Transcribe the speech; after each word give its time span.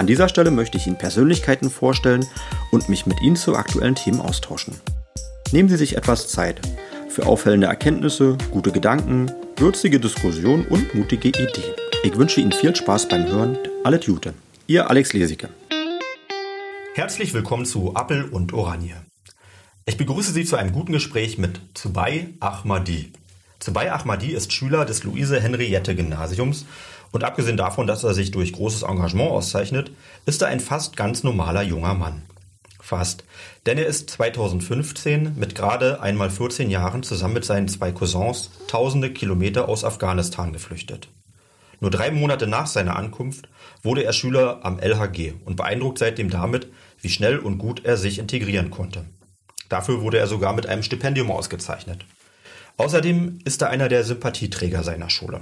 An 0.00 0.06
dieser 0.06 0.30
Stelle 0.30 0.50
möchte 0.50 0.78
ich 0.78 0.86
Ihnen 0.86 0.96
Persönlichkeiten 0.96 1.68
vorstellen 1.68 2.24
und 2.70 2.88
mich 2.88 3.04
mit 3.04 3.20
Ihnen 3.20 3.36
zu 3.36 3.54
aktuellen 3.54 3.94
Themen 3.94 4.18
austauschen. 4.18 4.80
Nehmen 5.52 5.68
Sie 5.68 5.76
sich 5.76 5.94
etwas 5.94 6.28
Zeit 6.28 6.58
für 7.10 7.26
auffällende 7.26 7.66
Erkenntnisse, 7.66 8.38
gute 8.50 8.72
Gedanken, 8.72 9.30
würzige 9.58 10.00
Diskussionen 10.00 10.64
und 10.68 10.94
mutige 10.94 11.28
Ideen. 11.28 11.74
Ich 12.02 12.16
wünsche 12.16 12.40
Ihnen 12.40 12.52
viel 12.52 12.74
Spaß 12.74 13.08
beim 13.10 13.26
Hören. 13.26 13.58
Alles 13.84 14.06
Gute. 14.06 14.32
Ihr 14.66 14.88
Alex 14.88 15.12
Lesicke. 15.12 15.50
Herzlich 16.94 17.34
willkommen 17.34 17.66
zu 17.66 17.94
Appel 17.94 18.24
und 18.24 18.54
Oranje. 18.54 18.96
Ich 19.84 19.98
begrüße 19.98 20.32
Sie 20.32 20.46
zu 20.46 20.56
einem 20.56 20.72
guten 20.72 20.92
Gespräch 20.92 21.36
mit 21.36 21.60
Zubai 21.74 22.28
Ahmadi. 22.40 23.12
Zubai 23.58 23.92
Ahmadi 23.92 24.32
ist 24.32 24.54
Schüler 24.54 24.86
des 24.86 25.04
Luise-Henriette-Gymnasiums 25.04 26.64
und 27.12 27.24
abgesehen 27.24 27.56
davon, 27.56 27.86
dass 27.86 28.04
er 28.04 28.14
sich 28.14 28.30
durch 28.30 28.52
großes 28.52 28.82
Engagement 28.82 29.30
auszeichnet, 29.30 29.90
ist 30.26 30.42
er 30.42 30.48
ein 30.48 30.60
fast 30.60 30.96
ganz 30.96 31.22
normaler 31.22 31.62
junger 31.62 31.94
Mann. 31.94 32.22
Fast. 32.80 33.24
Denn 33.66 33.78
er 33.78 33.86
ist 33.86 34.10
2015 34.10 35.36
mit 35.36 35.54
gerade 35.54 36.00
einmal 36.00 36.30
14 36.30 36.70
Jahren 36.70 37.02
zusammen 37.02 37.34
mit 37.34 37.44
seinen 37.44 37.68
zwei 37.68 37.92
Cousins 37.92 38.50
tausende 38.68 39.12
Kilometer 39.12 39.68
aus 39.68 39.84
Afghanistan 39.84 40.52
geflüchtet. 40.52 41.08
Nur 41.80 41.90
drei 41.90 42.10
Monate 42.10 42.46
nach 42.46 42.66
seiner 42.66 42.96
Ankunft 42.96 43.48
wurde 43.82 44.04
er 44.04 44.12
Schüler 44.12 44.60
am 44.62 44.78
LHG 44.78 45.34
und 45.44 45.56
beeindruckt 45.56 45.98
seitdem 45.98 46.30
damit, 46.30 46.68
wie 47.00 47.08
schnell 47.08 47.38
und 47.38 47.58
gut 47.58 47.84
er 47.84 47.96
sich 47.96 48.18
integrieren 48.18 48.70
konnte. 48.70 49.04
Dafür 49.68 50.02
wurde 50.02 50.18
er 50.18 50.26
sogar 50.26 50.52
mit 50.52 50.66
einem 50.66 50.82
Stipendium 50.82 51.30
ausgezeichnet. 51.30 52.04
Außerdem 52.76 53.38
ist 53.44 53.62
er 53.62 53.70
einer 53.70 53.88
der 53.88 54.04
Sympathieträger 54.04 54.82
seiner 54.82 55.10
Schule. 55.10 55.40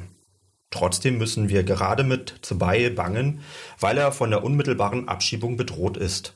Trotzdem 0.70 1.18
müssen 1.18 1.48
wir 1.48 1.62
gerade 1.64 2.04
mit 2.04 2.34
Zubai 2.42 2.90
bangen, 2.90 3.40
weil 3.80 3.98
er 3.98 4.12
von 4.12 4.30
der 4.30 4.44
unmittelbaren 4.44 5.08
Abschiebung 5.08 5.56
bedroht 5.56 5.96
ist. 5.96 6.34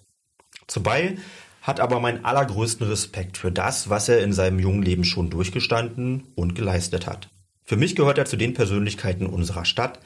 Zubai 0.67 1.19
hat 1.61 1.81
aber 1.81 2.01
meinen 2.01 2.25
allergrößten 2.25 2.87
Respekt 2.87 3.37
für 3.39 3.53
das, 3.53 3.89
was 3.89 4.09
er 4.09 4.23
in 4.23 4.33
seinem 4.33 4.59
jungen 4.59 4.83
Leben 4.83 5.05
schon 5.05 5.31
durchgestanden 5.31 6.29
und 6.35 6.55
geleistet 6.55 7.07
hat. 7.07 7.29
Für 7.63 7.77
mich 7.77 7.95
gehört 7.95 8.19
er 8.19 8.25
zu 8.25 8.37
den 8.37 8.55
Persönlichkeiten 8.55 9.27
unserer 9.27 9.65
Stadt. 9.65 10.01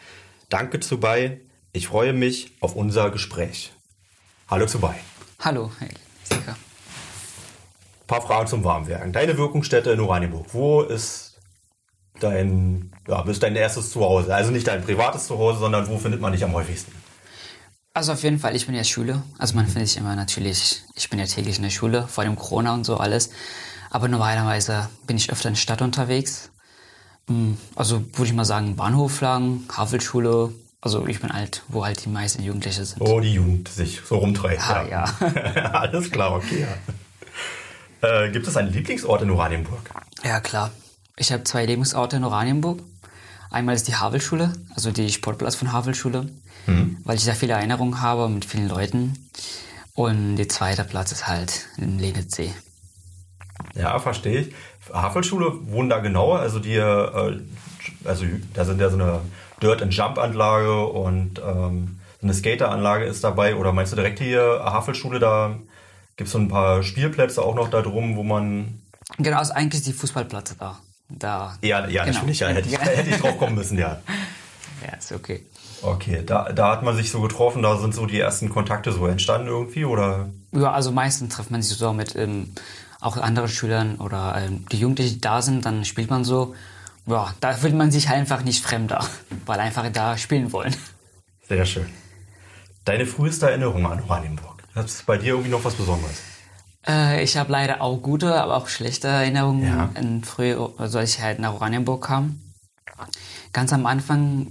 Danke 0.49 0.81
Zubai, 0.81 1.41
ich 1.73 1.87
freue 1.87 2.13
mich 2.13 2.53
auf 2.61 2.77
unser 2.77 3.11
Gespräch. 3.11 3.73
Hallo 4.49 4.67
Zubai. 4.67 4.97
Hallo, 5.41 5.71
hey, 5.79 5.91
sicher 6.25 6.57
paar 8.07 8.23
Fragen 8.23 8.47
zum 8.47 8.65
Warmwerden. 8.65 9.13
Deine 9.13 9.37
Wirkungsstätte 9.37 9.91
in 9.91 10.01
Oranienburg. 10.01 10.47
Wo 10.53 10.83
ist 10.83 11.41
dein, 12.21 12.93
ja, 13.09 13.23
ist 13.23 13.43
dein 13.43 13.57
erstes 13.57 13.91
Zuhause? 13.91 14.35
Also 14.35 14.51
nicht 14.51 14.67
dein 14.67 14.83
privates 14.83 15.27
Zuhause, 15.27 15.61
sondern 15.61 15.89
wo 15.89 15.99
findet 15.99 16.21
man 16.21 16.33
dich 16.33 16.45
am 16.45 16.53
häufigsten? 16.53 16.93
Also 17.95 18.13
auf 18.13 18.23
jeden 18.23 18.39
Fall, 18.39 18.55
ich 18.55 18.67
bin 18.67 18.75
ja 18.75 18.85
Schule. 18.85 19.23
Also 19.39 19.55
man 19.55 19.67
findet 19.67 19.89
sich 19.89 19.97
immer 19.97 20.15
natürlich, 20.17 20.83
ich 20.95 21.09
bin 21.09 21.19
ja 21.19 21.25
täglich 21.25 21.57
in 21.57 21.63
der 21.63 21.71
Schule, 21.71 22.07
vor 22.07 22.25
dem 22.25 22.37
Corona 22.37 22.75
und 22.75 22.85
so 22.85 22.99
alles. 22.99 23.31
Aber 23.91 24.09
normalerweise 24.09 24.91
bin 25.07 25.17
ich 25.17 25.31
öfter 25.31 25.49
in 25.49 25.55
der 25.55 25.61
Stadt 25.61 25.81
unterwegs. 25.81 26.51
Hm, 27.29 27.57
also 27.75 28.03
würde 28.13 28.27
ich 28.27 28.35
mal 28.35 28.45
sagen, 28.45 28.77
Bahnhof 28.77 29.21
lang, 29.21 29.61
Havelschule. 29.75 30.53
Also 30.83 31.07
ich 31.07 31.21
bin 31.21 31.31
alt, 31.31 31.63
wo 31.69 31.85
halt 31.85 32.05
die 32.05 32.11
meisten 32.11 32.43
Jugendliche 32.43 32.85
sind. 32.85 33.01
Oh, 33.01 33.21
die 33.21 33.33
Jugend 33.33 33.69
sich 33.69 34.03
so 34.07 34.19
rumtreibt. 34.19 34.69
Ah, 34.69 34.87
ja. 34.89 35.05
ja. 35.21 35.71
Alles 35.73 36.11
klar, 36.11 36.33
okay. 36.33 36.67
Ja. 38.03 38.27
Äh, 38.27 38.31
gibt 38.31 38.47
es 38.47 38.57
einen 38.57 38.73
Lieblingsort 38.73 39.23
in 39.23 39.31
Oranienburg? 39.31 39.91
Ja, 40.23 40.41
klar. 40.41 40.71
Ich 41.17 41.33
habe 41.33 41.45
zwei 41.45 41.65
Lieblingsorte 41.65 42.17
in 42.17 42.25
Oranienburg. 42.25 42.81
Einmal 43.51 43.75
ist 43.75 43.89
die 43.89 43.95
Havelschule, 43.95 44.53
also 44.75 44.91
die 44.91 45.11
Sportplatz 45.11 45.55
von 45.55 45.73
Havelschule, 45.73 46.29
mhm. 46.67 46.99
weil 47.05 47.17
ich 47.17 47.25
da 47.25 47.35
viele 47.35 47.55
Erinnerungen 47.55 48.01
habe 48.01 48.29
mit 48.29 48.45
vielen 48.45 48.69
Leuten. 48.69 49.29
Und 49.95 50.37
der 50.37 50.49
zweite 50.49 50.85
Platz 50.85 51.13
ist 51.13 51.27
halt 51.27 51.67
in 51.79 51.99
Lenitzsee. 51.99 52.53
Ja, 53.75 53.99
verstehe 53.99 54.41
ich. 54.41 54.55
Havelschule 54.93 55.71
wohnen 55.71 55.89
da 55.89 56.01
genauer, 56.01 56.41
also 56.41 56.59
die, 56.59 56.77
äh, 56.77 57.41
also 58.05 58.25
da 58.55 58.65
sind 58.65 58.81
ja 58.81 58.91
so 58.91 58.97
eine 58.97 59.21
Dirt-and-Jump-Anlage 59.63 60.87
und 60.87 61.41
ähm, 61.45 61.99
eine 62.23 62.35
Skateranlage 62.35 63.05
ist 63.05 63.25
dabei. 63.25 63.57
Oder 63.57 63.73
meinst 63.73 63.93
du 63.93 63.97
direkt 63.97 64.19
hier 64.19 64.61
Havelschule 64.65 65.19
da 65.19 65.57
Gibt 66.17 66.29
es 66.29 66.33
so 66.33 66.39
ein 66.39 66.49
paar 66.49 66.83
Spielplätze 66.83 67.43
auch 67.43 67.55
noch 67.55 67.69
da 67.69 67.83
drum, 67.83 68.17
wo 68.17 68.23
man. 68.23 68.81
Genau, 69.19 69.41
ist 69.41 69.51
eigentlich 69.51 69.83
die 69.83 69.93
Fußballplätze 69.93 70.57
da. 70.59 70.81
Da. 71.09 71.57
Ja, 71.63 71.87
ja 71.89 72.05
genau. 72.05 72.17
natürlich, 72.17 72.41
ja. 72.41 72.49
Hätte 72.49 72.69
ich, 72.69 72.79
hätte 72.79 73.11
ich 73.11 73.21
drauf 73.21 73.39
kommen 73.39 73.55
müssen, 73.55 73.79
ja. 73.79 74.01
Ja, 74.87 74.95
ist 74.99 75.11
okay. 75.11 75.45
Okay, 75.83 76.23
da, 76.25 76.53
da 76.53 76.71
hat 76.71 76.83
man 76.83 76.95
sich 76.97 77.11
so 77.11 77.21
getroffen, 77.21 77.63
da 77.63 77.77
sind 77.79 77.95
so 77.95 78.07
die 78.07 78.21
ersten 78.21 78.51
Kontakte 78.51 78.93
so 78.93 79.07
entstanden 79.07 79.49
irgendwie, 79.49 79.85
oder? 79.85 80.29
Ja, 80.53 80.73
also 80.73 80.93
meistens 80.93 81.35
trifft 81.35 81.51
man 81.51 81.63
sich 81.63 81.77
so 81.77 81.93
mit 81.93 82.15
ähm, 82.15 82.53
auch 83.01 83.17
anderen 83.17 83.49
Schülern 83.49 83.97
oder 83.97 84.37
ähm, 84.39 84.67
die 84.71 84.79
Jugendlichen, 84.79 85.15
die 85.15 85.21
da 85.21 85.43
sind, 85.43 85.65
dann 85.65 85.85
spielt 85.85 86.11
man 86.11 86.25
so. 86.25 86.55
Ja, 87.07 87.35
da 87.41 87.53
fühlt 87.53 87.75
man 87.75 87.91
sich 87.91 88.09
einfach 88.09 88.43
nicht 88.43 88.65
fremder, 88.65 89.05
weil 89.47 89.61
einfach 89.61 89.89
da 89.93 90.17
spielen 90.19 90.53
wollen. 90.53 90.75
Sehr 91.49 91.65
schön. 91.65 91.87
Deine 92.85 93.07
früheste 93.07 93.49
Erinnerung 93.49 93.87
an 93.87 94.03
Oranienburg? 94.03 94.63
Hat 94.75 94.87
es 94.87 95.03
bei 95.03 95.17
dir 95.17 95.29
irgendwie 95.29 95.51
noch 95.51 95.65
was 95.65 95.75
Besonderes? 95.75 96.21
Äh, 96.89 97.23
ich 97.23 97.37
habe 97.37 97.53
leider 97.53 97.81
auch 97.81 97.99
gute, 97.99 98.41
aber 98.41 98.57
auch 98.57 98.69
schlechte 98.69 99.09
Erinnerungen 99.09 99.67
ja. 99.67 99.91
in 99.95 100.25
früh, 100.25 100.57
also 100.79 100.99
als 100.99 101.17
ich 101.17 101.23
halt 101.23 101.39
nach 101.39 101.55
Oranienburg 101.55 102.05
kam. 102.05 102.41
Ganz 103.53 103.73
am 103.73 103.87
Anfang, 103.87 104.49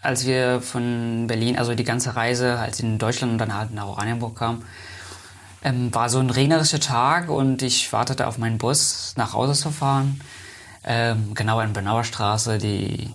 als 0.00 0.26
wir 0.26 0.60
von 0.60 1.26
Berlin, 1.26 1.58
also 1.58 1.74
die 1.74 1.84
ganze 1.84 2.16
Reise, 2.16 2.58
als 2.58 2.78
ich 2.78 2.84
in 2.84 2.98
Deutschland 2.98 3.32
und 3.32 3.38
dann 3.38 3.54
halt 3.54 3.72
nach 3.72 3.86
Oranienburg 3.86 4.36
kam, 4.36 4.62
ähm, 5.62 5.94
war 5.94 6.08
so 6.08 6.18
ein 6.18 6.30
regnerischer 6.30 6.80
Tag 6.80 7.28
und 7.28 7.62
ich 7.62 7.92
wartete 7.92 8.26
auf 8.26 8.38
meinen 8.38 8.58
Bus, 8.58 9.14
nach 9.16 9.32
Hause 9.32 9.54
zu 9.54 9.70
fahren. 9.70 10.20
Ähm, 10.84 11.34
genau 11.34 11.60
in 11.60 11.72
Benauer 11.72 12.04
Straße, 12.04 12.58
die 12.58 13.12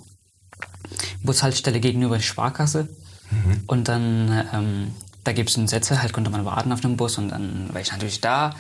Bushaltestelle 1.24 1.80
gegenüber 1.80 2.18
der 2.18 2.24
Sparkasse. 2.24 2.90
Mhm. 3.30 3.64
Und 3.68 3.88
dann 3.88 4.46
ähm, 4.54 4.96
da 5.24 5.34
gibt 5.34 5.50
es 5.50 5.70
Sätze, 5.70 6.02
halt 6.02 6.14
konnte 6.14 6.32
man 6.32 6.46
warten 6.46 6.72
auf 6.72 6.82
den 6.82 6.98
Bus 6.98 7.18
und 7.18 7.30
dann 7.30 7.70
war 7.72 7.82
ich 7.82 7.92
natürlich 7.92 8.22
da. 8.22 8.56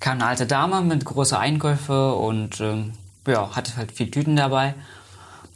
Kam 0.00 0.18
eine 0.18 0.26
alte 0.26 0.46
Dame 0.46 0.80
mit 0.82 1.04
großen 1.04 1.36
Einkäufe 1.36 2.14
und 2.14 2.60
ähm, 2.60 2.92
ja, 3.26 3.54
hatte 3.56 3.76
halt 3.76 3.92
viel 3.92 4.10
Tüten 4.10 4.36
dabei. 4.36 4.74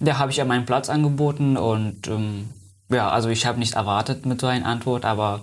Da 0.00 0.18
habe 0.18 0.30
ich 0.30 0.38
ihr 0.38 0.44
meinen 0.44 0.66
Platz 0.66 0.88
angeboten 0.88 1.56
und 1.56 2.08
ähm, 2.08 2.50
ja, 2.88 3.10
also 3.10 3.28
ich 3.28 3.46
habe 3.46 3.58
nicht 3.58 3.74
erwartet 3.74 4.26
mit 4.26 4.40
so 4.40 4.46
einer 4.46 4.66
Antwort, 4.66 5.04
aber 5.04 5.42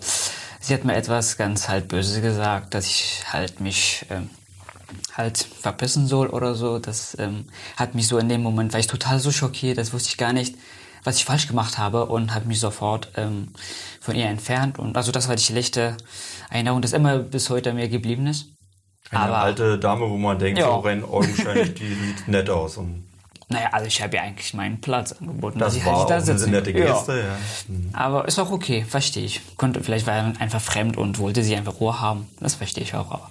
sie 0.60 0.74
hat 0.74 0.84
mir 0.84 0.96
etwas 0.96 1.38
ganz 1.38 1.70
halt 1.70 1.88
Böses 1.88 2.22
gesagt, 2.22 2.74
dass 2.74 2.86
ich 2.86 3.24
halt 3.32 3.60
mich 3.60 4.06
ähm, 4.10 4.30
halt 5.14 5.38
verpissen 5.38 6.08
soll 6.08 6.28
oder 6.28 6.56
so. 6.56 6.80
Das 6.80 7.16
ähm, 7.20 7.46
hat 7.78 7.96
mich 7.96 8.08
so 8.08 8.18
in 8.18 8.30
dem 8.30 8.42
Moment, 8.42 8.74
war 8.74 8.80
ich 8.80 8.88
total 8.88 9.20
so 9.20 9.32
schockiert, 9.32 9.78
das 9.78 9.94
wusste 9.94 10.10
ich 10.10 10.18
gar 10.18 10.34
nicht 10.34 10.56
was 11.06 11.18
ich 11.18 11.26
falsch 11.26 11.48
gemacht 11.48 11.78
habe 11.78 12.08
und 12.08 12.34
habe 12.34 12.48
mich 12.48 12.60
sofort 12.60 13.10
ähm, 13.16 13.50
von 14.02 14.16
ihr 14.16 14.26
entfernt. 14.26 14.80
Und 14.80 14.98
also 14.98 15.12
das 15.12 15.30
war 15.30 15.36
die 15.36 15.44
schlechte 15.44 15.96
Erinnerung, 16.50 16.82
das 16.82 16.94
immer 16.94 17.20
bis 17.20 17.50
heute 17.50 17.74
mir 17.74 17.88
geblieben 17.88 18.28
ist. 18.28 18.48
Eine 19.12 19.22
Aber, 19.22 19.38
alte 19.38 19.78
Dame, 19.78 20.10
wo 20.10 20.18
man 20.18 20.40
denkt, 20.40 20.60
ja. 20.60 20.66
so 20.66 20.80
rein 20.80 21.04
augenscheinlich, 21.04 21.74
die 21.76 21.94
sieht 21.94 22.28
nett 22.28 22.50
aus. 22.50 22.78
Und 22.78 23.06
naja, 23.48 23.70
also 23.72 23.86
ich 23.86 24.02
habe 24.02 24.16
ja 24.16 24.24
eigentlich 24.24 24.56
meinen 24.56 24.82
Platz 24.82 25.12
angeboten. 25.12 25.60
Das 25.60 25.76
ich 25.76 25.86
war 25.86 26.00
halt 26.00 26.10
da 26.10 26.34
eine 26.34 26.48
nette 26.48 26.74
Geste, 26.74 27.12
ja. 27.12 27.18
ja. 27.20 27.38
Mhm. 27.68 27.90
Aber 27.94 28.28
ist 28.28 28.40
auch 28.40 28.50
okay, 28.50 28.84
verstehe 28.84 29.24
ich. 29.24 29.42
Konnte, 29.58 29.84
vielleicht 29.84 30.08
war 30.08 30.16
er 30.16 30.34
einfach 30.40 30.62
fremd 30.62 30.98
und 30.98 31.20
wollte 31.20 31.44
sie 31.44 31.56
einfach 31.56 31.80
Ruhe 31.80 32.02
haben. 32.02 32.28
Das 32.40 32.56
verstehe 32.56 32.84
ich 32.84 32.96
auch. 32.96 33.12
Aber, 33.12 33.30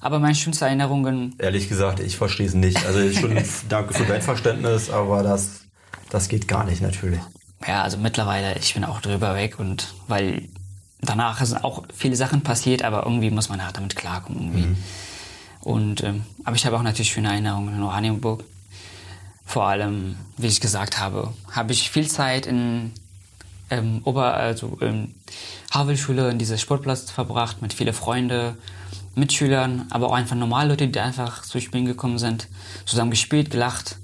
aber 0.00 0.18
meine 0.20 0.34
schönsten 0.34 0.64
Erinnerungen... 0.64 1.34
Ehrlich 1.38 1.68
gesagt, 1.68 2.00
ich 2.00 2.16
verstehe 2.16 2.46
es 2.46 2.54
nicht. 2.54 2.86
Also 2.86 3.12
schon 3.12 3.38
danke 3.68 3.92
für 3.92 4.04
dein 4.04 4.22
Verständnis, 4.22 4.88
aber 4.88 5.22
das 5.22 5.65
das 6.10 6.28
geht 6.28 6.48
gar 6.48 6.64
nicht 6.64 6.82
natürlich. 6.82 7.20
Ja, 7.66 7.82
also 7.82 7.96
mittlerweile, 7.98 8.58
ich 8.58 8.74
bin 8.74 8.84
auch 8.84 9.00
drüber 9.00 9.34
weg 9.34 9.58
und 9.58 9.94
weil 10.08 10.48
danach 11.00 11.42
sind 11.44 11.64
auch 11.64 11.84
viele 11.94 12.16
Sachen 12.16 12.42
passiert, 12.42 12.82
aber 12.82 13.04
irgendwie 13.04 13.30
muss 13.30 13.48
man 13.48 13.64
halt 13.64 13.76
damit 13.76 13.96
klarkommen 13.96 14.40
irgendwie. 14.42 14.66
Mhm. 14.68 14.76
Und, 15.60 16.02
ähm, 16.04 16.24
aber 16.44 16.56
ich 16.56 16.64
habe 16.64 16.76
auch 16.76 16.82
natürlich 16.82 17.10
schöne 17.10 17.28
Erinnerungen 17.28 17.74
in 17.74 17.82
Oranienburg. 17.82 18.44
Vor 19.44 19.64
allem, 19.64 20.16
wie 20.36 20.46
ich 20.46 20.60
gesagt 20.60 20.98
habe, 20.98 21.32
habe 21.50 21.72
ich 21.72 21.90
viel 21.90 22.08
Zeit 22.08 22.46
in 22.46 22.92
ähm, 23.70 24.00
Ober, 24.04 24.34
also 24.34 24.78
in 24.80 25.14
Havelschule, 25.72 26.30
in 26.30 26.38
diesem 26.38 26.58
Sportplatz 26.58 27.10
verbracht 27.10 27.62
mit 27.62 27.72
vielen 27.72 27.94
Freunden. 27.94 28.56
Mitschülern, 29.16 29.86
aber 29.88 30.08
auch 30.08 30.12
einfach 30.12 30.36
normale 30.36 30.68
Leute, 30.68 30.88
die 30.88 31.00
einfach 31.00 31.42
zu 31.42 31.58
Spielen 31.58 31.86
gekommen 31.86 32.18
sind, 32.18 32.48
zusammen 32.84 33.10
gespielt, 33.10 33.50
gelacht. 33.50 33.96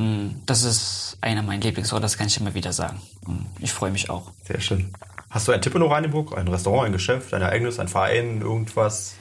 Und 0.00 0.40
das 0.46 0.62
ist 0.62 1.18
einer 1.20 1.42
meiner 1.42 1.62
Lieblingsorte, 1.62 2.00
das 2.00 2.16
kann 2.16 2.26
ich 2.26 2.40
immer 2.40 2.54
wieder 2.54 2.72
sagen. 2.72 3.02
Und 3.26 3.46
ich 3.58 3.70
freue 3.70 3.90
mich 3.90 4.08
auch. 4.08 4.32
Sehr 4.44 4.58
schön. 4.58 4.94
Hast 5.28 5.46
du 5.46 5.52
einen 5.52 5.60
Tipp 5.60 5.74
in 5.74 5.82
Oranienburg? 5.82 6.38
Ein 6.38 6.48
Restaurant, 6.48 6.86
ein 6.86 6.92
Geschäft, 6.92 7.34
ein 7.34 7.42
Ereignis, 7.42 7.78
ein 7.78 7.88
Verein, 7.88 8.40
irgendwas? 8.40 9.16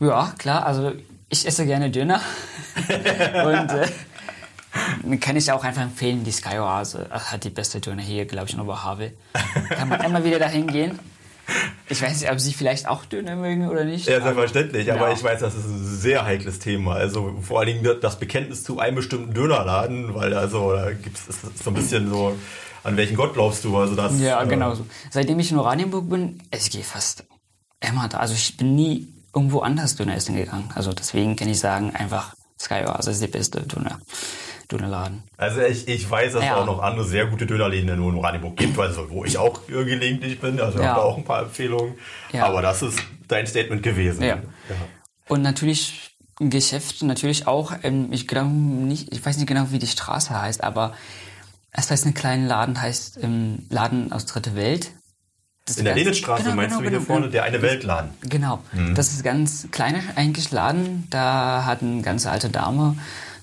Ja, 0.00 0.34
klar. 0.36 0.66
Also 0.66 0.94
ich 1.28 1.46
esse 1.46 1.64
gerne 1.64 1.92
Döner. 1.92 2.20
und 2.88 5.12
äh, 5.12 5.16
kann 5.18 5.36
ich 5.36 5.52
auch 5.52 5.62
einfach 5.62 5.82
empfehlen, 5.82 6.24
die 6.24 6.32
Sky 6.32 6.58
Oase 6.58 7.06
hat 7.10 7.44
die 7.44 7.50
beste 7.50 7.80
Döner 7.80 8.02
hier, 8.02 8.26
glaube 8.26 8.48
ich, 8.48 8.54
in 8.54 8.60
Oberhavel. 8.60 9.16
Kann 9.68 9.88
man 9.88 10.00
immer 10.00 10.24
wieder 10.24 10.40
dahin 10.40 10.66
gehen. 10.66 10.98
Ich 11.88 12.00
weiß 12.00 12.20
nicht, 12.20 12.30
ob 12.30 12.40
Sie 12.40 12.52
vielleicht 12.52 12.88
auch 12.88 13.04
Döner 13.04 13.36
mögen 13.36 13.68
oder 13.68 13.84
nicht. 13.84 14.06
Ja, 14.06 14.20
selbstverständlich. 14.20 14.90
Aber, 14.92 15.08
ja. 15.08 15.14
ich 15.14 15.22
weiß, 15.22 15.40
das 15.40 15.54
ist 15.54 15.66
ein 15.66 15.84
sehr 15.84 16.24
heikles 16.24 16.58
Thema. 16.58 16.94
Also 16.94 17.36
vor 17.42 17.60
allen 17.60 17.82
Dingen 17.82 18.00
das 18.00 18.18
Bekenntnis 18.18 18.64
zu 18.64 18.78
einem 18.78 18.96
bestimmten 18.96 19.34
Dönerladen, 19.34 20.14
weil 20.14 20.34
also 20.34 20.72
da 20.72 20.92
gibt 20.92 21.18
es 21.18 21.26
so 21.62 21.70
ein 21.70 21.74
bisschen 21.74 22.08
so, 22.08 22.36
an 22.84 22.96
welchen 22.96 23.16
Gott 23.16 23.34
glaubst 23.34 23.64
du? 23.64 23.76
Also 23.76 23.94
das, 23.94 24.18
ja, 24.20 24.42
äh, 24.42 24.46
genau 24.46 24.74
so. 24.74 24.86
Seitdem 25.10 25.38
ich 25.38 25.50
in 25.50 25.58
Oranienburg 25.58 26.08
bin, 26.08 26.42
ich 26.50 26.70
gehe 26.70 26.84
fast 26.84 27.24
immer 27.80 28.08
da. 28.08 28.18
Also 28.18 28.34
ich 28.34 28.56
bin 28.56 28.74
nie 28.74 29.08
irgendwo 29.34 29.60
anders 29.60 29.96
Döner 29.96 30.14
essen 30.14 30.36
gegangen. 30.36 30.70
Also 30.74 30.92
deswegen 30.92 31.36
kann 31.36 31.48
ich 31.48 31.58
sagen, 31.58 31.94
einfach 31.94 32.34
Sky 32.58 32.84
Oase 32.86 33.10
ist 33.10 33.22
die 33.22 33.28
beste 33.28 33.60
Döner. 33.62 33.98
Dönerladen. 34.72 35.22
Also 35.36 35.60
ich, 35.60 35.86
ich 35.86 36.10
weiß, 36.10 36.32
dass 36.32 36.44
ja. 36.44 36.54
es 36.54 36.58
auch 36.58 36.66
noch 36.66 36.82
andere 36.82 37.04
sehr 37.04 37.26
gute 37.26 37.46
Dönerläden 37.46 37.88
in 37.88 38.00
Oranienburg 38.00 38.56
gibt, 38.56 38.78
also 38.78 39.10
wo 39.10 39.24
ich 39.24 39.38
auch 39.38 39.66
gelegentlich 39.66 40.40
bin. 40.40 40.60
Also 40.60 40.80
ja. 40.80 40.88
habe 40.88 41.00
da 41.00 41.06
auch 41.06 41.16
ein 41.18 41.24
paar 41.24 41.42
Empfehlungen. 41.42 41.94
Ja. 42.32 42.46
Aber 42.46 42.62
das 42.62 42.82
ist 42.82 42.98
dein 43.28 43.46
Statement 43.46 43.82
gewesen. 43.82 44.22
Ja. 44.22 44.38
Und 45.28 45.42
natürlich 45.42 46.16
ein 46.40 46.50
Geschäft, 46.50 47.02
natürlich 47.02 47.46
auch, 47.46 47.72
ähm, 47.82 48.08
ich 48.12 48.26
glaube 48.26 48.50
nicht, 48.50 49.12
ich 49.12 49.24
weiß 49.24 49.36
nicht 49.36 49.46
genau, 49.46 49.66
wie 49.70 49.78
die 49.78 49.86
Straße 49.86 50.38
heißt, 50.38 50.64
aber 50.64 50.94
es 51.70 51.90
heißt 51.90 52.06
ein 52.06 52.14
kleiner 52.14 52.46
Laden, 52.46 52.80
heißt 52.80 53.20
ähm, 53.22 53.66
Laden 53.68 54.12
aus 54.12 54.26
Dritte 54.26 54.54
Welt. 54.56 54.92
Das 55.64 55.76
in 55.76 55.84
der 55.84 55.94
Lenitzstraße 55.94 56.42
genau, 56.42 56.56
meinst 56.56 56.76
genau, 56.76 56.82
du 56.82 56.90
hier 56.90 56.98
genau, 56.98 57.06
vorne, 57.06 57.30
der 57.30 57.44
eine 57.44 57.62
Weltladen? 57.62 58.10
Genau, 58.22 58.58
mhm. 58.72 58.94
das 58.96 59.12
ist 59.12 59.22
ganz 59.22 59.68
kleiner 59.70 60.00
eigentlich 60.16 60.50
Laden. 60.50 61.06
Da 61.10 61.64
hat 61.64 61.82
eine 61.82 62.02
ganz 62.02 62.26
alte 62.26 62.50
Dame 62.50 62.96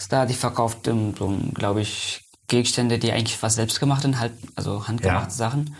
da, 0.07 0.25
die 0.25 0.33
verkauft, 0.33 0.87
um 0.87 1.53
glaube 1.53 1.81
ich, 1.81 2.23
Gegenstände, 2.47 2.99
die 2.99 3.11
eigentlich 3.11 3.37
fast 3.37 3.55
selbst 3.55 3.79
gemacht 3.79 4.01
sind, 4.01 4.19
halt, 4.19 4.33
also 4.55 4.87
handgemachte 4.87 5.29
ja. 5.29 5.35
Sachen. 5.35 5.75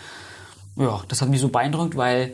Ja, 0.76 1.02
das 1.08 1.22
hat 1.22 1.30
mich 1.30 1.42
so 1.42 1.50
beeindruckt, 1.50 1.98
weil 1.98 2.34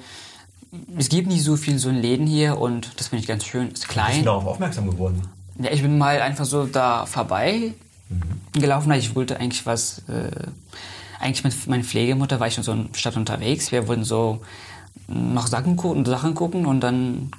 es 0.97 1.09
gibt 1.09 1.27
nicht 1.27 1.43
so 1.43 1.55
viel 1.55 1.79
so 1.79 1.89
in 1.89 1.95
Läden 1.95 2.27
hier 2.27 2.57
und 2.57 2.99
das 2.99 3.07
finde 3.07 3.21
ich 3.21 3.27
ganz 3.27 3.45
schön. 3.45 3.71
Ist 3.71 3.87
klein. 3.87 4.11
Ich 4.11 4.15
bin 4.17 4.25
darauf 4.25 4.45
aufmerksam 4.45 4.89
geworden. 4.89 5.21
Ja, 5.57 5.71
ich 5.71 5.81
bin 5.81 5.97
mal 5.97 6.21
einfach 6.21 6.45
so 6.45 6.65
da 6.65 7.05
vorbei 7.05 7.73
mhm. 8.09 8.59
gelaufen. 8.59 8.91
Ich 8.91 9.15
wollte 9.15 9.39
eigentlich 9.39 9.65
was, 9.65 9.99
äh, 10.09 10.29
eigentlich 11.19 11.43
mit 11.43 11.67
meiner 11.67 11.83
Pflegemutter 11.83 12.39
war 12.39 12.47
ich 12.47 12.57
in 12.57 12.63
so 12.63 12.73
einer 12.73 12.85
Stadt 12.93 13.15
unterwegs. 13.15 13.71
Wir 13.71 13.87
wollten 13.87 14.03
so 14.03 14.41
nach 15.07 15.47
Sachen 15.47 15.77
gucken, 15.77 16.03
Sachen 16.05 16.35
gucken 16.35 16.65
und 16.65 16.81
dann 16.81 17.31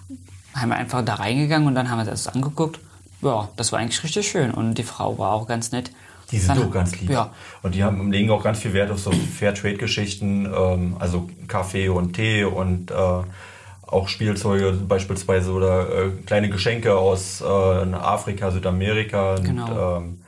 haben 0.55 0.71
wir 0.71 0.77
einfach 0.77 1.05
da 1.05 1.17
reingegangen 1.17 1.69
und 1.69 1.75
dann 1.75 1.91
haben 1.91 1.99
wir 1.99 2.05
das 2.05 2.27
angeguckt 2.29 2.81
ja, 3.27 3.49
das 3.57 3.73
war 3.73 3.79
eigentlich 3.79 4.03
richtig 4.03 4.29
schön. 4.29 4.51
Und 4.51 4.75
die 4.75 4.83
Frau 4.83 5.19
war 5.19 5.33
auch 5.33 5.47
ganz 5.47 5.73
nett. 5.73 5.91
Die 6.31 6.39
sind 6.39 6.59
auch 6.59 6.71
ganz 6.71 6.99
lieb. 7.01 7.11
Ja. 7.11 7.33
Und 7.63 7.75
die 7.75 7.85
haben, 7.85 8.11
legen 8.11 8.31
auch 8.31 8.43
ganz 8.43 8.59
viel 8.59 8.73
Wert 8.73 8.91
auf 8.91 8.99
so 8.99 9.13
Fairtrade-Geschichten, 9.13 10.47
ähm, 10.47 10.97
also 10.99 11.29
Kaffee 11.47 11.89
und 11.89 12.15
Tee 12.15 12.45
und 12.45 12.91
äh, 12.91 12.95
auch 12.95 14.09
Spielzeuge 14.09 14.73
beispielsweise 14.73 15.53
oder 15.53 15.89
äh, 15.89 16.11
kleine 16.27 16.51
Geschenke 16.51 16.97
aus 16.99 17.41
äh, 17.41 17.45
Afrika, 17.45 18.51
Südamerika. 18.51 19.37
Genau. 19.37 19.97
Und, 19.97 20.05
ähm, 20.05 20.21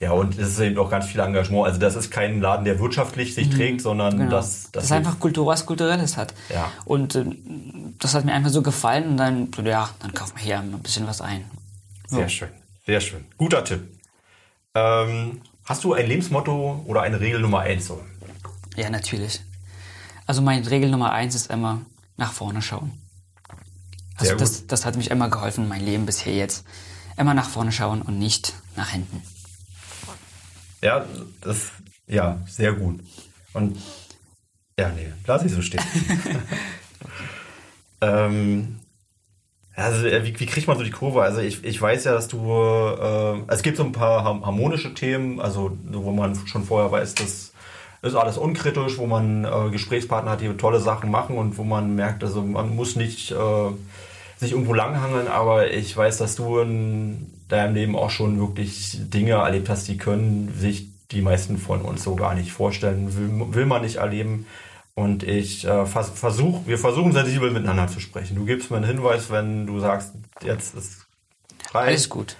ja, 0.00 0.10
und 0.10 0.36
es 0.36 0.48
ist 0.48 0.58
eben 0.58 0.76
auch 0.78 0.90
ganz 0.90 1.06
viel 1.06 1.20
Engagement. 1.20 1.66
Also 1.66 1.78
das 1.78 1.94
ist 1.94 2.10
kein 2.10 2.40
Laden, 2.40 2.64
der 2.64 2.80
wirtschaftlich 2.80 3.34
sich 3.34 3.50
mhm. 3.50 3.56
trägt, 3.56 3.80
sondern 3.80 4.18
genau. 4.18 4.30
das, 4.30 4.70
das, 4.72 4.82
das 4.82 4.92
einfach 4.92 5.20
Kultur, 5.20 5.46
was 5.46 5.64
Kulturelles 5.64 6.16
hat. 6.16 6.34
Ja. 6.52 6.70
Und 6.84 7.14
äh, 7.14 7.24
das 8.00 8.14
hat 8.14 8.24
mir 8.24 8.32
einfach 8.32 8.50
so 8.50 8.62
gefallen 8.62 9.10
und 9.10 9.16
dann, 9.16 9.48
ja, 9.64 9.88
dann 10.00 10.12
kaufen 10.12 10.32
wir 10.36 10.42
hier 10.42 10.58
ein 10.58 10.72
bisschen 10.80 11.06
was 11.06 11.20
ein. 11.20 11.44
Sehr 12.06 12.20
ja. 12.20 12.28
schön, 12.28 12.50
sehr 12.86 13.00
schön. 13.00 13.24
Guter 13.36 13.64
Tipp. 13.64 13.82
Ähm, 14.74 15.40
hast 15.64 15.84
du 15.84 15.94
ein 15.94 16.06
Lebensmotto 16.06 16.82
oder 16.86 17.02
eine 17.02 17.20
Regel 17.20 17.40
Nummer 17.40 17.60
eins? 17.60 17.92
Ja, 18.76 18.90
natürlich. 18.90 19.40
Also 20.26 20.42
meine 20.42 20.68
Regel 20.70 20.90
Nummer 20.90 21.12
eins 21.12 21.34
ist 21.34 21.50
immer 21.50 21.82
nach 22.16 22.32
vorne 22.32 22.62
schauen. 22.62 22.92
Also 24.16 24.36
das, 24.36 24.66
das 24.66 24.86
hat 24.86 24.96
mich 24.96 25.10
immer 25.10 25.28
geholfen, 25.28 25.68
mein 25.68 25.84
Leben 25.84 26.06
bisher 26.06 26.34
jetzt. 26.34 26.64
Immer 27.16 27.34
nach 27.34 27.48
vorne 27.48 27.72
schauen 27.72 28.02
und 28.02 28.18
nicht 28.18 28.54
nach 28.76 28.90
hinten. 28.90 29.22
Ja, 30.82 31.04
das, 31.40 31.70
ja, 32.06 32.38
sehr 32.46 32.72
gut. 32.72 33.00
Und 33.52 33.78
ja, 34.78 34.90
nee, 34.90 35.12
lass 35.26 35.44
ich 35.44 35.52
so 35.52 35.62
stehen. 35.62 35.82
ähm, 38.00 38.80
also 39.76 40.06
äh, 40.06 40.24
wie, 40.24 40.38
wie 40.38 40.46
kriegt 40.46 40.66
man 40.68 40.78
so 40.78 40.84
die 40.84 40.90
Kurve? 40.90 41.22
Also 41.22 41.40
ich, 41.40 41.64
ich 41.64 41.80
weiß 41.80 42.04
ja, 42.04 42.12
dass 42.12 42.28
du, 42.28 42.38
äh, 42.38 43.42
es 43.48 43.62
gibt 43.62 43.76
so 43.76 43.84
ein 43.84 43.92
paar 43.92 44.24
harmonische 44.24 44.94
Themen, 44.94 45.40
also 45.40 45.76
wo 45.90 46.12
man 46.12 46.34
schon 46.46 46.64
vorher 46.64 46.92
weiß, 46.92 47.14
das 47.14 47.52
ist 48.02 48.14
alles 48.14 48.36
unkritisch, 48.36 48.98
wo 48.98 49.06
man 49.06 49.44
äh, 49.44 49.70
Gesprächspartner 49.70 50.32
hat, 50.32 50.40
die 50.40 50.48
tolle 50.56 50.80
Sachen 50.80 51.10
machen 51.10 51.36
und 51.36 51.56
wo 51.58 51.64
man 51.64 51.94
merkt, 51.94 52.22
also 52.22 52.42
man 52.42 52.76
muss 52.76 52.96
nicht 52.96 53.30
äh, 53.32 53.70
sich 54.36 54.52
irgendwo 54.52 54.74
langhangeln, 54.74 55.26
aber 55.26 55.70
ich 55.70 55.96
weiß, 55.96 56.18
dass 56.18 56.36
du 56.36 56.58
in 56.58 57.30
deinem 57.48 57.74
Leben 57.74 57.96
auch 57.96 58.10
schon 58.10 58.38
wirklich 58.38 58.98
Dinge 59.10 59.32
erlebt 59.32 59.68
hast, 59.68 59.88
die 59.88 59.96
können 59.96 60.52
sich 60.56 60.88
die 61.10 61.22
meisten 61.22 61.58
von 61.58 61.82
uns 61.82 62.02
so 62.04 62.14
gar 62.14 62.34
nicht 62.34 62.52
vorstellen, 62.52 63.16
will, 63.16 63.54
will 63.54 63.66
man 63.66 63.82
nicht 63.82 63.96
erleben. 63.96 64.46
Und 64.94 65.24
ich 65.24 65.64
äh, 65.64 65.86
vers 65.86 66.10
versuche, 66.10 66.66
wir 66.66 66.78
versuchen 66.78 67.12
sensibel 67.12 67.50
miteinander 67.50 67.88
zu 67.88 67.98
sprechen. 67.98 68.36
Du 68.36 68.44
gibst 68.44 68.70
mir 68.70 68.76
einen 68.76 68.86
Hinweis, 68.86 69.30
wenn 69.30 69.66
du 69.66 69.80
sagst, 69.80 70.12
jetzt 70.42 70.74
ist 70.76 71.06
frei. 71.68 71.88
Alles 71.88 72.08
gut. 72.08 72.36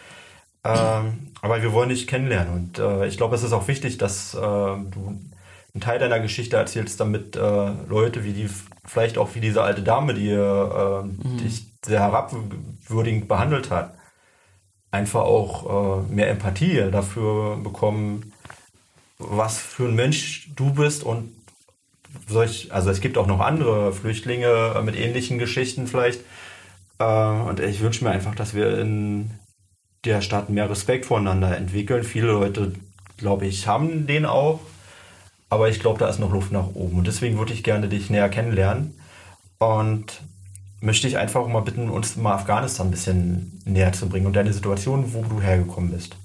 Ähm, 0.62 1.31
aber 1.43 1.62
wir 1.62 1.73
wollen 1.73 1.89
dich 1.89 2.06
kennenlernen. 2.06 2.53
Und 2.53 2.79
äh, 2.79 3.06
ich 3.06 3.17
glaube, 3.17 3.35
es 3.35 3.43
ist 3.43 3.53
auch 3.53 3.69
wichtig, 3.69 3.99
dass 3.99 4.35
äh, 4.35 4.39
du 4.39 5.21
einen 5.75 5.81
Teil 5.81 5.99
deiner 5.99 6.21
Geschichte 6.21 6.56
erzählst, 6.56 7.01
damit 7.01 7.37
äh, 7.37 7.73
Leute 7.89 8.25
wie 8.25 8.33
die, 8.33 8.49
vielleicht 8.85 9.19
auch 9.19 9.35
wie 9.35 9.41
diese 9.41 9.62
alte 9.62 9.83
Dame, 9.83 10.15
die 10.15 10.31
äh, 10.31 11.03
mhm. 11.03 11.39
dich 11.39 11.67
sehr 11.85 12.01
herabwürdigend 12.01 13.29
behandelt 13.29 13.70
hat, 13.70 13.94
einfach 14.93 15.23
auch 15.23 16.06
äh, 16.08 16.13
mehr 16.15 16.31
Empathie 16.31 16.89
dafür 16.91 17.56
bekommen, 17.56 18.32
was 19.19 19.58
für 19.58 19.87
ein 19.89 19.96
Mensch 19.96 20.51
du 20.55 20.73
bist 20.73 21.03
und 21.03 21.33
solch, 22.29 22.73
also 22.73 22.91
es 22.91 23.01
gibt 23.01 23.19
auch 23.19 23.27
noch 23.27 23.41
andere 23.41 23.93
Flüchtlinge 23.93 24.81
mit 24.85 24.97
ähnlichen 24.97 25.39
Geschichten 25.39 25.87
vielleicht. 25.87 26.21
Äh, 26.99 27.05
und 27.05 27.61
ich 27.61 27.81
wünsche 27.81 28.05
mir 28.05 28.11
einfach, 28.11 28.35
dass 28.35 28.55
wir 28.55 28.79
in 28.79 29.31
der 30.05 30.21
Stadt 30.21 30.51
mehr 30.51 30.69
Respekt 30.69 31.06
voneinander 31.06 31.56
entwickeln. 31.56 32.05
Viele 32.05 32.29
Leute, 32.29 32.73
glaube 33.17 33.47
ich, 33.47 33.67
haben 33.67 34.06
den 34.06 34.27
auch. 34.27 34.61
Aber 35.51 35.69
ich 35.69 35.81
glaube, 35.81 35.99
da 35.99 36.09
ist 36.09 36.19
noch 36.19 36.33
Luft 36.33 36.53
nach 36.53 36.75
oben. 36.75 36.99
Und 36.99 37.06
deswegen 37.06 37.39
würde 37.39 37.53
ich 37.53 37.63
gerne 37.63 37.89
dich 37.89 38.11
näher 38.11 38.29
kennenlernen. 38.29 38.99
Und 39.59 40.21
möchte 40.81 41.09
ich 41.09 41.17
einfach 41.17 41.47
mal 41.47 41.61
bitten, 41.61 41.89
uns 41.89 42.17
mal 42.17 42.35
Afghanistan 42.35 42.89
ein 42.89 42.91
bisschen 42.91 43.63
näher 43.65 43.93
zu 43.93 44.09
bringen 44.09 44.27
und 44.27 44.35
deine 44.35 44.53
Situation, 44.53 45.15
wo 45.15 45.23
du 45.23 45.41
hergekommen 45.41 45.91
bist. 45.91 46.17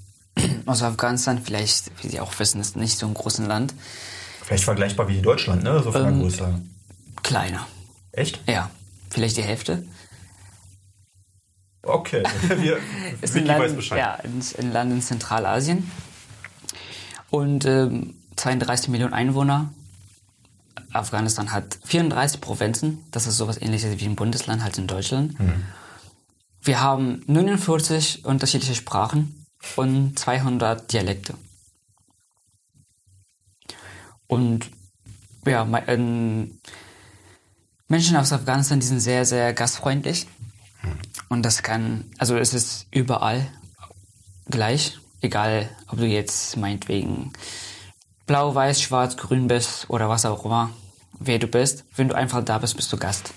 Also 0.66 0.84
Afghanistan, 0.84 1.40
vielleicht, 1.42 1.90
wie 2.02 2.08
Sie 2.08 2.20
auch 2.20 2.38
wissen, 2.38 2.60
ist 2.60 2.76
nicht 2.76 2.98
so 2.98 3.06
ein 3.06 3.14
großes 3.14 3.46
Land. 3.46 3.74
Vielleicht 4.50 4.64
vergleichbar 4.64 5.06
wie 5.06 5.22
Deutschland, 5.22 5.62
ne? 5.62 5.80
So 5.80 5.92
von 5.92 6.08
ähm, 6.08 6.22
Größe. 6.22 6.60
Kleiner. 7.22 7.68
Echt? 8.10 8.40
Ja. 8.48 8.68
Vielleicht 9.08 9.36
die 9.36 9.44
Hälfte. 9.44 9.84
Okay. 11.84 12.24
Wir, 12.56 12.78
ist 13.20 13.36
ein 13.36 13.46
Land, 13.46 13.60
weiß 13.60 13.74
Bescheid. 13.74 13.98
Ja, 14.00 14.18
ein 14.58 14.72
Land 14.72 14.90
in 14.90 15.02
Zentralasien. 15.02 15.88
Und 17.30 17.64
ähm, 17.64 18.14
32 18.34 18.88
Millionen 18.88 19.12
Einwohner. 19.12 19.72
Afghanistan 20.92 21.52
hat 21.52 21.78
34 21.84 22.40
Provinzen. 22.40 23.04
Das 23.12 23.28
ist 23.28 23.36
sowas 23.36 23.62
ähnliches 23.62 24.00
wie 24.00 24.04
ein 24.04 24.16
Bundesland 24.16 24.64
halt 24.64 24.78
in 24.78 24.88
Deutschland. 24.88 25.38
Hm. 25.38 25.62
Wir 26.60 26.80
haben 26.80 27.22
49 27.28 28.24
unterschiedliche 28.24 28.74
Sprachen 28.74 29.46
und 29.76 30.18
200 30.18 30.92
Dialekte. 30.92 31.34
Und 34.30 34.70
ja, 35.44 35.66
ähm, 35.88 36.60
Menschen 37.88 38.16
aus 38.16 38.32
Afghanistan, 38.32 38.78
die 38.78 38.86
sind 38.86 39.00
sehr, 39.00 39.26
sehr 39.26 39.52
gastfreundlich. 39.52 40.28
Und 41.28 41.42
das 41.42 41.64
kann, 41.64 42.04
also 42.16 42.36
es 42.38 42.54
ist 42.54 42.86
überall 42.92 43.44
gleich, 44.48 44.98
egal 45.20 45.68
ob 45.88 45.98
du 45.98 46.06
jetzt 46.06 46.56
meinetwegen 46.56 47.32
blau, 48.26 48.54
weiß, 48.54 48.80
schwarz, 48.80 49.16
grün 49.16 49.48
bist 49.48 49.90
oder 49.90 50.08
was 50.08 50.24
auch 50.24 50.44
immer, 50.44 50.70
wer 51.18 51.40
du 51.40 51.48
bist. 51.48 51.84
Wenn 51.96 52.08
du 52.08 52.14
einfach 52.14 52.44
da 52.44 52.58
bist, 52.58 52.76
bist 52.76 52.92
du 52.92 52.98
Gast. 52.98 53.34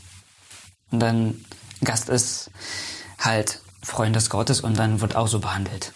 Und 0.91 0.99
dann 0.99 1.43
Gast 1.83 2.09
ist 2.09 2.51
halt 3.17 3.61
Freund 3.81 4.15
des 4.15 4.29
Gottes 4.29 4.61
und 4.61 4.77
dann 4.77 5.01
wird 5.01 5.15
auch 5.15 5.27
so 5.27 5.39
behandelt. 5.39 5.91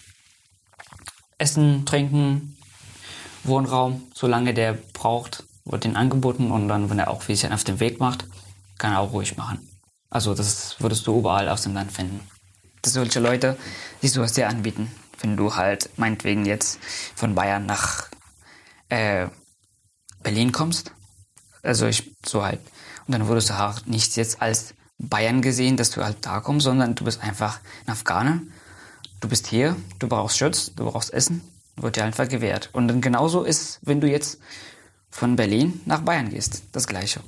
Essen, 1.38 1.86
Trinken, 1.86 2.57
Wohnraum, 3.48 4.02
solange 4.14 4.54
der 4.54 4.74
braucht, 4.92 5.44
wird 5.64 5.84
ihn 5.84 5.96
angeboten 5.96 6.50
und 6.50 6.68
dann, 6.68 6.90
wenn 6.90 6.98
er 6.98 7.10
auch 7.10 7.22
sich 7.22 7.50
auf 7.50 7.64
den 7.64 7.80
Weg 7.80 8.00
macht, 8.00 8.26
kann 8.78 8.92
er 8.92 9.00
auch 9.00 9.12
ruhig 9.12 9.36
machen. 9.36 9.68
Also 10.10 10.34
das 10.34 10.76
würdest 10.78 11.06
du 11.06 11.18
überall 11.18 11.48
aus 11.48 11.62
dem 11.62 11.74
Land 11.74 11.92
finden. 11.92 12.20
Dass 12.82 12.94
solche 12.94 13.20
Leute, 13.20 13.56
die 14.02 14.08
sowas 14.08 14.32
dir 14.32 14.48
anbieten, 14.48 14.90
wenn 15.20 15.36
du 15.36 15.56
halt 15.56 15.90
meinetwegen 15.96 16.46
jetzt 16.46 16.78
von 17.14 17.34
Bayern 17.34 17.66
nach 17.66 18.08
äh, 18.88 19.26
Berlin 20.22 20.52
kommst, 20.52 20.92
also 21.62 21.86
ich 21.86 22.14
so 22.24 22.44
halt, 22.44 22.60
und 23.06 23.12
dann 23.12 23.26
würdest 23.26 23.50
du 23.50 23.58
halt 23.58 23.86
nicht 23.86 24.16
jetzt 24.16 24.40
als 24.40 24.74
Bayern 24.98 25.42
gesehen, 25.42 25.76
dass 25.76 25.90
du 25.90 26.04
halt 26.04 26.18
da 26.22 26.40
kommst, 26.40 26.64
sondern 26.64 26.94
du 26.94 27.04
bist 27.04 27.22
einfach 27.22 27.60
ein 27.86 27.92
Afghaner. 27.92 28.40
Du 29.20 29.28
bist 29.28 29.46
hier, 29.46 29.76
du 29.98 30.08
brauchst 30.08 30.38
Schutz, 30.38 30.72
du 30.74 30.84
brauchst 30.84 31.12
Essen, 31.12 31.42
wird 31.82 31.96
dir 31.96 32.04
einfach 32.04 32.28
gewährt. 32.28 32.70
Und 32.72 32.88
dann 32.88 33.00
genauso 33.00 33.44
ist, 33.44 33.80
wenn 33.82 34.00
du 34.00 34.08
jetzt 34.08 34.40
von 35.10 35.36
Berlin 35.36 35.80
nach 35.86 36.00
Bayern 36.00 36.30
gehst, 36.30 36.64
das 36.72 36.86
Gleiche. 36.86 37.20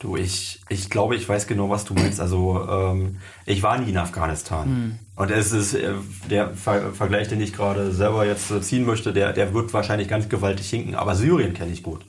Du, 0.00 0.16
ich, 0.16 0.60
ich 0.68 0.90
glaube, 0.90 1.16
ich 1.16 1.28
weiß 1.28 1.48
genau, 1.48 1.70
was 1.70 1.84
du 1.84 1.94
meinst. 1.94 2.20
Also 2.20 2.64
ähm, 2.68 3.18
ich 3.46 3.62
war 3.62 3.78
nie 3.78 3.90
in 3.90 3.98
Afghanistan. 3.98 4.64
Hm. 4.64 4.98
Und 5.16 5.30
es 5.30 5.50
ist 5.50 5.74
äh, 5.74 5.94
der 6.30 6.54
Ver 6.54 6.92
Vergleich, 6.92 7.28
den 7.28 7.40
ich 7.40 7.52
gerade 7.52 7.90
selber 7.92 8.24
jetzt 8.24 8.62
ziehen 8.62 8.86
möchte, 8.86 9.12
der, 9.12 9.32
der 9.32 9.54
wird 9.54 9.72
wahrscheinlich 9.72 10.08
ganz 10.08 10.28
gewaltig 10.28 10.70
hinken. 10.70 10.94
Aber 10.94 11.16
Syrien 11.16 11.54
kenne 11.54 11.72
ich 11.72 11.82
gut. 11.82 12.06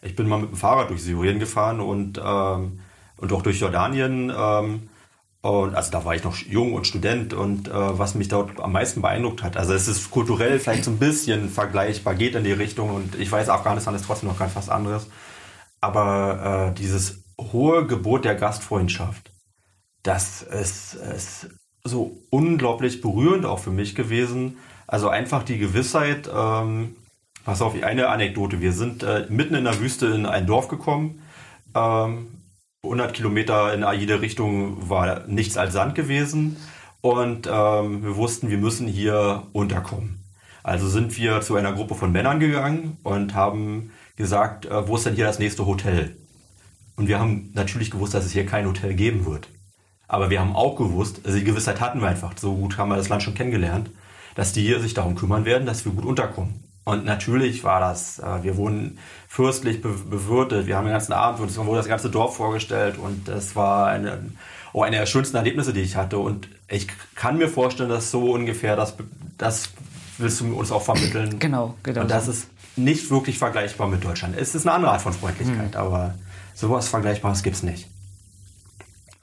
Ich 0.00 0.14
bin 0.14 0.28
mal 0.28 0.38
mit 0.38 0.50
dem 0.50 0.56
Fahrrad 0.56 0.90
durch 0.90 1.02
Syrien 1.02 1.40
gefahren 1.40 1.80
und 1.80 2.20
ähm, 2.24 2.78
und 3.16 3.32
auch 3.32 3.42
durch 3.42 3.60
Jordanien. 3.60 4.32
Ähm, 4.36 4.88
und 5.44 5.74
also 5.74 5.90
da 5.90 6.06
war 6.06 6.14
ich 6.14 6.24
noch 6.24 6.38
jung 6.38 6.72
und 6.72 6.86
Student 6.86 7.34
und 7.34 7.68
äh, 7.68 7.72
was 7.98 8.14
mich 8.14 8.28
dort 8.28 8.58
am 8.60 8.72
meisten 8.72 9.02
beeindruckt 9.02 9.42
hat, 9.42 9.58
also 9.58 9.74
es 9.74 9.88
ist 9.88 10.10
kulturell 10.10 10.58
vielleicht 10.58 10.84
so 10.84 10.90
ein 10.90 10.98
bisschen 10.98 11.50
vergleichbar, 11.50 12.14
geht 12.14 12.34
in 12.34 12.44
die 12.44 12.52
Richtung 12.52 12.88
und 12.88 13.14
ich 13.16 13.30
weiß, 13.30 13.50
Afghanistan 13.50 13.94
ist 13.94 14.06
trotzdem 14.06 14.30
noch 14.30 14.38
ganz 14.38 14.56
was 14.56 14.70
anderes. 14.70 15.06
Aber 15.82 16.70
äh, 16.70 16.74
dieses 16.80 17.24
hohe 17.38 17.86
Gebot 17.86 18.24
der 18.24 18.36
Gastfreundschaft, 18.36 19.32
das 20.02 20.40
ist, 20.40 20.94
ist 20.94 21.48
so 21.84 22.16
unglaublich 22.30 23.02
berührend 23.02 23.44
auch 23.44 23.58
für 23.58 23.70
mich 23.70 23.94
gewesen. 23.94 24.56
Also 24.86 25.10
einfach 25.10 25.42
die 25.42 25.58
Gewissheit, 25.58 26.26
ähm, 26.34 26.96
pass 27.44 27.60
auf, 27.60 27.74
eine 27.82 28.08
Anekdote. 28.08 28.62
Wir 28.62 28.72
sind 28.72 29.02
äh, 29.02 29.26
mitten 29.28 29.54
in 29.54 29.64
der 29.64 29.78
Wüste 29.78 30.06
in 30.06 30.24
ein 30.24 30.46
Dorf 30.46 30.68
gekommen. 30.68 31.20
Ähm, 31.74 32.28
100 32.84 33.14
Kilometer 33.14 33.74
in 33.74 33.84
jede 33.98 34.20
Richtung 34.20 34.88
war 34.88 35.26
nichts 35.26 35.56
als 35.56 35.72
Sand 35.72 35.94
gewesen 35.94 36.56
und 37.00 37.46
ähm, 37.50 38.04
wir 38.04 38.16
wussten, 38.16 38.50
wir 38.50 38.58
müssen 38.58 38.86
hier 38.86 39.42
unterkommen. 39.52 40.24
Also 40.62 40.88
sind 40.88 41.16
wir 41.18 41.40
zu 41.42 41.56
einer 41.56 41.72
Gruppe 41.72 41.94
von 41.94 42.12
Männern 42.12 42.40
gegangen 42.40 42.96
und 43.02 43.34
haben 43.34 43.90
gesagt, 44.16 44.66
äh, 44.66 44.88
wo 44.88 44.96
ist 44.96 45.04
denn 45.04 45.14
hier 45.14 45.26
das 45.26 45.38
nächste 45.38 45.66
Hotel? 45.66 46.16
Und 46.96 47.08
wir 47.08 47.18
haben 47.18 47.50
natürlich 47.54 47.90
gewusst, 47.90 48.14
dass 48.14 48.24
es 48.24 48.32
hier 48.32 48.46
kein 48.46 48.66
Hotel 48.66 48.94
geben 48.94 49.26
wird. 49.26 49.48
Aber 50.06 50.30
wir 50.30 50.40
haben 50.40 50.54
auch 50.54 50.76
gewusst, 50.76 51.20
also 51.24 51.36
die 51.36 51.44
Gewissheit 51.44 51.80
hatten 51.80 52.00
wir 52.00 52.08
einfach, 52.08 52.32
so 52.38 52.54
gut 52.54 52.78
haben 52.78 52.88
wir 52.88 52.96
das 52.96 53.08
Land 53.08 53.22
schon 53.22 53.34
kennengelernt, 53.34 53.90
dass 54.34 54.52
die 54.52 54.62
hier 54.62 54.80
sich 54.80 54.94
darum 54.94 55.14
kümmern 55.14 55.44
werden, 55.44 55.66
dass 55.66 55.84
wir 55.84 55.92
gut 55.92 56.04
unterkommen. 56.04 56.64
Und 56.84 57.06
natürlich 57.06 57.64
war 57.64 57.80
das, 57.80 58.18
äh, 58.18 58.42
wir 58.42 58.56
wurden 58.56 58.98
fürstlich 59.26 59.80
bewirtet. 59.80 60.66
Wir 60.66 60.76
haben 60.76 60.84
den 60.84 60.92
ganzen 60.92 61.14
Abend, 61.14 61.40
uns 61.40 61.56
wurde 61.56 61.78
das 61.78 61.88
ganze 61.88 62.10
Dorf 62.10 62.36
vorgestellt 62.36 62.98
und 62.98 63.26
das 63.26 63.56
war 63.56 63.86
eine, 63.86 64.30
oh, 64.72 64.82
eine 64.82 64.98
der 64.98 65.06
schönsten 65.06 65.36
Erlebnisse, 65.36 65.72
die 65.72 65.80
ich 65.80 65.96
hatte. 65.96 66.18
Und 66.18 66.48
ich 66.68 66.86
kann 67.14 67.38
mir 67.38 67.48
vorstellen, 67.48 67.88
dass 67.88 68.10
so 68.10 68.32
ungefähr 68.32 68.76
das, 68.76 68.94
das 69.38 69.70
willst 70.18 70.40
du 70.40 70.54
uns 70.54 70.70
auch 70.70 70.82
vermitteln. 70.82 71.38
Genau, 71.38 71.74
genau. 71.82 72.02
Und 72.02 72.10
das 72.10 72.28
ist 72.28 72.48
nicht 72.76 73.10
wirklich 73.10 73.38
vergleichbar 73.38 73.88
mit 73.88 74.04
Deutschland. 74.04 74.36
Es 74.36 74.54
ist 74.54 74.66
eine 74.66 74.76
andere 74.76 74.92
Art 74.92 75.02
von 75.02 75.12
Freundlichkeit, 75.12 75.72
mhm. 75.72 75.76
aber 75.76 76.14
sowas 76.54 76.88
Vergleichbares 76.88 77.42
gibt 77.42 77.56
es 77.56 77.62
nicht. 77.62 77.88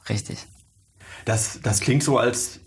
Richtig. 0.09 0.45
Das, 1.25 1.59
das 1.61 1.79
klingt 1.79 2.03
so, 2.03 2.17
als, 2.17 2.59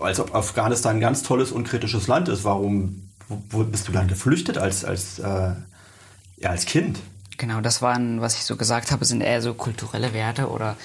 als 0.00 0.20
ob 0.20 0.34
Afghanistan 0.34 0.96
ein 0.96 1.00
ganz 1.00 1.22
tolles, 1.22 1.50
unkritisches 1.50 2.06
Land 2.06 2.28
ist. 2.28 2.44
Warum 2.44 3.10
wo 3.50 3.64
bist 3.64 3.88
du 3.88 3.92
dann 3.92 4.08
geflüchtet 4.08 4.58
als, 4.58 4.84
als, 4.84 5.18
äh, 5.18 5.22
ja, 5.22 6.50
als 6.50 6.66
Kind? 6.66 6.98
Genau, 7.38 7.60
das 7.60 7.82
waren, 7.82 8.20
was 8.20 8.34
ich 8.36 8.44
so 8.44 8.56
gesagt 8.56 8.90
habe, 8.90 9.04
sind 9.04 9.20
eher 9.20 9.42
so 9.42 9.54
kulturelle 9.54 10.12
Werte 10.12 10.48
oder 10.48 10.76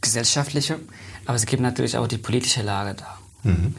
gesellschaftliche. 0.00 0.78
Aber 1.24 1.34
es 1.34 1.46
gibt 1.46 1.62
natürlich 1.62 1.96
auch 1.96 2.06
die 2.06 2.18
politische 2.18 2.62
Lage 2.62 2.94
da. 2.94 3.18
Mhm. 3.42 3.74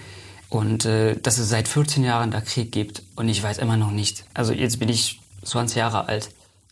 Und 0.50 0.86
äh, 0.86 1.16
dass 1.18 1.38
es 1.38 1.50
seit 1.50 1.68
14 1.68 2.04
Jahren 2.04 2.32
da 2.32 2.42
Krieg 2.42 2.72
gibt 2.72 3.04
und 3.16 3.28
ich 3.28 3.44
weiß 3.44 3.58
immer 3.58 3.78
noch 3.78 3.92
nicht. 3.92 4.26
Also 4.34 4.54
jetzt 4.54 4.80
bin 4.80 4.90
ich 4.90 5.20
20 5.44 5.78
Jahre 5.78 6.08
alt. 6.08 6.30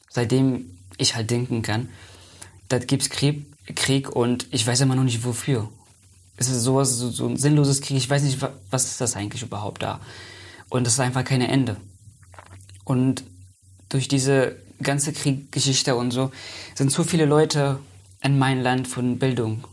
Seitdem 0.10 0.78
ich 0.98 1.16
halt 1.16 1.30
denken 1.30 1.62
kann, 1.62 1.90
da 2.70 2.80
gibt 2.80 3.04
es 3.04 3.10
Krieg, 3.10 3.46
Krieg 3.76 4.10
und 4.10 4.48
ich 4.52 4.66
weiß 4.66 4.82
immer 4.82 4.96
noch 4.96 5.04
nicht 5.04 5.26
wofür. 5.26 5.70
Es 6.38 6.50
ist 6.50 6.62
sowas, 6.62 6.92
so, 6.98 7.10
so 7.10 7.28
ein 7.28 7.38
sinnloses 7.38 7.82
Krieg. 7.82 7.98
Ich 7.98 8.10
weiß 8.10 8.24
nicht, 8.24 8.40
was 8.70 8.86
ist 8.86 9.02
das 9.02 9.16
eigentlich 9.16 9.42
überhaupt 9.42 9.84
da. 9.84 10.00
Und 10.70 10.88
es 10.88 10.94
ist 10.94 11.00
einfach 11.00 11.24
keine 11.24 11.48
Ende. 11.48 11.78
Und 12.84 13.24
durch 13.90 14.08
diese 14.08 14.58
ganze 14.82 15.14
Krieggeschichte 15.14 15.96
und 15.96 16.12
so 16.12 16.32
sind 16.76 16.92
so 16.92 17.04
viele 17.04 17.26
Leute 17.26 17.80
in 18.22 18.38
meinem 18.38 18.62
Land 18.62 18.88
von 18.88 19.20
Bildung 19.20 19.64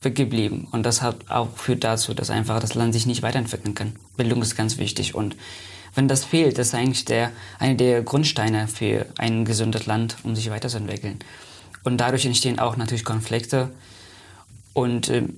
weggeblieben. 0.00 0.66
Und 0.70 0.84
das 0.84 1.02
hat 1.02 1.30
auch 1.30 1.56
führt 1.56 1.84
dazu, 1.84 2.14
dass 2.14 2.30
einfach 2.30 2.60
das 2.60 2.74
Land 2.74 2.92
sich 2.92 3.06
nicht 3.06 3.22
weiterentwickeln 3.22 3.74
kann. 3.74 3.96
Bildung 4.16 4.42
ist 4.42 4.56
ganz 4.56 4.78
wichtig. 4.78 5.14
Und 5.14 5.36
wenn 5.94 6.08
das 6.08 6.24
fehlt, 6.24 6.58
das 6.58 6.68
ist 6.68 6.74
eigentlich 6.74 7.04
der, 7.04 7.30
eine 7.58 7.76
der 7.76 8.02
Grundsteine 8.02 8.66
für 8.66 9.06
ein 9.18 9.44
gesundes 9.44 9.86
Land, 9.86 10.16
um 10.22 10.34
sich 10.34 10.50
weiterzuentwickeln. 10.50 11.18
Und 11.84 11.98
dadurch 11.98 12.24
entstehen 12.24 12.58
auch 12.58 12.76
natürlich 12.76 13.04
Konflikte 13.04 13.70
und 14.72 15.08
äh, 15.08 15.28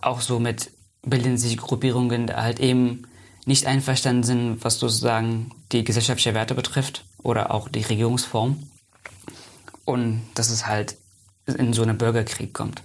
auch 0.00 0.20
so 0.20 0.38
mit 0.38 0.70
bilden 1.06 1.38
sich 1.38 1.56
Gruppierungen, 1.56 2.26
die 2.26 2.34
halt 2.34 2.60
eben 2.60 3.06
nicht 3.46 3.66
einverstanden 3.66 4.22
sind, 4.22 4.64
was 4.64 4.78
sozusagen 4.78 5.50
die 5.72 5.84
gesellschaftliche 5.84 6.34
Werte 6.34 6.54
betrifft 6.54 7.04
oder 7.22 7.52
auch 7.52 7.68
die 7.68 7.82
Regierungsform. 7.82 8.62
Und 9.84 10.22
dass 10.34 10.50
es 10.50 10.66
halt 10.66 10.96
in 11.46 11.72
so 11.74 11.82
einen 11.82 11.98
Bürgerkrieg 11.98 12.54
kommt. 12.54 12.82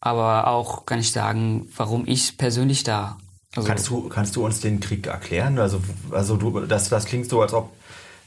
Aber 0.00 0.48
auch 0.48 0.84
kann 0.84 0.98
ich 0.98 1.12
sagen, 1.12 1.66
warum 1.76 2.06
ich 2.06 2.36
persönlich 2.36 2.84
da. 2.84 3.16
Also 3.56 3.68
kannst, 3.68 3.88
du, 3.88 4.08
kannst 4.08 4.36
du 4.36 4.44
uns 4.44 4.60
den 4.60 4.80
Krieg 4.80 5.06
erklären? 5.06 5.58
Also, 5.58 5.80
also 6.10 6.36
du, 6.36 6.60
das, 6.60 6.90
das 6.90 7.06
klingt 7.06 7.30
so, 7.30 7.40
als 7.40 7.54
ob 7.54 7.72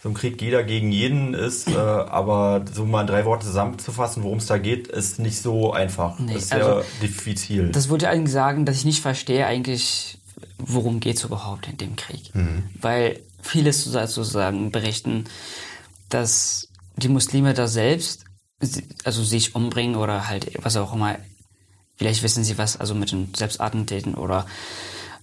so 0.01 0.09
ein 0.09 0.13
Krieg 0.13 0.41
jeder 0.41 0.63
gegen 0.63 0.91
jeden 0.91 1.33
ist, 1.33 1.69
äh, 1.69 1.75
aber 1.75 2.63
so 2.71 2.85
mal 2.85 3.05
drei 3.05 3.25
Worte 3.25 3.45
zusammenzufassen, 3.45 4.23
worum 4.23 4.37
es 4.37 4.45
da 4.45 4.57
geht, 4.57 4.87
ist 4.87 5.19
nicht 5.19 5.41
so 5.41 5.73
einfach. 5.73 6.19
Nee, 6.19 6.33
das 6.33 6.43
ist 6.43 6.53
also, 6.53 6.81
sehr 6.81 6.83
diffizil. 7.01 7.71
Das 7.71 7.89
würde 7.89 8.09
eigentlich 8.09 8.33
sagen, 8.33 8.65
dass 8.65 8.77
ich 8.77 8.85
nicht 8.85 9.01
verstehe 9.01 9.45
eigentlich, 9.47 10.19
worum 10.59 10.99
geht 10.99 11.17
es 11.17 11.23
überhaupt 11.23 11.67
in 11.67 11.77
dem 11.77 11.95
Krieg. 11.95 12.33
Mhm. 12.35 12.63
Weil 12.79 13.21
viele 13.41 13.73
sozusagen 13.73 14.71
berichten, 14.71 15.25
dass 16.09 16.69
die 16.95 17.09
Muslime 17.09 17.53
da 17.53 17.67
selbst 17.67 18.25
also 19.03 19.23
sich 19.23 19.55
umbringen 19.55 19.95
oder 19.95 20.27
halt 20.27 20.51
was 20.63 20.77
auch 20.77 20.93
immer. 20.93 21.17
Vielleicht 21.95 22.23
wissen 22.23 22.43
sie 22.43 22.57
was, 22.57 22.77
also 22.77 22.93
mit 22.95 23.11
den 23.11 23.33
Selbstattentäten 23.35 24.15
oder 24.15 24.45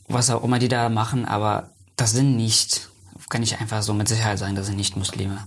was 0.09 0.31
auch 0.31 0.45
immer 0.45 0.59
die 0.59 0.69
da 0.69 0.88
machen, 0.88 1.25
aber 1.25 1.71
das 1.97 2.12
sind 2.12 2.37
nicht 2.37 2.88
kann 3.28 3.43
ich 3.43 3.59
einfach 3.61 3.83
so 3.83 3.95
mit 3.95 4.09
Sicherheit 4.09 4.38
sagen, 4.38 4.54
das 4.54 4.66
sind 4.66 4.76
nicht 4.76 4.97
Muslime. 4.97 5.47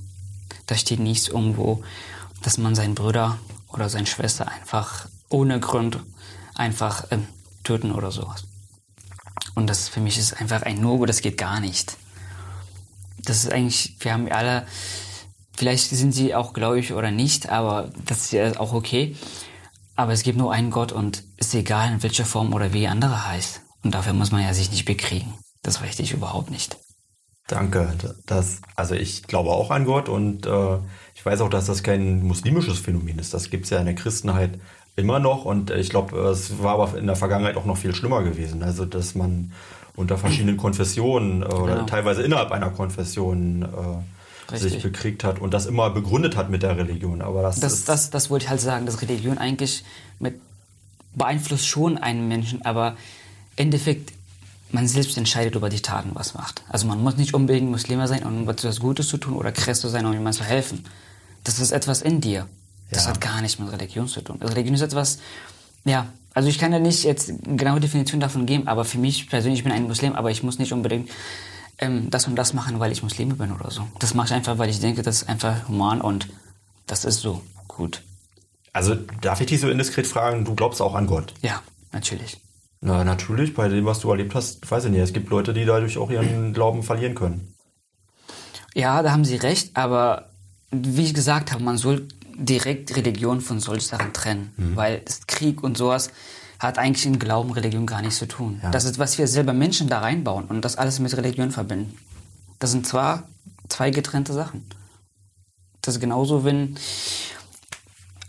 Da 0.65 0.75
steht 0.75 0.99
nichts 0.99 1.27
irgendwo, 1.27 1.83
dass 2.41 2.57
man 2.57 2.75
seinen 2.75 2.95
Bruder 2.95 3.37
oder 3.69 3.89
seine 3.89 4.07
Schwester 4.07 4.47
einfach 4.47 5.07
ohne 5.29 5.59
Grund 5.59 5.99
einfach 6.55 7.11
äh, 7.11 7.19
töten 7.63 7.91
oder 7.91 8.11
sowas. 8.11 8.45
Und 9.55 9.67
das 9.67 9.89
für 9.89 9.99
mich 9.99 10.17
ist 10.17 10.39
einfach 10.39 10.63
ein 10.63 10.81
No, 10.81 11.05
das 11.05 11.21
geht 11.21 11.37
gar 11.37 11.59
nicht. 11.59 11.97
Das 13.17 13.43
ist 13.43 13.51
eigentlich, 13.51 13.95
wir 13.99 14.13
haben 14.13 14.31
alle, 14.31 14.65
vielleicht 15.55 15.89
sind 15.89 16.11
sie 16.11 16.35
auch 16.35 16.53
gläubig 16.53 16.93
oder 16.93 17.11
nicht, 17.11 17.49
aber 17.49 17.91
das 18.05 18.25
ist 18.25 18.31
ja 18.31 18.59
auch 18.59 18.73
okay. 18.73 19.15
Aber 19.95 20.13
es 20.13 20.23
gibt 20.23 20.37
nur 20.37 20.53
einen 20.53 20.69
Gott 20.69 20.91
und 20.91 21.23
ist 21.37 21.55
egal 21.55 21.91
in 21.91 22.03
welcher 22.03 22.25
Form 22.25 22.53
oder 22.53 22.71
wie 22.71 22.87
andere 22.87 23.27
heißt. 23.27 23.61
Und 23.83 23.95
dafür 23.95 24.13
muss 24.13 24.31
man 24.31 24.43
ja 24.43 24.53
sich 24.53 24.69
nicht 24.69 24.85
bekriegen. 24.85 25.33
Das 25.63 25.81
möchte 25.81 26.03
ich 26.03 26.13
überhaupt 26.13 26.51
nicht. 26.51 26.77
Danke. 27.47 27.93
Das, 28.25 28.61
also 28.75 28.93
ich 28.93 29.23
glaube 29.23 29.51
auch 29.51 29.71
an 29.71 29.85
Gott 29.85 30.09
und 30.09 30.45
äh, 30.45 30.77
ich 31.15 31.25
weiß 31.25 31.41
auch, 31.41 31.49
dass 31.49 31.65
das 31.65 31.81
kein 31.81 32.23
muslimisches 32.23 32.79
Phänomen 32.79 33.19
ist. 33.19 33.33
Das 33.33 33.49
gibt 33.49 33.63
es 33.63 33.69
ja 33.69 33.79
in 33.79 33.85
der 33.85 33.95
Christenheit 33.95 34.59
immer 34.97 35.19
noch 35.19 35.45
und 35.45 35.71
ich 35.71 35.89
glaube, 35.89 36.17
es 36.29 36.61
war 36.61 36.73
aber 36.73 36.97
in 36.97 37.07
der 37.07 37.15
Vergangenheit 37.15 37.55
auch 37.55 37.65
noch 37.65 37.77
viel 37.77 37.95
schlimmer 37.95 38.23
gewesen. 38.23 38.63
Also 38.63 38.85
dass 38.85 39.15
man 39.15 39.51
unter 39.95 40.17
verschiedenen 40.17 40.57
Konfessionen 40.57 41.41
äh, 41.41 41.45
oder 41.45 41.75
genau. 41.75 41.85
teilweise 41.85 42.21
innerhalb 42.21 42.51
einer 42.51 42.69
Konfession 42.69 43.63
äh, 43.63 44.57
sich 44.57 44.81
bekriegt 44.81 45.23
hat 45.23 45.39
und 45.39 45.53
das 45.53 45.65
immer 45.65 45.89
begründet 45.89 46.35
hat 46.35 46.49
mit 46.49 46.63
der 46.63 46.77
Religion. 46.77 47.21
Aber 47.21 47.41
das, 47.41 47.59
das, 47.59 47.85
das, 47.85 48.09
das 48.09 48.29
wollte 48.29 48.45
ich 48.45 48.49
halt 48.49 48.61
sagen, 48.61 48.85
dass 48.85 49.01
Religion 49.01 49.37
eigentlich 49.37 49.83
mit 50.19 50.39
beeinflusst 51.15 51.67
schon 51.67 51.97
einen 51.97 52.27
Menschen, 52.27 52.61
aber 52.63 52.95
im 53.55 53.65
Endeffekt 53.65 54.13
man 54.71 54.87
selbst 54.87 55.17
entscheidet 55.17 55.55
über 55.55 55.69
die 55.69 55.81
Taten, 55.81 56.11
was 56.13 56.33
macht. 56.33 56.63
Also 56.69 56.87
man 56.87 57.01
muss 57.01 57.17
nicht 57.17 57.33
unbedingt 57.33 57.69
Muslime 57.69 58.07
sein, 58.07 58.23
um 58.23 58.47
etwas 58.49 58.79
Gutes 58.79 59.07
zu 59.07 59.17
tun 59.17 59.35
oder 59.35 59.51
Christus 59.51 59.91
sein, 59.91 60.05
um 60.05 60.13
jemandem 60.13 60.41
zu 60.41 60.43
helfen. 60.43 60.85
Das 61.43 61.59
ist 61.59 61.71
etwas 61.71 62.01
in 62.01 62.21
dir. 62.21 62.47
Das 62.91 63.05
ja. 63.05 63.11
hat 63.11 63.21
gar 63.21 63.41
nichts 63.41 63.59
mit 63.59 63.71
Religion 63.71 64.07
zu 64.07 64.21
tun. 64.21 64.37
Also 64.39 64.53
Religion 64.53 64.75
ist 64.75 64.81
etwas, 64.81 65.19
ja, 65.85 66.07
also 66.33 66.49
ich 66.49 66.59
kann 66.59 66.71
ja 66.71 66.79
nicht 66.79 67.03
jetzt 67.03 67.29
eine 67.29 67.57
genaue 67.57 67.79
Definition 67.79 68.19
davon 68.19 68.45
geben, 68.45 68.67
aber 68.67 68.85
für 68.85 68.97
mich 68.97 69.29
persönlich, 69.29 69.59
ich 69.59 69.63
bin 69.63 69.73
ein 69.73 69.87
Muslim, 69.87 70.13
aber 70.13 70.31
ich 70.31 70.43
muss 70.43 70.59
nicht 70.59 70.73
unbedingt 70.73 71.09
ähm, 71.79 72.09
das 72.09 72.27
und 72.27 72.35
das 72.35 72.53
machen, 72.53 72.79
weil 72.79 72.91
ich 72.91 73.03
Muslime 73.03 73.35
bin 73.35 73.51
oder 73.51 73.71
so. 73.71 73.87
Das 73.99 74.13
mache 74.13 74.27
ich 74.27 74.33
einfach, 74.33 74.57
weil 74.57 74.69
ich 74.69 74.79
denke, 74.79 75.01
das 75.01 75.23
ist 75.23 75.29
einfach 75.29 75.67
human 75.67 76.01
und 76.01 76.27
das 76.85 77.05
ist 77.05 77.21
so 77.21 77.41
gut. 77.67 78.03
Also 78.73 78.95
darf 79.21 79.41
ich 79.41 79.47
dich 79.47 79.59
so 79.59 79.69
indiskret 79.69 80.07
fragen, 80.07 80.45
du 80.45 80.53
glaubst 80.53 80.81
auch 80.81 80.93
an 80.93 81.07
Gott? 81.07 81.33
Ja, 81.41 81.61
natürlich. 81.91 82.37
Na, 82.81 83.03
natürlich, 83.03 83.53
bei 83.53 83.67
dem, 83.67 83.85
was 83.85 83.99
du 83.99 84.09
erlebt 84.11 84.35
hast, 84.35 84.69
weiß 84.69 84.85
ich 84.85 84.91
nicht. 84.91 85.01
Es 85.01 85.13
gibt 85.13 85.29
Leute, 85.29 85.53
die 85.53 85.65
dadurch 85.65 85.97
auch 85.97 86.11
ihren 86.11 86.53
Glauben 86.53 86.83
verlieren 86.83 87.15
können. 87.15 87.53
Ja, 88.73 89.01
da 89.01 89.11
haben 89.11 89.25
Sie 89.25 89.37
recht, 89.37 89.75
aber 89.75 90.29
wie 90.71 91.05
ich 91.05 91.13
gesagt 91.13 91.51
habe, 91.51 91.63
man 91.63 91.77
soll 91.77 92.07
direkt 92.35 92.95
Religion 92.95 93.41
von 93.41 93.59
solchen 93.59 93.87
Sachen 93.87 94.13
trennen, 94.13 94.53
mhm. 94.57 94.75
weil 94.75 95.01
Krieg 95.25 95.63
und 95.63 95.77
sowas 95.77 96.11
hat 96.59 96.77
eigentlich 96.77 97.05
in 97.05 97.19
Glauben, 97.19 97.51
Religion 97.51 97.85
gar 97.85 98.01
nichts 98.01 98.19
zu 98.19 98.27
tun. 98.27 98.59
Ja. 98.61 98.69
Das 98.71 98.85
ist, 98.85 98.99
was 98.99 99.17
wir 99.17 99.27
selber 99.27 99.53
Menschen 99.53 99.87
da 99.87 99.99
reinbauen 99.99 100.45
und 100.45 100.63
das 100.63 100.75
alles 100.75 100.99
mit 100.99 101.15
Religion 101.15 101.51
verbinden. 101.51 101.97
Das 102.59 102.71
sind 102.71 102.85
zwar 102.85 103.27
zwei 103.69 103.89
getrennte 103.91 104.33
Sachen. 104.33 104.65
Das 105.81 105.95
ist 105.95 106.01
genauso, 106.01 106.43
wenn 106.43 106.77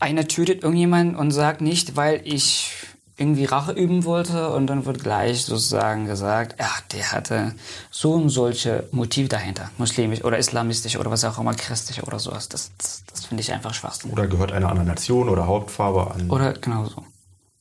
einer 0.01 0.29
tötet 0.29 0.63
irgendjemanden 0.63 1.17
und 1.17 1.31
sagt 1.31 1.61
nicht, 1.61 1.97
weil 1.97 2.21
ich 2.25 2.78
irgendwie 3.19 3.45
Rache 3.47 3.73
üben 3.73 4.05
wollte 4.05 4.51
und 4.51 4.69
dann 4.69 4.87
wird 4.87 5.03
gleich 5.03 5.45
sozusagen 5.45 6.07
gesagt, 6.07 6.55
ja, 6.61 6.71
der 6.93 7.11
hatte 7.11 7.55
so 7.91 8.13
und 8.13 8.29
solche 8.29 8.89
Motive 8.93 9.29
dahinter, 9.29 9.71
muslimisch 9.77 10.25
oder 10.25 10.39
islamistisch 10.39 10.97
oder 10.97 11.11
was 11.11 11.25
auch 11.25 11.39
immer, 11.39 11.53
christlich 11.55 12.05
oder 12.05 12.21
sowas. 12.21 12.49
Das, 12.49 12.71
das, 12.79 13.03
das 13.11 13.25
finde 13.27 13.41
ich 13.41 13.53
einfach 13.53 13.75
Schwachsinn. 13.75 14.13
Oder 14.13 14.29
gehört 14.29 14.53
einer 14.53 14.69
anderen 14.69 14.87
Nation 14.87 15.29
oder 15.29 15.49
Hauptfarbe 15.49 16.13
an. 16.13 16.31
Oder 16.31 16.53
genau 16.53 16.85
so. 16.85 17.05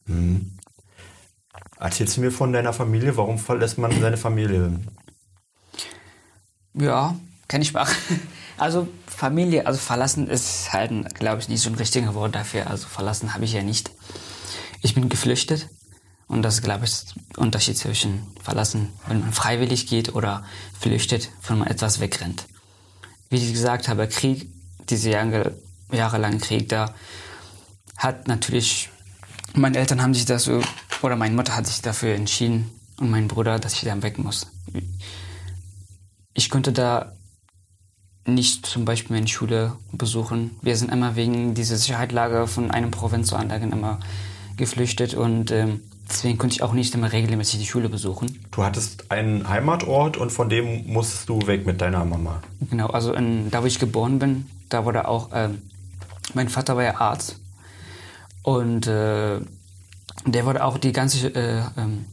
Hm. 0.05 0.57
Erzählst 1.79 2.17
du 2.17 2.21
mir 2.21 2.31
von 2.31 2.53
deiner 2.53 2.71
Familie? 2.73 3.17
Warum 3.17 3.39
verlässt 3.39 3.79
man 3.79 3.99
seine 3.99 4.17
Familie? 4.17 4.79
Ja, 6.75 7.15
kann 7.47 7.61
ich 7.61 7.73
machen. 7.73 7.95
Also 8.59 8.87
Familie, 9.05 9.67
also 9.67 9.77
verlassen 9.77 10.27
ist 10.27 10.73
halt, 10.73 11.13
glaube 11.13 11.39
ich, 11.39 11.47
nicht 11.47 11.61
so 11.61 11.69
ein 11.69 11.75
richtiger 11.75 12.15
Wort 12.15 12.33
dafür. 12.33 12.65
Also 12.65 12.87
verlassen 12.87 13.35
habe 13.35 13.45
ich 13.45 13.53
ja 13.53 13.61
nicht. 13.61 13.91
Ich 14.81 14.96
bin 14.96 15.10
geflüchtet 15.10 15.69
und 16.27 16.41
das 16.41 16.55
ist, 16.55 16.63
glaube 16.63 16.86
ich, 16.86 16.91
der 17.36 17.39
Unterschied 17.39 17.77
zwischen 17.77 18.27
verlassen, 18.41 18.89
wenn 19.07 19.22
man 19.22 19.34
freiwillig 19.34 19.88
geht 19.88 20.13
oder 20.13 20.43
flüchtet, 20.79 21.29
wenn 21.48 21.60
man 21.60 21.67
etwas 21.67 22.00
wegrennt. 22.00 22.46
Wie 23.29 23.38
ich 23.38 23.51
gesagt 23.51 23.88
habe, 23.88 24.07
Krieg, 24.07 24.50
diese 24.89 25.10
Jahre, 25.10 25.57
jahrelange 25.91 26.39
Krieg 26.39 26.69
da, 26.69 26.93
hat 27.98 28.27
natürlich, 28.27 28.89
meine 29.53 29.77
Eltern 29.77 30.01
haben 30.01 30.13
sich 30.13 30.25
dazu, 30.25 30.62
oder 31.01 31.15
meine 31.15 31.36
Mutter 31.36 31.55
hat 31.55 31.67
sich 31.67 31.81
dafür 31.81 32.15
entschieden 32.15 32.72
und 33.00 33.10
mein 33.10 33.27
Bruder, 33.27 33.60
dass 33.60 33.74
ich 33.74 33.81
dann 33.81 34.03
weg 34.03 34.17
muss. 34.17 34.48
Ich 36.34 36.50
konnte 36.50 36.72
da 36.72 37.13
nicht 38.25 38.65
zum 38.65 38.86
Beispiel 38.86 39.15
meine 39.15 39.27
Schule 39.27 39.77
besuchen. 39.91 40.51
Wir 40.62 40.75
sind 40.75 40.91
immer 40.91 41.15
wegen 41.15 41.53
dieser 41.53 41.77
Sicherheitslage 41.77 42.48
von 42.48 42.72
einem 42.72 42.91
Provinz 42.91 43.29
zur 43.29 43.39
anderen 43.39 43.72
immer 43.72 44.00
geflüchtet 44.57 45.13
und 45.13 45.51
ähm, 45.51 45.81
deswegen 46.09 46.38
konnte 46.38 46.55
ich 46.55 46.63
auch 46.63 46.73
nicht 46.73 46.93
immer 46.95 47.12
regelmäßig 47.12 47.60
die 47.60 47.65
Schule 47.65 47.89
besuchen. 47.89 48.43
Du 48.51 48.63
hattest 48.63 49.12
einen 49.12 49.47
Heimatort 49.47 50.17
und 50.17 50.32
von 50.32 50.49
dem 50.49 50.86
musstest 50.88 51.29
du 51.29 51.45
weg 51.47 51.65
mit 51.65 51.79
deiner 51.82 52.03
Mama. 52.03 52.41
Genau, 52.69 52.88
also 52.88 53.13
in, 53.13 53.49
da 53.51 53.62
wo 53.62 53.67
ich 53.67 53.79
geboren 53.79 54.19
bin, 54.19 54.47
da 54.69 54.86
wurde 54.86 55.08
auch, 55.08 55.29
ähm, 55.34 55.62
mein 56.34 56.49
Vater 56.49 56.75
war 56.75 56.84
ja 56.84 56.99
Arzt 56.99 57.39
und 58.43 58.88
äh, 58.88 59.39
der 60.25 60.45
wurde 60.45 60.63
auch, 60.63 60.77
die 60.77 60.91
ganze 60.91 61.27
äh, 61.27 61.62
ähm, 61.77 62.05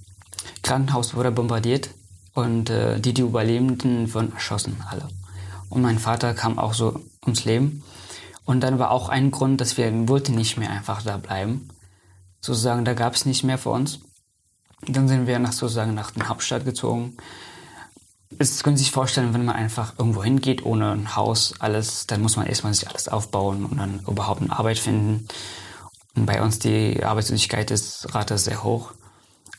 Krankenhaus 0.63 1.15
wurde 1.15 1.31
bombardiert 1.31 1.91
und 2.35 2.71
äh, 2.71 3.01
die, 3.01 3.15
die 3.15 3.23
Überlebenden 3.23 4.13
wurden 4.13 4.33
erschossen, 4.33 4.77
alle. 4.89 5.09
Und 5.69 5.83
mein 5.83 5.99
Vater 5.99 6.35
kam 6.35 6.59
auch 6.59 6.75
so 6.75 7.01
ums 7.23 7.45
Leben. 7.45 7.83
Und 8.45 8.61
dann 8.61 8.79
war 8.79 8.91
auch 8.91 9.09
ein 9.09 9.31
Grund, 9.31 9.61
dass 9.61 9.79
wir 9.79 9.91
wollten 10.09 10.35
nicht 10.35 10.59
mehr 10.59 10.71
einfach 10.71 11.03
da 11.03 11.17
bleiben 11.17 11.69
sozusagen, 12.45 12.85
da 12.85 12.95
gab 12.95 13.15
es 13.15 13.25
nicht 13.25 13.43
mehr 13.43 13.59
für 13.59 13.71
uns. 13.71 14.01
Dann 14.87 15.09
sind 15.09 15.27
wir 15.27 15.39
nach 15.39 15.53
sozusagen 15.53 15.95
nach 15.95 16.11
der 16.11 16.29
Hauptstadt 16.29 16.65
gezogen. 16.65 17.17
Das 18.31 18.63
können 18.63 18.77
Sie 18.77 18.85
sich 18.85 18.93
vorstellen, 18.93 19.33
wenn 19.33 19.45
man 19.45 19.57
einfach 19.57 19.95
irgendwo 19.99 20.23
hingeht, 20.23 20.67
ohne 20.67 20.93
ein 20.93 21.17
Haus, 21.17 21.55
alles, 21.61 22.07
dann 22.07 22.21
muss 22.21 22.37
man 22.37 22.47
erstmal 22.47 22.75
sich 22.75 22.89
alles 22.89 23.09
aufbauen 23.09 23.65
und 23.65 23.79
dann 23.79 24.01
überhaupt 24.01 24.43
eine 24.43 24.57
Arbeit 24.57 24.79
finden. 24.79 25.27
Und 26.17 26.27
bei 26.27 26.43
uns 26.43 26.59
die 26.59 27.03
Arbeitslosigkeit 27.03 27.71
ist 27.71 28.15
Rate 28.15 28.37
sehr 28.37 28.63
hoch. 28.63 28.93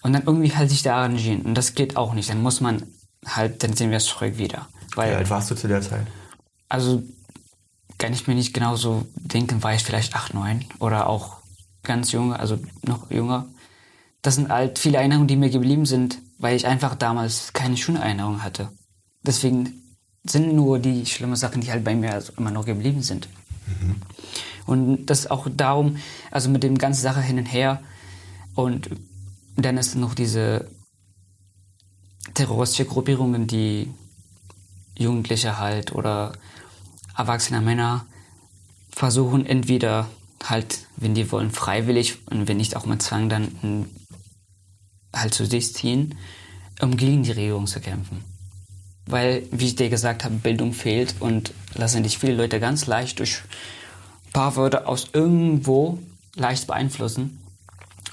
Und 0.04 0.13
dann 0.13 0.24
irgendwie 0.24 0.56
halt 0.56 0.69
sich 0.69 0.84
da 0.84 0.98
arrangieren. 0.98 1.41
Und 1.41 1.56
das 1.56 1.74
geht 1.74 1.98
auch 1.98 2.13
nicht. 2.13 2.30
Dann 2.30 2.43
muss 2.43 2.62
man 2.62 2.84
halt, 3.26 3.63
dann 3.63 3.74
sind 3.74 3.91
wir 3.91 4.00
zurück 4.00 4.38
wieder. 4.38 4.67
Weil, 4.95 5.12
Wie 5.12 5.15
alt 5.15 5.30
warst 5.30 5.50
du 5.50 5.56
zu 5.56 5.67
der 5.67 5.82
Zeit? 5.82 6.06
Also 6.69 7.02
kann 7.98 8.13
ich 8.13 8.28
mir 8.28 8.36
nicht 8.36 8.54
genau 8.54 8.76
so 8.76 9.06
denken, 9.15 9.63
war 9.63 9.74
ich 9.74 9.84
vielleicht 9.84 10.15
8, 10.15 10.34
9 10.34 10.65
oder 10.80 11.08
auch 11.08 11.38
ganz 11.86 12.12
junge, 12.12 12.39
also 12.39 12.60
noch 12.84 13.10
jünger. 13.10 13.48
Das 14.21 14.36
sind 14.36 14.50
halt 14.50 14.80
viele 14.80 14.98
Erinnerungen, 14.98 15.28
die 15.28 15.36
mir 15.36 15.50
geblieben 15.50 15.86
sind, 15.86 16.19
weil 16.39 16.56
ich 16.56 16.67
einfach 16.67 16.95
damals 16.95 17.54
keine 17.54 17.78
schöne 17.78 18.00
Erinnerung 18.00 18.43
hatte. 18.43 18.69
Deswegen 19.24 19.82
sind 20.24 20.54
nur 20.54 20.80
die 20.80 21.06
schlimmen 21.06 21.36
Sachen, 21.36 21.62
die 21.62 21.71
halt 21.71 21.84
bei 21.84 21.95
mir 21.95 22.13
also 22.13 22.34
immer 22.38 22.52
noch 22.52 22.65
geblieben 22.65 23.04
sind. 23.04 23.30
Mhm. 23.67 23.95
Und 24.65 25.06
das 25.06 25.30
auch 25.30 25.48
darum, 25.56 25.98
also 26.32 26.50
mit 26.50 26.63
dem 26.63 26.78
ganzen 26.78 27.04
Sache 27.04 27.21
hin 27.21 27.38
und 27.38 27.45
her. 27.45 27.82
Und 28.56 28.89
dann 29.56 29.78
ist 29.78 29.95
noch 29.95 30.15
diese 30.15 30.67
terroristische 32.34 32.86
Gruppierungen, 32.86 33.48
die 33.48 33.91
Jugendliche 34.98 35.60
halt 35.60 35.93
oder 35.93 36.34
erwachsene 37.15 37.62
Männer 37.62 38.06
versuchen 38.91 39.45
entweder 39.45 40.08
halt, 40.49 40.79
wenn 40.97 41.15
die 41.15 41.31
wollen, 41.31 41.51
freiwillig 41.51 42.17
und 42.29 42.47
wenn 42.47 42.58
nicht 42.58 42.75
auch 42.75 42.86
mit 42.86 43.01
Zwang 43.01 43.29
dann 43.29 43.88
halt 45.13 45.34
zu 45.34 45.45
sich 45.45 45.73
ziehen, 45.73 46.15
um 46.81 46.97
gegen 46.97 47.23
die 47.23 47.31
Regierung 47.31 47.67
zu 47.67 47.79
kämpfen. 47.79 48.23
Weil, 49.05 49.43
wie 49.51 49.67
ich 49.67 49.75
dir 49.75 49.89
gesagt 49.89 50.23
habe, 50.23 50.36
Bildung 50.36 50.73
fehlt 50.73 51.15
und 51.19 51.53
lassen 51.73 52.03
sich 52.03 52.17
viele 52.17 52.36
Leute 52.36 52.60
ganz 52.60 52.88
leicht 52.88 53.19
durch 53.19 53.43
ein 54.27 54.31
paar 54.34 54.55
Wörter 54.55 54.88
aus 54.88 55.10
irgendwo 55.13 55.99
leicht 56.36 56.67
beeinflussen 56.67 57.39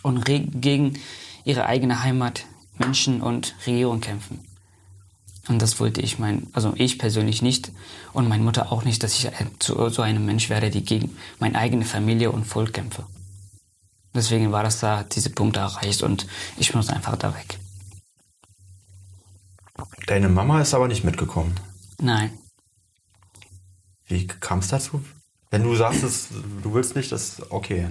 und 0.03 0.25
gegen 0.25 0.99
ihre 1.45 1.67
eigene 1.67 2.03
Heimat, 2.03 2.45
Menschen 2.79 3.23
und 3.23 3.55
Regierung 3.67 4.01
kämpfen. 4.01 4.41
Und 5.49 5.61
das 5.61 5.81
wollte 5.81 6.01
ich 6.01 6.19
mein, 6.19 6.47
also 6.53 6.73
ich 6.77 6.99
persönlich 6.99 7.43
nicht 7.43 7.73
und 8.13 8.29
meine 8.29 8.45
Mutter 8.45 8.71
auch 8.71 8.85
nicht, 8.85 9.03
dass 9.03 9.15
ich 9.17 9.29
zu 9.59 9.89
so 9.89 10.03
einem 10.03 10.25
Mensch 10.25 10.49
werde, 10.51 10.71
die 10.71 10.85
gegen 10.85 11.17
meine 11.41 11.59
eigene 11.59 11.85
Familie 11.85 12.31
und 12.31 12.45
Volk 12.45 12.73
kämpfe. 12.75 13.05
Deswegen 14.15 14.53
war 14.53 14.63
das 14.63 14.79
da, 14.81 15.03
diese 15.03 15.31
Punkte 15.31 15.61
erreicht 15.61 16.03
und 16.03 16.27
ich 16.59 16.75
muss 16.75 16.91
einfach 16.91 17.17
da 17.17 17.35
weg. 17.35 17.59
Deine 20.07 20.29
Mama 20.29 20.61
ist 20.61 20.75
aber 20.75 20.87
nicht 20.87 21.03
mitgekommen. 21.03 21.55
Nein. 22.01 22.31
Wie 24.07 24.27
kam 24.27 24.59
es 24.59 24.69
dazu? 24.69 25.03
Wenn 25.51 25.65
du 25.65 25.75
sagst, 25.75 26.03
dass 26.03 26.29
du 26.63 26.75
willst 26.75 26.97
nicht, 26.97 27.11
das 27.13 27.39
ist 27.39 27.51
okay. 27.51 27.89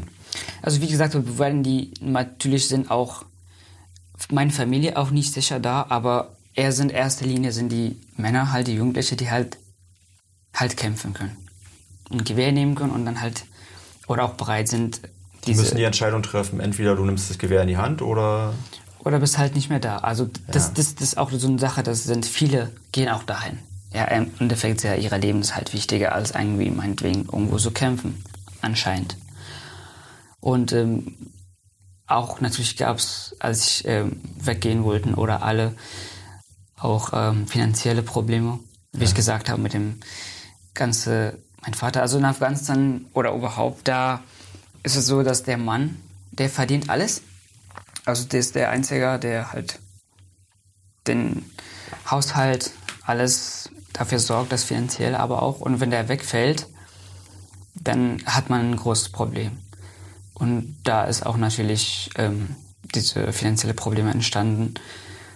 Also 0.62 0.82
wie 0.82 0.88
gesagt, 0.88 1.16
weil 1.38 1.62
die 1.64 1.94
natürlich 2.00 2.68
sind 2.68 2.92
auch 2.92 3.26
meine 4.30 4.52
Familie 4.52 4.98
auch 4.98 5.12
nicht 5.12 5.34
sicher 5.34 5.60
da, 5.60 5.86
aber 5.90 6.38
er 6.54 6.72
sind 6.72 6.92
in 6.92 6.98
erster 6.98 7.26
Linie 7.26 7.52
sind 7.52 7.72
die 7.72 7.98
Männer 8.18 8.52
halt 8.52 8.68
die 8.68 8.76
Jugendlichen, 8.76 9.18
die 9.18 9.32
halt 9.32 9.58
halt 10.54 10.78
kämpfen 10.78 11.14
können. 11.14 11.38
Ein 12.12 12.24
Gewehr 12.24 12.52
nehmen 12.52 12.76
können 12.76 12.92
und 12.92 13.06
dann 13.06 13.22
halt 13.22 13.46
oder 14.08 14.24
auch 14.26 14.34
bereit 14.34 14.68
sind. 14.68 15.02
Die 15.46 15.56
müssen 15.56 15.78
die 15.78 15.84
Entscheidung 15.84 16.22
treffen, 16.24 16.60
entweder 16.60 16.96
du 16.96 17.06
nimmst 17.06 17.30
das 17.30 17.38
Gewehr 17.38 17.62
in 17.62 17.68
die 17.68 17.78
Hand 17.78 18.02
oder 18.02 18.54
oder 19.04 19.20
bist 19.20 19.38
halt 19.38 19.56
nicht 19.56 19.70
mehr 19.70 19.80
da. 19.80 19.98
Also 19.98 20.30
das, 20.48 20.68
ja. 20.68 20.74
das, 20.76 20.96
das 20.96 21.02
ist 21.02 21.18
auch 21.18 21.32
so 21.32 21.48
eine 21.48 21.58
Sache, 21.58 21.82
das 21.82 22.04
sind 22.04 22.26
viele 22.26 22.72
gehen 22.92 23.10
auch 23.10 23.24
dahin. 23.24 23.58
Ja, 23.94 24.06
im 24.06 24.32
Endeffekt 24.40 24.84
ja, 24.84 24.96
ihr 24.96 25.10
Leben 25.18 25.42
ist 25.42 25.56
halt 25.56 25.74
wichtiger 25.74 26.14
als 26.14 26.32
irgendwie 26.32 26.70
meinetwegen 26.70 27.26
irgendwo 27.26 27.58
zu 27.58 27.72
kämpfen, 27.72 28.24
anscheinend. 28.62 29.18
Und 30.40 30.72
ähm, 30.72 31.16
auch 32.08 32.42
natürlich 32.42 32.78
gab 32.78 32.98
es, 32.98 33.36
als 33.40 33.66
ich 33.66 33.84
ähm, 33.86 34.22
weggehen 34.40 34.84
wollten 34.84 35.14
oder 35.14 35.44
alle, 35.44 35.74
auch 36.82 37.12
ähm, 37.14 37.48
finanzielle 37.48 38.04
Probleme, 38.04 38.60
wie 38.92 39.00
ja. 39.00 39.06
ich 39.06 39.16
gesagt 39.16 39.50
habe, 39.50 39.62
mit 39.62 39.74
dem 39.74 40.00
ganze, 40.74 41.38
mein 41.62 41.74
Vater, 41.74 42.02
also 42.02 42.18
in 42.18 42.26
Afghanistan 42.26 43.06
oder 43.14 43.34
überhaupt, 43.34 43.88
da 43.88 44.22
ist 44.84 44.96
es 44.96 45.06
so, 45.06 45.24
dass 45.24 45.44
der 45.44 45.58
Mann, 45.58 45.98
der 46.32 46.50
verdient 46.50 46.90
alles. 46.90 47.22
Also 48.06 48.26
der 48.26 48.40
ist 48.40 48.56
der 48.56 48.72
Einzige, 48.72 49.20
der 49.20 49.52
halt 49.52 49.80
den 51.08 51.46
Haushalt, 52.10 52.72
alles 53.04 53.70
dafür 53.94 54.20
sorgt, 54.20 54.52
das 54.52 54.64
finanziell 54.64 55.16
aber 55.16 55.42
auch. 55.42 55.60
Und 55.60 55.80
wenn 55.80 55.92
der 55.92 56.08
wegfällt, 56.08 56.68
dann 57.76 58.24
hat 58.26 58.50
man 58.50 58.72
ein 58.72 58.76
großes 58.76 59.10
Problem. 59.10 59.58
Und 60.34 60.78
da 60.84 61.04
ist 61.04 61.26
auch 61.26 61.38
natürlich 61.38 62.10
ähm, 62.16 62.56
diese 62.96 63.32
finanzielle 63.34 63.74
Probleme 63.74 64.12
entstanden, 64.12 64.74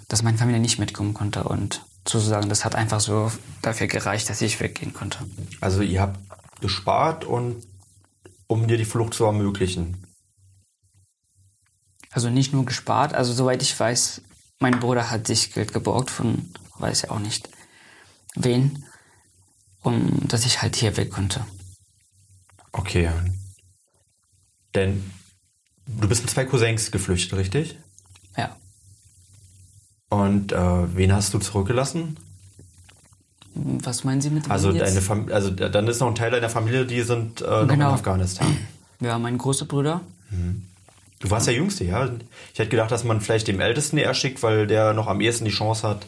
dass 0.08 0.24
meine 0.24 0.38
Familie 0.38 0.62
nicht 0.62 0.80
mitkommen 0.80 1.14
konnte. 1.14 1.44
Und 1.44 1.86
sozusagen, 2.08 2.50
das 2.50 2.66
hat 2.66 2.76
einfach 2.76 3.00
so 3.00 3.32
dafür 3.62 3.88
gereicht, 3.88 4.30
dass 4.30 4.42
ich 4.42 4.60
weggehen 4.60 4.94
konnte. 4.94 5.20
Also 5.62 5.82
ihr 5.82 6.02
habt 6.02 6.20
gespart 6.62 7.26
und 7.26 7.66
um 8.48 8.68
dir 8.68 8.78
die 8.78 8.86
Flucht 8.86 9.14
zu 9.14 9.26
ermöglichen. 9.26 10.06
Also 12.12 12.30
nicht 12.30 12.54
nur 12.54 12.66
gespart, 12.66 13.14
also 13.14 13.34
soweit 13.34 13.62
ich 13.62 13.78
weiß, 13.78 14.22
mein 14.60 14.80
Bruder 14.80 15.12
hat 15.12 15.28
sich 15.28 15.54
Geld 15.54 15.74
geborgt 15.74 16.10
von, 16.10 16.50
weiß 16.78 17.04
ja 17.04 17.12
auch 17.12 17.20
nicht 17.20 17.50
wen, 18.36 18.86
um 19.82 20.28
dass 20.28 20.46
ich 20.46 20.62
halt 20.62 20.76
hier 20.76 20.96
weg 20.98 21.12
konnte. 21.12 21.46
Okay. 22.72 23.10
Denn 24.74 25.12
du 25.88 26.08
bist 26.08 26.22
mit 26.22 26.32
zwei 26.32 26.46
Cousins 26.46 26.92
geflüchtet, 26.92 27.38
richtig? 27.38 27.78
Ja. 28.38 28.56
Und 30.10 30.52
äh, 30.52 30.96
wen 30.96 31.14
hast 31.14 31.34
du 31.34 31.40
zurückgelassen? 31.40 32.18
Was 33.56 34.04
meinen 34.04 34.22
Sie 34.22 34.30
mit 34.30 34.50
also 34.52 34.74
deine 34.74 35.02
Fam 35.02 35.30
Also 35.32 35.50
dann 35.50 35.88
ist 35.88 36.02
noch 36.02 36.08
ein 36.08 36.16
Teil 36.16 36.32
deiner 36.32 36.50
Familie, 36.50 36.86
die 36.86 37.02
sind 37.02 37.42
äh, 37.42 37.46
noch 37.46 37.68
genau. 37.68 37.90
in 37.90 37.94
Afghanistan. 37.96 38.58
Ja, 39.00 39.18
mein 39.18 39.38
großer 39.38 39.66
Bruder. 39.66 40.02
Mhm. 40.30 40.64
Du 41.20 41.30
warst 41.32 41.48
der 41.48 41.54
Jüngste, 41.54 41.86
ja? 41.86 42.10
Ich 42.54 42.60
hätte 42.60 42.70
gedacht, 42.70 42.92
dass 42.92 43.04
man 43.04 43.22
vielleicht 43.22 43.48
dem 43.48 43.60
Ältesten 43.60 43.98
eher 43.98 44.14
schickt, 44.14 44.44
weil 44.44 44.68
der 44.68 44.94
noch 44.94 45.08
am 45.08 45.22
ehesten 45.22 45.46
die 45.46 45.52
Chance 45.52 45.88
hat, 45.88 46.06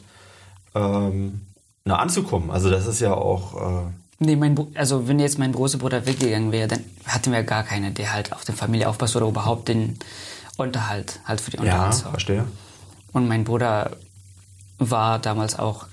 ähm, 0.76 1.42
na, 1.86 1.98
anzukommen. 1.98 2.52
Also 2.52 2.70
das 2.70 2.86
ist 2.86 3.00
ja 3.00 3.14
auch... 3.14 3.56
Äh 3.56 3.92
nee, 4.20 4.36
mein 4.36 4.58
also 4.76 5.08
wenn 5.08 5.20
jetzt 5.20 5.40
mein 5.40 5.54
großer 5.54 5.78
Bruder 5.78 6.06
weggegangen 6.06 6.52
wäre, 6.52 6.68
dann 6.68 6.84
hatten 7.06 7.32
wir 7.32 7.44
gar 7.44 7.64
keine, 7.64 7.92
der 7.92 8.12
halt 8.12 8.34
auf 8.34 8.44
die 8.44 8.52
Familie 8.52 8.90
aufpasst 8.90 9.16
oder 9.16 9.28
überhaupt 9.28 9.70
den 9.70 9.98
Unterhalt 10.58 11.20
halt 11.26 11.40
für 11.40 11.52
die 11.52 11.58
Unterhalt 11.58 12.04
Ja, 12.04 12.10
verstehe. 12.10 12.46
Und 13.18 13.28
mein 13.28 13.46
Bruder 13.46 13.98
war 14.78 15.18
damals 15.18 15.58
auch, 15.58 15.88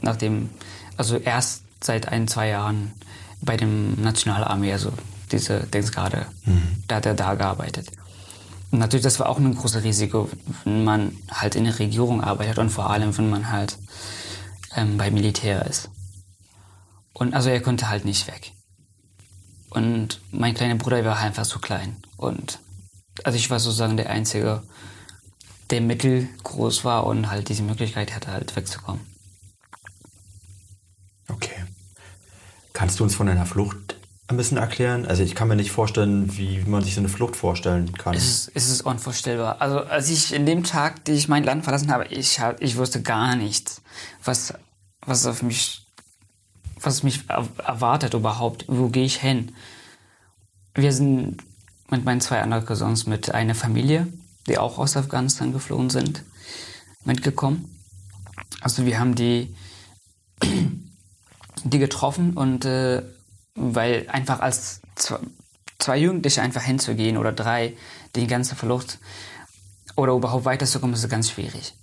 nachdem, 0.00 0.48
also 0.96 1.18
erst 1.18 1.62
seit 1.82 2.08
ein, 2.08 2.26
zwei 2.26 2.48
Jahren 2.48 2.92
bei 3.42 3.58
dem 3.58 4.00
Nationalarmee, 4.00 4.72
also 4.72 4.90
diese 5.30 5.60
Dingsgarde, 5.66 6.24
mhm. 6.46 6.82
da 6.88 6.96
hat 6.96 7.04
er 7.04 7.12
da 7.12 7.34
gearbeitet. 7.34 7.88
Und 8.70 8.78
natürlich, 8.78 9.04
das 9.04 9.20
war 9.20 9.28
auch 9.28 9.36
ein 9.36 9.54
großes 9.54 9.84
Risiko, 9.84 10.30
wenn 10.64 10.82
man 10.82 11.14
halt 11.30 11.54
in 11.54 11.64
der 11.64 11.78
Regierung 11.78 12.24
arbeitet 12.24 12.58
und 12.58 12.70
vor 12.70 12.88
allem, 12.88 13.14
wenn 13.18 13.28
man 13.28 13.52
halt 13.52 13.76
ähm, 14.74 14.96
bei 14.96 15.10
Militär 15.10 15.66
ist. 15.66 15.90
Und 17.12 17.34
also 17.34 17.50
er 17.50 17.60
konnte 17.60 17.90
halt 17.90 18.06
nicht 18.06 18.26
weg. 18.26 18.52
Und 19.68 20.22
mein 20.30 20.54
kleiner 20.54 20.76
Bruder 20.76 21.04
war 21.04 21.18
einfach 21.18 21.44
zu 21.44 21.58
klein. 21.58 21.98
Und 22.16 22.58
also 23.22 23.36
ich 23.36 23.50
war 23.50 23.60
sozusagen 23.60 23.98
der 23.98 24.08
Einzige, 24.08 24.62
der 25.70 25.80
mittelgroß 25.80 26.84
war 26.84 27.06
und 27.06 27.30
halt 27.30 27.48
diese 27.48 27.62
Möglichkeit 27.62 28.14
hatte, 28.14 28.32
halt 28.32 28.54
wegzukommen. 28.56 29.00
Okay. 31.28 31.64
Kannst 32.72 32.98
du 32.98 33.04
uns 33.04 33.14
von 33.14 33.26
deiner 33.26 33.46
Flucht 33.46 33.96
ein 34.28 34.36
bisschen 34.36 34.56
erklären? 34.58 35.06
Also 35.06 35.22
ich 35.22 35.34
kann 35.34 35.48
mir 35.48 35.56
nicht 35.56 35.70
vorstellen, 35.70 36.36
wie 36.36 36.58
man 36.66 36.82
sich 36.82 36.94
so 36.94 37.00
eine 37.00 37.08
Flucht 37.08 37.36
vorstellen 37.36 37.92
kann. 37.92 38.14
Es 38.14 38.24
ist, 38.24 38.52
es 38.54 38.68
ist 38.68 38.82
unvorstellbar. 38.82 39.60
Also 39.60 39.80
als 39.80 40.08
ich 40.10 40.32
in 40.32 40.46
dem 40.46 40.64
Tag, 40.64 41.04
den 41.04 41.14
ich 41.14 41.28
mein 41.28 41.44
Land 41.44 41.64
verlassen 41.64 41.92
habe, 41.92 42.06
ich, 42.06 42.40
ich 42.58 42.76
wusste 42.76 43.02
gar 43.02 43.36
nichts, 43.36 43.82
was, 44.24 44.54
was 45.04 45.26
auf 45.26 45.42
mich, 45.42 45.86
was 46.80 47.02
mich 47.02 47.28
erwartet 47.28 48.14
überhaupt. 48.14 48.64
Wo 48.66 48.88
gehe 48.88 49.04
ich 49.04 49.18
hin? 49.18 49.52
Wir 50.74 50.92
sind 50.92 51.42
mit 51.90 52.04
meinen 52.04 52.20
zwei 52.20 52.40
anderen 52.40 52.64
Cousins 52.64 53.06
mit 53.06 53.34
einer 53.34 53.54
Familie 53.54 54.06
die 54.50 54.58
auch 54.58 54.78
aus 54.78 54.96
Afghanistan 54.96 55.52
geflohen 55.52 55.90
sind, 55.90 56.24
mitgekommen. 57.04 57.72
Also 58.60 58.84
wir 58.84 58.98
haben 58.98 59.14
die, 59.14 59.54
die 61.64 61.78
getroffen 61.78 62.34
und 62.34 62.64
äh, 62.64 63.02
weil 63.54 64.08
einfach 64.08 64.40
als 64.40 64.80
zwei, 64.96 65.18
zwei 65.78 65.98
Jugendliche 65.98 66.42
einfach 66.42 66.62
hinzugehen 66.62 67.16
oder 67.16 67.32
drei, 67.32 67.76
die 68.16 68.26
ganze 68.26 68.56
Verlust 68.56 68.98
oder 69.94 70.14
überhaupt 70.14 70.44
weiterzukommen, 70.44 70.94
ist 70.94 71.08
ganz 71.08 71.30
schwierig. 71.30 71.74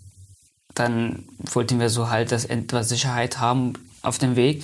Dann 0.74 1.26
wollten 1.40 1.80
wir 1.80 1.90
so 1.90 2.10
halt, 2.10 2.34
dass 2.34 2.46
etwas 2.46 2.90
Sicherheit 2.90 3.40
haben 3.40 3.74
auf 4.02 4.18
dem 4.18 4.36
Weg. 4.36 4.64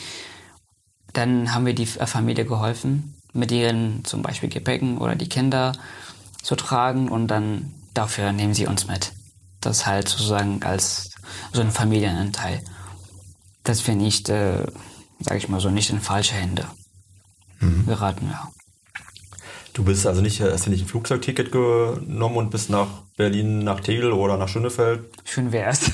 Dann 1.14 1.54
haben 1.54 1.66
wir 1.66 1.74
die 1.74 1.86
Familie 1.86 2.46
geholfen, 2.46 3.16
mit 3.32 3.52
ihren 3.52 4.04
zum 4.04 4.22
Beispiel 4.22 4.50
Gepäcken 4.50 4.98
oder 4.98 5.16
die 5.16 5.30
Kinder 5.30 5.72
zu 6.42 6.56
tragen 6.56 7.08
und 7.08 7.28
dann 7.30 7.74
dafür 7.94 8.32
nehmen 8.32 8.54
sie 8.54 8.68
uns 8.68 8.88
mit. 8.88 9.14
Das 9.62 9.86
halt 9.86 10.10
sozusagen 10.10 10.64
als 10.64 11.12
so 11.52 11.62
ein 11.62 11.72
Familienanteil. 11.72 12.62
Dass 13.64 13.88
wir 13.88 13.96
nicht, 13.96 14.30
äh, 14.30 14.66
sag 15.20 15.38
ich 15.38 15.48
mal 15.48 15.60
so, 15.60 15.70
nicht 15.70 15.90
in 15.90 16.02
falsche 16.02 16.36
Hände 16.36 16.68
mhm. 17.60 17.86
geraten, 17.86 18.30
ja. 18.32 18.50
Du 19.74 19.84
bist 19.84 20.06
also 20.06 20.22
nicht, 20.22 20.40
hast 20.40 20.68
du 20.68 20.70
nicht 20.70 20.84
ein 20.84 20.88
Flugzeugticket 20.88 21.52
genommen 21.52 22.38
und 22.38 22.52
bist 22.52 22.70
nach 22.70 22.88
Berlin, 23.18 23.60
nach 23.60 23.80
Tegel 23.80 24.12
oder 24.12 24.38
nach 24.38 24.48
Schönefeld? 24.48 25.10
Schön 25.24 25.52
wär's. 25.52 25.92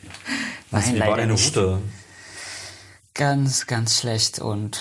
Nein, 0.72 0.94
wie 0.94 1.00
war 1.00 1.16
deine 1.16 1.34
Route? 1.34 1.78
Ganz, 3.14 3.66
ganz 3.66 4.00
schlecht 4.00 4.40
und. 4.40 4.80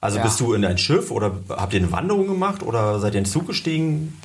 Also 0.00 0.18
ja. 0.18 0.22
bist 0.22 0.38
du 0.38 0.54
in 0.54 0.64
ein 0.64 0.78
Schiff 0.78 1.10
oder 1.10 1.40
habt 1.48 1.74
ihr 1.74 1.80
eine 1.80 1.90
Wanderung 1.90 2.28
gemacht 2.28 2.62
oder 2.62 3.00
seid 3.00 3.14
ihr 3.14 3.18
in 3.18 3.24
den 3.24 3.30
Zug 3.30 3.48
gestiegen? 3.48 4.16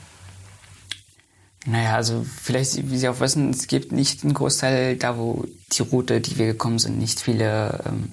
Naja, 1.65 1.95
also 1.95 2.25
vielleicht, 2.41 2.89
wie 2.89 2.97
Sie 2.97 3.07
auch 3.07 3.19
wissen, 3.19 3.49
es 3.51 3.67
gibt 3.67 3.91
nicht 3.91 4.23
einen 4.23 4.33
Großteil 4.33 4.97
da, 4.97 5.17
wo 5.17 5.45
die 5.71 5.81
Route, 5.81 6.19
die 6.19 6.37
wir 6.37 6.47
gekommen 6.47 6.77
sind, 6.77 6.97
nicht 6.97 7.21
viele 7.21 7.83
ähm, 7.85 8.11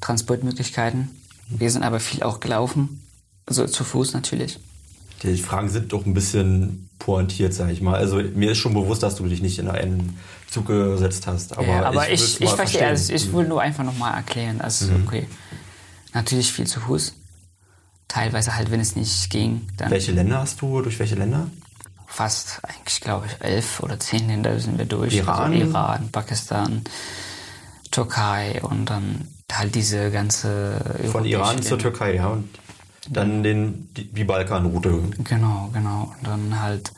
Transportmöglichkeiten. 0.00 1.10
Wir 1.48 1.70
sind 1.70 1.82
aber 1.82 2.00
viel 2.00 2.22
auch 2.22 2.40
gelaufen, 2.40 3.02
also 3.46 3.66
zu 3.66 3.84
Fuß 3.84 4.12
natürlich. 4.12 4.58
Die 5.22 5.36
Fragen 5.38 5.70
sind 5.70 5.92
doch 5.94 6.04
ein 6.04 6.12
bisschen 6.12 6.90
pointiert, 6.98 7.54
sag 7.54 7.70
ich 7.70 7.80
mal. 7.80 7.94
Also 7.94 8.16
mir 8.16 8.52
ist 8.52 8.58
schon 8.58 8.74
bewusst, 8.74 9.02
dass 9.02 9.16
du 9.16 9.26
dich 9.26 9.40
nicht 9.40 9.58
in 9.58 9.68
einen 9.68 10.18
Zug 10.50 10.66
gesetzt 10.66 11.26
hast. 11.26 11.56
Aber, 11.56 11.66
ja, 11.66 11.82
aber 11.84 12.10
ich, 12.10 12.22
ich, 12.22 12.40
ich 12.42 12.50
verstehe, 12.50 12.86
also 12.86 13.12
ich 13.12 13.32
will 13.32 13.48
nur 13.48 13.62
einfach 13.62 13.84
nochmal 13.84 14.14
erklären. 14.14 14.60
Also 14.60 14.86
mhm. 14.86 15.04
okay, 15.06 15.26
natürlich 16.12 16.52
viel 16.52 16.66
zu 16.66 16.80
Fuß. 16.80 17.14
Teilweise 18.08 18.54
halt, 18.54 18.70
wenn 18.70 18.80
es 18.80 18.96
nicht 18.96 19.30
ging. 19.30 19.66
Dann 19.78 19.90
welche 19.90 20.12
Länder 20.12 20.40
hast 20.40 20.60
du? 20.60 20.82
Durch 20.82 20.98
welche 20.98 21.14
Länder? 21.14 21.50
Fast, 22.14 22.60
eigentlich 22.62 23.00
glaube 23.00 23.26
ich, 23.26 23.44
elf 23.44 23.80
oder 23.80 23.98
zehn 23.98 24.28
Länder 24.28 24.58
sind 24.60 24.78
wir 24.78 24.84
durch. 24.84 25.14
Iran, 25.14 25.52
also 25.52 25.70
Iran 25.70 26.08
Pakistan, 26.12 26.84
Türkei 27.90 28.62
und 28.62 28.86
dann 28.86 29.28
halt 29.52 29.74
diese 29.74 30.10
ganze. 30.10 30.80
Von 31.10 31.24
Iran 31.24 31.60
zur 31.62 31.78
Türkei, 31.78 32.14
ja. 32.14 32.28
Und 32.28 32.48
dann 33.08 33.42
den, 33.42 33.92
die, 33.94 34.04
die 34.12 34.24
Balkanroute. 34.24 35.02
Genau, 35.24 35.70
genau. 35.72 36.14
Und 36.18 36.26
dann 36.26 36.60
halt 36.60 36.92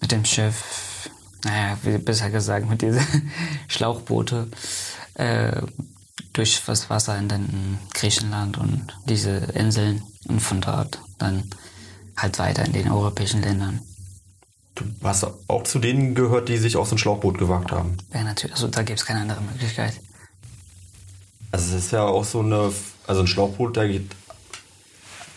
mit 0.00 0.12
dem 0.12 0.24
Schiff, 0.24 1.10
naja, 1.44 1.76
wie 1.82 1.98
besser 1.98 2.30
gesagt, 2.30 2.68
mit 2.68 2.80
diesen 2.80 3.04
Schlauchboote 3.68 4.48
äh, 5.14 5.60
durch 6.32 6.62
das 6.64 6.88
Wasser 6.88 7.18
in 7.18 7.28
den 7.28 7.78
Griechenland 7.92 8.56
und 8.56 8.96
diese 9.06 9.30
Inseln 9.54 10.02
und 10.28 10.40
von 10.40 10.60
dort 10.60 11.00
dann 11.18 11.50
halt 12.16 12.38
weiter 12.38 12.64
in 12.64 12.72
den 12.72 12.90
europäischen 12.90 13.42
Ländern. 13.42 13.80
Du 14.78 14.84
hast 15.02 15.26
auch 15.48 15.64
zu 15.64 15.78
denen 15.78 16.14
gehört, 16.14 16.48
die 16.48 16.56
sich 16.56 16.76
aus 16.76 16.88
dem 16.90 16.98
Schlauchboot 16.98 17.38
gewagt 17.38 17.72
haben. 17.72 17.96
Ja, 18.12 18.22
natürlich. 18.22 18.54
Also 18.54 18.68
da 18.68 18.82
gibt 18.82 18.98
es 18.98 19.06
keine 19.06 19.20
andere 19.20 19.40
Möglichkeit. 19.40 20.00
Also 21.50 21.76
es 21.76 21.84
ist 21.86 21.92
ja 21.92 22.04
auch 22.04 22.24
so 22.24 22.40
eine, 22.40 22.72
also 23.06 23.20
ein 23.22 23.26
Schlauchboot, 23.26 23.76
da 23.76 23.86
geht, 23.86 24.10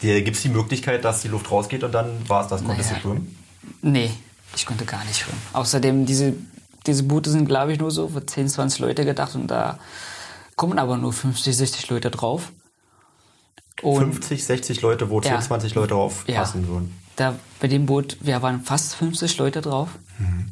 da 0.02 0.20
gibt 0.20 0.38
es 0.38 0.44
die 0.44 0.50
Möglichkeit, 0.50 1.06
dass 1.06 1.22
die 1.22 1.30
Luft 1.30 1.50
rausgeht 1.50 1.84
und 1.84 1.94
dann 1.94 2.28
war 2.28 2.44
es 2.44 2.50
das. 2.50 2.64
Konntest 2.64 2.92
naja. 2.92 3.02
du 3.02 3.10
schwimmen? 3.10 3.38
Nee, 3.82 4.12
ich 4.56 4.66
konnte 4.66 4.86
gar 4.86 5.04
nicht 5.06 5.20
schwimmen. 5.20 5.42
Außerdem, 5.54 6.06
diese, 6.06 6.34
diese 6.86 7.04
Boote 7.04 7.30
sind, 7.30 7.48
glaube 7.48 7.74
ich, 7.74 7.80
nur 7.80 7.92
so 7.92 8.10
für 8.10 8.26
10, 8.26 8.50
20 8.50 8.80
Leute 8.80 9.06
gedacht 9.06 9.36
und 9.36 9.48
da 9.48 9.80
kommen 10.56 10.80
aber 10.80 10.98
nur 10.98 11.14
50, 11.14 11.56
60 11.56 11.90
Leute 11.90 12.12
drauf. 12.12 12.52
Und 13.82 14.14
50, 14.14 14.46
60 14.46 14.82
Leute, 14.82 15.10
wo 15.10 15.22
10, 15.22 15.32
ja, 15.32 15.40
20 15.42 15.76
Leute 15.76 15.94
drauf 15.94 16.26
passen 16.28 16.64
ja. 16.64 16.68
würden 16.68 17.02
da 17.16 17.36
bei 17.60 17.68
dem 17.68 17.86
Boot, 17.86 18.18
wir 18.22 18.42
waren 18.42 18.62
fast 18.62 18.96
50 18.96 19.38
Leute 19.38 19.62
drauf. 19.62 19.90
Mhm. 20.18 20.52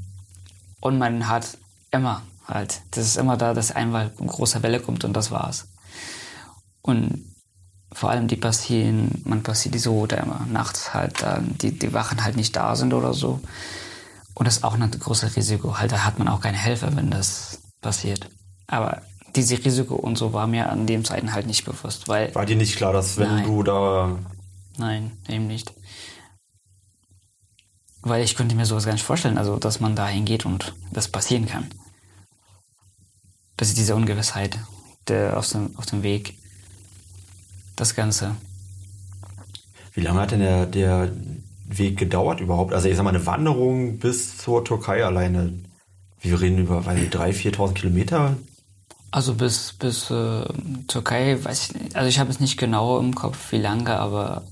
Und 0.79 0.97
man 0.97 1.27
hat 1.27 1.57
immer 1.91 2.21
halt, 2.47 2.81
das 2.91 3.05
ist 3.05 3.17
immer 3.17 3.37
da, 3.37 3.53
dass 3.53 3.71
einmal 3.71 4.11
ein 4.19 4.27
großer 4.27 4.63
Welle 4.63 4.79
kommt 4.79 5.03
und 5.03 5.13
das 5.13 5.31
war's. 5.31 5.67
Und 6.81 7.25
vor 7.91 8.11
allem 8.11 8.27
die 8.27 8.35
passieren, 8.35 9.21
man 9.25 9.43
passiert 9.43 9.73
die 9.73 9.79
so, 9.79 9.93
oder 9.95 10.19
immer 10.19 10.45
nachts 10.51 10.93
halt, 10.93 11.25
die, 11.61 11.77
die 11.77 11.91
Wachen 11.91 12.23
halt 12.23 12.35
nicht 12.35 12.55
da 12.55 12.75
sind 12.75 12.93
oder 12.93 13.13
so. 13.13 13.41
Und 14.35 14.47
das 14.47 14.57
ist 14.57 14.63
auch 14.63 14.75
ein 14.75 14.91
großes 14.91 15.35
Risiko. 15.35 15.79
Halt, 15.79 15.91
da 15.91 16.05
hat 16.05 16.19
man 16.19 16.27
auch 16.27 16.39
keine 16.39 16.57
Helfer, 16.57 16.95
wenn 16.95 17.09
das 17.09 17.61
passiert. 17.81 18.29
Aber 18.67 19.01
diese 19.39 19.63
Risiko 19.63 19.95
und 19.95 20.17
so 20.17 20.33
war 20.33 20.47
mir 20.47 20.69
an 20.69 20.85
dem 20.85 21.03
Zeiten 21.05 21.33
halt 21.33 21.47
nicht 21.47 21.65
bewusst, 21.65 22.07
weil. 22.07 22.33
War 22.35 22.45
dir 22.45 22.55
nicht 22.55 22.75
klar, 22.75 22.93
dass 22.93 23.17
wenn 23.17 23.29
nein, 23.29 23.45
du 23.45 23.63
da. 23.63 24.19
Nein, 24.77 25.11
eben 25.27 25.47
nicht. 25.47 25.73
Weil 28.01 28.23
ich 28.23 28.35
könnte 28.35 28.55
mir 28.55 28.65
sowas 28.65 28.85
gar 28.85 28.93
nicht 28.93 29.03
vorstellen, 29.03 29.37
also 29.37 29.57
dass 29.57 29.79
man 29.79 29.95
da 29.95 30.07
hingeht 30.07 30.45
und 30.45 30.73
das 30.91 31.07
passieren 31.09 31.47
kann. 31.47 31.67
Das 33.57 33.67
ist 33.67 33.77
diese 33.77 33.95
Ungewissheit 33.95 34.57
der, 35.09 35.37
auf, 35.37 35.49
dem, 35.49 35.75
auf 35.75 35.85
dem 35.85 36.03
Weg. 36.03 36.37
Das 37.75 37.95
Ganze. 37.95 38.35
Wie 39.93 40.01
lange 40.01 40.21
hat 40.21 40.31
denn 40.31 40.39
der, 40.39 40.65
der 40.65 41.11
Weg 41.65 41.97
gedauert 41.97 42.39
überhaupt? 42.39 42.73
Also 42.73 42.87
ich 42.87 42.95
sag 42.95 43.03
mal, 43.03 43.09
eine 43.09 43.25
Wanderung 43.25 43.99
bis 43.99 44.37
zur 44.37 44.63
Türkei 44.63 45.03
alleine. 45.03 45.53
Wir 46.21 46.39
reden 46.39 46.57
über 46.57 46.85
weil 46.85 47.07
3.000, 47.07 47.55
4.000 47.55 47.73
Kilometer. 47.73 48.37
Also 49.11 49.33
bis, 49.33 49.73
bis 49.73 50.11
äh, 50.11 50.43
Türkei, 50.87 51.37
weiß 51.43 51.69
ich 51.69 51.75
nicht. 51.75 51.95
Also 51.95 52.07
ich 52.07 52.19
habe 52.19 52.29
es 52.29 52.39
nicht 52.39 52.57
genau 52.57 52.99
im 52.99 53.15
Kopf, 53.15 53.51
wie 53.51 53.57
lange, 53.57 53.97
aber 53.97 54.43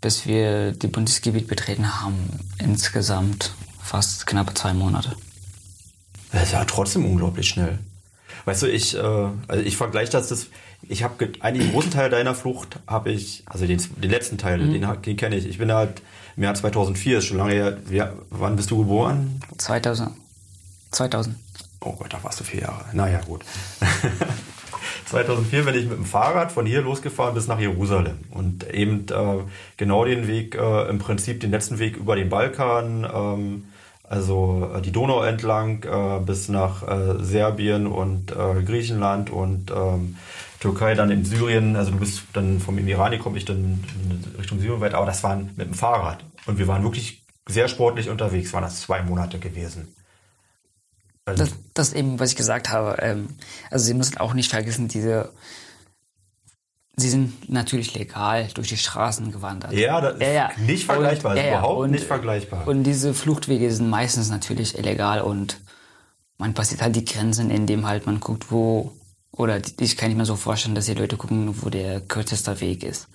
bis 0.00 0.26
wir 0.26 0.72
die 0.72 0.88
Bundesgebiet 0.88 1.46
betreten 1.46 2.00
haben, 2.00 2.14
insgesamt 2.58 3.52
fast 3.80 4.26
knappe 4.26 4.52
zwei 4.54 4.74
Monate. 4.74 5.16
Das 6.32 6.44
ist 6.44 6.52
ja 6.52 6.64
trotzdem 6.64 7.04
unglaublich 7.04 7.48
schnell. 7.48 7.78
Weißt 8.44 8.62
du, 8.62 8.66
ich, 8.66 8.96
äh, 8.96 9.00
also 9.00 9.64
ich 9.64 9.76
vergleiche 9.76 10.12
das, 10.12 10.28
das 10.28 10.48
ich 10.88 11.02
habe 11.04 11.28
einen 11.40 11.70
großen 11.70 11.92
Teil 11.92 12.10
deiner 12.10 12.34
Flucht 12.34 12.80
habe 12.86 13.12
ich, 13.12 13.44
also 13.46 13.66
den, 13.66 13.80
den 13.96 14.10
letzten 14.10 14.38
Teil, 14.38 14.58
mhm. 14.58 14.72
den, 14.72 15.02
den 15.02 15.16
kenne 15.16 15.36
ich. 15.36 15.46
Ich 15.46 15.58
bin 15.58 15.72
halt 15.72 16.02
im 16.36 16.42
Jahr 16.42 16.54
2004, 16.54 17.18
ist 17.18 17.26
schon 17.26 17.38
lange 17.38 17.52
her. 17.52 17.78
Ja, 17.90 18.12
wann 18.30 18.56
bist 18.56 18.70
du 18.70 18.78
geboren? 18.78 19.40
2000. 19.58 20.10
2000. 20.90 21.36
Oh 21.84 21.92
Gott, 21.92 22.12
da 22.12 22.22
warst 22.22 22.40
du 22.40 22.44
vier 22.44 22.62
Jahre. 22.62 22.84
Naja, 22.92 23.20
gut. 23.26 23.44
2004 25.06 25.64
bin 25.64 25.74
ich 25.74 25.86
mit 25.86 25.98
dem 25.98 26.04
Fahrrad 26.04 26.52
von 26.52 26.64
hier 26.64 26.80
losgefahren 26.80 27.34
bis 27.34 27.48
nach 27.48 27.60
Jerusalem 27.60 28.18
und 28.30 28.68
eben 28.72 29.06
äh, 29.10 29.42
genau 29.76 30.04
den 30.04 30.26
Weg, 30.26 30.54
äh, 30.54 30.88
im 30.88 30.98
Prinzip 30.98 31.40
den 31.40 31.50
letzten 31.50 31.78
Weg 31.78 31.96
über 31.96 32.16
den 32.16 32.28
Balkan, 32.28 33.06
ähm, 33.12 33.64
also 34.04 34.70
äh, 34.74 34.80
die 34.80 34.92
Donau 34.92 35.22
entlang 35.22 35.82
äh, 35.82 36.20
bis 36.24 36.48
nach 36.48 36.86
äh, 36.86 37.22
Serbien 37.22 37.86
und 37.86 38.30
äh, 38.32 38.62
Griechenland 38.62 39.30
und 39.30 39.70
ähm, 39.70 40.16
Türkei, 40.60 40.94
dann 40.94 41.10
in 41.10 41.24
Syrien. 41.24 41.76
Also 41.76 41.90
du 41.90 41.98
bist 41.98 42.22
dann 42.32 42.60
vom 42.60 42.78
Iran 42.78 43.10
gekommen, 43.10 43.36
ich 43.36 43.44
dann 43.44 43.84
in 44.04 44.24
Richtung 44.38 44.60
Syrien 44.60 44.80
weiter, 44.80 44.98
aber 44.98 45.06
das 45.06 45.24
waren 45.24 45.50
mit 45.56 45.66
dem 45.66 45.74
Fahrrad 45.74 46.24
und 46.46 46.58
wir 46.58 46.68
waren 46.68 46.84
wirklich 46.84 47.24
sehr 47.46 47.68
sportlich 47.68 48.08
unterwegs, 48.08 48.52
waren 48.52 48.62
das 48.62 48.80
zwei 48.80 49.02
Monate 49.02 49.38
gewesen. 49.38 49.94
Also 51.24 51.44
das, 51.44 51.54
das 51.74 51.92
eben, 51.92 52.18
was 52.18 52.30
ich 52.30 52.36
gesagt 52.36 52.70
habe. 52.70 53.00
Ähm, 53.00 53.28
also 53.70 53.84
Sie 53.84 53.94
müssen 53.94 54.18
auch 54.18 54.34
nicht 54.34 54.50
vergessen, 54.50 54.88
diese 54.88 55.30
Sie 56.94 57.08
sind 57.08 57.48
natürlich 57.48 57.94
legal 57.94 58.48
durch 58.52 58.68
die 58.68 58.76
Straßen 58.76 59.32
gewandert. 59.32 59.72
Ja, 59.72 60.00
das 60.00 60.20
ja, 60.20 60.30
ja. 60.30 60.50
nicht 60.58 60.84
vergleichbar, 60.84 61.32
und, 61.32 61.38
ja, 61.38 61.48
überhaupt 61.48 61.80
und, 61.80 61.90
nicht 61.90 62.04
vergleichbar. 62.04 62.68
Und 62.68 62.82
diese 62.82 63.14
Fluchtwege 63.14 63.72
sind 63.72 63.88
meistens 63.88 64.28
natürlich 64.28 64.76
illegal 64.76 65.22
und 65.22 65.58
man 66.36 66.52
passiert 66.52 66.82
halt 66.82 66.94
die 66.94 67.04
Grenzen, 67.04 67.50
indem 67.50 67.86
halt 67.86 68.04
man 68.04 68.20
guckt, 68.20 68.50
wo, 68.50 68.92
oder 69.30 69.60
ich 69.80 69.96
kann 69.96 70.08
nicht 70.08 70.18
mehr 70.18 70.26
so 70.26 70.36
vorstellen, 70.36 70.74
dass 70.74 70.84
die 70.84 70.94
Leute 70.94 71.16
gucken, 71.16 71.54
wo 71.62 71.70
der 71.70 72.00
kürzeste 72.00 72.60
Weg 72.60 72.84
ist. 72.84 73.08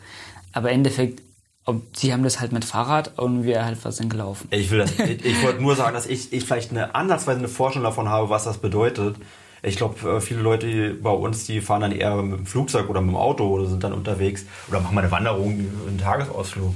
Aber 0.54 0.70
im 0.70 0.78
Endeffekt 0.78 1.22
und 1.68 1.98
sie 1.98 2.14
haben 2.14 2.24
das 2.24 2.40
halt 2.40 2.54
mit 2.54 2.64
Fahrrad 2.64 3.20
und 3.20 3.44
wir 3.44 3.66
halt 3.66 3.78
was 3.84 3.98
sind 3.98 4.10
gelaufen. 4.10 4.48
Ich 4.52 4.72
will 4.72 4.80
das, 4.80 4.92
ich, 5.00 5.26
ich 5.26 5.44
wollte 5.44 5.62
nur 5.62 5.76
sagen, 5.76 5.94
dass 5.94 6.06
ich, 6.06 6.32
ich 6.32 6.46
vielleicht 6.46 6.72
eine 6.72 6.96
ansatzweise 6.96 7.40
eine 7.40 7.50
Vorstellung 7.50 7.84
davon 7.84 8.08
habe, 8.08 8.30
was 8.30 8.46
das 8.46 8.60
bedeutet. 8.60 9.18
Ich 9.62 9.76
glaube, 9.76 10.10
äh, 10.10 10.22
viele 10.22 10.40
Leute 10.40 10.94
bei 10.94 11.10
uns, 11.10 11.46
die 11.46 11.60
fahren 11.60 11.82
dann 11.82 11.92
eher 11.92 12.16
mit 12.22 12.40
dem 12.40 12.46
Flugzeug 12.46 12.90
oder 12.90 13.02
mit 13.02 13.10
dem 13.10 13.18
Auto 13.18 13.50
oder 13.50 13.66
sind 13.66 13.84
dann 13.84 13.92
unterwegs 13.92 14.46
oder 14.70 14.80
machen 14.80 14.96
mal 14.96 15.02
eine 15.02 15.12
Wanderung, 15.12 15.60
einen 15.86 15.98
Tagesausflug. 16.02 16.74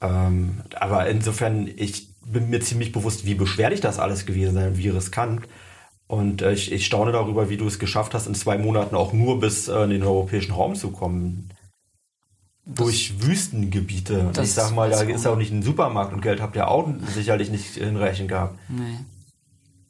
Ähm, 0.00 0.60
aber 0.78 1.08
insofern, 1.08 1.68
ich 1.74 2.06
bin 2.24 2.48
mir 2.48 2.60
ziemlich 2.60 2.92
bewusst, 2.92 3.26
wie 3.26 3.34
beschwerlich 3.34 3.80
das 3.80 3.98
alles 3.98 4.24
gewesen 4.24 4.54
sein 4.54 4.68
und 4.68 4.78
wie 4.78 4.88
riskant. 4.88 5.48
Und 6.06 6.42
äh, 6.42 6.52
ich, 6.52 6.70
ich 6.70 6.86
staune 6.86 7.10
darüber, 7.10 7.50
wie 7.50 7.56
du 7.56 7.66
es 7.66 7.80
geschafft 7.80 8.14
hast, 8.14 8.28
in 8.28 8.36
zwei 8.36 8.56
Monaten 8.56 8.94
auch 8.94 9.12
nur 9.12 9.40
bis 9.40 9.66
äh, 9.66 9.82
in 9.82 9.90
den 9.90 10.04
europäischen 10.04 10.52
Raum 10.52 10.76
zu 10.76 10.92
kommen 10.92 11.50
durch 12.64 13.22
Wüstengebiete. 13.22 14.20
Und 14.20 14.38
ich 14.38 14.52
sag 14.52 14.72
mal, 14.72 14.90
da 14.90 15.02
ist 15.02 15.26
auch 15.26 15.36
nicht 15.36 15.52
ein 15.52 15.62
Supermarkt 15.62 16.12
und 16.12 16.20
Geld 16.20 16.40
habt 16.40 16.56
ihr 16.56 16.68
auch 16.68 16.88
sicherlich 17.14 17.50
nicht 17.50 17.74
hinreichend 17.74 18.28
gehabt. 18.28 18.58
Nee. 18.68 18.98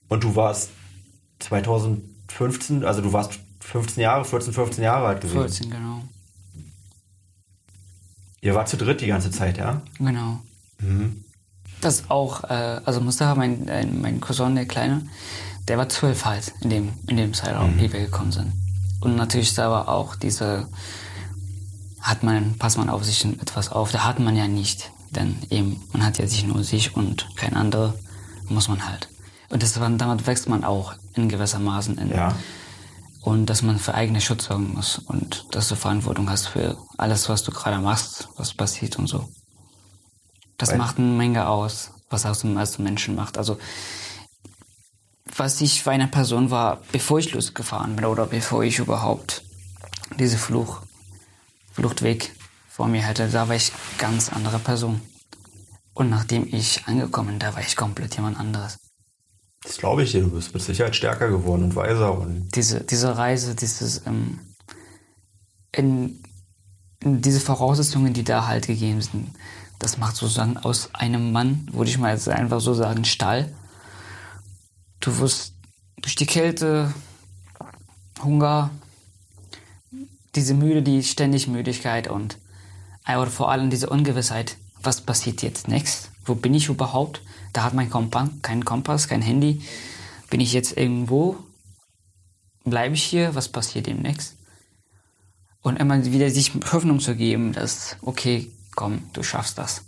Und 0.08 0.24
du 0.24 0.36
warst 0.36 0.70
2015, 1.40 2.84
also 2.84 3.02
du 3.02 3.12
warst 3.12 3.38
15 3.60 4.02
Jahre, 4.02 4.24
14, 4.24 4.52
15 4.52 4.84
Jahre 4.84 5.06
alt 5.06 5.20
gewesen. 5.20 5.38
14, 5.38 5.70
genau. 5.70 6.02
Ihr 8.40 8.54
wart 8.54 8.68
zu 8.68 8.76
dritt 8.76 9.00
die 9.00 9.06
ganze 9.06 9.30
Zeit, 9.30 9.56
ja? 9.58 9.82
Genau. 9.98 10.40
Mhm. 10.80 11.24
Das 11.80 12.10
auch, 12.10 12.44
äh, 12.44 12.80
also 12.84 13.00
Mustafa, 13.00 13.34
mein, 13.34 13.68
äh, 13.68 13.86
mein 13.86 14.20
Cousin, 14.20 14.54
der 14.54 14.66
Kleine, 14.66 15.06
der 15.68 15.78
war 15.78 15.88
zwölf 15.88 16.24
halt 16.24 16.52
in 16.60 16.70
dem, 16.70 16.92
in 17.06 17.16
dem 17.16 17.34
Zeitraum, 17.34 17.76
mhm. 17.76 17.80
wie 17.80 17.92
wir 17.92 18.00
gekommen 18.00 18.32
sind. 18.32 18.52
Und 19.00 19.16
natürlich 19.16 19.54
da 19.54 19.70
war 19.70 19.88
auch 19.88 20.16
diese 20.16 20.68
hat 22.02 22.24
man, 22.24 22.58
passt 22.58 22.76
man 22.76 22.90
auf 22.90 23.04
sich 23.04 23.24
etwas 23.24 23.70
auf. 23.70 23.92
Da 23.92 24.04
hat 24.04 24.18
man 24.18 24.36
ja 24.36 24.48
nicht. 24.48 24.90
Denn 25.10 25.36
eben, 25.50 25.80
man 25.92 26.04
hat 26.04 26.18
ja 26.18 26.26
sich 26.26 26.44
nur 26.44 26.64
sich 26.64 26.96
und 26.96 27.28
kein 27.36 27.54
anderer, 27.54 27.94
muss 28.48 28.68
man 28.68 28.86
halt. 28.86 29.08
Und 29.50 29.62
das, 29.62 29.74
damit 29.74 30.26
wächst 30.26 30.48
man 30.48 30.64
auch 30.64 30.94
in 31.14 31.28
gewissermaßen. 31.28 31.98
In, 31.98 32.10
ja. 32.10 32.34
Und 33.20 33.46
dass 33.46 33.62
man 33.62 33.78
für 33.78 33.94
eigene 33.94 34.20
Schutz 34.20 34.46
sorgen 34.46 34.74
muss 34.74 34.98
und 34.98 35.46
dass 35.52 35.68
du 35.68 35.76
Verantwortung 35.76 36.28
hast 36.28 36.48
für 36.48 36.76
alles, 36.98 37.28
was 37.28 37.44
du 37.44 37.52
gerade 37.52 37.78
machst, 37.78 38.28
was 38.36 38.52
passiert 38.52 38.98
und 38.98 39.06
so. 39.06 39.28
Das 40.58 40.70
Weil 40.70 40.78
macht 40.78 40.98
eine 40.98 41.06
Menge 41.06 41.46
aus, 41.46 41.92
was 42.10 42.26
aus 42.26 42.40
dem, 42.40 42.56
als 42.56 42.78
Menschen 42.78 43.14
macht. 43.14 43.38
Also, 43.38 43.58
was 45.36 45.60
ich 45.60 45.82
für 45.82 45.92
eine 45.92 46.08
Person 46.08 46.50
war, 46.50 46.80
bevor 46.90 47.20
ich 47.20 47.32
losgefahren 47.32 47.94
bin 47.94 48.06
oder 48.06 48.26
bevor 48.26 48.64
ich 48.64 48.78
überhaupt 48.78 49.44
diese 50.18 50.36
Fluch 50.36 50.80
Fluchtweg 51.72 52.34
vor 52.68 52.88
mir 52.88 53.02
hätte, 53.02 53.28
da 53.28 53.48
war 53.48 53.56
ich 53.56 53.72
ganz 53.98 54.32
andere 54.32 54.58
Person. 54.58 55.00
Und 55.94 56.10
nachdem 56.10 56.46
ich 56.52 56.86
angekommen, 56.86 57.38
da 57.38 57.54
war 57.54 57.60
ich 57.60 57.76
komplett 57.76 58.16
jemand 58.16 58.38
anderes. 58.38 58.78
Das 59.62 59.76
glaube 59.76 60.02
ich 60.02 60.12
dir, 60.12 60.22
du 60.22 60.30
bist 60.30 60.54
mit 60.54 60.62
Sicherheit 60.62 60.96
stärker 60.96 61.28
geworden 61.28 61.64
und 61.64 61.76
weiser. 61.76 62.18
Und 62.18 62.48
diese, 62.54 62.80
diese 62.80 63.16
Reise, 63.16 63.54
dieses, 63.54 64.06
ähm, 64.06 64.40
in, 65.70 66.22
in 67.00 67.20
diese 67.20 67.40
Voraussetzungen, 67.40 68.12
die 68.12 68.24
da 68.24 68.46
halt 68.46 68.66
gegeben 68.66 69.02
sind, 69.02 69.34
das 69.78 69.98
macht 69.98 70.16
sozusagen 70.16 70.56
aus 70.56 70.94
einem 70.94 71.32
Mann, 71.32 71.68
würde 71.72 71.90
ich 71.90 71.98
mal 71.98 72.12
jetzt 72.12 72.28
einfach 72.28 72.60
so 72.60 72.74
sagen, 72.74 73.04
Stall. 73.04 73.52
Du 75.00 75.18
wirst 75.18 75.54
durch 76.00 76.14
die 76.14 76.26
Kälte, 76.26 76.92
Hunger, 78.22 78.70
diese 80.34 80.54
Müde, 80.54 80.82
die 80.82 81.02
ständig 81.02 81.46
Müdigkeit 81.46 82.08
und 82.08 82.38
aber 83.04 83.26
vor 83.26 83.50
allem 83.50 83.70
diese 83.70 83.90
Ungewissheit, 83.90 84.56
was 84.82 85.00
passiert 85.00 85.42
jetzt 85.42 85.68
next? 85.68 86.10
Wo 86.24 86.34
bin 86.34 86.54
ich 86.54 86.68
überhaupt? 86.68 87.20
Da 87.52 87.64
hat 87.64 87.74
mein 87.74 87.90
Kompass, 87.90 88.30
kein 88.42 88.64
Kompass, 88.64 89.08
kein 89.08 89.22
Handy. 89.22 89.62
Bin 90.30 90.40
ich 90.40 90.52
jetzt 90.52 90.76
irgendwo? 90.76 91.36
Bleibe 92.64 92.94
ich 92.94 93.02
hier? 93.02 93.34
Was 93.34 93.48
passiert 93.48 93.86
demnächst? 93.86 94.36
Und 95.62 95.78
immer 95.78 96.04
wieder 96.04 96.30
sich 96.30 96.52
Hoffnung 96.72 97.00
zu 97.00 97.14
geben, 97.14 97.52
dass, 97.52 97.96
okay, 98.02 98.50
komm, 98.74 99.02
du 99.12 99.22
schaffst 99.22 99.58
das. 99.58 99.82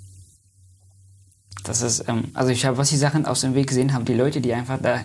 Das 1.65 1.81
ist, 1.83 2.09
ähm, 2.09 2.31
also 2.35 2.51
ich 2.51 2.65
habe, 2.67 2.77
was 2.77 2.91
die 2.91 2.97
Sachen 2.97 3.27
aus 3.27 3.41
dem 3.41 3.55
Weg 3.55 3.69
gesehen 3.69 3.93
haben, 3.95 4.05
die 4.05 4.15
Leute, 4.15 4.41
die 4.41 4.53
einfach 4.53 4.81
da 4.81 5.05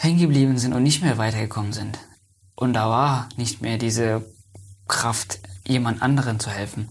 hängen 0.00 0.18
geblieben 0.18 0.58
sind 0.58 0.72
und 0.72 0.82
nicht 0.82 1.02
mehr 1.02 1.18
weitergekommen 1.18 1.72
sind. 1.72 1.98
Und 2.60 2.74
da 2.74 2.90
war 2.90 3.30
nicht 3.36 3.62
mehr 3.62 3.78
diese 3.78 4.22
Kraft, 4.86 5.40
jemand 5.66 6.02
anderen 6.02 6.38
zu 6.38 6.50
helfen. 6.50 6.90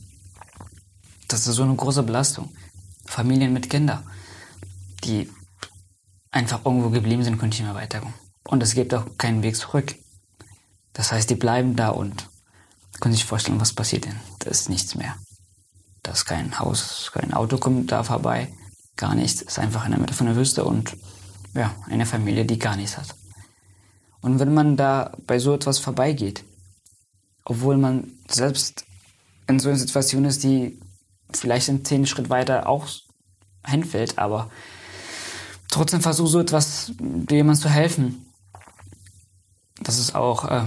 Das 1.28 1.46
ist 1.46 1.56
so 1.56 1.64
eine 1.64 1.76
große 1.76 2.02
Belastung. 2.02 2.50
Familien 3.06 3.54
mit 3.54 3.70
Kindern, 3.70 4.04
die 5.04 5.30
einfach 6.32 6.66
irgendwo 6.66 6.90
geblieben 6.90 7.24
sind, 7.24 7.38
können 7.38 7.50
nicht 7.50 7.62
mehr 7.62 7.76
weiterkommen. 7.76 8.16
Und 8.48 8.64
es 8.64 8.74
gibt 8.74 8.96
auch 8.96 9.06
keinen 9.20 9.44
Weg 9.44 9.56
zurück. 9.56 9.94
Das 10.94 11.12
heißt, 11.12 11.30
die 11.30 11.36
bleiben 11.36 11.76
da 11.76 11.90
und 11.90 12.28
können 13.00 13.14
sich 13.14 13.26
vorstellen, 13.26 13.62
was 13.62 13.74
passiert 13.74 14.06
denn. 14.06 14.20
Da 14.40 14.50
ist 14.50 14.70
nichts 14.70 14.96
mehr. 14.96 15.16
Da 16.02 16.14
ist 16.14 16.26
kein 16.26 16.58
Haus, 16.58 17.12
kein 17.14 17.32
Auto 17.32 17.60
kommt 17.60 17.92
da 17.92 18.02
vorbei, 18.02 18.52
gar 18.96 19.14
nichts. 19.14 19.44
Ist 19.44 19.60
einfach 19.60 19.86
in 19.86 19.92
der 19.92 20.00
Mitte 20.00 20.16
von 20.16 20.26
der 20.26 20.36
Wüste 20.36 20.66
und 20.66 20.98
ja, 21.54 21.76
eine 21.90 22.08
Familie, 22.08 22.44
die 22.44 22.58
gar 22.58 22.76
nichts 22.76 22.98
hat. 22.98 23.14
Und 24.22 24.40
wenn 24.40 24.54
man 24.54 24.78
da 24.78 25.12
bei 25.26 25.40
so 25.40 25.54
etwas 25.54 25.80
vorbeigeht, 25.80 26.44
obwohl 27.46 27.78
man 27.78 28.12
selbst 28.28 28.86
in 29.48 29.60
so 29.60 29.70
einer 29.70 29.78
Situation 29.78 30.26
ist, 30.26 30.44
die 30.44 30.80
vielleicht 31.32 31.70
in 31.70 31.86
zehn 31.86 32.06
Schritt 32.06 32.30
weiter 32.30 32.68
auch 32.68 32.88
hinfällt, 33.66 34.18
aber 34.18 34.50
trotzdem 35.70 36.02
versuche 36.02 36.30
so 36.30 36.40
etwas 36.40 36.92
jemandem 37.30 37.62
zu 37.62 37.70
helfen. 37.70 38.26
Das 39.82 39.98
ist 39.98 40.16
auch, 40.16 40.46
äh, 40.46 40.66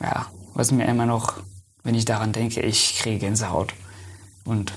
ja, 0.00 0.26
was 0.54 0.70
mir 0.70 0.86
immer 0.86 1.06
noch, 1.06 1.42
wenn 1.82 1.94
ich 1.94 2.04
daran 2.04 2.32
denke, 2.32 2.60
ich 2.60 2.98
kriege 2.98 3.18
Gänsehaut. 3.18 3.74
Und 4.44 4.72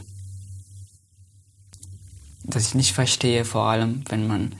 dass 2.43 2.67
ich 2.67 2.75
nicht 2.75 2.93
verstehe, 2.93 3.45
vor 3.45 3.65
allem, 3.65 4.03
wenn 4.09 4.27
man 4.27 4.55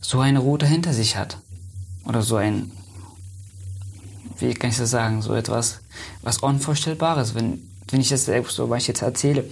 so 0.00 0.20
eine 0.20 0.38
Route 0.38 0.66
hinter 0.66 0.92
sich 0.92 1.16
hat. 1.16 1.38
Oder 2.04 2.22
so 2.22 2.36
ein, 2.36 2.72
wie 4.38 4.54
kann 4.54 4.70
ich 4.70 4.76
das 4.76 4.90
sagen, 4.90 5.22
so 5.22 5.34
etwas, 5.34 5.80
was 6.22 6.38
Unvorstellbares. 6.38 7.34
Wenn, 7.34 7.70
wenn 7.90 8.00
ich 8.00 8.08
das 8.08 8.24
selbst 8.24 8.56
so, 8.56 8.70
was 8.70 8.82
ich 8.82 8.88
jetzt 8.88 9.02
erzähle, 9.02 9.44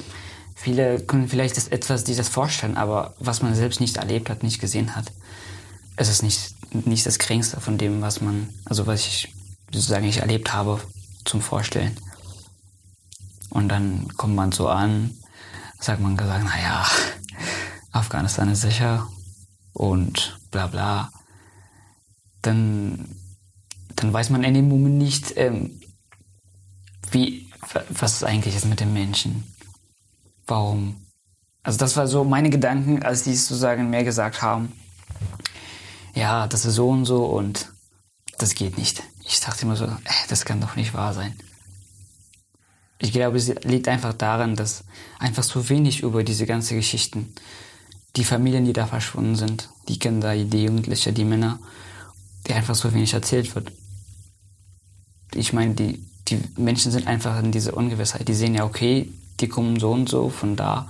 viele 0.54 1.00
können 1.00 1.28
vielleicht 1.28 1.56
das 1.56 1.68
etwas 1.68 2.04
sich 2.04 2.16
das 2.16 2.28
vorstellen, 2.28 2.76
aber 2.76 3.14
was 3.18 3.42
man 3.42 3.54
selbst 3.54 3.80
nicht 3.80 3.96
erlebt 3.96 4.30
hat, 4.30 4.42
nicht 4.42 4.60
gesehen 4.60 4.96
hat, 4.96 5.12
es 5.96 6.08
ist 6.08 6.22
nicht, 6.22 6.54
nicht 6.86 7.06
das 7.06 7.18
Geringste 7.18 7.60
von 7.60 7.78
dem, 7.78 8.00
was 8.00 8.20
man, 8.20 8.48
also 8.64 8.86
was 8.86 9.06
ich 9.06 9.34
sozusagen 9.72 10.06
nicht 10.06 10.18
erlebt 10.18 10.52
habe, 10.52 10.80
zum 11.24 11.40
Vorstellen. 11.40 11.96
Und 13.50 13.68
dann 13.68 14.08
kommt 14.16 14.34
man 14.34 14.52
so 14.52 14.68
an, 14.68 15.16
sagt 15.78 16.00
man 16.00 16.16
gesagt, 16.16 16.44
naja, 16.44 16.86
Afghanistan 17.92 18.50
ist 18.50 18.62
sicher 18.62 19.08
und 19.72 20.38
bla 20.50 20.66
bla. 20.66 21.10
Dann, 22.42 23.16
dann 23.96 24.12
weiß 24.12 24.30
man 24.30 24.44
in 24.44 24.54
dem 24.54 24.68
Moment 24.68 24.98
nicht, 24.98 25.34
ähm, 25.36 25.80
wie, 27.10 27.48
was 27.90 28.24
eigentlich 28.24 28.56
ist 28.56 28.66
mit 28.66 28.80
den 28.80 28.92
Menschen. 28.92 29.44
Warum? 30.46 30.96
Also 31.62 31.78
das 31.78 31.96
war 31.96 32.06
so 32.06 32.24
meine 32.24 32.50
Gedanken, 32.50 33.02
als 33.02 33.24
die 33.24 33.34
sozusagen 33.34 33.90
mir 33.90 34.04
gesagt 34.04 34.42
haben, 34.42 34.72
ja, 36.14 36.46
das 36.46 36.64
ist 36.64 36.74
so 36.74 36.88
und 36.88 37.04
so 37.04 37.24
und 37.26 37.70
das 38.38 38.54
geht 38.54 38.78
nicht. 38.78 39.02
Ich 39.24 39.40
dachte 39.40 39.62
immer 39.62 39.76
so, 39.76 39.84
äh, 39.84 40.28
das 40.28 40.44
kann 40.44 40.60
doch 40.60 40.76
nicht 40.76 40.94
wahr 40.94 41.14
sein. 41.14 41.34
Ich 42.98 43.12
glaube, 43.12 43.38
es 43.38 43.48
liegt 43.64 43.88
einfach 43.88 44.12
daran, 44.12 44.56
dass 44.56 44.84
einfach 45.18 45.42
so 45.42 45.68
wenig 45.68 46.02
über 46.02 46.22
diese 46.22 46.46
ganzen 46.46 46.76
Geschichten, 46.76 47.32
die 48.16 48.24
Familien, 48.24 48.64
die 48.64 48.72
da 48.72 48.86
verschwunden 48.86 49.36
sind, 49.36 49.70
die 49.88 49.98
Kinder, 49.98 50.34
die 50.34 50.64
Jugendlichen, 50.64 51.14
die 51.14 51.24
Männer, 51.24 51.60
die 52.46 52.54
einfach 52.54 52.74
so 52.74 52.92
wenig 52.92 53.14
erzählt 53.14 53.54
wird. 53.54 53.72
Ich 55.34 55.52
meine, 55.52 55.74
die, 55.74 56.04
die 56.28 56.40
Menschen 56.56 56.92
sind 56.92 57.06
einfach 57.06 57.38
in 57.38 57.52
dieser 57.52 57.76
Ungewissheit. 57.76 58.28
Die 58.28 58.34
sehen 58.34 58.54
ja, 58.54 58.64
okay, 58.64 59.10
die 59.40 59.48
kommen 59.48 59.78
so 59.78 59.92
und 59.92 60.08
so 60.08 60.28
von 60.28 60.56
da, 60.56 60.88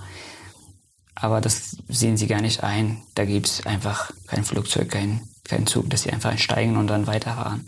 aber 1.15 1.41
das 1.41 1.77
sehen 1.87 2.17
sie 2.17 2.27
gar 2.27 2.41
nicht 2.41 2.63
ein. 2.63 3.01
Da 3.15 3.25
gibt 3.25 3.47
es 3.47 3.65
einfach 3.65 4.11
kein 4.27 4.43
Flugzeug, 4.43 4.89
kein, 4.89 5.21
kein 5.43 5.67
Zug, 5.67 5.89
dass 5.89 6.03
sie 6.03 6.11
einfach 6.11 6.31
einsteigen 6.31 6.77
und 6.77 6.87
dann 6.87 7.07
weiterfahren. 7.07 7.67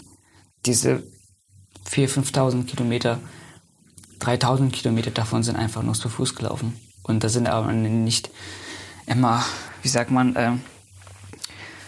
Diese 0.66 1.04
4.000, 1.90 2.32
5.000 2.32 2.66
Kilometer 2.66 3.20
3000 4.24 4.72
Kilometer 4.72 5.12
davon 5.12 5.44
sind 5.44 5.58
einfach 5.58 5.84
nur 5.84 5.94
zu 5.94 6.10
Fuß 6.10 6.36
gelaufen. 6.36 6.74
Und 7.04 7.24
das 7.24 7.34
sind 7.34 7.48
aber 7.48 7.72
nicht 7.74 8.30
immer, 9.06 9.44
wie 9.82 9.90
sagt 9.90 10.12
man, 10.12 10.36
äh, 10.36 10.52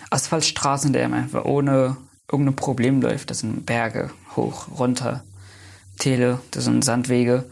Asphaltstraßen, 0.10 0.94
der 0.94 1.12
einfach 1.12 1.46
ohne 1.46 1.98
irgendein 2.32 2.56
Problem 2.56 3.02
läuft. 3.02 3.30
Das 3.30 3.40
sind 3.40 3.66
Berge, 3.66 4.12
hoch, 4.36 4.68
runter, 4.78 5.24
Täle, 5.98 6.40
das 6.52 6.66
sind 6.66 6.84
Sandwege, 6.84 7.50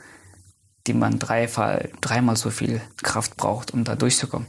die 0.87 0.93
man 0.93 1.19
dreifach, 1.19 1.79
dreimal 2.01 2.35
so 2.35 2.49
viel 2.49 2.81
Kraft 2.97 3.37
braucht, 3.37 3.71
um 3.71 3.83
da 3.83 3.95
durchzukommen. 3.95 4.47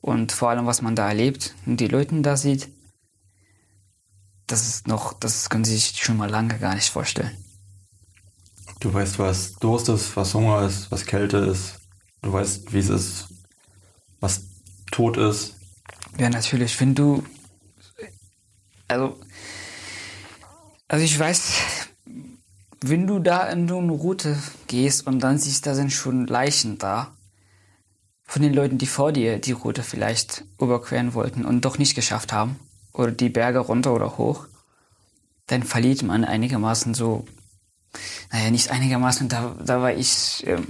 Und 0.00 0.32
vor 0.32 0.50
allem, 0.50 0.66
was 0.66 0.82
man 0.82 0.94
da 0.94 1.08
erlebt 1.08 1.54
und 1.66 1.80
die 1.80 1.88
Leute 1.88 2.20
da 2.22 2.36
sieht, 2.36 2.68
das 4.46 4.68
ist 4.68 4.86
noch, 4.86 5.12
das 5.12 5.50
können 5.50 5.64
Sie 5.64 5.74
sich 5.74 6.02
schon 6.02 6.16
mal 6.16 6.30
lange 6.30 6.58
gar 6.58 6.74
nicht 6.74 6.90
vorstellen. 6.90 7.36
Du 8.80 8.92
weißt, 8.92 9.18
was 9.18 9.54
Durst 9.54 9.88
ist, 9.88 10.16
was 10.16 10.34
Hunger 10.34 10.62
ist, 10.62 10.90
was 10.92 11.06
Kälte 11.06 11.38
ist. 11.38 11.80
Du 12.22 12.32
weißt, 12.32 12.72
wie 12.72 12.78
es 12.78 12.88
ist, 12.88 13.28
was 14.20 14.44
Tod 14.92 15.16
ist. 15.16 15.55
Ja, 16.18 16.30
natürlich. 16.30 16.78
Wenn 16.80 16.94
du. 16.94 17.24
Also. 18.88 19.18
Also, 20.88 21.04
ich 21.04 21.18
weiß, 21.18 21.52
wenn 22.80 23.06
du 23.06 23.18
da 23.18 23.48
in 23.48 23.68
so 23.68 23.78
eine 23.78 23.92
Route 23.92 24.38
gehst 24.68 25.06
und 25.06 25.20
dann 25.20 25.38
siehst, 25.38 25.66
da 25.66 25.74
sind 25.74 25.92
schon 25.92 26.26
Leichen 26.26 26.78
da. 26.78 27.12
Von 28.28 28.42
den 28.42 28.54
Leuten, 28.54 28.78
die 28.78 28.86
vor 28.86 29.12
dir 29.12 29.38
die 29.38 29.52
Route 29.52 29.84
vielleicht 29.84 30.44
überqueren 30.60 31.14
wollten 31.14 31.44
und 31.44 31.64
doch 31.64 31.78
nicht 31.78 31.94
geschafft 31.94 32.32
haben. 32.32 32.58
Oder 32.92 33.12
die 33.12 33.28
Berge 33.28 33.60
runter 33.60 33.94
oder 33.94 34.18
hoch. 34.18 34.46
Dann 35.46 35.62
verliert 35.62 36.02
man 36.02 36.24
einigermaßen 36.24 36.94
so 36.94 37.24
naja, 38.32 38.50
nicht 38.50 38.70
einigermaßen, 38.70 39.28
da, 39.28 39.54
da 39.64 39.80
war 39.80 39.92
ich, 39.92 40.44
ähm, 40.46 40.66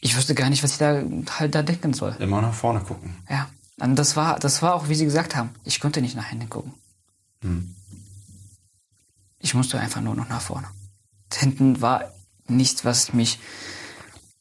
ich 0.00 0.16
wusste 0.16 0.34
gar 0.34 0.50
nicht, 0.50 0.62
was 0.62 0.72
ich 0.72 0.78
da 0.78 1.02
halt 1.38 1.54
da 1.54 1.62
denken 1.62 1.92
soll. 1.92 2.16
Immer 2.18 2.40
nach 2.40 2.54
vorne 2.54 2.80
gucken. 2.80 3.16
Ja. 3.28 3.48
Und 3.80 3.96
das 3.96 4.16
war, 4.16 4.38
das 4.38 4.62
war 4.62 4.74
auch, 4.74 4.88
wie 4.88 4.94
Sie 4.94 5.04
gesagt 5.04 5.34
haben, 5.36 5.50
ich 5.64 5.80
konnte 5.80 6.00
nicht 6.00 6.16
nach 6.16 6.26
hinten 6.26 6.50
gucken. 6.50 6.74
Hm. 7.42 7.74
Ich 9.38 9.54
musste 9.54 9.80
einfach 9.80 10.00
nur 10.00 10.14
noch 10.14 10.28
nach 10.28 10.40
vorne. 10.40 10.68
Hinten 11.32 11.80
war 11.80 12.12
nichts, 12.46 12.84
was 12.84 13.12
mich 13.12 13.38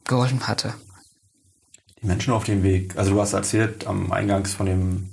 geholfen 0.03 0.47
hatte. 0.47 0.73
Die 2.01 2.07
Menschen 2.07 2.33
auf 2.33 2.43
dem 2.43 2.63
Weg, 2.63 2.97
also 2.97 3.11
du 3.11 3.21
hast 3.21 3.33
erzählt 3.33 3.87
am 3.87 4.11
Eingangs 4.11 4.53
von 4.53 4.65
dem 4.65 5.09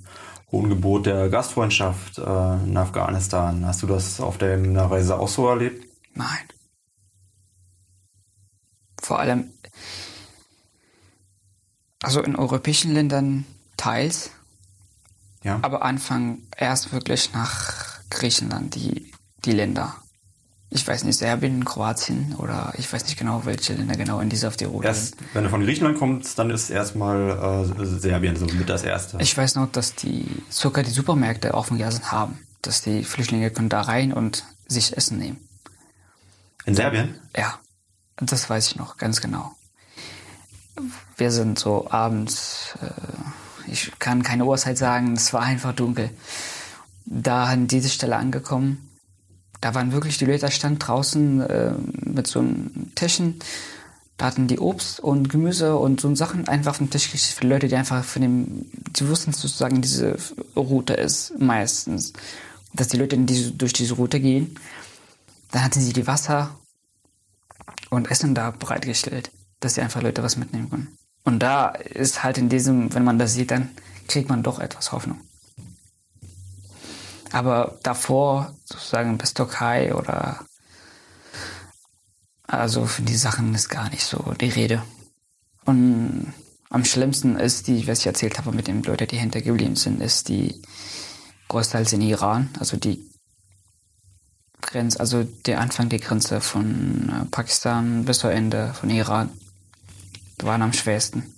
hohen 0.51 0.69
Gebot 0.69 1.07
der 1.07 1.29
Gastfreundschaft 1.29 2.19
äh, 2.19 2.55
in 2.65 2.77
Afghanistan. 2.77 3.67
Hast 3.67 3.83
du 3.83 3.87
das 3.87 4.21
auf 4.21 4.39
deiner 4.39 4.91
Reise 4.91 5.19
auch 5.19 5.29
so 5.29 5.49
erlebt? 5.49 5.87
Nein 6.15 6.47
vor 9.07 9.21
allem, 9.21 9.53
also 12.03 12.21
in 12.23 12.35
europäischen 12.35 12.93
Ländern 12.93 13.47
teils, 13.77 14.31
ja. 15.43 15.59
aber 15.63 15.83
Anfang 15.83 16.39
erst 16.57 16.93
wirklich 16.93 17.33
nach 17.33 18.01
Griechenland, 18.11 18.75
die, 18.75 19.13
die 19.45 19.53
Länder. 19.53 19.97
Ich 20.69 20.87
weiß 20.87 21.05
nicht, 21.05 21.17
Serbien, 21.17 21.65
Kroatien 21.65 22.35
oder 22.37 22.73
ich 22.77 22.93
weiß 22.93 23.05
nicht 23.05 23.17
genau, 23.19 23.45
welche 23.45 23.75
Länder 23.75 23.95
genau 23.95 24.21
in 24.21 24.29
dieser 24.29 24.49
auf 24.49 24.57
die 24.57 24.65
Route 24.65 24.89
Erst, 24.89 25.19
sind. 25.19 25.35
Wenn 25.35 25.45
du 25.45 25.51
von 25.51 25.63
Griechenland 25.63 25.97
kommst, 25.99 26.39
dann 26.39 26.51
ist 26.51 26.71
erstmal 26.71 27.65
äh, 27.79 27.85
Serbien 27.85 28.37
so 28.37 28.47
mit 28.47 28.69
das 28.69 28.83
erste. 28.83 29.19
Ich 29.21 29.37
weiß 29.37 29.55
noch, 29.55 29.71
dass 29.71 29.95
die 29.95 30.27
sogar 30.49 30.83
die 30.83 30.91
Supermärkte 30.91 31.55
offen 31.55 31.79
gelassen 31.79 32.11
haben, 32.11 32.39
dass 32.63 32.83
die 32.83 33.05
Flüchtlinge 33.05 33.51
können 33.51 33.69
da 33.69 33.83
rein 33.83 34.13
und 34.13 34.45
sich 34.67 34.97
Essen 34.97 35.19
nehmen. 35.19 35.39
In 36.65 36.75
Serbien? 36.75 37.21
Ja. 37.37 37.61
Das 38.19 38.49
weiß 38.49 38.69
ich 38.69 38.77
noch 38.77 38.97
ganz 38.97 39.21
genau. 39.21 39.55
Wir 41.17 41.31
sind 41.31 41.59
so 41.59 41.91
abends, 41.91 42.75
äh, 42.81 42.91
ich 43.69 43.93
kann 43.99 44.23
keine 44.23 44.45
Uhrzeit 44.45 44.79
sagen, 44.79 45.15
es 45.15 45.33
war 45.33 45.43
einfach 45.43 45.73
dunkel. 45.73 46.11
Da 47.05 47.45
an 47.45 47.67
diese 47.67 47.89
Stelle 47.89 48.17
angekommen, 48.17 48.87
da 49.61 49.75
waren 49.75 49.93
wirklich 49.93 50.19
die 50.19 50.27
Leute 50.27 50.51
stand 50.51 50.87
draußen 50.87 51.41
äh, 51.41 51.73
mit 52.05 52.27
so 52.27 52.41
einem 52.41 52.95
Tischen. 52.95 53.39
Da 54.17 54.27
hatten 54.27 54.49
die 54.49 54.59
Obst 54.59 55.01
und 55.01 55.29
Gemüse 55.29 55.77
und 55.77 56.01
so 56.01 56.15
Sachen 56.15 56.49
einfach 56.49 56.73
auf 56.73 56.79
den 56.79 56.91
Tisch 56.91 57.07
gekriegt 57.07 57.25
für 57.25 57.47
Leute, 57.47 57.69
die 57.69 57.77
einfach 57.77 58.03
von 58.03 58.23
dem, 58.23 58.67
die 58.73 59.09
wussten 59.09 59.33
sozusagen, 59.33 59.83
diese 59.83 60.17
Route 60.57 60.95
ist 60.95 61.39
meistens, 61.39 62.15
dass 62.73 62.89
die 62.89 62.97
Leute 62.97 63.19
diese, 63.19 63.53
durch 63.53 63.75
diese 63.75 63.95
Route 63.95 64.21
gehen. 64.21 64.59
Dann 65.51 65.65
hatten 65.65 65.81
sie 65.81 65.93
die 65.93 66.07
Wasser 66.07 66.59
und 67.91 68.11
Essen 68.11 68.35
da 68.35 68.51
bereitgestellt, 68.51 69.31
dass 69.61 69.75
die 69.75 69.83
einfach 69.83 70.03
Leute 70.03 70.23
was 70.23 70.37
mitnehmen 70.37 70.71
können. 70.71 70.97
Und 71.27 71.41
da 71.41 71.71
ist 71.71 72.23
halt 72.23 72.39
in 72.39 72.49
diesem, 72.49 72.95
wenn 72.95 73.03
man 73.03 73.19
das 73.19 73.35
sieht, 73.35 73.51
dann 73.51 73.71
kriegt 74.07 74.29
man 74.29 74.45
doch 74.45 74.61
etwas 74.61 74.93
Hoffnung. 74.93 75.21
Aber 77.33 77.79
davor, 77.83 78.55
sozusagen 78.65 79.19
bis 79.19 79.35
Türkei 79.35 79.93
oder 79.93 80.47
also 82.47 82.87
für 82.87 83.03
die 83.03 83.17
Sachen 83.17 83.53
ist 83.57 83.69
gar 83.69 83.91
nicht 83.91 84.05
so 84.05 84.35
die 84.41 84.51
Rede. 84.51 84.85
Und 85.65 86.33
am 86.71 86.85
schlimmsten 86.85 87.37
ist 87.37 87.67
die, 87.67 87.89
was 87.89 87.99
ich 87.99 88.07
erzählt 88.07 88.39
habe 88.39 88.53
mit 88.53 88.69
den 88.69 88.85
Leuten, 88.85 89.09
die 89.09 89.17
hintergeblieben 89.17 89.75
sind, 89.75 90.01
ist 90.01 90.29
die 90.29 90.63
großteils 91.49 91.93
in 91.93 92.03
Iran, 92.03 92.51
also 92.61 92.77
die 92.77 93.05
Grenze, 94.61 95.01
also 95.01 95.25
der 95.25 95.61
Anfang 95.61 95.89
der 95.89 95.99
Grenze 95.99 96.41
von 96.41 97.09
äh, 97.09 97.25
Pakistan 97.33 98.05
bis 98.05 98.21
zum 98.21 98.31
Ende 98.31 98.73
von 98.75 98.91
Iran 98.91 99.31
waren 100.43 100.63
am 100.63 100.73
schwersten. 100.73 101.35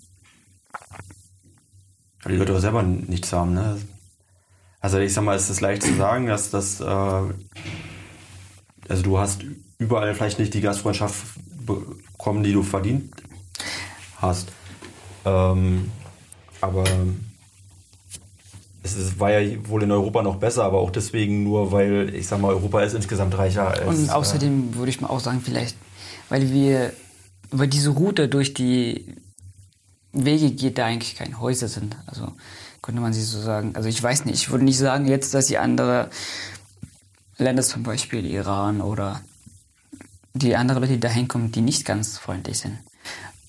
Die 2.26 2.36
Leute 2.36 2.55
auch 2.55 2.61
selber 2.61 2.82
nichts 2.82 3.32
haben, 3.32 3.55
ne? 3.55 3.78
Also 4.80 4.99
ich 4.99 5.12
sag 5.12 5.24
mal, 5.24 5.36
es 5.36 5.51
ist 5.51 5.61
leicht 5.61 5.82
zu 5.82 5.94
sagen, 5.94 6.26
dass 6.26 6.51
das, 6.51 6.80
äh, 6.80 6.84
also 6.84 7.32
du 9.03 9.18
hast 9.18 9.44
überall 9.78 10.14
vielleicht 10.14 10.38
nicht 10.38 10.55
die 10.55 10.61
Gastfreundschaft 10.61 11.24
bekommen, 11.66 12.42
die 12.42 12.53
du 12.53 12.62
verdient 12.62 13.12
hast. 14.20 14.49
Ähm, 15.24 15.90
aber 16.61 16.84
es 18.82 19.20
war 19.20 19.30
ja 19.30 19.68
wohl 19.68 19.82
in 19.82 19.90
Europa 19.90 20.22
noch 20.22 20.36
besser, 20.36 20.64
aber 20.64 20.78
auch 20.78 20.90
deswegen 20.90 21.44
nur, 21.44 21.72
weil 21.72 22.14
ich 22.14 22.26
sag 22.26 22.40
mal, 22.40 22.49
Europa 22.49 22.82
ist 22.82 22.94
insgesamt 22.94 23.36
reicher 23.36 23.68
als. 23.68 23.86
Und 23.86 24.11
außerdem 24.11 24.70
äh, 24.70 24.74
würde 24.76 24.90
ich 24.90 25.01
mal 25.01 25.09
auch 25.09 25.20
sagen, 25.20 25.40
vielleicht, 25.44 25.76
weil 26.28 26.51
wir, 26.51 26.92
weil 27.51 27.68
diese 27.68 27.90
Route 27.90 28.28
durch 28.28 28.55
die 28.55 29.14
Wege 30.12 30.51
geht, 30.51 30.78
da 30.78 30.86
eigentlich 30.86 31.16
keine 31.16 31.40
Häuser 31.40 31.68
sind. 31.68 31.96
Also 32.07 32.32
könnte 32.82 33.01
man 33.01 33.12
sie 33.12 33.22
so 33.22 33.40
sagen. 33.40 33.72
Also 33.74 33.88
ich 33.88 34.03
weiß 34.03 34.24
nicht, 34.24 34.36
ich 34.36 34.51
würde 34.51 34.64
nicht 34.64 34.78
sagen 34.78 35.07
jetzt, 35.07 35.34
dass 35.34 35.46
die 35.46 35.59
andere 35.59 36.11
Länder, 37.36 37.62
zum 37.62 37.82
Beispiel 37.82 38.26
Iran 38.26 38.80
oder 38.80 39.20
die 40.34 40.57
anderen 40.57 40.80
Leute, 40.80 40.94
die 40.94 41.01
da 41.01 41.09
hinkommen, 41.09 41.53
die 41.53 41.61
nicht 41.61 41.84
ganz 41.84 42.18
freundlich 42.18 42.59
sind. 42.59 42.78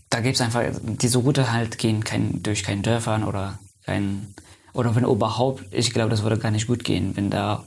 Da 0.10 0.22
gibt 0.22 0.36
es 0.36 0.42
einfach, 0.42 0.64
diese 0.82 1.20
Route 1.20 1.52
halt 1.52 1.78
gehen 1.78 2.04
kein, 2.04 2.42
durch 2.42 2.64
keinen 2.64 2.82
Dörfern 2.82 3.24
oder 3.24 3.60
kein 3.86 4.34
oder 4.74 4.96
wenn 4.96 5.04
überhaupt, 5.04 5.66
ich 5.72 5.92
glaube, 5.94 6.10
das 6.10 6.24
würde 6.24 6.38
gar 6.38 6.52
nicht 6.52 6.68
gut 6.68 6.84
gehen, 6.84 7.16
wenn 7.16 7.30
da 7.30 7.64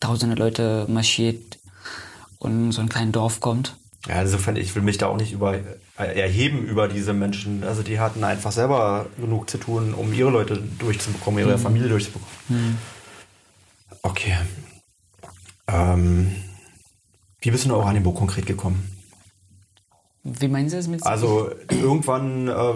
tausende 0.00 0.34
Leute 0.34 0.86
marschiert 0.88 1.58
und 2.38 2.72
so 2.72 2.80
ein 2.80 2.88
kleines 2.88 3.12
Dorf 3.12 3.40
kommt. 3.40 3.76
Ja, 4.06 4.22
insofern, 4.22 4.56
ich 4.56 4.74
will 4.74 4.82
mich 4.82 4.98
da 4.98 5.08
auch 5.08 5.16
nicht 5.16 5.32
über, 5.32 5.54
äh, 5.54 6.20
erheben 6.20 6.64
über 6.64 6.88
diese 6.88 7.12
Menschen. 7.12 7.64
Also 7.64 7.82
die 7.82 7.98
hatten 7.98 8.22
einfach 8.22 8.52
selber 8.52 9.06
genug 9.18 9.50
zu 9.50 9.58
tun, 9.58 9.92
um 9.92 10.12
ihre 10.12 10.30
Leute 10.30 10.62
durchzubekommen, 10.78 11.40
ihre 11.40 11.58
mhm. 11.58 11.62
Familie 11.62 11.88
durchzubekommen. 11.88 12.28
Mhm. 12.48 12.78
Okay. 14.02 14.36
Ähm, 15.66 16.34
wie 17.40 17.50
bist 17.50 17.64
du 17.64 17.68
nach 17.68 17.76
Oranienburg 17.76 18.16
konkret 18.16 18.46
gekommen? 18.46 18.94
Wie 20.22 20.48
meinen 20.48 20.68
Sie 20.68 20.76
das 20.76 20.88
mit? 20.88 21.04
Also 21.04 21.50
irgendwann, 21.70 22.48
äh, 22.48 22.74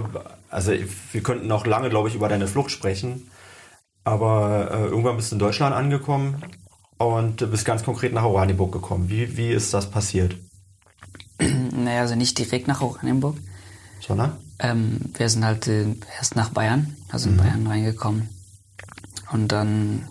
also 0.51 0.73
wir 1.12 1.23
könnten 1.23 1.47
noch 1.47 1.66
lange, 1.66 1.89
glaube 1.89 2.09
ich, 2.09 2.14
über 2.14 2.29
deine 2.29 2.49
Flucht 2.49 2.70
sprechen. 2.70 3.31
Aber 4.05 4.70
äh, 4.73 4.85
irgendwann 4.87 5.16
bist 5.16 5.31
du 5.31 5.37
in 5.37 5.39
Deutschland 5.39 5.75
angekommen 5.75 6.43
und 6.99 7.51
bist 7.51 7.64
ganz 7.64 7.85
konkret 7.85 8.12
nach 8.12 8.25
Oranienburg 8.25 8.73
gekommen. 8.73 9.09
Wie, 9.09 9.37
wie 9.37 9.51
ist 9.51 9.73
das 9.73 9.91
passiert? 9.91 10.37
Naja, 11.85 12.01
also 12.01 12.14
nicht 12.14 12.39
direkt 12.39 12.68
nach 12.68 12.80
Oranienburg. 12.80 13.37
Sondern? 14.01 14.37
Ähm, 14.59 15.01
wir 15.14 15.28
sind 15.28 15.45
halt 15.45 15.66
äh, 15.68 15.95
erst 16.16 16.37
nach 16.37 16.51
Bayern, 16.51 16.97
also 17.11 17.28
in 17.28 17.37
mhm. 17.37 17.41
Bayern 17.41 17.66
reingekommen. 17.66 18.28
Und 19.30 19.49
dann 19.49 20.09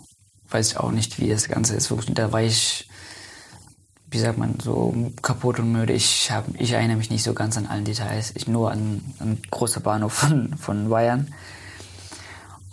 weiß 0.50 0.72
ich 0.72 0.78
auch 0.78 0.92
nicht, 0.92 1.20
wie 1.20 1.30
das 1.30 1.48
Ganze 1.48 1.76
ist. 1.76 1.94
Da 2.14 2.32
war 2.32 2.42
ich, 2.42 2.90
wie 4.10 4.20
sagt 4.20 4.38
man, 4.38 4.60
so 4.60 5.12
kaputt 5.22 5.60
und 5.60 5.72
müde. 5.72 5.94
Ich, 5.94 6.32
hab, 6.32 6.46
ich 6.60 6.72
erinnere 6.72 6.98
mich 6.98 7.10
nicht 7.10 7.24
so 7.24 7.34
ganz 7.34 7.58
an 7.58 7.68
allen 7.68 7.86
Details. 7.86 8.34
Ich 8.36 8.48
nur 8.48 8.72
an, 8.72 9.02
an 9.20 9.38
großer 9.50 9.80
Bahnhof 9.80 10.14
von, 10.14 10.58
von 10.58 10.90
Bayern. 10.90 11.34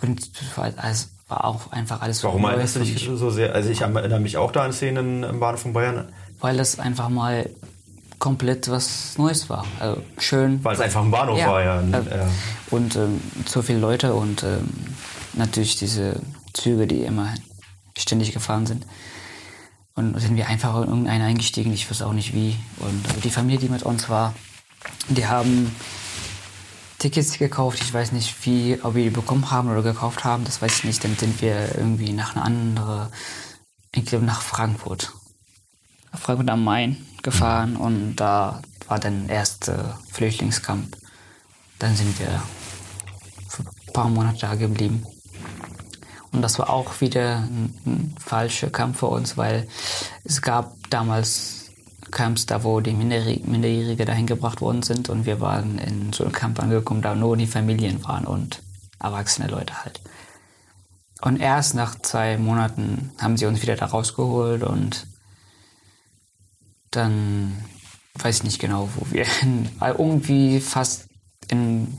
Und 0.01 0.41
das 0.41 0.57
war, 0.57 0.73
alles, 0.77 1.11
war 1.29 1.45
auch 1.45 1.73
einfach 1.73 2.01
alles 2.01 2.23
Warum 2.25 2.43
so 2.43 2.49
erinnerst 2.49 2.77
du 2.77 2.81
dich 2.81 3.11
so 3.13 3.31
sehr? 3.31 3.55
Also 3.55 3.71
ich 3.71 3.81
erinnere 3.81 4.21
mich 4.21 4.37
auch 4.37 4.53
da 4.53 4.65
an 4.65 4.73
Szenen 4.73 5.23
im 5.23 5.41
Bahnhof 5.41 5.63
von 5.63 5.73
Bayern. 5.73 6.09
Weil 6.41 6.57
das 6.57 6.79
einfach 6.79 7.09
mal 7.09 7.51
komplett 8.19 8.69
was 8.69 9.17
Neues 9.19 9.49
war. 9.49 9.65
Also 9.79 10.03
schön. 10.19 10.63
Weil 10.65 10.75
es 10.75 10.81
einfach 10.81 11.03
ein 11.03 11.11
Bahnhof 11.11 11.39
ja, 11.39 11.51
war, 11.51 11.63
ja. 11.63 11.81
Äh, 11.81 12.19
ja. 12.19 12.29
Und 12.71 12.97
ähm, 12.97 13.21
so 13.47 13.63
viele 13.63 13.79
Leute 13.79 14.15
und 14.15 14.43
ähm, 14.43 14.69
natürlich 15.35 15.77
diese 15.77 16.21
Züge, 16.53 16.87
die 16.87 17.03
immer 17.03 17.35
ständig 17.97 18.33
gefahren 18.33 18.67
sind. 18.67 18.87
Und 19.95 20.19
sind 20.21 20.37
wir 20.37 20.47
einfach 20.47 20.77
in 20.83 20.89
irgendeinen 20.89 21.23
eingestiegen, 21.23 21.73
ich 21.73 21.91
weiß 21.91 22.03
auch 22.03 22.13
nicht 22.13 22.33
wie. 22.33 22.57
Und 22.79 23.25
die 23.25 23.31
Familie, 23.31 23.59
die 23.59 23.69
mit 23.69 23.83
uns 23.83 24.09
war, 24.09 24.35
die 25.09 25.27
haben 25.27 25.75
Tickets 26.99 27.39
gekauft. 27.39 27.81
Ich 27.83 27.93
weiß 27.93 28.13
nicht, 28.13 28.47
wie, 28.47 28.79
ob 28.83 28.95
wir 28.95 29.05
die 29.05 29.11
bekommen 29.11 29.51
haben 29.51 29.69
oder 29.71 29.83
gekauft 29.83 30.23
haben. 30.25 30.45
Das 30.45 30.63
weiß 30.63 30.79
ich 30.79 30.85
nicht. 30.85 31.03
Dann 31.03 31.17
sind 31.17 31.43
wir 31.43 31.77
irgendwie 31.77 32.13
nach 32.13 32.37
einer 32.37 32.45
anderen, 32.45 33.09
ich 33.93 34.05
glaube 34.05 34.25
nach 34.25 34.41
Frankfurt. 34.41 35.13
Nach 36.13 36.21
Frankfurt 36.21 36.49
am 36.49 36.63
Main 36.63 37.08
gefahren 37.23 37.77
und 37.77 38.17
da 38.17 38.63
war 38.89 38.99
dann 38.99 39.29
erst 39.29 39.69
äh, 39.69 39.77
Flüchtlingscamp. 40.13 40.97
Dann 41.79 41.95
sind 41.95 42.19
wir 42.19 42.43
für 43.49 43.63
ein 43.63 43.93
paar 43.93 44.09
Monate 44.09 44.39
da 44.41 44.55
geblieben. 44.55 45.05
Und 46.33 46.43
das 46.43 46.59
war 46.59 46.71
auch 46.71 47.01
wieder 47.01 47.39
ein, 47.39 47.75
ein 47.87 48.17
falscher 48.19 48.71
Kampf 48.71 48.99
für 48.99 49.07
uns, 49.07 49.37
weil 49.37 49.67
es 50.25 50.43
gab 50.43 50.75
damals 50.91 51.71
Camps, 52.11 52.47
da 52.47 52.65
wo 52.65 52.81
die 52.81 52.93
Minderjährige 52.93 54.05
dahin 54.05 54.27
gebracht 54.27 54.61
worden 54.61 54.83
sind 54.83 55.09
und 55.09 55.27
wir 55.27 55.41
waren 55.41 55.79
in 55.79 56.13
so 56.13 56.25
einem 56.25 56.33
Camp 56.33 56.61
angekommen, 56.61 57.03
da 57.03 57.15
nur 57.15 57.37
die 57.37 57.47
Familien 57.47 58.03
waren 58.05 58.25
und 58.25 58.63
erwachsene 59.01 59.49
Leute 59.49 59.85
halt. 59.85 60.01
Und 61.21 61.41
erst 61.41 61.75
nach 61.75 61.99
zwei 62.01 62.39
Monaten 62.39 63.11
haben 63.19 63.37
sie 63.37 63.47
uns 63.47 63.61
wieder 63.61 63.77
da 63.77 63.87
rausgeholt 63.87 64.63
und 64.63 65.07
dann 66.91 67.65
weiß 68.19 68.39
ich 68.39 68.45
nicht 68.45 68.59
genau, 68.59 68.89
wo 68.97 69.07
wir 69.11 69.25
hin. 69.41 69.69
Irgendwie 69.81 70.61
fast 70.61 71.07
in 71.49 71.99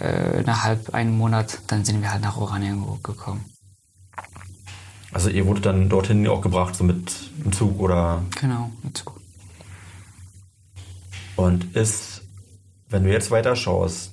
äh, 0.00 0.40
innerhalb 0.40 0.94
einem 0.94 1.16
Monat, 1.16 1.60
dann 1.66 1.84
sind 1.84 2.02
wir 2.02 2.12
halt 2.12 2.22
nach 2.22 2.36
Oranienburg 2.36 3.02
gekommen. 3.02 3.44
Also 5.12 5.30
ihr 5.30 5.46
wurde 5.46 5.60
dann 5.60 5.88
dorthin 5.88 6.26
auch 6.28 6.42
gebracht, 6.42 6.76
so 6.76 6.84
mit 6.84 7.12
dem 7.42 7.52
Zug 7.52 7.80
oder? 7.80 8.22
Genau, 8.40 8.70
mit 8.82 8.96
Zug. 8.96 9.20
Und 11.36 11.74
ist, 11.76 12.22
wenn 12.88 13.04
du 13.04 13.12
jetzt 13.12 13.30
weiter 13.30 13.56
schaust, 13.56 14.12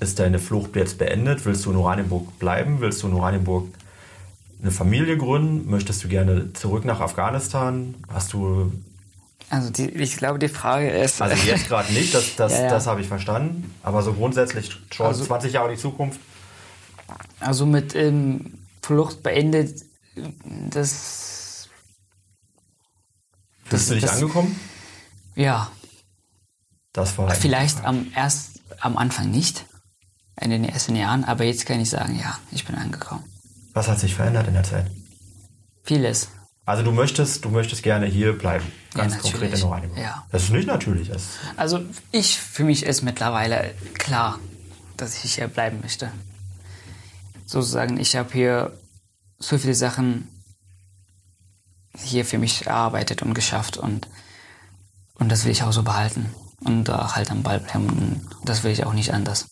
ist 0.00 0.18
deine 0.18 0.38
Flucht 0.38 0.76
jetzt 0.76 0.98
beendet? 0.98 1.44
Willst 1.44 1.64
du 1.66 1.70
in 1.70 1.76
Oranienburg 1.76 2.38
bleiben? 2.38 2.80
Willst 2.80 3.02
du 3.02 3.08
in 3.08 3.14
Oranienburg 3.14 3.68
eine 4.60 4.70
Familie 4.70 5.16
gründen? 5.16 5.70
Möchtest 5.70 6.02
du 6.04 6.08
gerne 6.08 6.52
zurück 6.52 6.84
nach 6.84 7.00
Afghanistan? 7.00 7.94
Hast 8.08 8.32
du. 8.32 8.72
Also 9.50 9.70
die, 9.70 9.88
ich 9.88 10.16
glaube, 10.16 10.38
die 10.38 10.48
Frage 10.48 10.90
ist. 10.90 11.22
Also 11.22 11.36
jetzt 11.46 11.68
gerade 11.68 11.92
nicht, 11.92 12.14
das, 12.14 12.36
das, 12.36 12.52
ja, 12.58 12.64
ja. 12.64 12.70
das 12.70 12.86
habe 12.86 13.00
ich 13.00 13.08
verstanden. 13.08 13.74
Aber 13.82 14.02
so 14.02 14.12
grundsätzlich 14.12 14.76
schon 14.92 15.06
also, 15.06 15.24
20 15.24 15.52
Jahre 15.52 15.70
in 15.70 15.76
die 15.76 15.80
Zukunft. 15.80 16.20
Also 17.40 17.64
mit 17.64 17.94
ähm, 17.94 18.58
Flucht 18.82 19.22
beendet 19.22 19.84
das. 20.70 21.68
Bist 23.70 23.90
du 23.90 23.94
nicht 23.94 24.04
das, 24.04 24.14
angekommen? 24.14 24.58
Ja. 25.34 25.70
Das 26.92 27.16
war. 27.16 27.30
Vielleicht 27.30 27.84
am, 27.84 28.10
erst 28.14 28.60
am 28.80 28.96
Anfang 28.96 29.30
nicht, 29.30 29.66
in 30.40 30.50
den 30.50 30.64
ersten 30.64 30.96
Jahren, 30.96 31.24
aber 31.24 31.44
jetzt 31.44 31.64
kann 31.64 31.80
ich 31.80 31.90
sagen, 31.90 32.18
ja, 32.18 32.38
ich 32.50 32.64
bin 32.64 32.74
angekommen. 32.74 33.24
Was 33.78 33.86
hat 33.86 34.00
sich 34.00 34.16
verändert 34.16 34.48
in 34.48 34.54
der 34.54 34.64
Zeit? 34.64 34.90
Vieles. 35.84 36.30
Also 36.64 36.82
du 36.82 36.90
möchtest, 36.90 37.44
du 37.44 37.48
möchtest 37.50 37.84
gerne 37.84 38.06
hier 38.06 38.36
bleiben, 38.36 38.64
ganz 38.92 39.14
ja, 39.14 39.20
konkret 39.20 39.56
in 39.56 39.62
Oranienburg. 39.62 40.02
Ja. 40.02 40.26
Das 40.32 40.42
ist 40.42 40.50
nicht 40.50 40.66
natürlich. 40.66 41.10
Das 41.10 41.22
also 41.56 41.78
ich, 42.10 42.38
für 42.38 42.64
mich 42.64 42.84
ist 42.84 43.02
mittlerweile 43.02 43.72
klar, 43.94 44.40
dass 44.96 45.22
ich 45.22 45.36
hier 45.36 45.46
bleiben 45.46 45.78
möchte. 45.80 46.10
Sozusagen, 47.46 48.00
ich 48.00 48.16
habe 48.16 48.32
hier 48.32 48.76
so 49.38 49.56
viele 49.58 49.76
Sachen 49.76 50.26
hier 51.96 52.24
für 52.24 52.38
mich 52.38 52.66
erarbeitet 52.66 53.22
und 53.22 53.32
geschafft 53.32 53.76
und, 53.76 54.08
und 55.14 55.28
das 55.28 55.44
will 55.44 55.52
ich 55.52 55.62
auch 55.62 55.72
so 55.72 55.84
behalten 55.84 56.34
und 56.64 56.86
da 56.86 57.14
halt 57.14 57.30
am 57.30 57.44
Ball 57.44 57.60
bleiben 57.60 57.86
und 57.86 58.26
das 58.44 58.64
will 58.64 58.72
ich 58.72 58.84
auch 58.86 58.92
nicht 58.92 59.14
anders. 59.14 59.46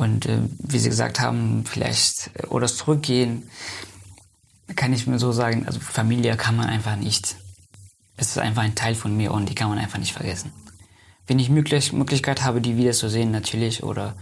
Und 0.00 0.24
äh, 0.24 0.38
wie 0.56 0.78
Sie 0.78 0.88
gesagt 0.88 1.20
haben, 1.20 1.66
vielleicht 1.66 2.30
äh, 2.32 2.46
oder 2.46 2.66
zurückgehen, 2.66 3.50
kann 4.74 4.94
ich 4.94 5.06
mir 5.06 5.18
so 5.18 5.30
sagen, 5.30 5.66
also 5.66 5.78
Familie 5.78 6.38
kann 6.38 6.56
man 6.56 6.70
einfach 6.70 6.96
nicht. 6.96 7.36
Es 8.16 8.28
ist 8.28 8.38
einfach 8.38 8.62
ein 8.62 8.74
Teil 8.74 8.94
von 8.94 9.14
mir 9.14 9.30
und 9.30 9.50
die 9.50 9.54
kann 9.54 9.68
man 9.68 9.78
einfach 9.78 9.98
nicht 9.98 10.14
vergessen. 10.14 10.52
Wenn 11.26 11.38
ich 11.38 11.50
möglich, 11.50 11.92
Möglichkeit 11.92 12.42
habe, 12.42 12.62
die 12.62 12.78
wieder 12.78 12.92
zu 12.92 13.10
sehen, 13.10 13.30
natürlich, 13.30 13.82
oder 13.82 14.14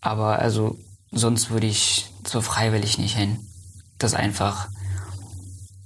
aber 0.00 0.40
also 0.40 0.76
sonst 1.12 1.50
würde 1.50 1.68
ich 1.68 2.10
so 2.26 2.40
freiwillig 2.40 2.98
nicht 2.98 3.16
hin. 3.16 3.38
Das 3.98 4.14
einfach, 4.14 4.70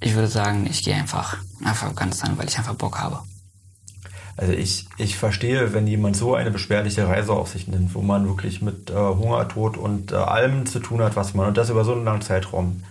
ich 0.01 0.14
würde 0.14 0.29
sagen, 0.29 0.66
ich 0.66 0.83
gehe 0.83 0.95
einfach 0.95 1.37
nach 1.61 1.83
Afghanistan, 1.83 2.39
weil 2.39 2.49
ich 2.49 2.57
einfach 2.57 2.75
Bock 2.75 2.99
habe. 3.01 3.22
Also 4.37 4.53
ich, 4.53 4.87
ich 4.99 5.16
verstehe, 5.16 5.72
wenn 5.74 5.87
jemand 5.87 6.16
so 6.16 6.35
eine 6.35 6.51
beschwerliche 6.51 7.07
Reise 7.07 7.32
auf 7.32 7.49
sich 7.49 7.68
nimmt, 7.68 7.95
wo 7.95 8.03
man 8.03 8.26
wirklich 8.26 8.62
mit 8.62 8.91
äh, 8.91 8.95
Hungertod 8.95 9.76
und 9.76 10.11
äh, 10.12 10.16
allem 10.16 10.66
zu 10.66 10.80
tun 10.80 11.03
hat, 11.03 11.14
was 11.14 11.35
man, 11.35 11.49
und 11.49 11.57
das 11.57 11.70
über 11.70 11.85
so 11.85 11.93
einen 11.93 12.05
langen 12.05 12.22
Zeitraum, 12.22 12.82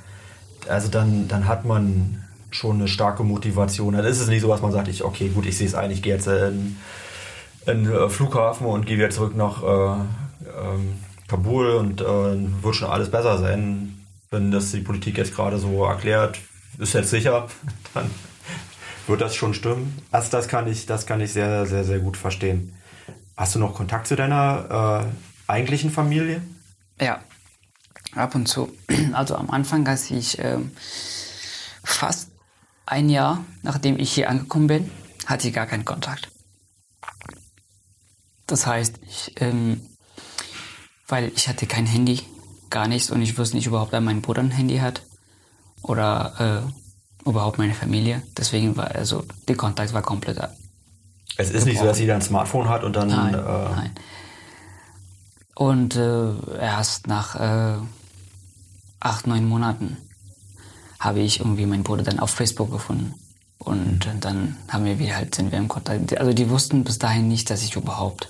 also 0.70 0.88
dann, 0.88 1.28
dann 1.28 1.48
hat 1.48 1.66
man 1.66 2.24
schon 2.52 2.78
eine 2.78 2.88
starke 2.88 3.24
Motivation. 3.24 3.94
Dann 3.94 4.06
ist 4.06 4.22
es 4.22 4.28
nicht 4.28 4.42
so, 4.42 4.48
dass 4.48 4.62
man 4.62 4.72
sagt, 4.72 4.88
ich, 4.88 5.04
okay, 5.04 5.30
gut, 5.30 5.46
ich 5.46 5.58
sehe 5.58 5.68
es 5.68 5.76
ein, 5.76 5.92
ich 5.92 6.02
gehe 6.02 6.14
jetzt 6.14 6.28
in, 6.28 6.78
in 7.66 7.92
äh, 7.92 8.10
Flughafen 8.10 8.68
und 8.68 8.86
gehe 8.86 8.98
wieder 8.98 9.10
zurück 9.10 9.36
nach 9.36 9.64
äh, 9.64 10.02
ähm, 10.46 10.94
Kabul 11.28 11.72
und 11.72 12.02
äh, 12.02 12.06
wird 12.06 12.76
schon 12.76 12.90
alles 12.90 13.10
besser 13.10 13.38
sein, 13.38 14.06
wenn 14.30 14.52
das 14.52 14.72
die 14.72 14.82
Politik 14.82 15.18
jetzt 15.18 15.36
gerade 15.36 15.58
so 15.58 15.84
erklärt, 15.84 16.40
ist 16.78 16.94
jetzt 16.94 17.10
sicher, 17.10 17.48
dann 17.94 18.10
wird 19.08 19.22
das 19.22 19.36
schon 19.36 19.54
stimmen. 19.54 20.02
Also 20.12 20.32
das 20.32 20.48
kann 20.48 20.68
ich, 20.68 20.86
das 20.86 21.06
kann 21.06 21.22
ich 21.22 21.34
sehr, 21.34 21.66
sehr, 21.66 21.84
sehr 21.84 22.00
gut 22.00 22.18
verstehen. 22.18 22.74
Hast 23.36 23.56
du 23.56 23.60
noch 23.60 23.74
Kontakt 23.74 24.08
zu 24.08 24.16
deiner 24.16 25.08
äh, 25.48 25.52
eigentlichen 25.52 25.92
Familie? 25.92 26.42
Ja, 27.00 27.22
ab 28.16 28.36
und 28.36 28.48
zu. 28.48 28.72
Also 29.14 29.36
am 29.36 29.50
Anfang, 29.50 29.88
als 29.88 30.10
ich 30.12 30.40
ähm, 30.40 30.72
fast 31.84 32.30
ein 32.86 33.10
Jahr, 33.10 33.44
nachdem 33.62 34.00
ich 34.00 34.12
hier 34.12 34.30
angekommen 34.30 34.68
bin, 34.68 34.92
hatte 35.26 35.48
ich 35.48 35.54
gar 35.54 35.68
keinen 35.68 35.86
Kontakt. 35.86 36.30
Das 38.48 38.68
heißt, 38.68 39.00
ich, 39.08 39.34
ähm, 39.42 39.82
weil 41.08 41.32
ich 41.36 41.48
hatte 41.48 41.66
kein 41.66 41.86
Handy, 41.86 42.22
gar 42.70 42.88
nichts 42.88 43.10
und 43.10 43.22
ich 43.22 43.38
wusste 43.38 43.56
nicht 43.56 43.68
überhaupt, 43.68 43.94
ob 43.94 44.02
mein 44.02 44.22
Bruder 44.22 44.42
ein 44.42 44.52
Handy 44.52 44.80
hat 44.80 45.04
oder 45.82 46.66
äh, 46.68 46.83
überhaupt 47.26 47.58
meine 47.58 47.74
Familie. 47.74 48.22
Deswegen 48.38 48.76
war 48.78 48.92
also 48.92 49.24
der 49.48 49.56
Kontakt 49.56 49.94
war 49.94 50.02
komplett. 50.02 50.40
Es 51.38 51.52
ist 51.52 51.66
nicht 51.66 51.80
so, 51.80 51.86
dass 51.86 52.00
jeder 52.00 52.16
ein 52.16 52.22
Smartphone 52.22 52.70
hat 52.70 52.84
und 52.84 52.96
dann. 52.96 53.08
Nein, 53.08 53.34
äh 53.34 53.38
nein. 53.38 53.92
Und 55.56 55.96
äh, 55.96 56.58
erst 56.60 57.08
nach 57.08 57.36
äh, 57.36 57.78
acht, 59.00 59.28
neun 59.28 59.48
Monaten 59.48 59.98
habe 61.00 61.20
ich 61.20 61.40
irgendwie 61.40 61.66
meinen 61.66 61.84
Bruder 61.84 62.04
dann 62.04 62.20
auf 62.20 62.32
Facebook 62.32 62.72
gefunden. 62.72 63.14
Und 63.60 64.06
mhm. 64.06 64.20
dann 64.20 64.58
haben 64.70 64.86
wir 64.86 65.00
wieder 65.00 65.16
halt, 65.16 65.36
sind 65.36 65.52
wir 65.52 65.60
im 65.60 65.68
Kontakt. 65.68 66.18
Also 66.18 66.34
die 66.34 66.50
wussten 66.50 66.84
bis 66.84 66.98
dahin 67.00 67.28
nicht, 67.28 67.50
dass 67.50 67.64
ich 67.64 67.76
überhaupt 67.76 68.30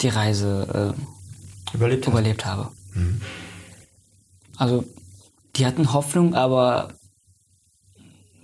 die 0.00 0.08
Reise 0.08 0.94
äh, 0.96 1.74
überlebt, 1.74 2.06
überlebt 2.06 2.46
habe. 2.46 2.70
Mhm. 2.94 3.20
Also 4.56 4.84
die 5.56 5.66
hatten 5.66 5.92
Hoffnung, 5.92 6.34
aber 6.34 6.94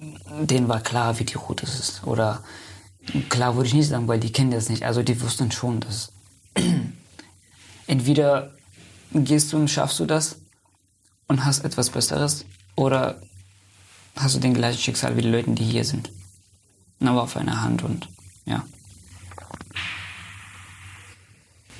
denen 0.01 0.69
war 0.69 0.81
klar, 0.81 1.19
wie 1.19 1.25
die 1.25 1.35
Route 1.35 1.65
ist. 1.65 2.03
Oder 2.05 2.43
klar 3.29 3.57
würde 3.57 3.69
ich 3.69 3.75
nicht 3.75 3.89
sagen, 3.89 4.09
weil 4.09 4.21
die 4.21 4.33
kennen 4.33 4.51
das 4.51 4.69
nicht. 4.69 4.85
Also 4.85 5.03
die 5.03 5.21
wussten 5.21 5.51
schon, 5.51 5.81
dass 5.81 6.13
entweder 7.87 8.53
gehst 9.13 9.53
du 9.53 9.57
und 9.57 9.69
schaffst 9.69 9.99
du 10.01 10.07
das 10.07 10.37
und 11.27 11.45
hast 11.45 11.65
etwas 11.65 11.91
Besseres 11.91 12.45
oder 12.77 13.21
hast 14.17 14.37
du 14.37 14.41
den 14.41 14.55
gleichen 14.55 14.81
Schicksal 14.81 15.17
wie 15.17 15.23
die 15.23 15.31
Leute, 15.31 15.51
die 15.53 15.65
hier 15.65 15.85
sind. 15.85 16.11
Aber 17.01 17.23
auf 17.23 17.37
einer 17.37 17.63
Hand 17.63 17.83
und 17.83 18.09
ja. 18.45 18.65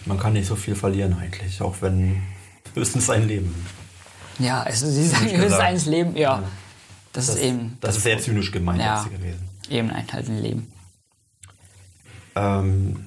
Man 0.07 0.19
kann 0.19 0.33
nicht 0.33 0.47
so 0.47 0.57
viel 0.57 0.75
verlieren 0.75 1.15
eigentlich, 1.15 1.61
auch 1.61 1.77
wenn 1.81 2.23
höchstens 2.75 3.11
ein 3.11 3.29
Leben. 3.29 3.55
Ja, 4.39 4.65
es 4.67 4.83
ist, 4.83 4.95
sie 4.95 5.09
sagen 5.09 5.37
höchstens 5.37 5.59
ein 5.59 5.85
Leben, 5.87 6.17
ja. 6.17 6.43
Das, 7.19 7.27
das, 7.27 7.35
ist 7.35 7.43
eben. 7.43 7.77
Das, 7.81 7.89
das 7.89 7.97
ist 7.97 8.03
sehr 8.05 8.19
zynisch 8.21 8.53
gemeint 8.53 8.81
ja, 8.81 9.03
gewesen. 9.03 9.49
Eben 9.69 9.91
ein 9.91 10.07
halt 10.13 10.29
ein 10.29 10.39
Leben. 10.41 10.73
Ähm, 12.37 13.07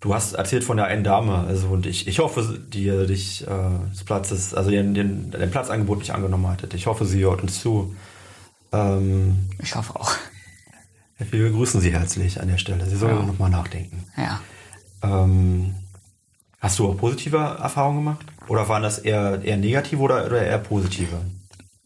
du 0.00 0.14
hast 0.14 0.32
erzählt 0.32 0.64
von 0.64 0.78
der 0.78 0.86
einen 0.86 1.04
Dame, 1.04 1.44
also 1.46 1.68
und 1.68 1.84
ich, 1.84 2.08
ich 2.08 2.20
hoffe, 2.20 2.58
die 2.72 2.84
dich 3.06 3.46
äh, 3.46 3.90
des 3.90 4.02
Platzes, 4.04 4.54
also 4.54 4.70
den, 4.70 4.94
den, 4.94 5.30
den 5.30 5.50
Platzangebot 5.50 5.98
nicht 5.98 6.12
angenommen 6.12 6.48
hat. 6.48 6.72
Ich 6.72 6.86
hoffe, 6.86 7.04
sie 7.04 7.20
hört 7.20 7.42
uns 7.42 7.60
zu. 7.60 7.94
Ähm, 8.72 9.50
ich 9.62 9.74
hoffe 9.74 9.94
auch. 9.94 10.12
Wir 11.18 11.50
begrüßen 11.50 11.82
Sie 11.82 11.92
herzlich 11.92 12.40
an 12.40 12.48
der 12.48 12.56
Stelle. 12.56 12.86
Sie 12.86 12.96
sollen 12.96 13.18
ja. 13.18 13.26
nochmal 13.26 13.50
nachdenken. 13.50 14.04
Ja. 14.16 14.40
Ähm, 15.02 15.74
hast 16.60 16.78
du 16.78 16.88
auch 16.88 16.96
positive 16.96 17.36
Erfahrungen 17.36 17.98
gemacht? 17.98 18.24
Oder 18.48 18.66
waren 18.70 18.82
das 18.82 18.98
eher, 18.98 19.42
eher 19.44 19.58
negative 19.58 20.00
oder, 20.00 20.24
oder 20.24 20.42
eher 20.42 20.58
positive? 20.58 21.20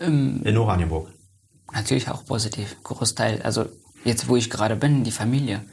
Ähm, 0.00 0.42
In 0.44 0.56
Oranienburg? 0.56 1.08
Natürlich 1.72 2.08
auch 2.08 2.24
positiv. 2.24 2.76
Großteil. 2.82 3.42
Also 3.42 3.66
jetzt, 4.04 4.28
wo 4.28 4.36
ich 4.36 4.50
gerade 4.50 4.76
bin, 4.76 5.04
die 5.04 5.12
Familie. 5.12 5.64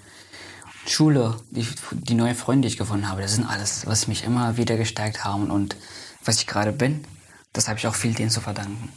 Schule, 0.85 1.35
die, 1.51 1.67
die 1.91 2.13
neuen 2.13 2.35
Freunde, 2.35 2.67
die 2.67 2.73
ich 2.73 2.77
gefunden 2.77 3.09
habe, 3.09 3.21
das 3.21 3.33
sind 3.33 3.45
alles, 3.45 3.85
was 3.87 4.07
mich 4.07 4.23
immer 4.23 4.55
wieder 4.55 4.77
gestärkt 4.77 5.25
haben 5.25 5.51
und 5.51 5.75
was 6.23 6.39
ich 6.39 6.47
gerade 6.47 6.71
bin, 6.71 7.03
das 7.51 7.67
habe 7.67 7.77
ich 7.77 7.87
auch 7.87 7.95
viel 7.95 8.13
denen 8.13 8.29
zu 8.29 8.39
verdanken. 8.39 8.89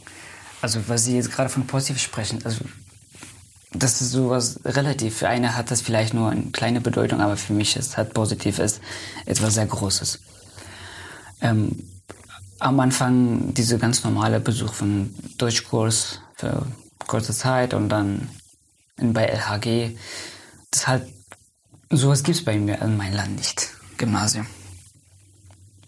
Also 0.61 0.79
was 0.87 1.03
Sie 1.03 1.15
jetzt 1.15 1.31
gerade 1.31 1.49
von 1.49 1.67
positiv 1.67 1.99
sprechen, 1.99 2.39
also 2.45 2.63
das 3.73 4.01
ist 4.01 4.11
sowas 4.11 4.59
relativ. 4.65 5.17
Für 5.17 5.29
eine 5.29 5.55
hat 5.55 5.71
das 5.71 5.81
vielleicht 5.81 6.13
nur 6.13 6.29
eine 6.29 6.51
kleine 6.51 6.81
Bedeutung, 6.81 7.21
aber 7.21 7.37
für 7.37 7.53
mich 7.53 7.75
ist 7.75 7.97
hat 7.97 8.13
positiv 8.13 8.59
ist 8.59 8.81
etwas 9.25 9.55
sehr 9.55 9.65
Großes. 9.65 10.19
Ähm, 11.41 11.87
am 12.61 12.79
Anfang 12.79 13.53
diese 13.55 13.79
ganz 13.79 14.03
normale 14.03 14.39
Besuch 14.39 14.73
von 14.73 15.13
Deutschkurs 15.37 16.19
für 16.35 16.65
kurze 17.07 17.33
Zeit 17.33 17.73
und 17.73 17.89
dann 17.89 18.29
bei 18.97 19.25
LHG. 19.25 19.97
Das 20.69 20.87
halt, 20.87 21.11
sowas 21.89 22.23
gibt 22.23 22.37
es 22.37 22.45
bei 22.45 22.57
mir 22.57 22.79
in 22.81 22.97
meinem 22.97 23.15
Land 23.15 23.35
nicht. 23.37 23.71
Gymnasium. 23.97 24.45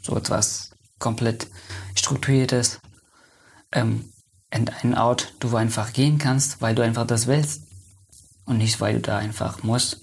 So 0.01 0.17
etwas 0.17 0.71
komplett 0.97 1.47
strukturiertes. 1.95 2.80
Ähm, 3.71 4.09
in 4.49 4.67
einen 4.69 4.95
Ort, 4.95 5.34
du 5.39 5.55
einfach 5.55 5.93
gehen 5.93 6.17
kannst, 6.17 6.61
weil 6.61 6.76
du 6.76 6.84
einfach 6.84 7.07
das 7.07 7.28
willst 7.28 7.63
und 8.45 8.57
nicht, 8.57 8.82
weil 8.82 8.95
du 8.95 9.01
da 9.01 9.17
einfach 9.17 9.63
musst. 9.63 10.01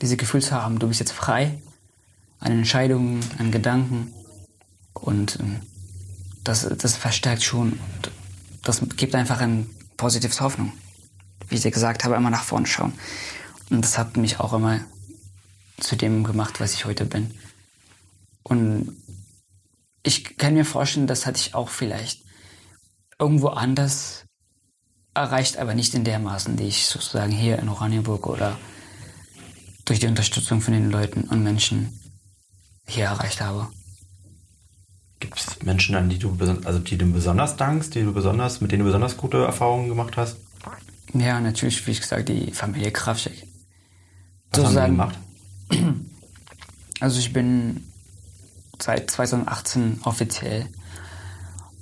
Diese 0.00 0.16
Gefühl 0.16 0.42
zu 0.42 0.52
haben, 0.52 0.78
du 0.78 0.88
bist 0.88 1.00
jetzt 1.00 1.12
frei 1.12 1.62
an 2.38 2.52
Entscheidungen, 2.52 3.20
an 3.38 3.50
Gedanken 3.50 4.14
und 4.94 5.38
ähm, 5.40 5.60
das, 6.42 6.68
das 6.78 6.96
verstärkt 6.96 7.42
schon 7.42 7.72
und 7.72 8.10
das 8.62 8.80
gibt 8.96 9.14
einfach 9.14 9.40
ein 9.40 9.68
positives 9.96 10.40
Hoffnung. 10.40 10.72
Wie 11.48 11.56
ich 11.56 11.62
dir 11.62 11.70
gesagt 11.70 12.04
habe, 12.04 12.14
immer 12.14 12.30
nach 12.30 12.44
vorne 12.44 12.66
schauen. 12.66 12.94
Und 13.70 13.82
das 13.82 13.98
hat 13.98 14.16
mich 14.16 14.40
auch 14.40 14.52
immer 14.52 14.80
zu 15.78 15.96
dem 15.96 16.24
gemacht, 16.24 16.60
was 16.60 16.74
ich 16.74 16.84
heute 16.84 17.04
bin. 17.04 17.34
Und 18.42 18.96
ich 20.02 20.36
kann 20.36 20.54
mir 20.54 20.64
vorstellen, 20.64 21.06
das 21.06 21.26
hatte 21.26 21.38
ich 21.38 21.54
auch 21.54 21.68
vielleicht 21.68 22.22
irgendwo 23.18 23.48
anders 23.48 24.24
erreicht, 25.14 25.58
aber 25.58 25.74
nicht 25.74 25.94
in 25.94 26.04
der 26.04 26.18
Maßen, 26.18 26.56
die 26.56 26.64
ich 26.64 26.86
sozusagen 26.86 27.32
hier 27.32 27.58
in 27.58 27.68
Oranienburg 27.68 28.26
oder 28.26 28.58
durch 29.84 30.00
die 30.00 30.06
Unterstützung 30.06 30.60
von 30.60 30.74
den 30.74 30.90
Leuten 30.90 31.22
und 31.24 31.42
Menschen 31.42 32.00
hier 32.86 33.06
erreicht 33.06 33.40
habe. 33.40 33.68
Gibt 35.24 35.38
es 35.38 35.62
Menschen, 35.62 35.94
an 35.94 36.08
die 36.08 36.18
du, 36.18 36.36
also 36.64 36.78
die 36.78 36.98
du 36.98 37.10
besonders 37.10 37.56
dankst, 37.56 37.94
die 37.94 38.02
du 38.02 38.12
besonders, 38.12 38.60
mit 38.60 38.72
denen 38.72 38.80
du 38.80 38.86
besonders 38.86 39.16
gute 39.16 39.44
Erfahrungen 39.44 39.88
gemacht 39.88 40.16
hast? 40.16 40.36
Ja, 41.12 41.40
natürlich, 41.40 41.86
wie 41.86 41.92
ich 41.92 42.00
gesagt, 42.00 42.28
die 42.28 42.50
Familie 42.52 42.90
Krafschick. 42.90 43.46
Was 44.50 44.60
sozusagen, 44.60 44.98
haben 44.98 45.12
die 45.70 45.76
gemacht? 45.76 45.94
Also 47.00 47.18
ich 47.18 47.32
bin 47.32 47.84
seit 48.80 49.10
2018 49.10 50.00
offiziell 50.04 50.68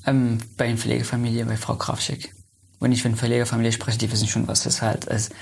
ähm, 0.07 0.39
bei 0.57 0.65
einer 0.65 0.79
Pflegefamilie 0.79 1.45
bei 1.45 1.57
Frau 1.57 1.77
Krafschick 1.77 2.35
wenn 2.83 2.93
ich 2.93 3.03
von 3.03 3.15
Verlegerfamilie 3.15 3.73
spreche, 3.73 3.99
die 3.99 4.11
wissen 4.11 4.27
schon, 4.27 4.49
was 4.49 4.65
das 4.65 4.83
halt 4.83 5.05
ist. 5.05 5.33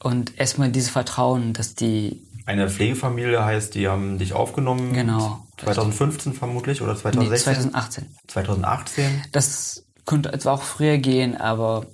Und 0.00 0.38
erstmal 0.38 0.70
dieses 0.70 0.90
Vertrauen, 0.90 1.54
dass 1.54 1.74
die. 1.74 2.22
Eine 2.48 2.70
Pflegefamilie 2.70 3.44
heißt, 3.44 3.74
die 3.74 3.88
haben 3.88 4.16
dich 4.16 4.32
aufgenommen. 4.32 4.94
Genau. 4.94 5.46
2015 5.58 6.32
vermutlich 6.32 6.80
oder 6.80 6.96
2016? 6.96 7.52
Nee, 7.52 7.56
2018. 7.58 8.06
2018? 8.26 9.24
Das 9.32 9.84
könnte 10.06 10.38
zwar 10.38 10.54
auch 10.54 10.62
früher 10.62 10.96
gehen, 10.96 11.36
aber 11.36 11.84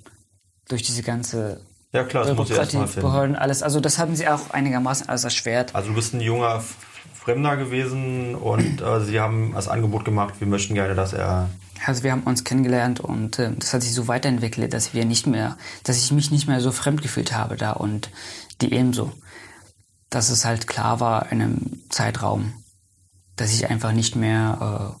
durch 0.69 0.81
diese 0.81 1.03
ganze 1.03 1.59
ja 1.91 2.05
klar, 2.05 2.23
das 2.23 2.37
muss 2.37 2.49
ich 2.49 2.55
erstmal 2.55 2.87
Behörden, 2.87 3.35
alles. 3.35 3.63
Also 3.63 3.81
das 3.81 3.99
haben 3.99 4.15
sie 4.15 4.29
auch 4.29 4.51
einigermaßen 4.51 5.09
alles 5.09 5.25
erschwert. 5.25 5.75
Also 5.75 5.89
du 5.89 5.95
bist 5.95 6.13
ein 6.13 6.21
junger 6.21 6.63
Fremder 7.13 7.57
gewesen 7.57 8.35
und 8.35 8.81
äh, 8.81 9.01
sie 9.01 9.19
haben 9.19 9.51
das 9.55 9.67
Angebot 9.67 10.05
gemacht, 10.05 10.35
wir 10.39 10.47
möchten 10.47 10.73
gerne, 10.73 10.95
dass 10.95 11.11
er 11.11 11.49
also 11.85 12.03
wir 12.03 12.13
haben 12.13 12.23
uns 12.23 12.45
kennengelernt 12.45 13.01
und 13.01 13.39
äh, 13.39 13.51
das 13.59 13.73
hat 13.73 13.81
sich 13.81 13.93
so 13.93 14.07
weiterentwickelt, 14.07 14.73
dass 14.73 14.93
wir 14.93 15.03
nicht 15.03 15.27
mehr, 15.27 15.57
dass 15.83 15.97
ich 15.97 16.13
mich 16.13 16.31
nicht 16.31 16.47
mehr 16.47 16.61
so 16.61 16.71
fremd 16.71 17.01
gefühlt 17.01 17.33
habe 17.33 17.57
da 17.57 17.73
und 17.73 18.09
die 18.61 18.73
ebenso. 18.73 19.11
Dass 20.09 20.29
es 20.29 20.45
halt 20.45 20.67
klar 20.67 20.99
war 20.99 21.31
in 21.31 21.41
einem 21.41 21.81
Zeitraum, 21.89 22.53
dass 23.35 23.53
ich 23.53 23.69
einfach 23.69 23.91
nicht 23.91 24.15
mehr 24.15 24.95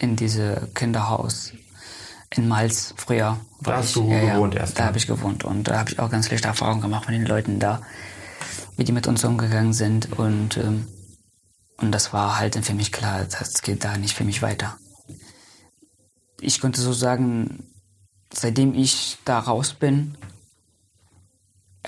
äh, 0.00 0.04
in 0.04 0.16
diese 0.16 0.68
Kinderhaus 0.74 1.52
in 2.30 2.48
Malz 2.48 2.94
früher. 2.96 3.38
Da 3.60 3.76
hast 3.76 3.88
ich, 3.88 3.94
du 3.94 4.10
ja, 4.10 4.34
gewohnt 4.34 4.54
ja, 4.54 4.60
erst. 4.60 4.78
Da 4.78 4.86
habe 4.86 4.98
ich 4.98 5.06
gewohnt 5.06 5.44
und 5.44 5.64
da 5.64 5.78
habe 5.78 5.90
ich 5.90 5.98
auch 5.98 6.10
ganz 6.10 6.26
schlechte 6.26 6.48
Erfahrungen 6.48 6.80
gemacht 6.80 7.08
mit 7.08 7.18
den 7.18 7.26
Leuten 7.26 7.58
da, 7.58 7.82
wie 8.76 8.84
die 8.84 8.92
mit 8.92 9.06
uns 9.06 9.24
umgegangen 9.24 9.72
sind 9.72 10.18
und 10.18 10.56
ähm, 10.56 10.86
und 11.80 11.92
das 11.92 12.12
war 12.12 12.40
halt 12.40 12.56
für 12.64 12.74
mich 12.74 12.90
klar, 12.90 13.24
das 13.24 13.62
geht 13.62 13.84
da 13.84 13.96
nicht 13.96 14.16
für 14.16 14.24
mich 14.24 14.42
weiter 14.42 14.76
ich 16.40 16.60
könnte 16.60 16.80
so 16.80 16.92
sagen, 16.92 17.64
seitdem 18.32 18.74
ich 18.74 19.18
da 19.24 19.38
raus 19.38 19.74
bin, 19.74 20.16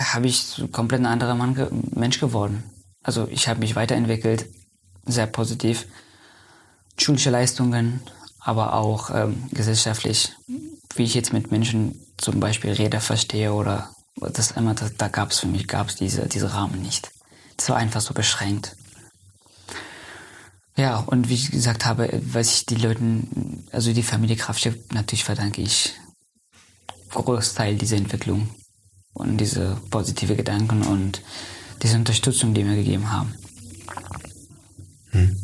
habe 0.00 0.26
ich 0.26 0.62
komplett 0.72 1.00
ein 1.00 1.06
anderer 1.06 1.34
Mann 1.34 1.56
Mensch 1.94 2.20
geworden. 2.20 2.64
Also 3.02 3.28
ich 3.30 3.48
habe 3.48 3.60
mich 3.60 3.76
weiterentwickelt, 3.76 4.46
sehr 5.06 5.26
positiv. 5.26 5.86
Schulische 6.98 7.30
Leistungen, 7.30 8.00
aber 8.40 8.74
auch 8.74 9.10
ähm, 9.14 9.48
gesellschaftlich 9.52 10.32
wie 10.96 11.04
ich 11.04 11.14
jetzt 11.14 11.32
mit 11.32 11.50
Menschen 11.50 12.06
zum 12.16 12.40
Beispiel 12.40 12.72
rede, 12.72 13.00
verstehe 13.00 13.52
oder 13.52 13.90
das 14.16 14.50
immer, 14.52 14.74
da, 14.74 14.88
da 14.96 15.08
gab 15.08 15.30
es 15.30 15.38
für 15.40 15.46
mich, 15.46 15.66
gab 15.66 15.88
es 15.88 15.96
diese, 15.96 16.26
diese 16.26 16.52
Rahmen 16.52 16.82
nicht. 16.82 17.10
Das 17.56 17.68
war 17.68 17.76
einfach 17.76 18.00
so 18.00 18.14
beschränkt. 18.14 18.76
Ja, 20.76 20.98
und 20.98 21.28
wie 21.28 21.34
ich 21.34 21.50
gesagt 21.50 21.84
habe, 21.84 22.20
was 22.32 22.54
ich 22.54 22.66
die 22.66 22.76
Leuten, 22.76 23.66
also 23.72 23.92
die 23.92 24.02
Familie 24.02 24.36
Kraftschiff, 24.36 24.76
natürlich 24.92 25.24
verdanke 25.24 25.62
ich 25.62 25.94
Großteil 27.10 27.76
dieser 27.76 27.96
Entwicklung 27.96 28.48
und 29.12 29.38
diese 29.38 29.76
positive 29.90 30.36
Gedanken 30.36 30.82
und 30.82 31.22
diese 31.82 31.96
Unterstützung, 31.96 32.54
die 32.54 32.64
mir 32.64 32.76
gegeben 32.76 33.12
haben. 33.12 33.34
Hm. 35.10 35.36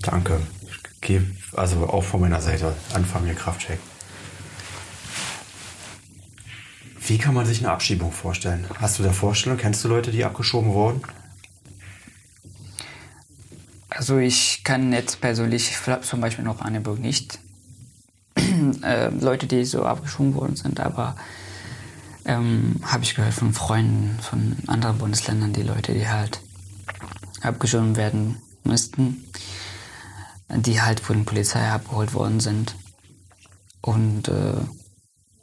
Danke. 0.00 0.40
Ich 0.66 1.00
gebe 1.00 1.26
also 1.54 1.86
auch 1.88 2.02
von 2.04 2.20
meiner 2.20 2.40
Seite 2.40 2.74
an 2.94 3.04
Familie 3.04 3.34
Kraftcheck. 3.34 3.78
Wie 7.06 7.18
kann 7.18 7.34
man 7.34 7.46
sich 7.46 7.58
eine 7.58 7.72
Abschiebung 7.72 8.12
vorstellen? 8.12 8.66
Hast 8.78 8.98
du 8.98 9.02
da 9.02 9.12
Vorstellung? 9.12 9.58
Kennst 9.58 9.84
du 9.84 9.88
Leute, 9.88 10.12
die 10.12 10.24
abgeschoben 10.24 10.72
wurden? 10.72 11.02
Also 13.90 14.18
ich 14.18 14.62
kann 14.64 14.92
jetzt 14.92 15.20
persönlich 15.20 15.76
zum 16.02 16.20
Beispiel 16.20 16.44
noch 16.44 16.60
Anneburg 16.60 16.98
nicht 16.98 17.38
äh, 18.82 19.08
Leute, 19.08 19.46
die 19.46 19.64
so 19.64 19.84
abgeschoben 19.84 20.34
worden 20.34 20.56
sind, 20.56 20.80
aber 20.80 21.16
ähm, 22.24 22.80
habe 22.84 23.04
ich 23.04 23.14
gehört 23.14 23.34
von 23.34 23.52
Freunden 23.52 24.18
von 24.20 24.56
anderen 24.66 24.98
Bundesländern, 24.98 25.52
die 25.52 25.62
Leute, 25.62 25.92
die 25.92 26.08
halt 26.08 26.40
abgeschoben 27.40 27.96
werden 27.96 28.40
müssten, 28.64 29.24
die 30.48 30.80
halt 30.80 31.00
von 31.00 31.18
der 31.18 31.24
Polizei 31.24 31.68
abgeholt 31.68 32.14
worden 32.14 32.40
sind. 32.40 32.74
Und, 33.80 34.28
äh, 34.28 34.54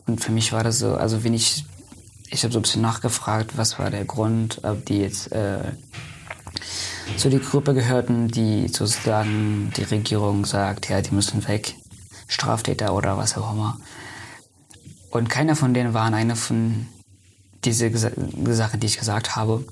und 0.06 0.24
für 0.24 0.32
mich 0.32 0.54
war 0.54 0.64
das 0.64 0.80
so, 0.80 0.96
also 0.96 1.24
wenn 1.24 1.34
ich, 1.34 1.66
ich 2.30 2.44
habe 2.44 2.54
so 2.54 2.60
ein 2.60 2.62
bisschen 2.62 2.82
nachgefragt, 2.82 3.58
was 3.58 3.80
war 3.80 3.90
der 3.90 4.06
Grund, 4.06 4.62
ob 4.64 4.86
die 4.86 5.00
jetzt 5.00 5.32
äh, 5.32 5.74
zu 7.18 7.30
der 7.30 7.40
Gruppe 7.40 7.74
gehörten, 7.74 8.30
die 8.30 8.68
sozusagen 8.68 9.72
die 9.76 9.84
Regierung 9.84 10.46
sagt, 10.46 10.90
ja, 10.90 11.02
die 11.02 11.14
müssen 11.14 11.46
weg, 11.48 11.76
Straftäter 12.28 12.94
oder 12.94 13.18
was 13.18 13.38
auch 13.38 13.52
immer. 13.52 13.80
Und 15.10 15.30
keiner 15.30 15.56
von 15.56 15.74
denen 15.74 15.94
war 15.94 16.12
eine 16.12 16.36
von 16.36 16.88
diese 17.66 17.92
Sachen, 17.98 18.80
die 18.80 18.88
ich 18.88 18.98
gesagt 18.98 19.36
habe, 19.36 19.66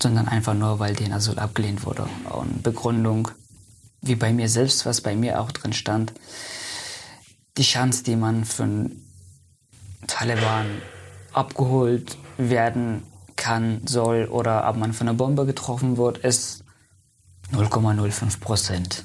sondern 0.00 0.28
einfach 0.28 0.54
nur, 0.54 0.78
weil 0.78 0.94
denen 0.94 1.12
Asyl 1.12 1.38
abgelehnt 1.38 1.84
wurde. 1.84 2.08
Und 2.30 2.62
Begründung, 2.62 3.28
wie 4.02 4.14
bei 4.14 4.32
mir 4.32 4.48
selbst, 4.48 4.86
was 4.86 5.00
bei 5.00 5.16
mir 5.16 5.40
auch 5.40 5.50
drin 5.50 5.72
stand, 5.72 6.12
die 7.56 7.62
Chance, 7.62 8.04
die 8.04 8.16
man 8.16 8.44
von 8.44 9.02
Taliban 10.06 10.66
abgeholt 11.32 12.16
werden 12.36 13.02
kann, 13.34 13.86
soll 13.86 14.26
oder 14.26 14.68
ob 14.68 14.76
man 14.76 14.92
von 14.92 15.08
einer 15.08 15.16
Bombe 15.16 15.46
getroffen 15.46 15.96
wird, 15.96 16.18
ist 16.18 16.64
0,05 17.52 18.40
Prozent. 18.40 19.04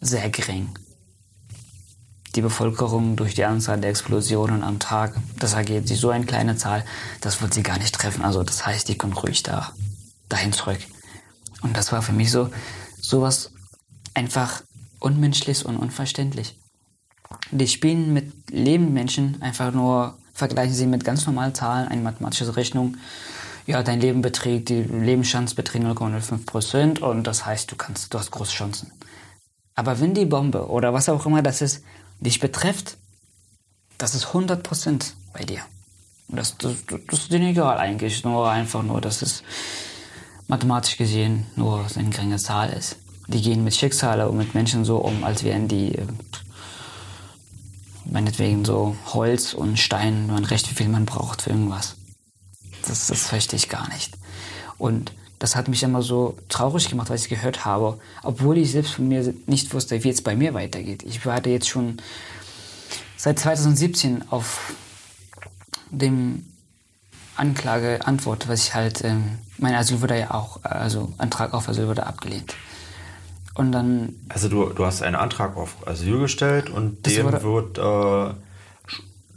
Sehr 0.00 0.28
gering 0.30 0.70
die 2.34 2.42
Bevölkerung 2.42 3.16
durch 3.16 3.34
die 3.34 3.44
Anzahl 3.44 3.80
der 3.80 3.90
Explosionen 3.90 4.62
am 4.62 4.78
Tag, 4.78 5.14
das 5.38 5.52
ergeht 5.52 5.86
sich 5.86 6.00
so 6.00 6.10
eine 6.10 6.24
kleine 6.24 6.56
Zahl, 6.56 6.84
das 7.20 7.42
wird 7.42 7.52
sie 7.52 7.62
gar 7.62 7.78
nicht 7.78 7.94
treffen. 7.94 8.24
Also 8.24 8.42
das 8.42 8.64
heißt, 8.64 8.88
die 8.88 8.96
kommen 8.96 9.12
ruhig 9.12 9.42
da, 9.42 9.72
dahin 10.28 10.52
zurück. 10.52 10.78
Und 11.62 11.76
das 11.76 11.92
war 11.92 12.02
für 12.02 12.12
mich 12.12 12.30
so, 12.30 12.50
sowas 13.00 13.52
einfach 14.14 14.62
unmenschlich 14.98 15.64
und 15.66 15.76
unverständlich. 15.76 16.58
Die 17.50 17.68
spielen 17.68 18.12
mit 18.12 18.50
lebenden 18.50 18.94
Menschen 18.94 19.42
einfach 19.42 19.72
nur, 19.72 20.18
vergleichen 20.32 20.74
sie 20.74 20.86
mit 20.86 21.04
ganz 21.04 21.26
normalen 21.26 21.54
Zahlen, 21.54 21.88
eine 21.88 22.02
mathematische 22.02 22.56
Rechnung. 22.56 22.96
Ja, 23.66 23.82
dein 23.82 24.00
Leben 24.00 24.22
beträgt, 24.22 24.70
die 24.70 24.82
Lebenschance 24.82 25.54
beträgt 25.54 25.84
0,05 25.84 26.46
Prozent 26.46 27.02
und 27.02 27.26
das 27.26 27.46
heißt, 27.46 27.70
du 27.70 27.76
kannst, 27.76 28.12
du 28.12 28.18
hast 28.18 28.30
große 28.30 28.52
Chancen. 28.52 28.92
Aber 29.74 30.00
wenn 30.00 30.14
die 30.14 30.26
Bombe 30.26 30.68
oder 30.68 30.92
was 30.92 31.08
auch 31.08 31.24
immer 31.26 31.42
das 31.42 31.62
ist, 31.62 31.84
dich 32.22 32.40
betrifft, 32.40 32.96
das 33.98 34.14
ist 34.14 34.26
100% 34.26 35.12
bei 35.32 35.44
dir. 35.44 35.60
Das, 36.28 36.56
das, 36.56 36.76
das 36.86 37.18
ist 37.20 37.32
denen 37.32 37.48
egal 37.48 37.78
eigentlich, 37.78 38.24
nur 38.24 38.50
einfach 38.50 38.82
nur, 38.82 39.00
dass 39.00 39.22
es 39.22 39.42
mathematisch 40.48 40.96
gesehen 40.96 41.46
nur 41.56 41.84
eine 41.94 42.10
geringe 42.10 42.38
Zahl 42.38 42.70
ist. 42.70 42.96
Die 43.28 43.42
gehen 43.42 43.64
mit 43.64 43.74
Schicksale 43.74 44.28
und 44.28 44.38
mit 44.38 44.54
Menschen 44.54 44.84
so 44.84 44.98
um, 44.98 45.24
als 45.24 45.44
wären 45.44 45.68
die 45.68 45.94
äh, 45.94 46.06
meinetwegen 48.04 48.64
so 48.64 48.96
Holz 49.12 49.54
und 49.54 49.78
Stein, 49.78 50.26
man 50.26 50.44
recht, 50.44 50.70
wie 50.70 50.74
viel 50.74 50.88
man 50.88 51.06
braucht 51.06 51.42
für 51.42 51.50
irgendwas. 51.50 51.96
Das, 52.86 53.06
das 53.06 53.28
verstehe 53.28 53.58
ich 53.58 53.68
gar 53.68 53.88
nicht. 53.90 54.16
Und 54.78 55.12
das 55.42 55.56
hat 55.56 55.66
mich 55.66 55.82
immer 55.82 56.02
so 56.02 56.38
traurig 56.48 56.88
gemacht, 56.88 57.10
was 57.10 57.24
ich 57.24 57.28
gehört 57.28 57.64
habe, 57.64 57.98
obwohl 58.22 58.58
ich 58.58 58.70
selbst 58.70 58.94
von 58.94 59.08
mir 59.08 59.34
nicht 59.46 59.74
wusste, 59.74 60.04
wie 60.04 60.08
es 60.08 60.22
bei 60.22 60.36
mir 60.36 60.54
weitergeht. 60.54 61.02
Ich 61.02 61.26
warte 61.26 61.50
jetzt 61.50 61.68
schon 61.68 61.96
seit 63.16 63.40
2017 63.40 64.30
auf 64.30 64.72
dem 65.90 66.46
Anklageantwort, 67.34 68.46
was 68.46 68.68
ich 68.68 68.74
halt, 68.74 69.02
ähm, 69.02 69.38
mein 69.58 69.74
Asyl 69.74 70.00
wurde 70.00 70.16
ja 70.16 70.30
auch, 70.30 70.62
also 70.62 71.12
Antrag 71.18 71.54
auf 71.54 71.68
Asyl 71.68 71.88
wurde 71.88 72.06
abgelehnt. 72.06 72.54
Und 73.54 73.72
dann. 73.72 74.14
Also 74.28 74.48
du, 74.48 74.66
du 74.66 74.86
hast 74.86 75.02
einen 75.02 75.16
Antrag 75.16 75.56
auf 75.56 75.88
Asyl 75.88 76.20
gestellt 76.20 76.70
und 76.70 77.04
dem 77.04 77.32
wird, 77.42 77.78
äh, 77.78 78.34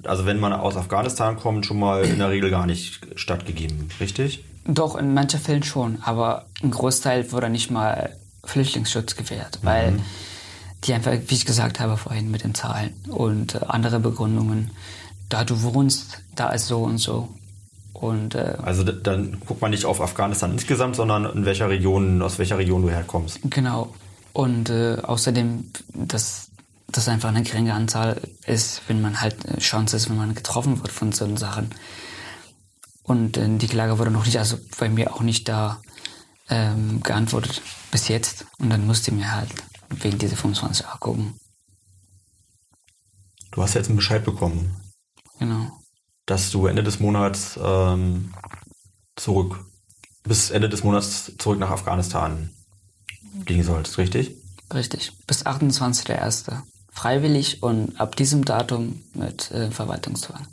also 0.08 0.28
wenn 0.28 0.40
man 0.40 0.54
aus 0.54 0.78
Afghanistan 0.78 1.36
kommt, 1.36 1.66
schon 1.66 1.80
mal 1.80 2.06
in 2.06 2.20
der 2.20 2.30
Regel 2.30 2.52
gar 2.52 2.68
nicht 2.68 3.02
stattgegeben, 3.16 3.90
richtig? 4.00 4.44
Doch, 4.66 4.96
in 4.96 5.14
manchen 5.14 5.40
Fällen 5.40 5.64
schon, 5.64 6.00
aber 6.02 6.46
ein 6.64 6.72
Großteil 6.72 7.32
wurde 7.32 7.50
nicht 7.50 7.70
mal 7.70 8.16
Flüchtlingsschutz 8.44 9.16
gewährt, 9.16 9.60
mhm. 9.62 9.68
weil 9.68 10.00
die 10.84 10.94
einfach, 10.94 11.14
wie 11.28 11.36
ich 11.36 11.46
gesagt 11.46 11.80
habe 11.80 11.98
vorhin 11.98 12.32
mit 12.32 12.44
den 12.44 12.54
Zahlen 12.54 12.94
und 13.08 13.56
äh, 13.56 13.60
andere 13.68 14.00
Begründungen, 14.00 14.72
da 15.30 15.44
du 15.44 15.62
wohnst, 15.64 16.22
da 16.36 16.50
ist 16.50 16.68
so 16.68 16.84
und 16.84 16.98
so. 16.98 17.30
Und, 17.94 18.36
äh, 18.36 18.58
also 18.62 18.84
dann 18.84 19.40
guckt 19.40 19.62
man 19.62 19.72
nicht 19.72 19.86
auf 19.86 20.02
Afghanistan 20.02 20.52
insgesamt, 20.52 20.96
sondern 20.96 21.26
in 21.26 21.46
welcher 21.46 21.70
Region, 21.70 22.22
aus 22.22 22.38
welcher 22.40 22.58
Region 22.58 22.82
du 22.82 22.90
herkommst. 22.90 23.40
Genau. 23.50 23.94
Und 24.34 24.70
äh, 24.70 24.98
außerdem, 25.02 25.72
dass 25.94 26.50
das 26.88 27.08
einfach 27.08 27.30
eine 27.30 27.44
geringe 27.44 27.74
Anzahl 27.74 28.20
ist, 28.46 28.82
wenn 28.88 29.02
man 29.02 29.22
halt 29.22 29.46
äh, 29.46 29.60
Chance 29.60 29.96
ist, 29.96 30.10
wenn 30.10 30.18
man 30.18 30.36
getroffen 30.36 30.80
wird 30.82 30.92
von 30.92 31.12
solchen 31.14 31.38
Sachen. 31.38 31.72
Und 33.06 33.38
äh, 33.38 33.58
die 33.58 33.68
Klage 33.68 34.00
wurde 34.00 34.12
noch 34.12 34.26
nicht, 34.26 34.38
also 34.38 34.58
bei 34.80 34.90
mir 34.90 35.14
auch 35.14 35.22
nicht 35.22 35.48
da 35.48 35.82
ähm, 36.50 37.02
geantwortet 37.04 37.62
bis 37.92 38.08
jetzt. 38.08 38.46
Und 38.58 38.70
dann 38.70 38.86
musste 38.86 39.12
ich 39.12 39.18
mir 39.18 39.32
halt 39.32 39.50
wegen 39.90 40.18
dieser 40.18 40.36
25 40.36 40.88
A 40.88 40.98
gucken. 40.98 41.40
Du 43.52 43.62
hast 43.62 43.76
jetzt 43.76 43.88
einen 43.88 43.96
Bescheid 43.96 44.26
bekommen. 44.26 44.76
Genau. 45.40 45.72
Dass 46.26 46.50
du 46.50 46.66
Ende 46.66 46.84
des 46.84 47.00
Monats 47.00 47.60
ähm, 47.62 48.34
zurück, 49.16 49.64
bis 50.24 50.50
Ende 50.50 50.68
des 50.68 50.84
Monats 50.84 51.32
zurück 51.38 51.60
nach 51.60 51.70
Afghanistan 51.70 52.50
fliegen 53.46 53.64
sollst, 53.64 53.98
richtig? 54.00 54.36
Richtig. 54.74 55.12
Bis 55.28 55.46
28.01. 55.46 56.64
Freiwillig 56.92 57.62
und 57.62 58.00
ab 58.00 58.16
diesem 58.16 58.46
Datum 58.46 59.04
mit 59.14 59.52
äh, 59.52 59.70
Verwaltungszwang. 59.70 60.48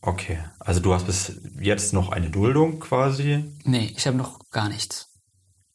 Okay, 0.00 0.38
also 0.60 0.80
du 0.80 0.94
hast 0.94 1.06
bis 1.06 1.40
jetzt 1.60 1.92
noch 1.92 2.10
eine 2.10 2.30
Duldung 2.30 2.78
quasi? 2.78 3.44
Nee, 3.64 3.92
ich 3.96 4.06
habe 4.06 4.16
noch 4.16 4.38
gar 4.50 4.68
nichts. 4.68 5.08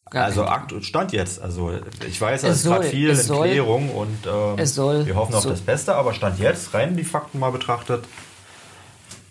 Gar 0.10 0.26
also 0.26 0.46
Akt 0.46 0.74
Stand 0.86 1.12
jetzt. 1.12 1.42
Also 1.42 1.72
ich 2.08 2.22
weiß, 2.22 2.44
es 2.44 2.58
ist 2.58 2.64
gerade 2.66 2.86
viel 2.86 3.10
in 3.10 3.18
Klärung 3.18 3.90
und 3.90 4.28
ähm, 4.28 4.66
soll, 4.66 5.06
wir 5.06 5.16
hoffen 5.16 5.34
auf 5.34 5.46
das 5.46 5.62
Beste, 5.62 5.96
aber 5.96 6.14
Stand 6.14 6.40
jetzt, 6.40 6.74
rein 6.74 6.96
die 6.96 7.04
Fakten 7.04 7.40
mal 7.40 7.52
betrachtet, 7.52 8.06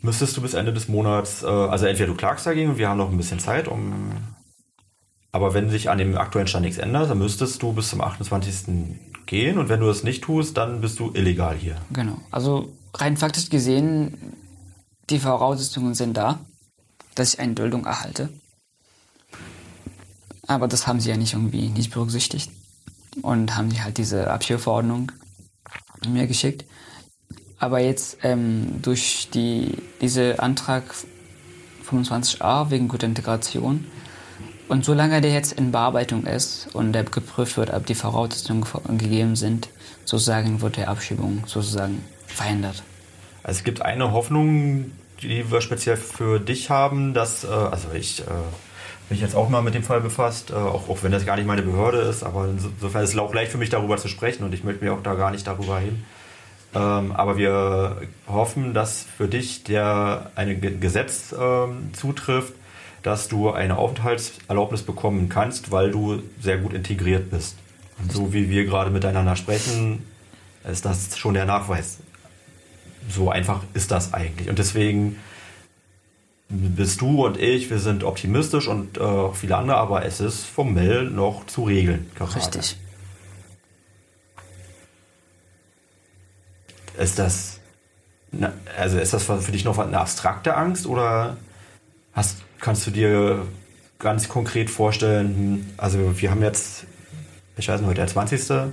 müsstest 0.03 0.37
du 0.37 0.43
bis 0.43 0.55
Ende 0.55 0.73
des 0.73 0.89
Monats, 0.89 1.43
äh, 1.43 1.47
also 1.47 1.87
entweder 1.87 2.09
du 2.09 2.17
klagst 2.17 2.47
dagegen 2.47 2.71
und 2.71 2.79
wir 2.79 2.89
haben 2.89 2.99
noch 2.99 3.11
ein 3.11 3.17
bisschen 3.17 3.39
Zeit, 3.39 3.69
um 3.69 4.13
aber 5.31 5.55
wenn 5.55 5.71
sich 5.71 5.89
an 5.89 5.97
dem 5.97 6.19
aktuellen 6.19 6.47
Stand 6.49 6.67
nichts 6.67 6.79
ändert, 6.79 7.09
dann 7.09 7.19
müsstest 7.19 7.63
du 7.63 7.73
bis 7.73 7.89
zum 7.89 8.03
28. 8.03 8.87
gehen 9.25 9.57
und 9.57 9.71
wenn 9.71 9.81
du 9.81 9.87
das 9.87 10.03
nicht 10.03 10.23
tust, 10.23 10.59
dann 10.59 10.83
bist 10.83 10.99
du 10.99 11.13
illegal 11.15 11.57
hier. 11.57 11.77
Genau. 11.91 12.19
Also 12.31 12.71
rein 12.93 13.17
faktisch 13.17 13.49
gesehen 13.49 14.42
die 15.13 15.21
Voraussetzungen 15.21 15.95
sind 15.95 16.17
da, 16.17 16.41
dass 17.15 17.35
ich 17.35 17.41
eine 17.41 17.55
Duldung 17.55 17.85
erhalte. 17.85 18.31
Aber 20.47 20.67
das 20.69 20.87
haben 20.87 21.01
sie 21.01 21.11
ja 21.11 21.17
nicht 21.17 21.35
irgendwie 21.35 21.69
nicht 21.69 21.93
berücksichtigt. 21.93 22.51
Und 23.21 23.57
haben 23.57 23.71
sie 23.71 23.83
halt 23.83 23.99
diese 23.99 24.31
Abschirverordnung 24.31 25.13
mir 26.09 26.27
geschickt. 26.27 26.65
Aber 27.59 27.79
jetzt 27.79 28.19
ähm, 28.23 28.81
durch 28.83 29.29
die, 29.33 29.77
diese 30.01 30.41
Antrag 30.41 30.83
25a 31.89 32.71
wegen 32.71 32.89
guter 32.89 33.07
Integration 33.07 33.85
Und 34.69 34.85
solange 34.85 35.21
der 35.21 35.33
jetzt 35.33 35.53
in 35.53 35.71
Bearbeitung 35.71 36.25
ist 36.25 36.75
und 36.75 36.93
der 36.93 37.05
geprüft 37.05 37.57
wird, 37.59 37.73
ob 37.73 37.85
die 37.85 37.95
Voraussetzungen 37.95 38.65
gegeben 38.97 39.37
sind, 39.37 39.69
sozusagen 40.05 40.61
wird 40.63 40.77
die 40.77 40.87
Abschiebung 40.87 41.43
sozusagen 41.47 42.03
verhindert. 42.27 42.83
Also 43.43 43.59
es 43.59 43.65
gibt 43.65 43.83
eine 43.83 44.13
Hoffnung, 44.13 44.93
die 45.23 45.51
wir 45.51 45.61
speziell 45.61 45.97
für 45.97 46.39
dich 46.41 46.71
haben, 46.71 47.15
dass, 47.15 47.45
äh, 47.45 47.49
also 47.49 47.89
ich 47.95 48.21
äh, 48.21 48.25
mich 49.11 49.21
jetzt 49.21 49.35
auch 49.35 49.49
mal 49.49 49.63
mit 49.63 49.75
dem 49.75 49.83
Fall 49.83 50.01
befasst, 50.01 50.51
äh, 50.51 50.55
auch, 50.55 50.89
auch, 50.89 51.03
wenn 51.03 51.13
das 51.13 51.27
gar 51.27 51.37
nicht 51.37 51.47
meine 51.47 51.63
Behörde 51.63 51.99
ist, 51.99 52.23
aber 52.23 52.49
insofern 52.49 53.05
ist 53.05 53.11
es 53.11 53.19
auch 53.19 53.35
leicht 53.35 53.53
für 53.53 53.59
mich 53.59 53.71
darüber 53.71 53.97
zu 53.97 54.09
sprechen 54.09 54.45
und 54.45 54.55
ich 54.55 54.65
möchte 54.65 54.85
mir 54.85 54.93
auch 54.93 55.03
da 55.03 55.15
gar 55.15 55.31
nicht 55.31 55.47
darüber 55.47 55.79
hin. 55.79 56.05
Ähm, 56.75 57.13
aber 57.13 57.37
wir 57.37 57.97
hoffen, 58.27 58.73
dass 58.73 59.05
für 59.17 59.29
dich 59.29 59.65
der 59.65 60.31
ein 60.35 60.81
Gesetz 60.81 61.35
ähm, 61.39 61.93
zutrifft, 61.93 62.55
dass 63.03 63.29
du 63.29 63.51
eine 63.51 63.77
Aufenthaltserlaubnis 63.77 64.83
bekommen 64.83 65.29
kannst, 65.29 65.71
weil 65.71 65.91
du 65.91 66.23
sehr 66.41 66.59
gut 66.59 66.73
integriert 66.73 67.31
bist. 67.31 67.57
Und 68.01 68.13
so 68.13 68.33
wie 68.33 68.49
wir 68.49 68.65
gerade 68.65 68.91
miteinander 68.91 69.37
sprechen, 69.37 70.05
ist 70.65 70.85
das 70.85 71.19
schon 71.19 71.35
der 71.35 71.45
Nachweis. 71.45 71.99
So 73.09 73.31
einfach 73.31 73.63
ist 73.75 73.91
das 73.91 74.15
eigentlich. 74.15 74.49
Und 74.49 74.59
deswegen 74.59 75.17
bist 76.49 77.01
du 77.01 77.25
und 77.25 77.39
ich, 77.39 77.71
wir 77.71 77.79
sind 77.79 78.05
optimistisch 78.05 78.69
und 78.69 78.99
äh, 78.99 79.33
viele 79.33 79.57
andere, 79.57 79.79
aber 79.79 80.05
es 80.05 80.21
ist 80.21 80.45
formell 80.45 81.05
noch 81.09 81.47
zu 81.47 81.65
regeln. 81.65 82.11
Gerade. 82.15 82.37
Richtig. 82.37 82.77
Ist 86.99 87.19
das, 87.19 87.61
also 88.79 88.99
ist 88.99 89.15
das 89.15 89.25
für 89.25 89.53
dich 89.53 89.65
noch 89.65 89.79
eine 89.79 89.99
abstrakte 89.99 90.55
Angst 90.55 90.87
oder 90.87 91.39
hast, 92.13 92.43
kannst 92.61 92.87
du 92.87 92.91
dir 92.91 93.47
ganz 93.99 94.29
konkret 94.29 94.69
vorstellen, 94.69 95.35
hm, 95.35 95.67
also 95.79 96.21
wir 96.21 96.31
haben 96.31 96.43
jetzt, 96.43 96.85
ich 97.57 97.67
weiß 97.67 97.81
nicht, 97.81 97.89
heute 97.89 98.01
der 98.01 98.09
20. 98.09 98.73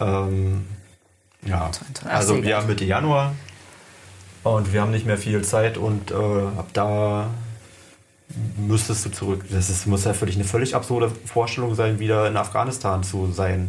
Ähm, 0.00 0.66
ja, 1.46 1.70
also 2.04 2.42
wir 2.42 2.56
haben 2.56 2.66
Mitte 2.66 2.84
Januar 2.84 3.34
und 4.42 4.72
wir 4.72 4.80
haben 4.80 4.90
nicht 4.90 5.06
mehr 5.06 5.18
viel 5.18 5.42
Zeit 5.42 5.76
und 5.76 6.10
äh, 6.10 6.14
ab 6.14 6.68
da 6.72 7.30
müsstest 8.56 9.06
du 9.06 9.10
zurück. 9.10 9.44
Das 9.50 9.70
ist, 9.70 9.86
muss 9.86 10.04
ja 10.04 10.12
für 10.12 10.26
dich 10.26 10.36
eine 10.36 10.44
völlig 10.44 10.74
absurde 10.74 11.10
Vorstellung 11.24 11.74
sein, 11.74 11.98
wieder 11.98 12.26
in 12.26 12.36
Afghanistan 12.36 13.02
zu 13.02 13.30
sein. 13.32 13.68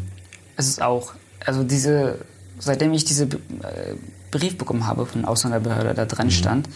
Es 0.56 0.68
ist 0.68 0.82
auch, 0.82 1.14
also 1.46 1.64
diese, 1.64 2.20
seitdem 2.60 2.94
ich 2.94 3.06
diesen 3.06 3.32
äh, 3.32 3.96
Brief 4.32 4.58
bekommen 4.58 4.88
habe 4.88 5.06
von 5.06 5.22
der 5.22 5.30
Ausländerbehörde, 5.30 5.94
da 5.94 6.06
drin 6.06 6.28
mhm. 6.28 6.32
stand, 6.32 6.70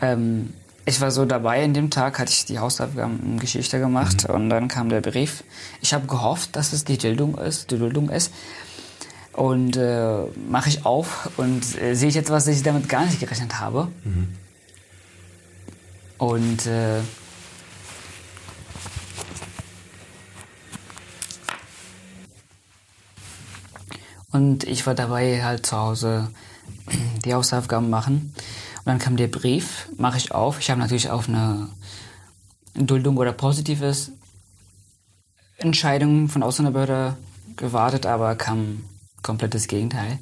ähm, 0.00 0.52
ich 0.84 1.02
war 1.02 1.10
so 1.10 1.26
dabei, 1.26 1.62
in 1.62 1.74
dem 1.74 1.90
Tag 1.90 2.18
hatte 2.18 2.32
ich 2.32 2.46
die 2.46 2.58
Hausaufgaben 2.58 3.20
in 3.22 3.38
Geschichte 3.38 3.78
gemacht 3.78 4.26
mhm. 4.26 4.34
und 4.34 4.50
dann 4.50 4.68
kam 4.68 4.88
der 4.88 5.02
Brief. 5.02 5.44
Ich 5.82 5.92
habe 5.92 6.06
gehofft, 6.06 6.56
dass 6.56 6.72
es 6.72 6.84
die 6.84 6.96
Duldung 6.96 7.36
ist, 7.36 7.70
die 7.70 7.78
Duldung 7.78 8.08
ist. 8.08 8.32
Und 9.38 9.76
äh, 9.76 10.24
mache 10.50 10.68
ich 10.68 10.84
auf 10.84 11.30
und 11.36 11.80
äh, 11.80 11.94
sehe 11.94 12.08
ich 12.08 12.16
etwas, 12.16 12.46
dass 12.46 12.56
ich 12.56 12.64
damit 12.64 12.88
gar 12.88 13.04
nicht 13.06 13.20
gerechnet 13.20 13.60
habe. 13.60 13.86
Mhm. 14.02 14.36
Und 16.18 16.66
äh, 16.66 16.98
und 24.32 24.64
ich 24.64 24.84
war 24.88 24.96
dabei 24.96 25.44
halt 25.44 25.66
zu 25.66 25.76
Hause 25.76 26.32
die 27.24 27.32
Hausaufgaben 27.32 27.88
machen. 27.88 28.34
Und 28.78 28.86
dann 28.86 28.98
kam 28.98 29.16
der 29.16 29.28
Brief, 29.28 29.88
mache 29.96 30.16
ich 30.16 30.32
auf. 30.32 30.58
Ich 30.58 30.68
habe 30.68 30.80
natürlich 30.80 31.10
auf 31.10 31.28
eine 31.28 31.68
Duldung 32.74 33.16
oder 33.16 33.30
positives 33.30 34.10
Entscheidung 35.58 36.28
von 36.28 36.42
Ausländerbehörde 36.42 37.16
gewartet, 37.54 38.04
aber 38.04 38.34
kam 38.34 38.82
komplettes 39.22 39.66
Gegenteil. 39.68 40.18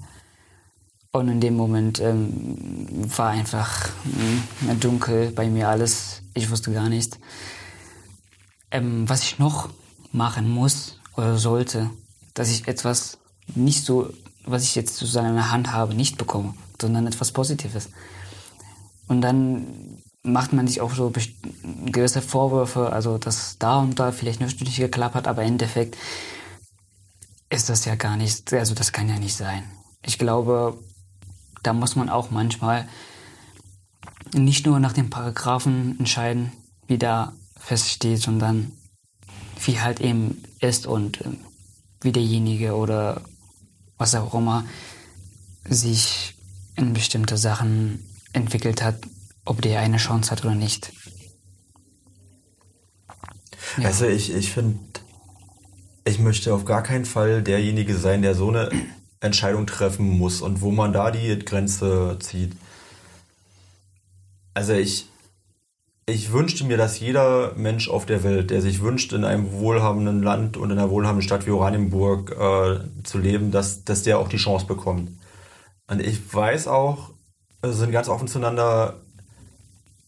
Und 1.13 1.29
in 1.29 1.41
dem 1.41 1.57
Moment 1.57 2.01
ähm, 2.01 3.09
war 3.17 3.31
einfach 3.31 3.89
mh, 4.05 4.71
hm, 4.71 4.81
dunkel 4.81 5.31
bei 5.31 5.49
mir 5.49 5.69
alles. 5.69 6.23
Ich 6.35 6.51
wusste 6.51 6.73
gar 6.73 6.89
nichts. 6.89 7.19
Ähm, 8.71 9.09
was 9.09 9.23
ich 9.23 9.39
noch 9.39 9.71
machen 10.13 10.51
muss 10.51 10.99
oder 11.17 11.39
sollte, 11.39 11.91
dass 12.35 12.51
ich 12.51 12.69
etwas 12.69 13.19
nicht 13.55 13.85
so, 13.85 14.11
was 14.45 14.65
ich 14.65 14.75
jetzt 14.75 14.97
sozusagen 14.97 15.29
in 15.29 15.35
der 15.37 15.51
Hand 15.51 15.73
habe, 15.73 15.95
nicht 15.95 16.19
bekomme, 16.19 16.55
sondern 16.81 17.07
etwas 17.07 17.33
Positives. 17.33 17.89
Und 19.09 19.23
dann 19.23 20.03
macht 20.23 20.53
man 20.53 20.67
sich 20.67 20.81
auch 20.81 20.93
so 20.93 21.13
gewisse 21.87 22.21
Vorwürfe, 22.21 22.93
also 22.93 23.17
dass 23.17 23.57
da 23.59 23.79
und 23.79 23.99
da 23.99 24.13
vielleicht 24.13 24.41
nicht 24.41 24.59
geklappt 24.77 25.15
hat, 25.15 25.29
aber 25.29 25.43
im 25.43 25.49
Endeffekt 25.49 25.97
ist 27.51 27.69
das 27.69 27.85
ja 27.85 27.95
gar 27.95 28.17
nicht, 28.17 28.53
also 28.53 28.75
das 28.75 28.93
kann 28.93 29.09
ja 29.09 29.19
nicht 29.19 29.37
sein. 29.37 29.65
Ich 30.03 30.19
glaube, 30.19 30.79
da 31.63 31.73
muss 31.73 31.97
man 31.97 32.09
auch 32.09 32.31
manchmal 32.31 32.89
nicht 34.33 34.67
nur 34.67 34.81
nach 34.81 34.93
den 34.93 35.11
Paragraphen 35.11 35.99
entscheiden, 35.99 36.53
wie 36.87 36.99
da 36.99 37.33
feststeht, 37.57 38.21
sondern 38.21 38.73
wie 39.65 39.81
halt 39.81 40.01
eben 40.01 40.43
ist 40.61 40.87
und 40.87 41.21
äh, 41.23 41.31
wie 42.01 42.13
derjenige 42.13 42.77
oder 42.77 43.23
was 43.99 44.15
auch 44.15 44.35
immer 44.35 44.65
sich 45.65 46.35
in 46.77 46.93
bestimmte 46.93 47.37
Sachen 47.37 48.05
entwickelt 48.33 48.83
hat, 48.83 49.01
ob 49.45 49.63
der 49.63 49.81
eine 49.81 49.97
Chance 49.97 50.31
hat 50.31 50.45
oder 50.45 50.55
nicht. 50.55 50.93
Ja. 53.79 53.87
Also 53.87 54.07
ich, 54.07 54.33
ich 54.33 54.53
finde, 54.53 54.79
ich 56.07 56.21
möchte 56.21 56.55
auf 56.55 56.65
gar 56.65 56.83
keinen 56.83 57.05
Fall 57.05 57.43
derjenige 57.43 57.97
sein, 57.97 58.23
der 58.23 58.35
so 58.35 58.49
eine 58.49 58.71
Entscheidung 59.21 59.67
treffen 59.67 60.07
muss 60.19 60.41
und 60.41 60.61
wo 60.61 60.71
man 60.71 60.93
da 60.93 61.11
die 61.11 61.39
Grenze 61.41 62.17
zieht. 62.21 62.53
Also 64.55 64.73
ich, 64.73 65.09
ich 66.07 66.33
wünschte 66.33 66.65
mir, 66.65 66.77
dass 66.77 67.01
jeder 67.01 67.55
Mensch 67.57 67.89
auf 67.91 68.07
der 68.07 68.23
Welt, 68.23 68.51
der 68.51 68.63
sich 68.63 68.81
wünscht, 68.81 69.13
in 69.13 69.25
einem 69.25 69.53
wohlhabenden 69.53 70.23
Land 70.23 70.57
und 70.57 70.71
in 70.71 70.79
einer 70.79 70.91
wohlhabenden 70.91 71.27
Stadt 71.27 71.47
wie 71.47 71.51
Oranienburg 71.51 72.31
äh, 72.31 73.03
zu 73.03 73.19
leben, 73.19 73.51
dass, 73.51 73.85
dass 73.85 74.05
der 74.05 74.21
auch 74.21 74.29
die 74.29 74.37
Chance 74.37 74.67
bekommt. 74.67 75.11
Und 75.89 76.01
ich 76.01 76.33
weiß 76.33 76.69
auch, 76.69 77.11
wir 77.63 77.73
sind 77.73 77.91
ganz 77.91 78.09
offen 78.09 78.29
zueinander, 78.29 78.95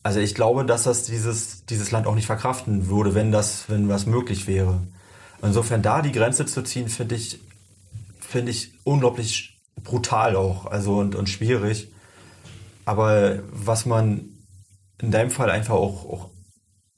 also 0.05 0.20
ich 0.20 0.34
glaube, 0.34 0.64
dass 0.64 0.84
das 0.84 1.05
dieses, 1.05 1.64
dieses 1.66 1.90
Land 1.90 2.07
auch 2.07 2.14
nicht 2.14 2.26
verkraften 2.26 2.88
würde, 2.88 3.14
wenn 3.14 3.32
das, 3.32 3.68
wenn 3.68 3.88
was 3.88 4.07
möglich 4.07 4.46
wäre. 4.46 4.80
Insofern 5.43 5.82
da 5.82 6.03
die 6.03 6.12
Grenze 6.12 6.47
zu 6.47 6.62
ziehen, 6.62 6.89
finde 6.89 7.14
ich, 7.14 7.39
finde 8.20 8.51
ich 8.51 8.72
unglaublich 8.84 9.59
brutal 9.84 10.36
auch, 10.36 10.66
also 10.66 10.97
und, 10.99 11.14
und 11.14 11.28
schwierig. 11.28 11.93
Aber 12.84 13.39
was 13.53 13.86
man 13.86 14.24
in 15.01 15.11
deinem 15.11 15.30
Fall 15.30 15.51
einfach 15.51 15.74
auch, 15.74 16.05
auch 16.09 16.30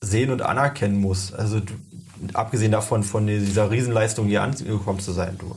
sehen 0.01 0.31
und 0.31 0.43
anerkennen 0.43 1.01
muss, 1.01 1.33
also 1.33 1.61
du, 1.61 1.75
abgesehen 2.33 2.73
davon, 2.73 3.03
von 3.03 3.27
dieser 3.27 3.71
Riesenleistung 3.71 4.27
hier 4.27 4.43
angekommen 4.43 5.01
zu 5.01 5.13
sein, 5.13 5.37
du 5.39 5.55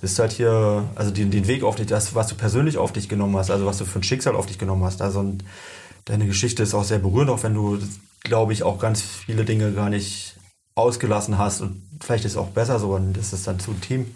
bist 0.00 0.18
halt 0.18 0.32
hier, 0.32 0.84
also 0.96 1.10
den, 1.10 1.30
den 1.30 1.46
Weg 1.46 1.62
auf 1.62 1.76
dich, 1.76 1.86
das, 1.86 2.14
was 2.14 2.28
du 2.28 2.34
persönlich 2.34 2.78
auf 2.78 2.92
dich 2.92 3.08
genommen 3.08 3.36
hast, 3.36 3.50
also 3.50 3.66
was 3.66 3.78
du 3.78 3.84
für 3.84 4.00
ein 4.00 4.02
Schicksal 4.02 4.36
auf 4.36 4.46
dich 4.46 4.58
genommen 4.58 4.84
hast, 4.84 5.00
also 5.00 5.20
und 5.20 5.44
deine 6.04 6.26
Geschichte 6.26 6.62
ist 6.62 6.74
auch 6.74 6.84
sehr 6.84 6.98
berührend, 6.98 7.30
auch 7.30 7.42
wenn 7.42 7.54
du, 7.54 7.78
glaube 8.20 8.52
ich, 8.52 8.62
auch 8.62 8.78
ganz 8.78 9.00
viele 9.00 9.44
Dinge 9.44 9.72
gar 9.72 9.90
nicht 9.90 10.36
ausgelassen 10.74 11.38
hast 11.38 11.60
und 11.60 11.82
vielleicht 12.00 12.24
ist 12.24 12.32
es 12.32 12.38
auch 12.38 12.48
besser 12.48 12.78
so 12.78 12.94
und 12.94 13.12
das 13.14 13.32
ist 13.32 13.46
dann 13.46 13.60
zu 13.60 13.72
intim. 13.72 14.14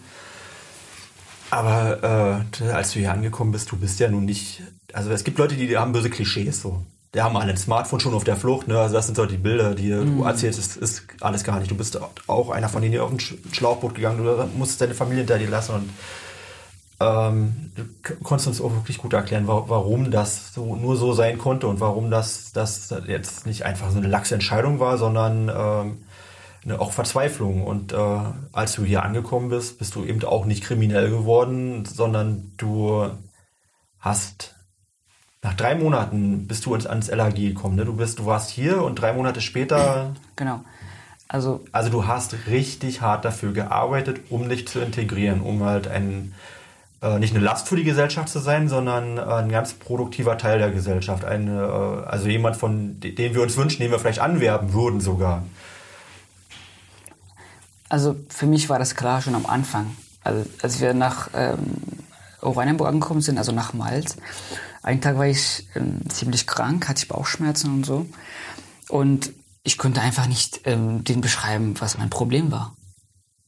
Aber 1.51 2.45
äh, 2.61 2.69
als 2.71 2.93
du 2.93 2.99
hier 2.99 3.11
angekommen 3.11 3.51
bist, 3.51 3.71
du 3.71 3.77
bist 3.77 3.99
ja 3.99 4.09
nun 4.09 4.25
nicht. 4.25 4.61
Also 4.93 5.09
es 5.09 5.23
gibt 5.23 5.39
Leute, 5.39 5.55
die 5.55 5.77
haben 5.77 5.93
böse 5.93 6.09
Klischees 6.09 6.61
so. 6.61 6.83
Die 7.15 7.21
haben 7.21 7.35
alle 7.37 7.51
ein 7.51 7.57
Smartphone 7.57 7.99
schon 7.99 8.13
auf 8.13 8.23
der 8.23 8.35
Flucht, 8.35 8.67
ne? 8.67 8.79
Also 8.79 8.93
das 8.93 9.07
sind 9.07 9.15
so 9.15 9.25
die 9.25 9.37
Bilder, 9.37 9.73
die 9.73 9.91
mhm. 9.91 10.17
du 10.17 10.23
erzählst, 10.25 10.59
das 10.59 10.77
ist 10.77 11.03
alles 11.21 11.43
gar 11.43 11.57
nicht. 11.57 11.71
Du 11.71 11.75
bist 11.75 11.99
auch 12.27 12.51
einer 12.51 12.69
von 12.69 12.83
denen, 12.83 12.91
die 12.91 12.99
auf 12.99 13.11
ein 13.11 13.19
Schlauchboot 13.19 13.95
gegangen, 13.95 14.23
du 14.23 14.49
musstest 14.55 14.81
deine 14.81 14.93
Familie 14.93 15.21
hinter 15.21 15.39
dir 15.39 15.49
lassen 15.49 15.73
und 15.73 15.89
ähm, 16.99 17.71
du 17.75 18.15
konntest 18.21 18.47
uns 18.47 18.61
auch 18.61 18.73
wirklich 18.73 18.99
gut 18.99 19.13
erklären, 19.13 19.47
warum 19.47 20.11
das 20.11 20.53
so 20.53 20.75
nur 20.75 20.97
so 20.97 21.13
sein 21.13 21.37
konnte 21.39 21.67
und 21.67 21.79
warum 21.79 22.11
das, 22.11 22.51
das 22.51 22.93
jetzt 23.07 23.47
nicht 23.47 23.63
einfach 23.63 23.89
so 23.89 23.97
eine 23.97 24.07
laxe 24.07 24.35
Entscheidung 24.35 24.79
war, 24.79 24.97
sondern 24.97 25.49
ähm, 25.49 25.97
auch 26.71 26.91
Verzweiflung. 26.91 27.63
Und 27.63 27.93
äh, 27.93 27.97
als 28.51 28.73
du 28.73 28.83
hier 28.83 29.03
angekommen 29.03 29.49
bist, 29.49 29.79
bist 29.79 29.95
du 29.95 30.03
eben 30.03 30.23
auch 30.23 30.45
nicht 30.45 30.63
kriminell 30.63 31.09
geworden, 31.09 31.85
sondern 31.85 32.51
du 32.57 33.09
hast 33.99 34.55
nach 35.41 35.53
drei 35.53 35.75
Monaten 35.75 36.47
bist 36.47 36.65
du 36.65 36.73
ans 36.73 37.09
LAG 37.09 37.35
gekommen. 37.35 37.75
Ne? 37.75 37.85
Du 37.85 37.95
bist, 37.95 38.19
du 38.19 38.25
warst 38.25 38.49
hier 38.49 38.83
und 38.83 38.95
drei 38.95 39.13
Monate 39.13 39.41
später. 39.41 40.13
Genau. 40.35 40.61
Also, 41.27 41.65
also 41.73 41.89
du 41.89 42.07
hast 42.07 42.47
richtig 42.47 43.01
hart 43.01 43.25
dafür 43.25 43.51
gearbeitet, 43.51 44.21
um 44.29 44.47
dich 44.47 44.69
zu 44.69 44.79
integrieren, 44.79 45.41
um 45.41 45.61
halt 45.63 45.85
ein, 45.87 46.33
äh, 47.01 47.19
nicht 47.19 47.35
eine 47.35 47.43
Last 47.43 47.67
für 47.67 47.75
die 47.75 47.83
Gesellschaft 47.83 48.29
zu 48.29 48.39
sein, 48.39 48.69
sondern 48.69 49.19
ein 49.19 49.49
ganz 49.49 49.73
produktiver 49.73 50.37
Teil 50.37 50.59
der 50.59 50.71
Gesellschaft. 50.71 51.25
Eine, 51.25 52.05
also 52.07 52.29
jemand, 52.29 52.55
von 52.55 53.01
dem 53.01 53.35
wir 53.35 53.41
uns 53.41 53.57
wünschen, 53.57 53.81
den 53.81 53.91
wir 53.91 53.99
vielleicht 53.99 54.19
anwerben 54.19 54.71
würden 54.71 55.01
sogar. 55.01 55.43
Also 57.89 58.15
für 58.29 58.45
mich 58.45 58.69
war 58.69 58.79
das 58.79 58.95
klar 58.95 59.21
schon 59.21 59.35
am 59.35 59.45
Anfang. 59.45 59.95
Also 60.23 60.47
als 60.61 60.79
wir 60.79 60.93
nach 60.93 61.29
ähm, 61.33 61.57
Oranienburg 62.41 62.87
angekommen 62.87 63.21
sind, 63.21 63.37
also 63.37 63.51
nach 63.51 63.73
Malz, 63.73 64.17
einen 64.83 65.01
Tag 65.01 65.17
war 65.17 65.27
ich 65.27 65.67
ähm, 65.75 66.01
ziemlich 66.07 66.47
krank, 66.47 66.87
hatte 66.87 66.99
ich 66.99 67.07
Bauchschmerzen 67.07 67.73
und 67.73 67.85
so. 67.85 68.05
Und 68.87 69.31
ich 69.63 69.77
konnte 69.77 70.01
einfach 70.01 70.27
nicht 70.27 70.61
ähm, 70.65 71.03
den 71.03 71.21
beschreiben, 71.21 71.75
was 71.79 71.97
mein 71.97 72.09
Problem 72.09 72.51
war. 72.51 72.75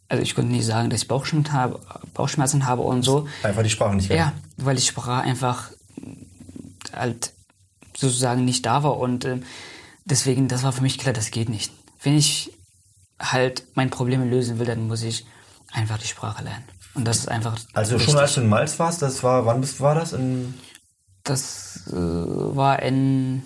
Also 0.09 0.23
ich 0.23 0.35
konnte 0.35 0.51
nicht 0.51 0.65
sagen, 0.65 0.89
dass 0.89 1.03
ich 1.03 1.07
Bauchschmerzen 1.07 1.53
habe, 1.53 1.79
Bauchschmerzen 2.13 2.65
habe 2.65 2.81
und 2.81 3.03
so. 3.03 3.27
Einfach 3.43 3.63
die 3.63 3.69
Sprache 3.69 3.95
nicht. 3.95 4.09
Ja, 4.09 4.33
weil 4.57 4.75
die 4.75 4.81
Sprache 4.81 5.21
einfach 5.21 5.71
halt 6.93 7.31
sozusagen 7.95 8.43
nicht 8.43 8.65
da 8.65 8.83
war 8.83 8.97
und 8.97 9.23
äh, 9.23 9.39
deswegen, 10.03 10.47
das 10.47 10.63
war 10.63 10.73
für 10.73 10.81
mich 10.81 10.97
klar, 10.97 11.13
das 11.13 11.31
geht 11.31 11.49
nicht. 11.49 11.71
Wenn 12.03 12.17
ich 12.17 12.51
halt 13.21 13.63
mein 13.75 13.89
Problem 13.89 14.29
lösen 14.29 14.59
will, 14.59 14.65
dann 14.65 14.87
muss 14.87 15.03
ich 15.03 15.25
einfach 15.71 15.97
die 15.97 16.07
Sprache 16.07 16.43
lernen. 16.43 16.63
Und 16.93 17.07
das 17.07 17.19
ist 17.19 17.29
einfach. 17.29 17.57
Also 17.73 17.95
wichtig. 17.95 18.11
schon 18.11 18.19
als 18.19 18.35
du 18.35 18.41
in 18.41 18.49
Malz 18.49 18.77
warst, 18.79 19.01
das 19.01 19.23
war, 19.23 19.45
wann 19.45 19.61
bist, 19.61 19.79
war 19.79 19.95
das? 19.95 20.13
In 20.13 20.53
das 21.23 21.83
äh, 21.87 21.95
war 21.95 22.81
in 22.81 23.43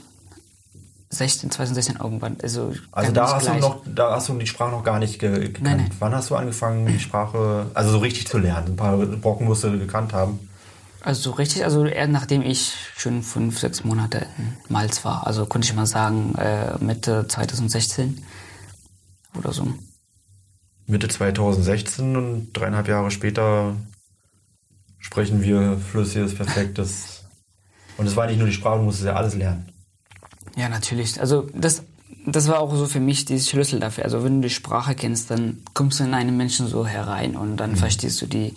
16, 1.10 1.52
2016 1.52 1.98
irgendwann. 1.98 2.38
Also, 2.42 2.74
also 2.92 3.12
da 3.12 3.34
hast 3.34 3.44
gleich. 3.44 3.56
du 3.56 3.68
noch, 3.68 3.84
da 3.86 4.12
hast 4.12 4.30
du 4.30 4.38
die 4.38 4.48
Sprache 4.48 4.72
noch 4.72 4.84
gar 4.84 5.00
nicht 5.00 5.20
ge 5.20 5.32
gekannt. 5.32 5.62
Nein, 5.62 5.78
nein. 5.78 5.92
Wann 6.00 6.16
hast 6.16 6.30
du 6.30 6.36
angefangen, 6.36 6.88
die 6.88 7.00
Sprache, 7.00 7.68
also 7.74 7.92
so 7.92 7.98
richtig 8.00 8.28
zu 8.28 8.38
lernen? 8.38 8.70
Ein 8.70 8.76
paar 8.76 8.98
Brocken 8.98 9.46
musst 9.46 9.64
du 9.64 9.78
gekannt 9.78 10.14
haben. 10.14 10.40
Also 11.02 11.30
so 11.30 11.32
richtig, 11.32 11.64
also 11.64 11.86
eher 11.86 12.08
nachdem 12.08 12.42
ich 12.42 12.74
schon 12.98 13.22
fünf, 13.22 13.60
sechs 13.60 13.84
Monate 13.84 14.26
in 14.40 14.58
Malz 14.70 15.06
war. 15.06 15.28
Also 15.28 15.46
konnte 15.46 15.68
ich 15.68 15.76
mal 15.76 15.86
sagen, 15.86 16.34
äh, 16.36 16.84
Mitte 16.84 17.28
2016 17.28 18.26
oder 19.38 19.54
so. 19.54 19.68
Mitte 20.88 21.08
2016 21.08 22.16
und 22.16 22.54
dreieinhalb 22.54 22.88
Jahre 22.88 23.12
später 23.12 23.76
sprechen 25.00 25.42
wir 25.42 25.78
flüssiges, 25.78 26.36
perfektes. 26.36 27.24
Und 27.98 28.08
es 28.08 28.16
war 28.18 28.28
nicht 28.28 28.38
nur 28.38 28.48
die 28.48 28.54
Sprache, 28.54 28.80
du 28.80 28.84
musstest 28.84 29.06
ja 29.06 29.16
alles 29.16 29.36
lernen. 29.36 29.72
Ja, 30.58 30.68
natürlich. 30.68 31.20
Also 31.22 31.48
das, 31.54 31.84
das 32.26 32.48
war 32.50 32.60
auch 32.60 32.76
so 32.76 32.88
für 32.88 33.00
mich 33.00 33.24
die 33.24 33.40
Schlüssel 33.40 33.80
dafür. 33.80 34.04
Also 34.04 34.24
wenn 34.24 34.42
du 34.42 34.48
die 34.48 34.54
Sprache 34.54 34.96
kennst, 34.96 35.32
dann 35.32 35.62
kommst 35.74 36.00
du 36.00 36.04
in 36.04 36.14
einen 36.14 36.36
Menschen 36.36 36.68
so 36.68 36.86
herein 36.86 37.38
und 37.38 37.56
dann 37.56 37.72
mhm. 37.72 37.78
verstehst 37.78 38.22
du 38.22 38.26
die, 38.26 38.54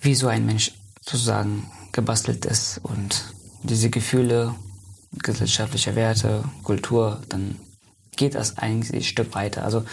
wie 0.00 0.14
so 0.14 0.28
ein 0.28 0.46
Mensch 0.46 0.72
sozusagen 1.04 1.70
gebastelt 1.92 2.44
ist 2.46 2.80
und 2.82 3.34
diese 3.62 3.90
Gefühle, 3.90 4.54
gesellschaftliche 5.12 5.96
Werte, 5.96 6.44
Kultur, 6.62 7.20
dann 7.28 7.56
geht 8.18 8.34
das 8.34 8.58
eigentlich 8.58 8.92
ein 8.92 9.02
Stück 9.02 9.34
weiter. 9.34 9.64
Also 9.64 9.84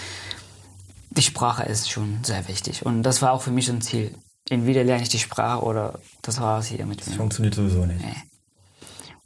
die 1.11 1.21
Sprache 1.21 1.63
ist 1.63 1.89
schon 1.89 2.19
sehr 2.23 2.47
wichtig. 2.49 2.85
Und 2.85 3.03
das 3.03 3.21
war 3.21 3.31
auch 3.31 3.41
für 3.41 3.51
mich 3.51 3.69
ein 3.69 3.81
Ziel. 3.81 4.13
Entweder 4.49 4.83
lerne 4.83 5.03
ich 5.03 5.09
die 5.09 5.19
Sprache 5.19 5.63
oder 5.63 5.99
das 6.21 6.41
war 6.41 6.59
es 6.59 6.67
hier 6.67 6.85
mit 6.85 6.99
mir. 6.99 7.05
Das 7.05 7.15
funktioniert 7.15 7.55
sowieso 7.55 7.85
nicht. 7.85 8.01
Nee. 8.01 8.15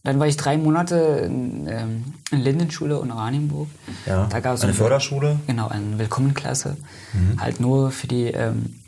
Dann 0.03 0.19
war 0.19 0.27
ich 0.27 0.37
drei 0.37 0.57
Monate 0.57 0.95
in, 1.25 1.67
ähm, 1.67 2.13
in 2.31 2.39
Lindenschule 2.39 2.99
in 3.03 3.11
Oranienburg. 3.11 3.67
Ja, 4.05 4.27
da 4.27 4.39
gab's 4.39 4.61
eine 4.61 4.73
Förderschule? 4.73 5.39
Genau, 5.45 5.67
eine 5.67 5.99
Willkommenklasse. 5.99 6.77
Mhm. 7.11 7.41
Halt 7.41 7.59
nur 7.59 7.91
für 7.91 8.07
die 8.07 8.27
ähm, 8.27 8.81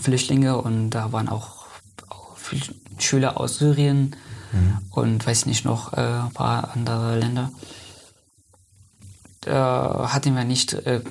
Flüchtlinge 0.00 0.56
und 0.56 0.90
da 0.90 1.12
waren 1.12 1.28
auch, 1.28 1.66
auch 2.08 2.36
Schüler 2.98 3.38
aus 3.38 3.58
Syrien 3.58 4.16
mhm. 4.52 4.78
und 4.90 5.26
weiß 5.26 5.44
nicht 5.46 5.66
noch 5.66 5.92
äh, 5.92 6.00
ein 6.00 6.32
paar 6.32 6.72
andere 6.74 7.18
Länder 7.18 7.50
hatten 9.52 10.34
wir 10.34 10.44
nicht, 10.44 10.72
äh, 10.74 11.02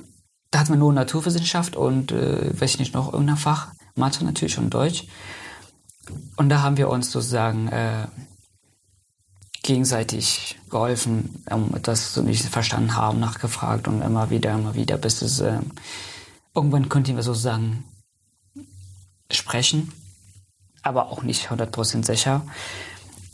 da 0.52 0.60
hatten 0.60 0.74
wir 0.74 0.78
nur 0.78 0.94
Naturwissenschaft 0.94 1.76
und, 1.76 2.12
äh, 2.12 2.60
weiß 2.60 2.72
ich 2.72 2.80
nicht, 2.80 2.94
noch 2.94 3.12
irgendein 3.12 3.38
Fach, 3.38 3.70
Mathe 3.96 4.24
natürlich 4.26 4.58
und 4.58 4.70
Deutsch. 4.70 5.06
Und 6.36 6.50
da 6.50 6.62
haben 6.62 6.78
wir 6.78 6.90
uns 6.90 7.12
sozusagen 7.12 7.68
äh, 7.70 8.08
gegenseitig 9.64 10.60
geholfen, 10.70 11.44
um 11.50 11.74
etwas 11.76 12.16
nicht 12.18 12.46
verstanden 12.46 12.96
haben, 12.96 13.20
nachgefragt 13.20 13.88
und 13.88 14.02
immer 14.02 14.30
wieder, 14.30 14.54
immer 14.54 14.76
wieder, 14.76 14.98
bis 14.98 15.22
es 15.22 15.40
äh, 15.40 15.60
irgendwann 16.54 16.90
konnten 16.90 17.16
wir 17.16 17.24
sozusagen 17.24 17.84
sprechen, 19.32 19.92
aber 20.84 21.12
auch 21.12 21.24
nicht 21.24 21.50
100% 21.50 22.06
sicher. 22.06 22.46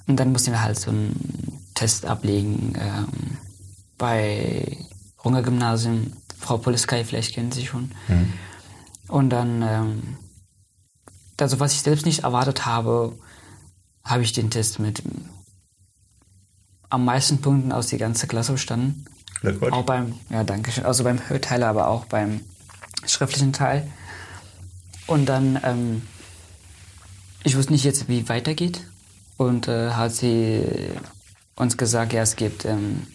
Und 0.08 0.18
dann 0.18 0.32
mussten 0.32 0.52
wir 0.52 0.62
halt 0.62 0.80
so 0.80 0.91
einen 0.91 1.68
Test 1.76 2.06
ablegen 2.06 2.74
ähm, 2.78 3.38
bei 3.97 4.78
Runger 5.24 5.44
Gymnasium, 5.44 6.14
Frau 6.40 6.58
Poliskei, 6.58 7.04
vielleicht 7.06 7.36
kennen 7.36 7.52
Sie 7.52 7.66
schon. 7.66 7.92
Mhm. 8.08 8.34
Und 9.08 9.30
dann, 9.30 9.62
ähm, 9.62 10.18
also 11.40 11.60
was 11.60 11.74
ich 11.74 11.82
selbst 11.82 12.06
nicht 12.06 12.24
erwartet 12.24 12.66
habe, 12.66 13.18
habe 14.04 14.24
ich 14.24 14.34
den 14.34 14.50
Test 14.50 14.80
mit 14.80 15.04
am 16.90 17.06
meisten 17.06 17.40
Punkten 17.40 17.72
aus 17.72 17.88
die 17.88 17.98
ganze 17.98 18.28
Klasse 18.28 18.54
bestanden. 18.54 19.06
Glückwunsch. 19.40 19.74
Auch 19.74 19.84
beim, 19.84 20.16
ja, 20.30 20.44
danke 20.44 20.72
schön. 20.72 20.86
Also 20.86 21.04
beim 21.04 21.30
Hörteil, 21.30 21.64
aber 21.64 21.88
auch 21.88 22.06
beim 22.06 22.42
schriftlichen 23.06 23.54
Teil. 23.54 23.90
Und 25.08 25.26
dann, 25.28 25.60
ähm, 25.64 26.02
ich 27.44 27.58
wusste 27.58 27.74
nicht 27.74 27.84
jetzt, 27.84 28.08
wie 28.08 28.30
weitergeht. 28.30 28.86
Und 29.38 29.68
äh, 29.68 29.92
hat 29.92 30.14
sie 30.14 30.64
uns 31.56 31.78
gesagt, 31.78 32.14
ja, 32.14 32.22
es 32.22 32.36
gibt 32.36 32.66
ähm, 32.66 33.08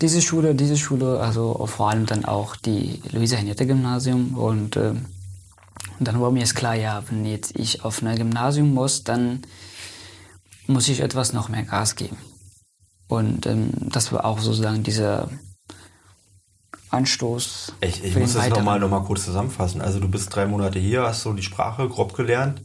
diese 0.00 0.22
Schule, 0.22 0.54
diese 0.54 0.76
Schule, 0.76 1.20
also 1.20 1.66
vor 1.66 1.90
allem 1.90 2.06
dann 2.06 2.24
auch 2.24 2.56
die 2.56 3.02
Luisa-Henriette-Gymnasium. 3.12 4.36
Und, 4.36 4.76
äh, 4.76 4.94
dann 6.00 6.20
war 6.20 6.30
mir 6.30 6.40
jetzt 6.40 6.54
klar, 6.54 6.74
ja, 6.74 7.02
wenn 7.08 7.24
jetzt 7.24 7.58
ich 7.58 7.84
auf 7.84 8.02
ein 8.02 8.16
Gymnasium 8.16 8.72
muss, 8.72 9.04
dann 9.04 9.42
muss 10.66 10.88
ich 10.88 11.00
etwas 11.00 11.32
noch 11.32 11.48
mehr 11.48 11.64
Gas 11.64 11.96
geben. 11.96 12.16
Und 13.08 13.46
ähm, 13.46 13.70
das 13.74 14.12
war 14.12 14.24
auch 14.24 14.38
sozusagen 14.38 14.82
dieser 14.82 15.28
Anstoß. 16.90 17.72
Ich, 17.80 18.04
ich 18.04 18.16
muss 18.16 18.34
das 18.34 18.48
nochmal 18.50 18.78
noch 18.78 18.90
mal 18.90 19.02
kurz 19.02 19.24
zusammenfassen. 19.24 19.80
Also 19.80 19.98
du 19.98 20.08
bist 20.08 20.34
drei 20.34 20.46
Monate 20.46 20.78
hier, 20.78 21.02
hast 21.02 21.22
so 21.22 21.32
die 21.32 21.42
Sprache 21.42 21.88
grob 21.88 22.14
gelernt 22.14 22.62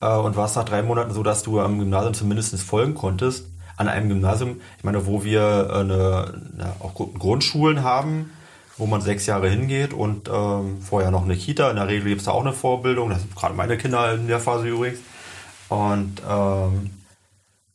äh, 0.00 0.16
und 0.16 0.36
warst 0.36 0.56
nach 0.56 0.64
drei 0.64 0.82
Monaten 0.82 1.12
so, 1.12 1.22
dass 1.22 1.42
du 1.42 1.60
am 1.60 1.78
Gymnasium 1.78 2.14
zumindest 2.14 2.58
folgen 2.60 2.94
konntest 2.94 3.46
an 3.76 3.88
einem 3.88 4.08
Gymnasium, 4.08 4.60
ich 4.78 4.84
meine, 4.84 5.06
wo 5.06 5.24
wir 5.24 5.68
äh, 5.70 5.80
eine, 5.80 6.40
eine, 6.54 6.72
auch 6.80 6.94
Grundschulen 6.94 7.82
haben, 7.82 8.30
wo 8.76 8.86
man 8.86 9.00
sechs 9.00 9.26
Jahre 9.26 9.48
hingeht 9.48 9.92
und 9.92 10.28
ähm, 10.28 10.80
vorher 10.80 11.10
noch 11.10 11.24
eine 11.24 11.36
Kita. 11.36 11.70
In 11.70 11.76
der 11.76 11.88
Regel 11.88 12.08
gibt 12.08 12.20
es 12.20 12.26
da 12.26 12.32
auch 12.32 12.40
eine 12.40 12.52
Vorbildung. 12.52 13.10
Das 13.10 13.20
sind 13.20 13.34
gerade 13.34 13.54
meine 13.54 13.76
Kinder 13.76 14.14
in 14.14 14.26
der 14.26 14.40
Phase 14.40 14.68
übrigens. 14.68 15.00
Und 15.68 16.22
ähm, 16.28 16.90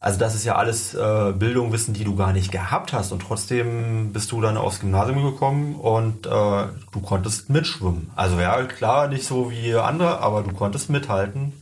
also 0.01 0.17
das 0.17 0.33
ist 0.33 0.45
ja 0.45 0.55
alles 0.55 0.93
äh, 0.93 1.33
Bildung, 1.33 1.73
Wissen, 1.73 1.93
die 1.93 2.05
du 2.05 2.15
gar 2.15 2.31
nicht 2.31 2.51
gehabt 2.51 2.93
hast. 2.93 3.11
Und 3.11 3.21
trotzdem 3.21 4.13
bist 4.13 4.31
du 4.31 4.39
dann 4.39 4.55
aufs 4.55 4.79
Gymnasium 4.79 5.23
gekommen 5.23 5.75
und 5.75 6.25
äh, 6.25 6.29
du 6.29 7.01
konntest 7.01 7.49
mitschwimmen. 7.49 8.09
Also 8.15 8.39
ja, 8.39 8.63
klar, 8.63 9.09
nicht 9.09 9.25
so 9.25 9.51
wie 9.51 9.75
andere, 9.75 10.19
aber 10.19 10.43
du 10.43 10.53
konntest 10.53 10.89
mithalten. 10.89 11.53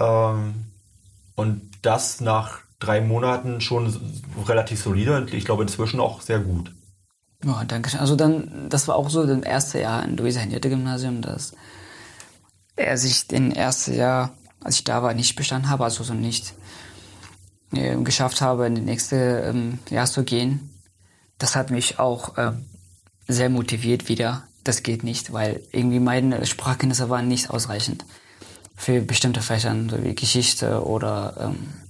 Ähm, 0.00 0.66
und 1.36 1.62
das 1.82 2.20
nach 2.20 2.63
drei 2.84 3.00
Monaten 3.00 3.60
schon 3.60 3.94
relativ 4.46 4.82
solide 4.82 5.16
und 5.16 5.32
ich 5.32 5.44
glaube 5.44 5.62
inzwischen 5.62 6.00
auch 6.00 6.20
sehr 6.20 6.38
gut. 6.38 6.72
Ja, 7.44 7.64
danke 7.64 7.90
schön. 7.90 8.00
Also 8.00 8.16
dann, 8.16 8.68
das 8.68 8.88
war 8.88 8.96
auch 8.96 9.10
so 9.10 9.26
das 9.26 9.42
erste 9.42 9.80
Jahr 9.80 10.04
in 10.04 10.16
Luisa 10.16 10.40
Henriette 10.40 10.70
Gymnasium, 10.70 11.20
dass 11.20 11.52
er 12.76 12.96
sich 12.96 13.28
den 13.28 13.52
ersten 13.52 13.94
Jahr, 13.94 14.32
als 14.62 14.76
ich 14.76 14.84
da 14.84 15.02
war, 15.02 15.14
nicht 15.14 15.36
bestanden 15.36 15.68
habe, 15.68 15.84
also 15.84 16.04
so 16.04 16.14
nicht 16.14 16.54
äh, 17.72 17.96
geschafft 17.96 18.40
habe, 18.40 18.66
in 18.66 18.76
das 18.76 18.84
nächste 18.84 19.16
ähm, 19.16 19.78
Jahr 19.90 20.06
zu 20.06 20.24
gehen. 20.24 20.70
Das 21.38 21.54
hat 21.54 21.70
mich 21.70 21.98
auch 21.98 22.38
äh, 22.38 22.52
sehr 23.28 23.50
motiviert 23.50 24.08
wieder. 24.08 24.44
Das 24.64 24.82
geht 24.82 25.04
nicht, 25.04 25.32
weil 25.32 25.60
irgendwie 25.72 26.00
meine 26.00 26.46
Sprachkenntnisse 26.46 27.10
waren 27.10 27.28
nicht 27.28 27.50
ausreichend 27.50 28.04
für 28.74 29.00
bestimmte 29.02 29.40
Fächer, 29.40 29.74
so 29.88 30.02
wie 30.02 30.14
Geschichte 30.14 30.84
oder 30.84 31.34
ähm, 31.38 31.83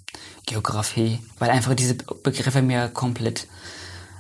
Geografie, 0.46 1.20
weil 1.38 1.50
einfach 1.50 1.74
diese 1.74 1.94
Begriffe 1.94 2.62
mir 2.62 2.88
komplett 2.88 3.46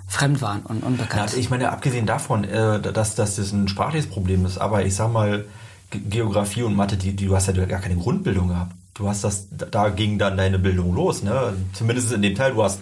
fremd 0.06 0.42
waren 0.42 0.62
und 0.62 0.82
unbekannt. 0.82 1.32
Ja, 1.32 1.38
ich 1.38 1.50
meine, 1.50 1.70
abgesehen 1.70 2.06
davon, 2.06 2.44
äh, 2.44 2.80
dass, 2.80 3.14
dass 3.14 3.36
das 3.36 3.52
ein 3.52 3.68
sprachliches 3.68 4.08
Problem 4.08 4.44
ist, 4.46 4.58
aber 4.58 4.84
ich 4.84 4.94
sag 4.94 5.12
mal, 5.12 5.44
Geografie 5.90 6.62
und 6.62 6.74
Mathe, 6.74 6.96
die, 6.96 7.14
die, 7.14 7.26
du 7.26 7.36
hast 7.36 7.46
ja 7.46 7.52
gar 7.66 7.80
keine 7.80 7.96
Grundbildung 7.96 8.48
gehabt. 8.48 8.72
Du 8.94 9.08
hast 9.08 9.24
das, 9.24 9.48
da 9.50 9.88
ging 9.88 10.18
dann 10.18 10.36
deine 10.36 10.58
Bildung 10.58 10.94
los, 10.94 11.22
ne? 11.22 11.54
Zumindest 11.72 12.12
in 12.12 12.22
dem 12.22 12.34
Teil, 12.34 12.52
du 12.52 12.62
hast, 12.62 12.80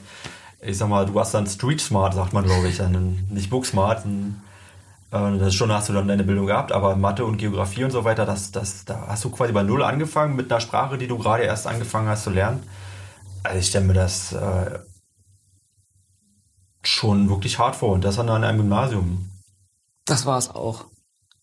ich 0.61 0.76
sag 0.76 0.88
mal, 0.88 1.07
du 1.07 1.18
hast 1.18 1.32
dann 1.32 1.47
Street 1.47 1.80
Smart, 1.80 2.14
sagt 2.14 2.32
man, 2.32 2.45
glaube 2.45 2.68
ich, 2.68 2.76
dann 2.78 3.26
nicht 3.30 3.51
Book 3.51 3.66
Smart. 3.66 4.05
Äh, 4.05 5.38
das 5.38 5.55
schon, 5.55 5.72
hast 5.72 5.88
du 5.88 5.93
dann 5.93 6.09
deine 6.09 6.24
Bildung 6.24 6.47
gehabt, 6.47 6.72
aber 6.72 6.97
Mathe 6.97 7.24
und 7.24 7.38
Geografie 7.38 7.84
und 7.84 7.90
so 7.90 8.05
weiter, 8.05 8.26
das, 8.26 8.53
das, 8.53 8.84
da 8.84 9.07
hast 9.09 9.24
du 9.24 9.30
quasi 9.30 9.53
bei 9.53 9.62
Null 9.62 9.82
angefangen 9.82 10.36
mit 10.36 10.51
einer 10.51 10.61
Sprache, 10.61 10.99
die 10.99 11.07
du 11.07 11.18
gerade 11.18 11.45
erst 11.45 11.66
angefangen 11.66 12.09
hast 12.09 12.24
zu 12.24 12.30
lernen. 12.30 12.62
Also 13.43 13.59
ich 13.59 13.66
stelle 13.66 13.84
mir 13.84 13.95
das 13.95 14.32
äh, 14.32 14.78
schon 16.82 17.28
wirklich 17.28 17.59
hart 17.59 17.76
vor 17.76 17.93
und 17.93 18.05
das 18.05 18.18
an 18.18 18.28
einem 18.28 18.59
Gymnasium. 18.59 19.30
Das 20.05 20.26
war 20.26 20.38
es 20.38 20.51
auch. 20.51 20.86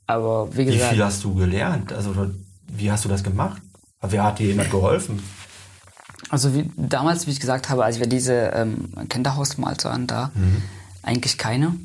Aber 0.06 0.56
wie 0.56 0.66
gesagt. 0.66 0.92
Wie 0.92 0.96
viel 0.96 1.04
hast 1.04 1.24
du 1.24 1.36
gelernt? 1.36 1.94
Also 1.94 2.14
wie 2.68 2.92
hast 2.92 3.06
du 3.06 3.10
das 3.10 3.24
gemacht? 3.24 3.62
Wer 4.02 4.24
hat 4.24 4.40
dir 4.40 4.48
jemand 4.48 4.72
geholfen? 4.72 5.22
Also 6.30 6.54
wie, 6.54 6.70
damals, 6.78 7.28
wie 7.28 7.32
ich 7.32 7.40
gesagt 7.40 7.70
habe, 7.70 7.84
als 7.84 8.00
wir 8.00 8.08
diese 8.08 8.34
ähm, 8.34 8.92
Kinderhausmalte 9.10 9.90
waren 9.90 10.08
da, 10.08 10.32
mhm. 10.36 10.62
eigentlich 11.02 11.38
keine. 11.38 11.76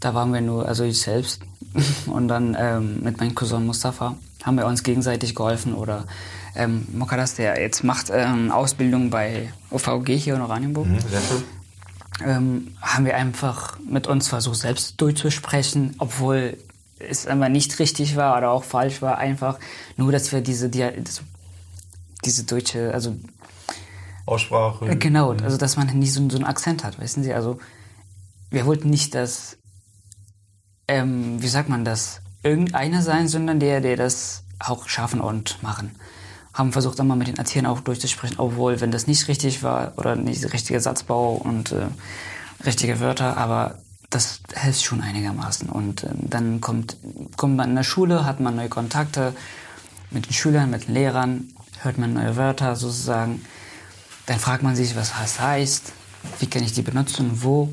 Da 0.00 0.14
waren 0.14 0.32
wir 0.32 0.40
nur, 0.40 0.66
also 0.66 0.84
ich 0.84 1.00
selbst 1.00 1.42
und 2.06 2.28
dann 2.28 2.56
ähm, 2.58 3.02
mit 3.02 3.18
meinem 3.18 3.34
Cousin 3.34 3.66
Mustafa 3.66 4.16
haben 4.42 4.56
wir 4.56 4.66
uns 4.66 4.82
gegenseitig 4.82 5.34
geholfen 5.34 5.74
oder 5.74 6.06
ähm, 6.54 6.86
Mokadas, 6.92 7.34
der 7.34 7.60
jetzt 7.60 7.84
macht 7.84 8.10
ähm, 8.12 8.50
Ausbildung 8.50 9.10
bei 9.10 9.52
OVG 9.70 10.16
hier 10.16 10.34
in 10.34 10.40
Oranienburg. 10.40 10.86
Mhm, 10.86 11.00
sehr 11.00 11.20
schön. 11.20 11.44
Ähm, 12.22 12.76
haben 12.82 13.04
wir 13.04 13.16
einfach 13.16 13.78
mit 13.80 14.06
uns 14.06 14.28
versucht, 14.28 14.58
selbst 14.58 15.00
durchzusprechen, 15.00 15.94
obwohl 15.98 16.58
es 16.98 17.26
einfach 17.26 17.48
nicht 17.48 17.78
richtig 17.78 18.16
war 18.16 18.36
oder 18.36 18.50
auch 18.50 18.64
falsch 18.64 19.00
war, 19.00 19.16
einfach 19.16 19.58
nur, 19.96 20.12
dass 20.12 20.30
wir 20.32 20.42
diese, 20.42 20.68
die, 20.68 20.86
diese 22.24 22.44
deutsche, 22.44 22.92
also 22.92 23.16
Aussprache. 24.26 24.86
Äh, 24.86 24.96
genau, 24.96 25.32
also 25.32 25.56
dass 25.56 25.76
man 25.76 25.86
nicht 25.98 26.12
so, 26.12 26.28
so 26.28 26.36
einen 26.36 26.46
Akzent 26.46 26.84
hat, 26.84 27.00
wissen 27.00 27.22
Sie, 27.22 27.32
also 27.32 27.58
wir 28.50 28.66
wollten 28.66 28.90
nicht, 28.90 29.14
dass, 29.14 29.56
ähm, 30.88 31.42
wie 31.42 31.48
sagt 31.48 31.68
man 31.68 31.84
das, 31.84 32.20
irgendeiner 32.42 33.02
sein, 33.02 33.28
sondern 33.28 33.60
der, 33.60 33.80
der 33.80 33.96
das 33.96 34.44
auch 34.58 34.88
schaffen 34.88 35.20
und 35.20 35.62
machen. 35.62 35.96
Haben 36.60 36.72
versucht, 36.72 36.98
dann 36.98 37.08
mit 37.16 37.26
den 37.26 37.38
Erziehern 37.38 37.64
auch 37.64 37.80
durchzusprechen, 37.80 38.38
obwohl, 38.38 38.82
wenn 38.82 38.90
das 38.90 39.06
nicht 39.06 39.28
richtig 39.28 39.62
war 39.62 39.94
oder 39.96 40.14
nicht 40.14 40.42
der 40.42 40.52
richtige 40.52 40.78
Satzbau 40.78 41.32
und 41.32 41.72
äh, 41.72 41.86
richtige 42.66 43.00
Wörter, 43.00 43.38
aber 43.38 43.78
das 44.10 44.40
hilft 44.54 44.84
schon 44.84 45.00
einigermaßen. 45.00 45.70
Und 45.70 46.04
äh, 46.04 46.10
dann 46.14 46.60
kommt, 46.60 46.98
kommt 47.38 47.56
man 47.56 47.70
in 47.70 47.76
der 47.76 47.82
Schule, 47.82 48.26
hat 48.26 48.40
man 48.40 48.56
neue 48.56 48.68
Kontakte 48.68 49.32
mit 50.10 50.26
den 50.26 50.34
Schülern, 50.34 50.68
mit 50.68 50.86
den 50.86 50.92
Lehrern, 50.92 51.48
hört 51.80 51.96
man 51.96 52.12
neue 52.12 52.36
Wörter 52.36 52.76
sozusagen. 52.76 53.42
Dann 54.26 54.38
fragt 54.38 54.62
man 54.62 54.76
sich, 54.76 54.96
was 54.96 55.12
das 55.18 55.40
heißt, 55.40 55.94
wie 56.40 56.46
kann 56.46 56.62
ich 56.62 56.74
die 56.74 56.82
benutzen, 56.82 57.42
wo. 57.42 57.72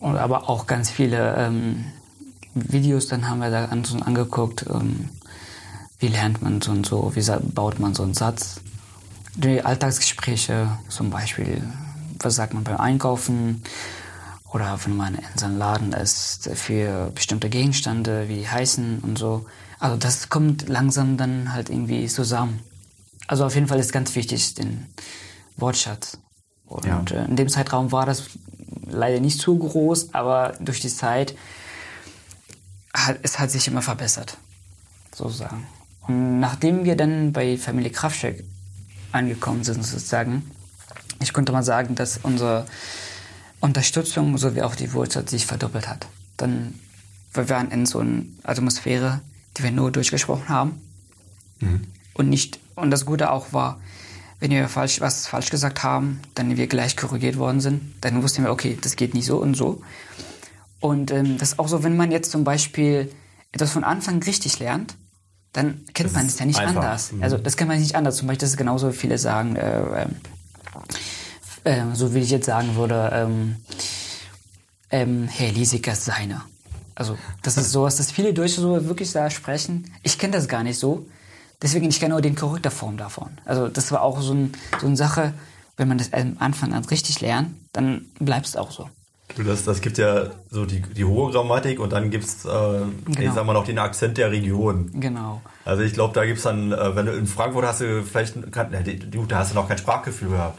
Und 0.00 0.16
aber 0.16 0.48
auch 0.48 0.66
ganz 0.66 0.90
viele 0.90 1.36
ähm, 1.36 1.84
Videos, 2.54 3.06
dann 3.06 3.28
haben 3.28 3.38
wir 3.38 3.50
da 3.50 3.66
angeguckt, 3.66 4.66
ähm, 4.68 5.10
wie 6.00 6.08
lernt 6.08 6.42
man 6.42 6.60
so 6.60 6.72
und 6.72 6.86
so, 6.86 7.14
wie 7.14 7.24
baut 7.52 7.78
man 7.78 7.94
so 7.94 8.02
einen 8.02 8.14
Satz. 8.14 8.60
Die 9.36 9.62
Alltagsgespräche 9.62 10.78
zum 10.88 11.10
Beispiel, 11.10 11.62
was 12.18 12.34
sagt 12.34 12.54
man 12.54 12.64
beim 12.64 12.78
Einkaufen, 12.78 13.62
oder 14.52 14.78
wenn 14.84 14.96
man 14.96 15.14
in 15.14 15.38
seinem 15.38 15.58
Laden 15.58 15.92
ist 15.92 16.50
für 16.54 17.12
bestimmte 17.14 17.48
Gegenstände, 17.48 18.28
wie 18.28 18.36
die 18.36 18.48
heißen 18.48 19.00
und 19.00 19.16
so. 19.16 19.46
Also 19.78 19.96
das 19.96 20.28
kommt 20.28 20.68
langsam 20.68 21.16
dann 21.16 21.52
halt 21.52 21.70
irgendwie 21.70 22.06
zusammen. 22.08 22.60
Also 23.28 23.44
auf 23.44 23.54
jeden 23.54 23.68
Fall 23.68 23.78
ist 23.78 23.92
ganz 23.92 24.14
wichtig 24.16 24.54
den 24.54 24.86
Wortschatz. 25.56 26.18
Und 26.66 26.84
ja. 26.84 27.02
Äh, 27.12 27.26
in 27.26 27.36
dem 27.36 27.48
Zeitraum 27.48 27.92
war 27.92 28.06
das 28.06 28.24
leider 28.86 29.20
nicht 29.20 29.40
zu 29.40 29.56
groß, 29.56 30.14
aber 30.14 30.54
durch 30.58 30.80
die 30.80 30.88
Zeit 30.88 31.36
hat 32.92 33.18
es 33.22 33.38
hat 33.38 33.50
sich 33.50 33.68
immer 33.68 33.82
verbessert, 33.82 34.36
sozusagen. 35.14 35.66
Und 36.06 36.40
nachdem 36.40 36.84
wir 36.84 36.96
dann 36.96 37.32
bei 37.32 37.56
Familie 37.56 37.90
Kraftcheck 37.90 38.44
angekommen 39.12 39.64
sind, 39.64 39.84
sozusagen, 39.84 40.50
ich 41.20 41.32
konnte 41.32 41.52
mal 41.52 41.62
sagen, 41.62 41.94
dass 41.94 42.18
unser 42.22 42.66
Unterstützung 43.60 44.38
sowie 44.38 44.62
auch 44.62 44.74
die 44.74 44.92
Wurzel 44.92 45.28
sich 45.28 45.46
verdoppelt 45.46 45.88
hat. 45.88 46.06
Dann, 46.36 46.74
wir 47.34 47.48
waren 47.48 47.70
in 47.70 47.86
so 47.86 47.98
einer 47.98 48.22
Atmosphäre, 48.42 49.20
die 49.56 49.62
wir 49.62 49.70
nur 49.70 49.92
durchgesprochen 49.92 50.48
haben. 50.48 50.80
Mhm. 51.60 51.82
Und 52.14 52.28
nicht, 52.28 52.58
und 52.74 52.90
das 52.90 53.04
Gute 53.04 53.30
auch 53.30 53.52
war, 53.52 53.80
wenn 54.40 54.50
wir 54.50 54.68
falsch, 54.68 55.00
was 55.00 55.26
falsch 55.26 55.50
gesagt 55.50 55.82
haben, 55.82 56.20
dann 56.34 56.56
wir 56.56 56.66
gleich 56.66 56.96
korrigiert 56.96 57.36
worden 57.36 57.60
sind, 57.60 57.94
dann 58.00 58.22
wussten 58.22 58.42
wir, 58.42 58.50
okay, 58.50 58.78
das 58.80 58.96
geht 58.96 59.12
nicht 59.12 59.26
so 59.26 59.36
und 59.36 59.54
so. 59.54 59.82
Und 60.80 61.10
ähm, 61.10 61.36
das 61.36 61.52
ist 61.52 61.58
auch 61.58 61.68
so, 61.68 61.82
wenn 61.84 61.96
man 61.96 62.10
jetzt 62.10 62.30
zum 62.30 62.42
Beispiel 62.42 63.12
etwas 63.52 63.70
von 63.70 63.84
Anfang 63.84 64.22
richtig 64.22 64.58
lernt, 64.58 64.96
dann 65.52 65.84
kennt 65.94 66.10
das 66.10 66.14
man 66.14 66.26
es 66.26 66.38
ja 66.38 66.46
nicht 66.46 66.58
einfach. 66.58 66.76
anders. 66.76 67.12
Mhm. 67.12 67.22
Also 67.22 67.38
das 67.38 67.56
kennt 67.56 67.68
man 67.68 67.80
nicht 67.80 67.94
anders. 67.94 68.16
Zum 68.16 68.28
Beispiel, 68.28 68.40
das 68.40 68.50
ist 68.50 68.56
genauso 68.56 68.92
viele 68.92 69.18
sagen, 69.18 69.56
äh, 69.56 70.02
ähm, 70.02 70.16
äh, 71.64 71.94
so 71.94 72.14
wie 72.14 72.20
ich 72.20 72.30
jetzt 72.30 72.46
sagen 72.46 72.76
würde, 72.76 73.10
ähm, 73.12 73.56
ähm, 74.90 75.28
Herr 75.28 75.52
Liesiger 75.52 75.94
seine. 75.94 76.42
Also 76.94 77.16
das 77.42 77.56
ist 77.56 77.72
sowas, 77.72 77.96
dass 77.96 78.10
viele 78.12 78.32
Deutsche 78.32 78.60
so 78.60 78.86
wirklich 78.86 79.12
da 79.12 79.30
sprechen. 79.30 79.92
Ich 80.02 80.18
kenne 80.18 80.32
das 80.32 80.48
gar 80.48 80.62
nicht 80.62 80.78
so. 80.78 81.06
Deswegen, 81.62 81.88
ich 81.88 82.00
kenne 82.00 82.14
nur 82.14 82.22
den 82.22 82.36
Form 82.36 82.96
davon. 82.96 83.30
Also 83.44 83.68
das 83.68 83.92
war 83.92 84.02
auch 84.02 84.22
so, 84.22 84.32
ein, 84.32 84.52
so 84.80 84.86
eine 84.86 84.96
Sache, 84.96 85.34
wenn 85.76 85.88
man 85.88 85.98
das 85.98 86.12
am 86.12 86.36
Anfang 86.38 86.72
an 86.72 86.84
richtig 86.86 87.20
lernt, 87.20 87.54
dann 87.72 88.06
bleibt 88.18 88.46
es 88.46 88.56
auch 88.56 88.70
so. 88.70 88.88
Das, 89.36 89.64
das 89.64 89.80
gibt 89.80 89.98
ja 89.98 90.30
so 90.50 90.66
die, 90.66 90.82
die 90.82 91.04
hohe 91.04 91.32
Grammatik 91.32 91.80
und 91.80 91.92
dann 91.92 92.10
gibt 92.10 92.24
es, 92.24 92.44
äh, 92.44 92.48
genau. 92.48 92.90
ich 93.18 93.32
sag 93.32 93.44
mal 93.46 93.52
noch 93.52 93.64
den 93.64 93.78
Akzent 93.78 94.18
der 94.18 94.30
Region. 94.30 94.90
Genau. 94.94 95.40
Also 95.64 95.82
ich 95.82 95.92
glaube, 95.92 96.14
da 96.14 96.24
gibt 96.24 96.38
es 96.38 96.44
dann, 96.44 96.72
äh, 96.72 96.96
wenn 96.96 97.06
du 97.06 97.12
in 97.12 97.26
Frankfurt 97.26 97.64
hast 97.64 97.80
du 97.80 98.02
vielleicht, 98.02 98.52
kann, 98.52 98.70
da 98.70 99.38
hast 99.38 99.52
du 99.52 99.54
noch 99.54 99.68
kein 99.68 99.78
Sprachgefühl 99.78 100.30
gehabt. 100.30 100.58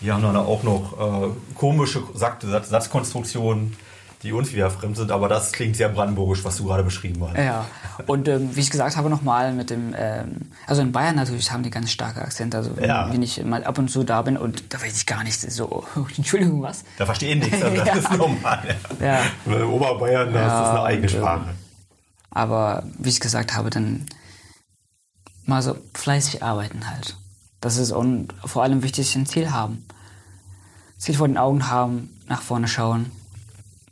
Die 0.00 0.10
haben 0.10 0.22
dann 0.22 0.36
auch 0.36 0.62
noch 0.62 1.24
äh, 1.24 1.28
komische 1.54 2.02
Satz 2.14 2.44
Satzkonstruktionen, 2.68 3.76
die 4.22 4.32
uns 4.32 4.52
wieder 4.52 4.70
fremd 4.70 4.96
sind, 4.96 5.10
aber 5.10 5.28
das 5.28 5.52
klingt 5.52 5.76
sehr 5.76 5.88
brandenburgisch, 5.88 6.44
was 6.44 6.56
du 6.58 6.66
gerade 6.66 6.82
beschrieben 6.82 7.22
hast. 7.26 7.38
Ja, 7.38 7.64
und 8.06 8.28
ähm, 8.28 8.54
wie 8.54 8.60
ich 8.60 8.70
gesagt 8.70 8.96
habe 8.96 9.08
nochmal 9.08 9.52
mit 9.52 9.70
dem, 9.70 9.94
ähm, 9.96 10.50
also 10.66 10.82
in 10.82 10.92
Bayern 10.92 11.16
natürlich 11.16 11.50
haben 11.50 11.62
die 11.62 11.70
ganz 11.70 11.90
starke 11.90 12.20
Akzente, 12.20 12.58
also 12.58 12.72
ja. 12.80 13.10
wenn 13.10 13.22
ich 13.22 13.42
mal 13.44 13.64
ab 13.64 13.78
und 13.78 13.90
zu 13.90 14.04
da 14.04 14.20
bin 14.20 14.36
und 14.36 14.74
da 14.74 14.80
weiß 14.80 14.96
ich 14.96 15.06
gar 15.06 15.24
nichts, 15.24 15.42
so, 15.54 15.84
Entschuldigung, 16.16 16.62
was? 16.62 16.84
Da 16.98 17.06
verstehe 17.06 17.34
ich 17.34 17.42
nichts, 17.42 17.62
also 17.62 17.76
das 17.76 17.86
ja. 17.88 17.94
ist 17.94 18.12
normal. 18.12 18.76
Ja. 19.00 19.06
ja. 19.06 19.22
In 19.46 19.62
Oberbayern, 19.64 20.32
da 20.32 20.46
ist 20.46 20.52
das 20.52 20.70
eine 20.70 20.82
eigene 20.82 21.02
und, 21.06 21.10
Sprache. 21.10 21.50
Ähm, 21.50 21.56
aber 22.30 22.82
wie 22.98 23.08
ich 23.08 23.20
gesagt 23.20 23.56
habe, 23.56 23.70
dann 23.70 24.06
mal 25.46 25.62
so 25.62 25.76
fleißig 25.94 26.42
arbeiten 26.42 26.88
halt. 26.90 27.16
Das 27.60 27.76
ist 27.76 27.90
und 27.90 28.34
vor 28.44 28.62
allem 28.62 28.82
wichtig, 28.82 29.14
ein 29.16 29.26
Ziel 29.26 29.50
haben. 29.50 29.84
Ziel 30.96 31.16
vor 31.16 31.26
den 31.26 31.38
Augen 31.38 31.68
haben, 31.68 32.10
nach 32.28 32.42
vorne 32.42 32.68
schauen. 32.68 33.10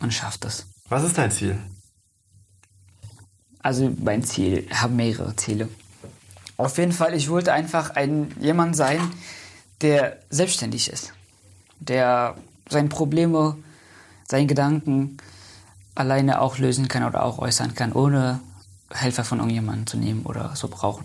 Man 0.01 0.11
schafft 0.11 0.45
es. 0.45 0.67
Was 0.89 1.05
ist 1.05 1.19
dein 1.19 1.31
Ziel? 1.31 1.59
Also 3.61 3.93
mein 4.03 4.23
Ziel, 4.23 4.67
ich 4.71 4.81
habe 4.81 4.95
mehrere 4.95 5.35
Ziele. 5.37 5.69
Auf 6.57 6.79
jeden 6.79 6.93
Fall, 6.93 7.15
ich 7.15 7.29
wollte 7.29 7.53
einfach 7.53 7.91
ein 7.91 8.35
jemand 8.41 8.77
sein, 8.77 9.01
der 9.81 10.19
selbstständig 10.31 10.91
ist, 10.91 11.13
der 11.79 12.37
seine 12.69 12.89
Probleme, 12.89 13.57
seine 14.27 14.47
Gedanken 14.47 15.19
alleine 15.95 16.41
auch 16.41 16.59
lösen 16.59 16.89
kann 16.89 17.05
oder 17.05 17.25
auch 17.25 17.39
äußern 17.39 17.75
kann, 17.75 17.93
ohne 17.93 18.41
Helfer 18.91 19.25
von 19.25 19.39
irgendjemandem 19.39 19.87
zu 19.87 19.97
nehmen 19.97 20.25
oder 20.25 20.55
so 20.57 20.69
brauchen. 20.69 21.05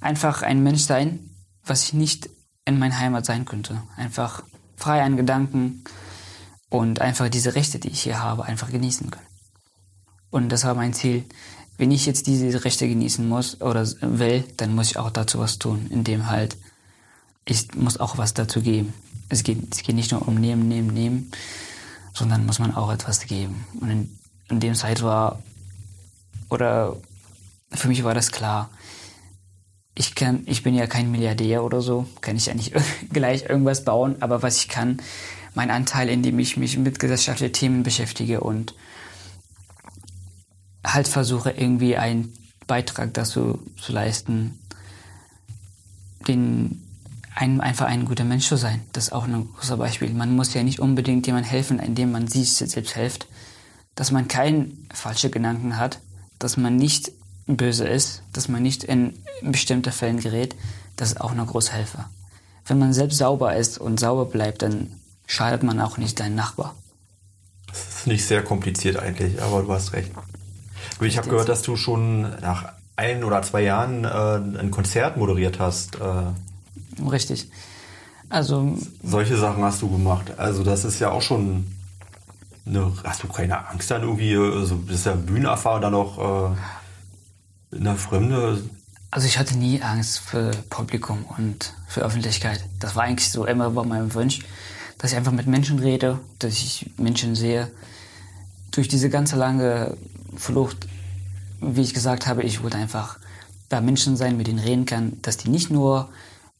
Einfach 0.00 0.42
ein 0.42 0.62
Mensch 0.62 0.82
sein, 0.82 1.30
was 1.64 1.84
ich 1.84 1.92
nicht 1.92 2.30
in 2.64 2.78
meiner 2.78 2.98
Heimat 2.98 3.26
sein 3.26 3.44
könnte. 3.44 3.82
Einfach 3.96 4.42
frei 4.76 5.02
an 5.02 5.16
Gedanken 5.16 5.84
und 6.74 7.00
einfach 7.00 7.28
diese 7.28 7.54
Rechte, 7.54 7.78
die 7.78 7.90
ich 7.90 8.02
hier 8.02 8.20
habe, 8.20 8.46
einfach 8.46 8.68
genießen 8.68 9.08
können. 9.08 9.26
Und 10.30 10.48
das 10.48 10.64
war 10.64 10.74
mein 10.74 10.92
Ziel. 10.92 11.24
Wenn 11.78 11.92
ich 11.92 12.04
jetzt 12.04 12.26
diese 12.26 12.64
Rechte 12.64 12.88
genießen 12.88 13.28
muss 13.28 13.60
oder 13.60 13.86
will, 14.00 14.42
dann 14.56 14.74
muss 14.74 14.90
ich 14.90 14.96
auch 14.96 15.10
dazu 15.10 15.38
was 15.38 15.60
tun, 15.60 15.86
indem 15.90 16.28
halt 16.28 16.56
ich 17.44 17.72
muss 17.76 18.00
auch 18.00 18.18
was 18.18 18.34
dazu 18.34 18.60
geben. 18.60 18.92
Es 19.28 19.44
geht, 19.44 19.72
es 19.72 19.84
geht 19.84 19.94
nicht 19.94 20.10
nur 20.10 20.26
um 20.26 20.34
nehmen, 20.34 20.66
nehmen, 20.66 20.92
nehmen, 20.92 21.30
sondern 22.12 22.44
muss 22.44 22.58
man 22.58 22.74
auch 22.74 22.90
etwas 22.90 23.20
geben. 23.20 23.64
Und 23.80 23.90
in, 23.90 24.18
in 24.48 24.58
dem 24.58 24.74
Zeit 24.74 25.00
war, 25.00 25.40
oder 26.50 26.96
für 27.70 27.86
mich 27.86 28.02
war 28.02 28.14
das 28.14 28.32
klar, 28.32 28.68
ich 29.94 30.16
kann, 30.16 30.42
ich 30.46 30.64
bin 30.64 30.74
ja 30.74 30.88
kein 30.88 31.12
Milliardär 31.12 31.62
oder 31.62 31.80
so, 31.82 32.08
kann 32.20 32.34
ich 32.34 32.46
ja 32.46 32.54
nicht 32.54 32.72
gleich 33.12 33.48
irgendwas 33.48 33.84
bauen, 33.84 34.16
aber 34.18 34.42
was 34.42 34.56
ich 34.56 34.68
kann, 34.68 35.00
mein 35.54 35.70
Anteil, 35.70 36.08
indem 36.08 36.38
ich 36.38 36.56
mich 36.56 36.76
mit 36.78 36.98
gesellschaftlichen 36.98 37.52
Themen 37.52 37.82
beschäftige 37.82 38.40
und 38.40 38.74
halt 40.84 41.08
versuche, 41.08 41.50
irgendwie 41.50 41.96
einen 41.96 42.32
Beitrag 42.66 43.14
dazu 43.14 43.60
zu 43.80 43.92
leisten, 43.92 44.58
den, 46.28 46.82
ein, 47.34 47.60
einfach 47.60 47.86
ein 47.86 48.04
guter 48.04 48.24
Mensch 48.24 48.48
zu 48.48 48.56
sein. 48.56 48.82
Das 48.92 49.04
ist 49.04 49.12
auch 49.12 49.24
ein 49.24 49.48
großes 49.54 49.76
Beispiel. 49.76 50.12
Man 50.12 50.36
muss 50.36 50.54
ja 50.54 50.62
nicht 50.62 50.80
unbedingt 50.80 51.26
jemandem 51.26 51.50
helfen, 51.50 51.78
indem 51.78 52.12
man 52.12 52.28
sich 52.28 52.54
selbst 52.54 52.94
hilft, 52.94 53.26
dass 53.94 54.10
man 54.10 54.28
keinen 54.28 54.86
falschen 54.92 55.30
Gedanken 55.30 55.78
hat, 55.78 56.00
dass 56.38 56.56
man 56.56 56.76
nicht 56.76 57.12
böse 57.46 57.86
ist, 57.86 58.22
dass 58.32 58.48
man 58.48 58.62
nicht 58.62 58.84
in 58.84 59.14
bestimmte 59.42 59.92
Fällen 59.92 60.20
gerät, 60.20 60.54
das 60.96 61.12
ist 61.12 61.20
auch 61.20 61.32
eine 61.32 61.44
große 61.44 61.72
Hilfe. 61.74 62.06
Wenn 62.66 62.78
man 62.78 62.92
selbst 62.92 63.18
sauber 63.18 63.54
ist 63.56 63.78
und 63.78 64.00
sauber 64.00 64.24
bleibt, 64.24 64.62
dann 64.62 64.88
schadet 65.26 65.62
man 65.62 65.80
auch 65.80 65.98
nicht 65.98 66.20
deinen 66.20 66.34
Nachbar. 66.34 66.74
Das 67.68 68.00
ist 68.00 68.06
nicht 68.06 68.26
sehr 68.26 68.42
kompliziert 68.42 68.98
eigentlich, 68.98 69.42
aber 69.42 69.62
du 69.62 69.72
hast 69.72 69.92
recht. 69.92 70.10
Ich 71.00 71.18
habe 71.18 71.28
gehört, 71.28 71.48
dass 71.48 71.62
du 71.62 71.76
schon 71.76 72.22
nach 72.40 72.72
ein 72.96 73.24
oder 73.24 73.42
zwei 73.42 73.62
Jahren 73.62 74.04
äh, 74.04 74.58
ein 74.60 74.70
Konzert 74.70 75.16
moderiert 75.16 75.58
hast. 75.58 75.96
Äh, 75.96 77.02
Richtig. 77.02 77.50
Also 78.28 78.78
solche 79.02 79.36
Sachen 79.36 79.62
hast 79.62 79.82
du 79.82 79.90
gemacht. 79.90 80.38
Also 80.38 80.62
das 80.62 80.84
ist 80.84 81.00
ja 81.00 81.10
auch 81.10 81.22
schon 81.22 81.66
eine, 82.66 82.92
hast 83.04 83.22
du 83.22 83.28
keine 83.28 83.68
Angst 83.68 83.90
dann 83.90 84.02
irgendwie, 84.02 84.36
also 84.36 84.76
das 84.86 84.96
ist 84.96 85.06
ja 85.06 85.14
Bühnenerfahrung 85.14 85.82
dann 85.82 85.94
auch 85.94 86.52
äh, 87.72 87.76
in 87.76 87.84
der 87.84 87.96
Fremde? 87.96 88.62
Also 89.10 89.26
ich 89.26 89.38
hatte 89.38 89.56
nie 89.56 89.82
Angst 89.82 90.18
für 90.18 90.50
Publikum 90.70 91.24
und 91.36 91.74
für 91.86 92.00
Öffentlichkeit. 92.00 92.64
Das 92.80 92.96
war 92.96 93.04
eigentlich 93.04 93.30
so 93.30 93.44
immer 93.46 93.70
bei 93.70 93.84
meinem 93.84 94.12
Wunsch, 94.14 94.40
dass 95.04 95.12
ich 95.12 95.18
einfach 95.18 95.32
mit 95.32 95.46
Menschen 95.46 95.80
rede, 95.80 96.18
dass 96.38 96.54
ich 96.54 96.90
Menschen 96.96 97.34
sehe. 97.34 97.70
Durch 98.70 98.88
diese 98.88 99.10
ganze 99.10 99.36
lange 99.36 99.98
Flucht, 100.34 100.88
wie 101.60 101.82
ich 101.82 101.92
gesagt 101.92 102.26
habe, 102.26 102.42
ich 102.42 102.62
wollte 102.62 102.78
einfach 102.78 103.18
da 103.68 103.82
Menschen 103.82 104.16
sein, 104.16 104.38
mit 104.38 104.46
denen 104.46 104.60
reden 104.60 104.86
kann, 104.86 105.18
dass 105.20 105.36
die 105.36 105.50
nicht 105.50 105.68
nur 105.68 106.08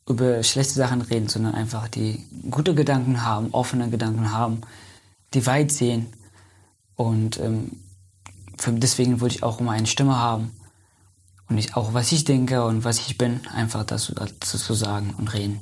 über 0.06 0.42
schlechte 0.42 0.74
Sachen 0.74 1.00
reden, 1.00 1.30
sondern 1.30 1.54
einfach 1.54 1.88
die 1.88 2.22
gute 2.50 2.74
Gedanken 2.74 3.24
haben, 3.24 3.48
offene 3.52 3.88
Gedanken 3.88 4.30
haben, 4.30 4.60
die 5.32 5.46
weit 5.46 5.72
sehen. 5.72 6.08
Und 6.96 7.40
ähm, 7.40 7.70
für, 8.58 8.72
deswegen 8.72 9.22
wollte 9.22 9.36
ich 9.36 9.42
auch 9.42 9.58
immer 9.58 9.72
eine 9.72 9.86
Stimme 9.86 10.18
haben. 10.18 10.50
Und 11.48 11.56
ich, 11.56 11.76
auch 11.76 11.94
was 11.94 12.12
ich 12.12 12.24
denke 12.24 12.62
und 12.62 12.84
was 12.84 12.98
ich 12.98 13.16
bin, 13.16 13.40
einfach 13.54 13.84
dazu, 13.84 14.14
dazu 14.14 14.58
zu 14.58 14.74
sagen 14.74 15.14
und 15.16 15.32
reden. 15.32 15.60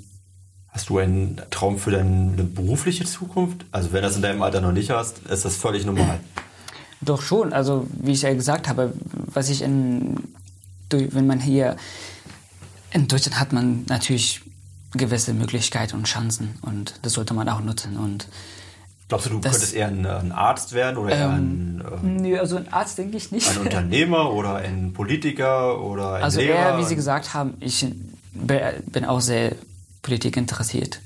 Hast 0.72 0.88
du 0.88 0.98
einen 0.98 1.40
Traum 1.50 1.78
für 1.78 1.90
deine 1.90 2.44
berufliche 2.44 3.04
Zukunft? 3.04 3.66
Also 3.72 3.92
wenn 3.92 4.02
das 4.02 4.16
in 4.16 4.22
deinem 4.22 4.42
Alter 4.42 4.62
noch 4.62 4.72
nicht 4.72 4.90
hast, 4.90 5.18
ist 5.28 5.44
das 5.44 5.56
völlig 5.56 5.84
normal. 5.84 6.18
Doch 7.02 7.20
schon. 7.20 7.52
Also 7.52 7.86
wie 7.90 8.12
ich 8.12 8.22
ja 8.22 8.32
gesagt 8.32 8.68
habe, 8.68 8.94
was 9.12 9.50
ich 9.50 9.60
in, 9.60 10.16
wenn 10.90 11.26
man 11.26 11.40
hier 11.40 11.76
in 12.90 13.06
Deutschland 13.06 13.38
hat 13.38 13.52
man 13.52 13.84
natürlich 13.88 14.40
gewisse 14.92 15.34
Möglichkeiten 15.34 15.96
und 15.96 16.04
Chancen 16.04 16.54
und 16.62 16.94
das 17.02 17.14
sollte 17.14 17.34
man 17.34 17.48
auch 17.48 17.60
nutzen. 17.60 17.98
Und 17.98 18.28
Glaubst 19.08 19.26
du, 19.26 19.30
du 19.30 19.40
das, 19.40 19.52
könntest 19.52 19.74
eher 19.74 19.88
ein, 19.88 20.06
ein, 20.06 20.32
Arzt 20.32 20.72
werden 20.72 20.96
oder 20.96 21.14
eher 21.14 21.26
ähm, 21.26 21.82
ein. 21.82 21.84
Ähm, 22.02 22.16
nö, 22.16 22.38
also 22.38 22.56
ein 22.56 22.72
Arzt 22.72 22.96
denke 22.96 23.18
ich 23.18 23.30
nicht. 23.30 23.50
Ein 23.50 23.58
Unternehmer 23.58 24.32
oder 24.32 24.56
ein 24.56 24.94
Politiker 24.94 25.82
oder 25.82 26.14
ein 26.14 26.22
also 26.22 26.40
Lehrer? 26.40 26.58
Also 26.58 26.70
eher, 26.70 26.78
wie 26.78 26.88
Sie 26.88 26.96
gesagt 26.96 27.34
haben, 27.34 27.54
ich 27.60 27.86
bin 28.32 29.04
auch 29.04 29.20
sehr 29.20 29.52
Politik 30.02 30.36
interessiert. 30.36 31.00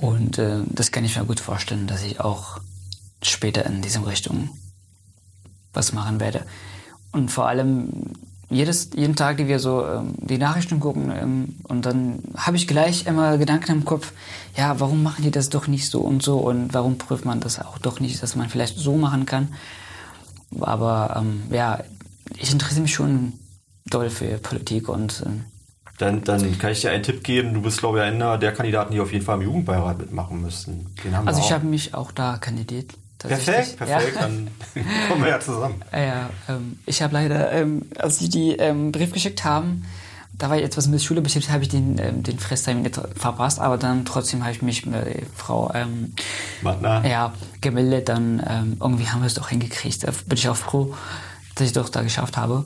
Und 0.00 0.38
äh, 0.38 0.60
das 0.66 0.92
kann 0.92 1.04
ich 1.04 1.16
mir 1.16 1.24
gut 1.24 1.40
vorstellen, 1.40 1.86
dass 1.86 2.02
ich 2.04 2.20
auch 2.20 2.60
später 3.22 3.66
in 3.66 3.82
diese 3.82 4.06
Richtung 4.06 4.50
was 5.72 5.92
machen 5.92 6.20
werde. 6.20 6.44
Und 7.12 7.30
vor 7.30 7.48
allem 7.48 8.12
jedes, 8.50 8.90
jeden 8.94 9.16
Tag, 9.16 9.36
die 9.36 9.48
wir 9.48 9.58
so 9.58 9.86
ähm, 9.86 10.14
die 10.18 10.38
Nachrichten 10.38 10.80
gucken 10.80 11.12
ähm, 11.14 11.56
und 11.64 11.84
dann 11.84 12.22
habe 12.36 12.56
ich 12.56 12.66
gleich 12.66 13.06
immer 13.06 13.36
Gedanken 13.36 13.72
im 13.72 13.84
Kopf, 13.84 14.12
ja, 14.56 14.80
warum 14.80 15.02
machen 15.02 15.22
die 15.22 15.30
das 15.30 15.50
doch 15.50 15.66
nicht 15.66 15.90
so 15.90 16.00
und 16.00 16.22
so 16.22 16.38
und 16.38 16.72
warum 16.72 16.96
prüft 16.96 17.24
man 17.24 17.40
das 17.40 17.60
auch 17.60 17.78
doch 17.78 18.00
nicht, 18.00 18.22
dass 18.22 18.36
man 18.36 18.48
vielleicht 18.48 18.78
so 18.78 18.96
machen 18.96 19.26
kann. 19.26 19.54
Aber 20.60 21.14
ähm, 21.18 21.42
ja, 21.50 21.80
ich 22.36 22.50
interessiere 22.50 22.82
mich 22.82 22.94
schon 22.94 23.34
doll 23.84 24.08
für 24.08 24.38
Politik 24.38 24.88
und 24.88 25.22
ähm, 25.26 25.44
dann, 25.98 26.24
dann 26.24 26.58
kann 26.58 26.72
ich 26.72 26.80
dir 26.80 26.90
einen 26.90 27.02
Tipp 27.02 27.24
geben. 27.24 27.54
Du 27.54 27.62
bist, 27.62 27.80
glaube 27.80 27.98
ich, 27.98 28.04
einer 28.04 28.38
der 28.38 28.52
Kandidaten, 28.52 28.92
die 28.92 29.00
auf 29.00 29.12
jeden 29.12 29.24
Fall 29.24 29.36
im 29.36 29.42
Jugendbeirat 29.42 29.98
mitmachen 29.98 30.40
müssten. 30.40 30.86
also 31.24 31.40
ich 31.40 31.52
habe 31.52 31.66
mich 31.66 31.94
auch 31.94 32.12
da 32.12 32.38
kandidiert. 32.38 32.92
Perfekt, 33.18 33.76
perfekt, 33.76 34.14
ja. 34.14 34.20
dann 34.22 34.48
kommen 35.08 35.24
wir 35.24 35.30
ja 35.30 35.40
zusammen. 35.40 35.82
Ja, 35.92 36.30
ähm, 36.48 36.78
ich 36.86 37.02
habe 37.02 37.14
leider, 37.14 37.50
ähm, 37.50 37.82
als 37.98 38.20
sie 38.20 38.28
die 38.28 38.52
ähm, 38.52 38.92
Brief 38.92 39.12
geschickt 39.12 39.44
haben, 39.44 39.84
da 40.34 40.48
war 40.48 40.56
ich 40.56 40.62
etwas 40.62 40.86
mit 40.86 41.00
der 41.00 41.04
Schule 41.04 41.20
beschäftigt, 41.20 41.52
habe 41.52 41.64
ich 41.64 41.68
den, 41.68 41.98
ähm, 41.98 42.22
den 42.22 42.38
Fresstermin 42.38 42.88
verpasst, 43.16 43.58
aber 43.58 43.76
dann 43.76 44.04
trotzdem 44.04 44.42
habe 44.44 44.52
ich 44.52 44.62
mich 44.62 44.86
mit 44.86 44.94
der 44.94 45.22
Frau 45.34 45.72
ähm, 45.74 46.12
ja, 46.62 47.32
gemeldet, 47.60 48.08
dann 48.08 48.40
ähm, 48.48 48.76
irgendwie 48.80 49.08
haben 49.08 49.20
wir 49.20 49.26
es 49.26 49.34
doch 49.34 49.48
hingekriegt. 49.48 50.04
Da 50.04 50.12
bin 50.26 50.38
ich 50.38 50.48
auch 50.48 50.56
froh, 50.56 50.94
dass 51.56 51.66
ich 51.66 51.72
doch 51.72 51.88
da 51.88 52.02
geschafft 52.02 52.36
habe. 52.36 52.64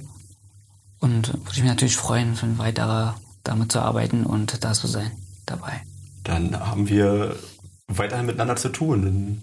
Und 1.03 1.29
würde 1.29 1.53
ich 1.53 1.61
mich 1.61 1.69
natürlich 1.69 1.97
freuen, 1.97 2.35
für 2.35 2.47
ein 2.47 2.57
weiterer 2.57 3.17
damit 3.45 3.71
zu 3.71 3.81
arbeiten 3.81 4.25
und 4.25 4.65
da 4.65 4.73
zu 4.73 4.87
sein 4.87 5.11
dabei. 5.45 5.83
Dann 6.25 6.59
haben 6.59 6.89
wir 6.89 7.37
weiterhin 7.89 8.25
miteinander 8.25 8.57
zu 8.57 8.71
tun 8.71 9.43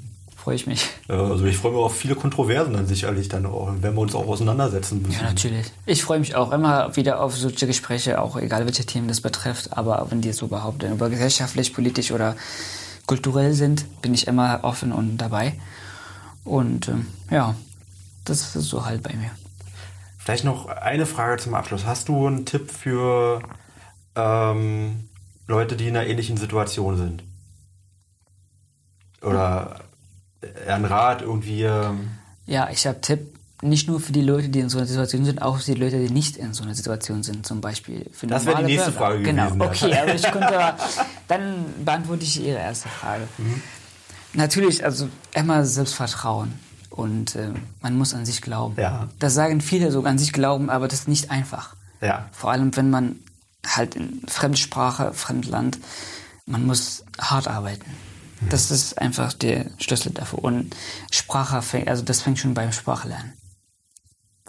freue 0.49 0.55
ich 0.55 0.65
mich. 0.65 0.87
Also 1.07 1.45
ich 1.45 1.57
freue 1.57 1.73
mich 1.73 1.81
auf 1.81 1.95
viele 1.95 2.15
Kontroversen 2.15 2.73
dann 2.73 2.87
sicherlich, 2.87 3.29
dann 3.29 3.45
auch, 3.45 3.71
wenn 3.81 3.93
wir 3.93 4.01
uns 4.01 4.15
auch 4.15 4.27
auseinandersetzen 4.27 5.01
müssen. 5.01 5.19
Ja, 5.19 5.23
natürlich. 5.23 5.67
Ich 5.85 6.03
freue 6.03 6.19
mich 6.19 6.35
auch 6.35 6.51
immer 6.51 6.95
wieder 6.95 7.21
auf 7.21 7.35
solche 7.35 7.67
Gespräche, 7.67 8.21
auch 8.21 8.37
egal 8.37 8.65
welche 8.65 8.85
Themen 8.85 9.07
das 9.07 9.21
betrifft, 9.21 9.77
aber 9.77 10.07
wenn 10.09 10.21
die 10.21 10.31
so 10.31 10.47
überhaupt 10.47 10.81
über 10.81 11.09
gesellschaftlich, 11.09 11.73
politisch 11.73 12.11
oder 12.11 12.35
kulturell 13.05 13.53
sind, 13.53 13.85
bin 14.01 14.13
ich 14.13 14.27
immer 14.27 14.61
offen 14.63 14.91
und 14.91 15.17
dabei. 15.17 15.53
Und 16.45 16.87
ähm, 16.87 17.07
ja, 17.29 17.53
das 18.25 18.55
ist 18.55 18.69
so 18.69 18.85
halt 18.85 19.03
bei 19.03 19.13
mir. 19.13 19.29
Vielleicht 20.29 20.45
noch 20.45 20.67
eine 20.67 21.07
Frage 21.07 21.41
zum 21.41 21.55
Abschluss. 21.55 21.87
Hast 21.87 22.07
du 22.07 22.27
einen 22.27 22.45
Tipp 22.45 22.69
für 22.69 23.41
ähm, 24.15 25.09
Leute, 25.47 25.75
die 25.75 25.87
in 25.87 25.97
einer 25.97 26.05
ähnlichen 26.05 26.37
Situation 26.37 26.97
sind? 26.97 27.23
Oder 29.23 29.79
ein 30.67 30.85
Rat 30.85 31.23
irgendwie? 31.23 31.63
Ähm 31.63 32.11
ja, 32.45 32.69
ich 32.69 32.85
habe 32.85 33.01
Tipp 33.01 33.21
nicht 33.63 33.87
nur 33.87 33.99
für 33.99 34.11
die 34.11 34.21
Leute, 34.21 34.49
die 34.49 34.59
in 34.59 34.69
so 34.69 34.77
einer 34.77 34.85
Situation 34.85 35.25
sind, 35.25 35.41
auch 35.41 35.57
für 35.57 35.73
die 35.73 35.79
Leute, 35.79 35.97
die 35.97 36.13
nicht 36.13 36.37
in 36.37 36.53
so 36.53 36.61
einer 36.61 36.75
Situation 36.75 37.23
sind, 37.23 37.47
zum 37.47 37.59
Beispiel. 37.59 38.05
Für 38.13 38.27
das 38.27 38.45
wäre 38.45 38.59
die 38.59 38.65
nächste 38.65 38.91
Bürger. 38.91 39.07
Frage 39.07 39.23
genau. 39.23 39.49
gewesen. 39.49 39.59
Genau, 39.59 39.71
okay, 39.71 39.97
aber 39.97 40.13
ich 40.13 40.31
könnte, 40.31 40.75
dann 41.27 41.65
beantworte 41.83 42.23
ich 42.23 42.39
Ihre 42.39 42.59
erste 42.59 42.87
Frage. 42.87 43.27
Mhm. 43.39 43.63
Natürlich, 44.33 44.85
also 44.85 45.09
immer 45.33 45.65
Selbstvertrauen 45.65 46.53
und 46.89 47.35
äh, 47.35 47.51
man 47.81 47.97
muss 47.97 48.13
an 48.13 48.25
sich 48.25 48.41
glauben. 48.41 48.75
Ja. 48.77 49.09
Das 49.19 49.33
sagen 49.33 49.61
viele 49.61 49.91
so, 49.91 50.03
an 50.03 50.17
sich 50.17 50.33
glauben, 50.33 50.69
aber 50.69 50.87
das 50.87 51.01
ist 51.01 51.07
nicht 51.07 51.31
einfach. 51.31 51.75
Ja. 52.01 52.29
Vor 52.31 52.51
allem, 52.51 52.75
wenn 52.75 52.89
man 52.89 53.19
halt 53.65 53.95
in 53.95 54.21
Fremdsprache, 54.27 55.13
Fremdland, 55.13 55.79
man 56.45 56.65
muss 56.65 57.03
hart 57.19 57.47
arbeiten. 57.47 57.91
Das 58.49 58.71
ist 58.71 58.97
einfach 58.97 59.33
der 59.33 59.65
Schlüssel 59.79 60.13
dafür. 60.13 60.43
Und 60.43 60.75
Sprache 61.11 61.61
fängt, 61.61 61.87
also 61.89 62.03
das 62.03 62.21
fängt 62.21 62.39
schon 62.39 62.53
beim 62.53 62.71
Sprachlernen. 62.71 63.33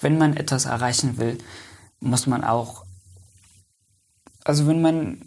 Wenn 0.01 0.17
man 0.17 0.37
etwas 0.37 0.65
erreichen 0.65 1.19
will, 1.19 1.39
muss 1.99 2.27
man 2.27 2.45
auch, 2.45 2.85
also 4.45 4.67
wenn 4.67 4.81
man, 4.81 5.23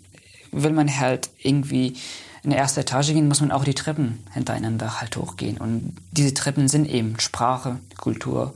wenn 0.52 0.74
man 0.74 0.98
halt 0.98 1.30
irgendwie 1.38 1.98
in 2.44 2.50
die 2.50 2.56
erste 2.56 2.82
Etage 2.82 3.08
gehen, 3.08 3.28
muss 3.28 3.42
man 3.42 3.52
auch 3.52 3.64
die 3.64 3.74
Treppen 3.74 4.26
hintereinander 4.34 5.00
halt 5.00 5.16
hochgehen. 5.16 5.58
Und 5.58 5.96
diese 6.12 6.34
Treppen 6.34 6.68
sind 6.68 6.88
eben 6.90 7.20
Sprache, 7.20 7.80
Kultur, 7.98 8.54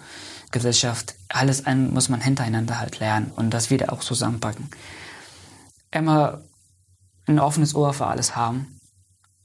Gesellschaft, 0.52 1.16
alles 1.30 1.66
ein 1.66 1.94
muss 1.94 2.10
man 2.10 2.22
hintereinander 2.22 2.80
halt 2.80 3.00
lernen 3.00 3.32
und 3.36 3.52
das 3.52 3.70
wieder 3.70 3.92
auch 3.92 4.00
zusammenpacken. 4.00 4.70
Immer 5.92 6.42
ein 7.26 7.40
offenes 7.40 7.76
Ohr 7.76 7.94
für 7.94 8.08
alles 8.08 8.36
haben 8.36 8.78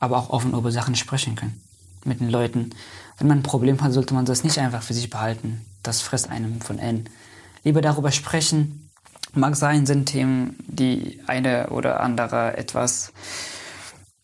aber 0.02 0.18
auch 0.18 0.30
offen 0.30 0.52
über 0.52 0.72
Sachen 0.72 0.96
sprechen 0.96 1.36
können 1.36 1.62
mit 2.04 2.18
den 2.18 2.28
Leuten. 2.28 2.70
Wenn 3.18 3.28
man 3.28 3.38
ein 3.38 3.44
Problem 3.44 3.80
hat, 3.80 3.92
sollte 3.92 4.14
man 4.14 4.24
das 4.24 4.42
nicht 4.42 4.58
einfach 4.58 4.82
für 4.82 4.94
sich 4.94 5.08
behalten. 5.08 5.64
Das 5.84 6.02
frisst 6.02 6.28
einem 6.28 6.60
von 6.60 6.80
innen. 6.80 7.08
Lieber 7.62 7.80
darüber 7.80 8.10
sprechen. 8.10 8.90
Mag 9.32 9.54
sein, 9.54 9.86
sind 9.86 10.06
Themen, 10.06 10.56
die 10.66 11.20
eine 11.28 11.70
oder 11.70 12.00
andere 12.00 12.56
etwas 12.56 13.12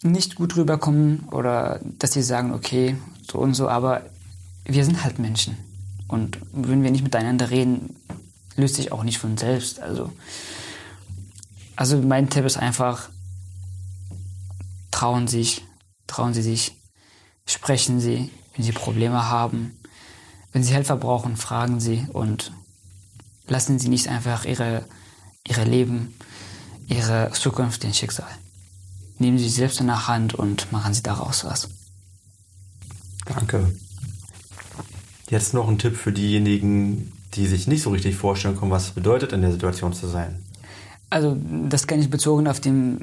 nicht 0.02 0.36
gut 0.36 0.56
rüberkommen 0.56 1.28
oder 1.30 1.80
dass 1.98 2.12
sie 2.12 2.22
sagen, 2.22 2.52
okay, 2.52 2.96
so 3.30 3.38
und 3.38 3.54
so, 3.54 3.68
aber 3.68 4.02
wir 4.64 4.84
sind 4.84 5.02
halt 5.02 5.18
Menschen. 5.18 5.56
Und 6.06 6.38
wenn 6.52 6.82
wir 6.82 6.90
nicht 6.90 7.04
miteinander 7.04 7.50
reden, 7.50 7.96
löst 8.56 8.76
sich 8.76 8.92
auch 8.92 9.02
nicht 9.02 9.18
von 9.18 9.36
selbst. 9.36 9.80
Also, 9.80 10.12
also 11.76 11.98
mein 11.98 12.30
Tipp 12.30 12.44
ist 12.44 12.56
einfach, 12.56 13.10
trauen 14.90 15.28
sich, 15.28 15.62
Trauen 16.08 16.34
Sie 16.34 16.42
sich, 16.42 16.72
sprechen 17.46 18.00
Sie, 18.00 18.30
wenn 18.56 18.64
Sie 18.64 18.72
Probleme 18.72 19.28
haben. 19.28 19.78
Wenn 20.52 20.64
Sie 20.64 20.74
Helfer 20.74 20.96
brauchen, 20.96 21.36
fragen 21.36 21.78
Sie 21.78 22.08
und 22.12 22.50
lassen 23.46 23.78
Sie 23.78 23.88
nicht 23.88 24.08
einfach 24.08 24.44
Ihre, 24.44 24.84
Ihre 25.46 25.64
Leben, 25.64 26.16
Ihre 26.88 27.30
Zukunft 27.32 27.84
in 27.84 27.94
Schicksal. 27.94 28.26
Nehmen 29.18 29.38
Sie 29.38 29.44
sich 29.44 29.54
selbst 29.54 29.80
in 29.80 29.86
der 29.86 30.06
Hand 30.06 30.34
und 30.34 30.70
machen 30.72 30.94
Sie 30.94 31.02
daraus 31.02 31.44
was. 31.44 31.68
Danke. 33.26 33.72
Jetzt 35.28 35.54
noch 35.54 35.68
ein 35.68 35.78
Tipp 35.78 35.96
für 35.96 36.12
diejenigen, 36.12 37.12
die 37.34 37.46
sich 37.46 37.66
nicht 37.66 37.82
so 37.82 37.90
richtig 37.90 38.16
vorstellen 38.16 38.56
können, 38.56 38.70
was 38.70 38.84
es 38.84 38.90
bedeutet, 38.92 39.32
in 39.32 39.42
der 39.42 39.52
Situation 39.52 39.92
zu 39.92 40.06
sein. 40.06 40.42
Also 41.10 41.36
das 41.68 41.86
kann 41.86 42.00
ich 42.00 42.10
bezogen 42.10 42.48
auf 42.48 42.60
dem 42.60 43.00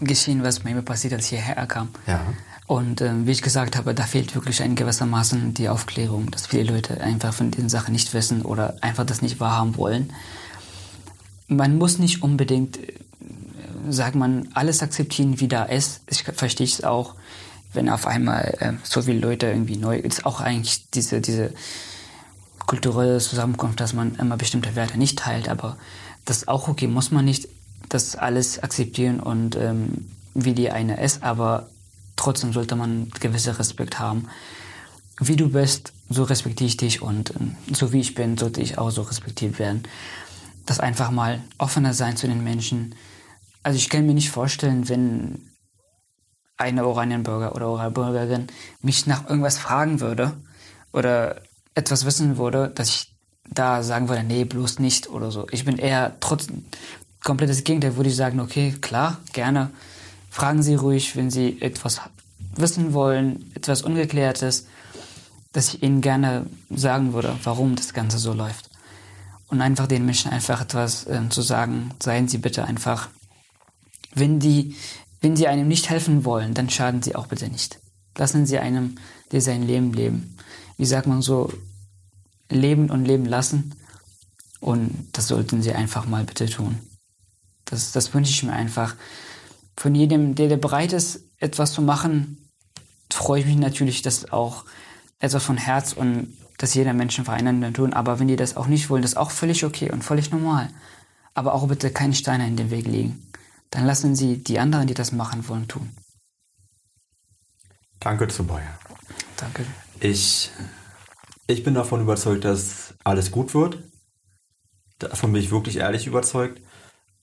Geschehen, 0.00 0.42
was 0.42 0.64
mir 0.64 0.80
passiert, 0.82 1.14
als 1.14 1.24
ich 1.24 1.30
hierher 1.30 1.66
kam. 1.66 1.88
Ja. 2.06 2.20
Und 2.66 3.00
äh, 3.00 3.26
wie 3.26 3.30
ich 3.30 3.42
gesagt 3.42 3.76
habe, 3.76 3.94
da 3.94 4.04
fehlt 4.04 4.34
wirklich 4.34 4.60
in 4.60 4.74
gewissermaßen 4.74 5.54
die 5.54 5.68
Aufklärung, 5.68 6.30
dass 6.30 6.46
viele 6.46 6.72
Leute 6.72 7.00
einfach 7.00 7.34
von 7.34 7.50
diesen 7.50 7.68
Sachen 7.68 7.92
nicht 7.92 8.14
wissen 8.14 8.42
oder 8.42 8.76
einfach 8.80 9.04
das 9.04 9.20
nicht 9.20 9.38
wahrhaben 9.38 9.76
wollen. 9.76 10.12
Man 11.46 11.76
muss 11.76 11.98
nicht 11.98 12.22
unbedingt, 12.22 12.78
sagt 13.88 14.16
man, 14.16 14.48
alles 14.54 14.82
akzeptieren, 14.82 15.40
wie 15.40 15.48
da 15.48 15.64
ist. 15.64 16.00
Ich 16.08 16.22
verstehe 16.22 16.66
es 16.66 16.84
auch, 16.84 17.14
wenn 17.72 17.88
auf 17.88 18.06
einmal 18.06 18.56
äh, 18.60 18.72
so 18.82 19.02
viele 19.02 19.18
Leute 19.18 19.46
irgendwie 19.46 19.76
neu, 19.76 19.98
ist 19.98 20.26
auch 20.26 20.40
eigentlich 20.40 20.90
diese, 20.90 21.20
diese 21.20 21.52
kulturelle 22.66 23.18
Zusammenkunft, 23.18 23.80
dass 23.80 23.92
man 23.92 24.14
immer 24.16 24.36
bestimmte 24.36 24.74
Werte 24.74 24.98
nicht 24.98 25.18
teilt, 25.18 25.48
aber 25.48 25.76
das 26.24 26.38
ist 26.38 26.48
auch 26.48 26.68
okay, 26.68 26.86
muss 26.86 27.10
man 27.10 27.24
nicht 27.24 27.48
das 27.88 28.16
alles 28.16 28.62
akzeptieren 28.62 29.20
und 29.20 29.56
ähm, 29.56 30.06
wie 30.34 30.54
die 30.54 30.70
eine 30.70 31.00
ist, 31.02 31.22
aber 31.22 31.68
trotzdem 32.16 32.52
sollte 32.52 32.76
man 32.76 33.10
gewisse 33.20 33.58
Respekt 33.58 33.98
haben. 33.98 34.28
Wie 35.20 35.36
du 35.36 35.50
bist, 35.50 35.92
so 36.08 36.24
respektiere 36.24 36.68
ich 36.68 36.76
dich 36.76 37.02
und 37.02 37.34
ähm, 37.38 37.56
so 37.72 37.92
wie 37.92 38.00
ich 38.00 38.14
bin, 38.14 38.36
sollte 38.36 38.60
ich 38.60 38.78
auch 38.78 38.90
so 38.90 39.02
respektiert 39.02 39.58
werden. 39.58 39.84
Das 40.66 40.80
einfach 40.80 41.10
mal 41.10 41.40
offener 41.58 41.92
sein 41.92 42.16
zu 42.16 42.26
den 42.26 42.42
Menschen. 42.42 42.94
Also 43.64 43.78
ich 43.78 43.88
kann 43.88 44.06
mir 44.06 44.14
nicht 44.14 44.30
vorstellen, 44.30 44.88
wenn 44.88 45.50
eine 46.56 46.86
Oranienbürger 46.86 47.56
oder 47.56 47.68
Oranienbürgerin 47.68 48.46
mich 48.80 49.06
nach 49.06 49.28
irgendwas 49.28 49.58
fragen 49.58 50.00
würde 50.00 50.32
oder 50.92 51.42
etwas 51.74 52.04
wissen 52.04 52.36
würde, 52.36 52.70
dass 52.72 52.88
ich 52.90 53.14
da 53.50 53.82
sagen 53.82 54.08
würde, 54.08 54.22
nee, 54.22 54.44
bloß 54.44 54.78
nicht 54.78 55.08
oder 55.08 55.30
so. 55.30 55.46
Ich 55.50 55.64
bin 55.64 55.78
eher 55.78 56.16
trotzdem 56.20 56.64
komplettes 57.22 57.64
Gegenteil, 57.64 57.96
würde 57.96 58.10
ich 58.10 58.16
sagen, 58.16 58.38
okay, 58.38 58.74
klar, 58.80 59.18
gerne. 59.32 59.70
Fragen 60.30 60.62
Sie 60.62 60.74
ruhig, 60.74 61.16
wenn 61.16 61.30
Sie 61.30 61.60
etwas 61.60 62.00
wissen 62.56 62.92
wollen, 62.92 63.50
etwas 63.54 63.82
Ungeklärtes, 63.82 64.66
dass 65.52 65.74
ich 65.74 65.82
Ihnen 65.82 66.00
gerne 66.02 66.46
sagen 66.70 67.12
würde, 67.14 67.34
warum 67.44 67.76
das 67.76 67.94
Ganze 67.94 68.18
so 68.18 68.34
läuft. 68.34 68.70
Und 69.48 69.62
einfach 69.62 69.86
den 69.86 70.04
Menschen 70.04 70.30
einfach 70.30 70.60
etwas 70.60 71.06
äh, 71.06 71.28
zu 71.30 71.40
sagen, 71.40 71.90
seien 72.02 72.28
Sie 72.28 72.38
bitte 72.38 72.64
einfach, 72.64 73.08
wenn 74.14 74.40
die, 74.40 74.76
wenn 75.20 75.36
Sie 75.36 75.48
einem 75.48 75.68
nicht 75.68 75.90
helfen 75.90 76.24
wollen, 76.24 76.54
dann 76.54 76.70
schaden 76.70 77.02
Sie 77.02 77.14
auch 77.14 77.26
bitte 77.26 77.48
nicht. 77.48 77.78
Lassen 78.16 78.46
Sie 78.46 78.58
einem, 78.58 78.96
der 79.32 79.40
sein 79.40 79.66
Leben 79.66 79.92
leben. 79.92 80.36
Wie 80.76 80.84
sagt 80.84 81.06
man 81.06 81.22
so, 81.22 81.52
leben 82.48 82.90
und 82.90 83.04
leben 83.04 83.26
lassen. 83.26 83.74
Und 84.60 85.08
das 85.12 85.28
sollten 85.28 85.62
Sie 85.62 85.72
einfach 85.72 86.06
mal 86.06 86.24
bitte 86.24 86.46
tun. 86.46 86.78
Das, 87.64 87.92
das 87.92 88.14
wünsche 88.14 88.30
ich 88.30 88.42
mir 88.42 88.52
einfach. 88.52 88.94
Von 89.76 89.94
jedem, 89.94 90.34
der, 90.34 90.48
der 90.48 90.56
bereit 90.56 90.92
ist, 90.92 91.24
etwas 91.38 91.72
zu 91.72 91.82
machen, 91.82 92.48
freue 93.12 93.40
ich 93.40 93.46
mich 93.46 93.56
natürlich, 93.56 94.02
dass 94.02 94.30
auch 94.32 94.64
etwas 95.18 95.42
von 95.42 95.56
Herz 95.56 95.92
und 95.92 96.36
dass 96.58 96.74
jeder 96.74 96.92
Menschen 96.92 97.24
voreinander 97.24 97.72
tun. 97.72 97.92
Aber 97.92 98.18
wenn 98.18 98.28
die 98.28 98.36
das 98.36 98.56
auch 98.56 98.66
nicht 98.66 98.90
wollen, 98.90 99.02
das 99.02 99.12
ist 99.12 99.16
auch 99.16 99.30
völlig 99.30 99.64
okay 99.64 99.90
und 99.90 100.04
völlig 100.04 100.30
normal. 100.30 100.68
Aber 101.34 101.54
auch 101.54 101.66
bitte 101.66 101.90
keine 101.90 102.14
Steine 102.14 102.46
in 102.46 102.56
den 102.56 102.70
Weg 102.70 102.86
legen. 102.86 103.30
Dann 103.74 103.86
lassen 103.86 104.14
Sie 104.14 104.38
die 104.38 104.60
anderen, 104.60 104.86
die 104.86 104.94
das 104.94 105.10
machen 105.10 105.48
wollen, 105.48 105.66
tun. 105.66 105.90
Danke, 107.98 108.28
Zubaya. 108.28 108.78
Danke. 109.36 109.66
Ich, 109.98 110.52
ich 111.48 111.64
bin 111.64 111.74
davon 111.74 112.00
überzeugt, 112.00 112.44
dass 112.44 112.94
alles 113.02 113.32
gut 113.32 113.52
wird. 113.52 113.78
Davon 115.00 115.32
bin 115.32 115.42
ich 115.42 115.50
wirklich 115.50 115.78
ehrlich 115.78 116.06
überzeugt. 116.06 116.62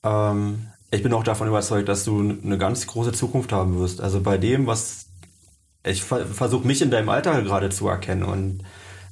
Ähm, 0.03 0.67
ich 0.91 1.01
bin 1.01 1.13
auch 1.13 1.23
davon 1.23 1.47
überzeugt, 1.47 1.87
dass 1.87 2.03
du 2.03 2.19
eine 2.19 2.57
ganz 2.57 2.85
große 2.85 3.13
Zukunft 3.13 3.53
haben 3.53 3.79
wirst. 3.79 4.01
Also 4.01 4.19
bei 4.19 4.37
dem, 4.37 4.67
was 4.67 5.05
ich 5.85 6.03
versuche 6.03 6.67
mich 6.67 6.81
in 6.81 6.91
deinem 6.91 7.07
Alter 7.07 7.41
gerade 7.43 7.69
zu 7.69 7.87
erkennen 7.87 8.23
und 8.23 8.63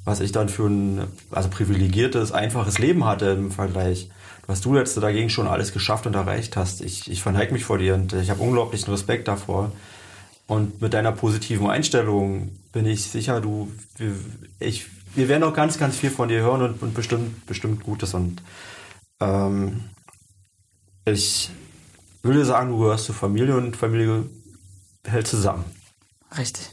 was 0.03 0.19
ich 0.19 0.33
dann 0.33 0.49
für 0.49 0.67
ein 0.67 1.07
also 1.31 1.47
privilegiertes, 1.47 2.33
einfaches 2.33 2.79
Leben 2.79 3.05
hatte 3.05 3.27
im 3.27 3.51
Vergleich. 3.51 4.09
Was 4.49 4.61
du 4.61 4.75
jetzt 4.75 4.97
dagegen 4.97 5.29
schon 5.29 5.47
alles 5.47 5.73
geschafft 5.73 6.07
und 6.07 6.15
erreicht 6.15 6.57
hast. 6.57 6.81
Ich, 6.81 7.07
ich 7.07 7.21
verneige 7.21 7.53
mich 7.53 7.65
vor 7.65 7.77
dir 7.77 7.93
und 7.93 8.13
ich 8.13 8.31
habe 8.31 8.41
unglaublichen 8.41 8.89
Respekt 8.91 9.27
davor. 9.27 9.71
Und 10.47 10.81
mit 10.81 10.95
deiner 10.95 11.11
positiven 11.11 11.69
Einstellung 11.69 12.49
bin 12.73 12.87
ich 12.87 13.03
sicher, 13.03 13.41
du, 13.41 13.71
wir, 13.97 14.15
ich, 14.57 14.87
wir 15.13 15.27
werden 15.27 15.43
auch 15.43 15.53
ganz, 15.53 15.77
ganz 15.77 15.97
viel 15.97 16.09
von 16.09 16.29
dir 16.29 16.39
hören 16.39 16.63
und, 16.63 16.81
und 16.81 16.95
bestimmt, 16.95 17.45
bestimmt 17.45 17.83
Gutes. 17.83 18.15
Und 18.15 18.41
ähm, 19.19 19.81
ich 21.05 21.51
würde 22.23 22.43
sagen, 22.43 22.71
du 22.71 22.79
gehörst 22.79 23.05
zur 23.05 23.13
Familie 23.13 23.55
und 23.55 23.77
Familie 23.77 24.25
hält 25.05 25.27
zusammen. 25.27 25.65
Richtig. 26.35 26.71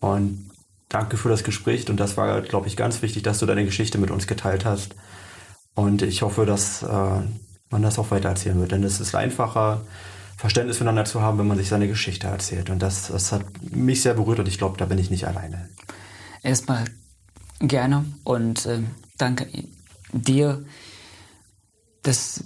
Und 0.00 0.50
danke 0.90 1.16
für 1.16 1.30
das 1.30 1.42
Gespräch 1.42 1.88
und 1.88 1.96
das 1.96 2.18
war, 2.18 2.42
glaube 2.42 2.68
ich, 2.68 2.76
ganz 2.76 3.00
wichtig, 3.00 3.22
dass 3.22 3.38
du 3.38 3.46
deine 3.46 3.64
Geschichte 3.64 3.96
mit 3.96 4.10
uns 4.10 4.26
geteilt 4.26 4.66
hast. 4.66 4.94
Und 5.76 6.02
ich 6.02 6.22
hoffe, 6.22 6.46
dass 6.46 6.82
äh, 6.82 7.20
man 7.70 7.82
das 7.82 7.98
auch 7.98 8.10
weiter 8.10 8.30
erzählen 8.30 8.58
wird, 8.58 8.72
denn 8.72 8.82
es 8.82 8.98
ist 8.98 9.14
einfacher, 9.14 9.82
Verständnis 10.36 10.78
füreinander 10.78 11.04
zu 11.04 11.20
haben, 11.20 11.38
wenn 11.38 11.46
man 11.46 11.58
sich 11.58 11.68
seine 11.68 11.86
Geschichte 11.86 12.26
erzählt. 12.26 12.70
Und 12.70 12.80
das, 12.80 13.08
das 13.08 13.30
hat 13.30 13.44
mich 13.70 14.02
sehr 14.02 14.14
berührt 14.14 14.38
und 14.38 14.48
ich 14.48 14.58
glaube, 14.58 14.78
da 14.78 14.86
bin 14.86 14.98
ich 14.98 15.10
nicht 15.10 15.26
alleine. 15.26 15.68
Erstmal 16.42 16.84
gerne 17.60 18.06
und 18.24 18.66
äh, 18.66 18.80
danke 19.18 19.46
dir, 20.12 20.64
dass 22.02 22.44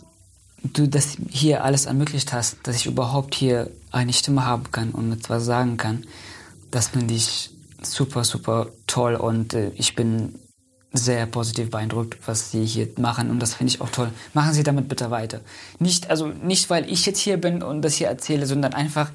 du 0.62 0.88
das 0.88 1.16
hier 1.28 1.64
alles 1.64 1.86
ermöglicht 1.86 2.32
hast, 2.32 2.58
dass 2.64 2.76
ich 2.76 2.86
überhaupt 2.86 3.34
hier 3.34 3.70
eine 3.92 4.12
Stimme 4.12 4.44
haben 4.44 4.70
kann 4.72 4.90
und 4.90 5.12
etwas 5.12 5.44
sagen 5.44 5.76
kann, 5.76 6.04
das 6.70 6.88
finde 6.88 7.14
ich 7.14 7.50
super, 7.82 8.24
super 8.24 8.68
toll 8.86 9.14
und 9.14 9.54
äh, 9.54 9.70
ich 9.76 9.94
bin 9.94 10.34
sehr 10.92 11.26
positiv 11.26 11.70
beeindruckt, 11.70 12.18
was 12.26 12.50
Sie 12.50 12.64
hier 12.64 12.88
machen 12.98 13.30
und 13.30 13.40
das 13.40 13.54
finde 13.54 13.72
ich 13.72 13.80
auch 13.80 13.90
toll. 13.90 14.10
Machen 14.34 14.52
Sie 14.52 14.62
damit 14.62 14.88
bitte 14.88 15.10
weiter. 15.10 15.40
Nicht, 15.78 16.10
also 16.10 16.26
nicht, 16.26 16.68
weil 16.68 16.90
ich 16.90 17.06
jetzt 17.06 17.20
hier 17.20 17.36
bin 17.36 17.62
und 17.62 17.82
das 17.82 17.94
hier 17.94 18.08
erzähle, 18.08 18.46
sondern 18.46 18.74
einfach, 18.74 19.10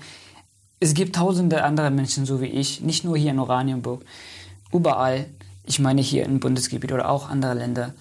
es 0.80 0.94
gibt 0.94 1.16
tausende 1.16 1.64
andere 1.64 1.92
Menschen, 1.92 2.26
so 2.26 2.42
wie 2.42 2.48
ich, 2.48 2.82
nicht 2.82 3.04
nur 3.04 3.18
hier 3.18 3.32
in 3.32 3.40
Oranienburg, 3.40 4.04
überall, 4.72 5.26
ich 5.66 5.80
meine 5.80 6.02
hier 6.02 6.26
im 6.26 6.40
Bundesgebiet 6.40 6.92
oder 6.92 7.10
auch 7.10 7.30
andere 7.30 7.54
Länder, 7.54 7.94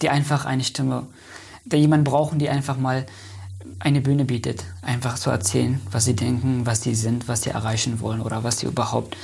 die 0.00 0.08
einfach 0.08 0.46
eine 0.46 0.64
Stimme 0.64 1.06
da 1.66 1.76
jemand 1.76 2.04
brauchen, 2.04 2.38
die 2.38 2.48
einfach 2.48 2.78
mal 2.78 3.06
eine 3.78 4.00
Bühne 4.00 4.24
bietet, 4.24 4.64
einfach 4.82 5.18
zu 5.18 5.30
erzählen, 5.30 5.80
was 5.90 6.04
sie 6.04 6.16
denken, 6.16 6.66
was 6.66 6.82
sie 6.82 6.94
sind, 6.94 7.28
was 7.28 7.42
sie 7.42 7.50
erreichen 7.50 8.00
wollen 8.00 8.20
oder 8.20 8.44
was 8.44 8.60
sie 8.60 8.66
überhaupt 8.66 9.16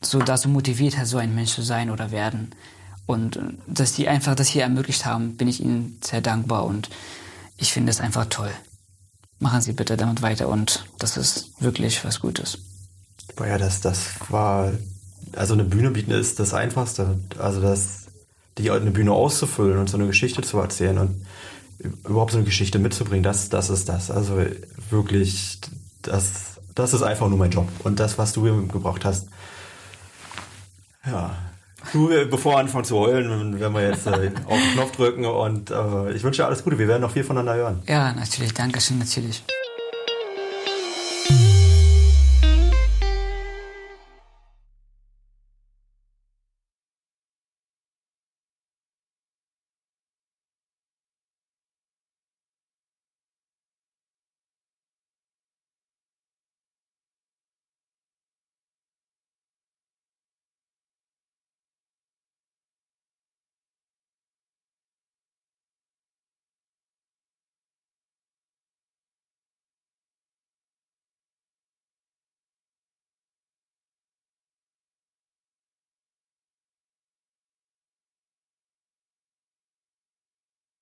so 0.00 0.18
dazu 0.18 0.48
motiviert 0.48 0.96
hat, 0.96 1.06
so 1.06 1.18
ein 1.18 1.34
Mensch 1.34 1.52
zu 1.52 1.62
sein 1.62 1.90
oder 1.90 2.10
werden. 2.10 2.52
Und 3.10 3.36
äh, 3.36 3.40
dass 3.66 3.92
die 3.92 4.06
einfach 4.06 4.36
das 4.36 4.46
hier 4.46 4.62
ermöglicht 4.62 5.04
haben, 5.04 5.36
bin 5.36 5.48
ich 5.48 5.60
ihnen 5.60 5.98
sehr 6.00 6.20
dankbar 6.20 6.64
und 6.64 6.88
ich 7.56 7.72
finde 7.72 7.90
es 7.90 8.00
einfach 8.00 8.26
toll. 8.26 8.52
Machen 9.40 9.60
Sie 9.60 9.72
bitte 9.72 9.96
damit 9.96 10.22
weiter 10.22 10.48
und 10.48 10.84
das 10.98 11.16
ist 11.16 11.60
wirklich 11.60 12.04
was 12.04 12.20
Gutes. 12.20 12.58
Ja, 13.38 13.58
das, 13.58 13.80
das 13.80 14.10
war, 14.28 14.72
also 15.34 15.54
eine 15.54 15.64
Bühne 15.64 15.90
bieten 15.90 16.12
ist 16.12 16.38
das 16.38 16.54
Einfachste. 16.54 17.18
Also 17.38 17.60
das, 17.60 18.06
die 18.58 18.70
eine 18.70 18.92
Bühne 18.92 19.12
auszufüllen 19.12 19.78
und 19.78 19.90
so 19.90 19.96
eine 19.96 20.06
Geschichte 20.06 20.42
zu 20.42 20.58
erzählen 20.58 20.98
und 20.98 21.26
überhaupt 22.04 22.30
so 22.30 22.36
eine 22.36 22.44
Geschichte 22.44 22.78
mitzubringen, 22.78 23.24
das, 23.24 23.48
das 23.48 23.70
ist 23.70 23.88
das. 23.88 24.12
Also 24.12 24.38
wirklich, 24.88 25.58
das, 26.02 26.60
das 26.76 26.94
ist 26.94 27.02
einfach 27.02 27.28
nur 27.28 27.38
mein 27.38 27.50
Job. 27.50 27.68
Und 27.82 27.98
das, 27.98 28.18
was 28.18 28.32
du 28.34 28.42
mir 28.42 28.68
gebracht 28.68 29.04
hast, 29.04 29.26
ja. 31.04 31.49
Du, 31.92 32.08
bevor 32.30 32.54
wir 32.54 32.58
anfangen 32.58 32.84
zu 32.84 32.98
heulen, 32.98 33.58
werden 33.58 33.72
wir 33.74 33.82
jetzt 33.82 34.06
äh, 34.06 34.30
auf 34.46 34.58
den 34.58 34.72
Knopf 34.74 34.92
drücken 34.92 35.24
und 35.24 35.70
äh, 35.70 36.12
ich 36.12 36.22
wünsche 36.22 36.42
dir 36.42 36.46
alles 36.46 36.62
Gute. 36.62 36.78
Wir 36.78 36.88
werden 36.88 37.02
noch 37.02 37.10
viel 37.10 37.24
voneinander 37.24 37.54
hören. 37.54 37.82
Ja, 37.86 38.12
natürlich. 38.12 38.54
Dankeschön, 38.54 38.98
natürlich. 38.98 39.42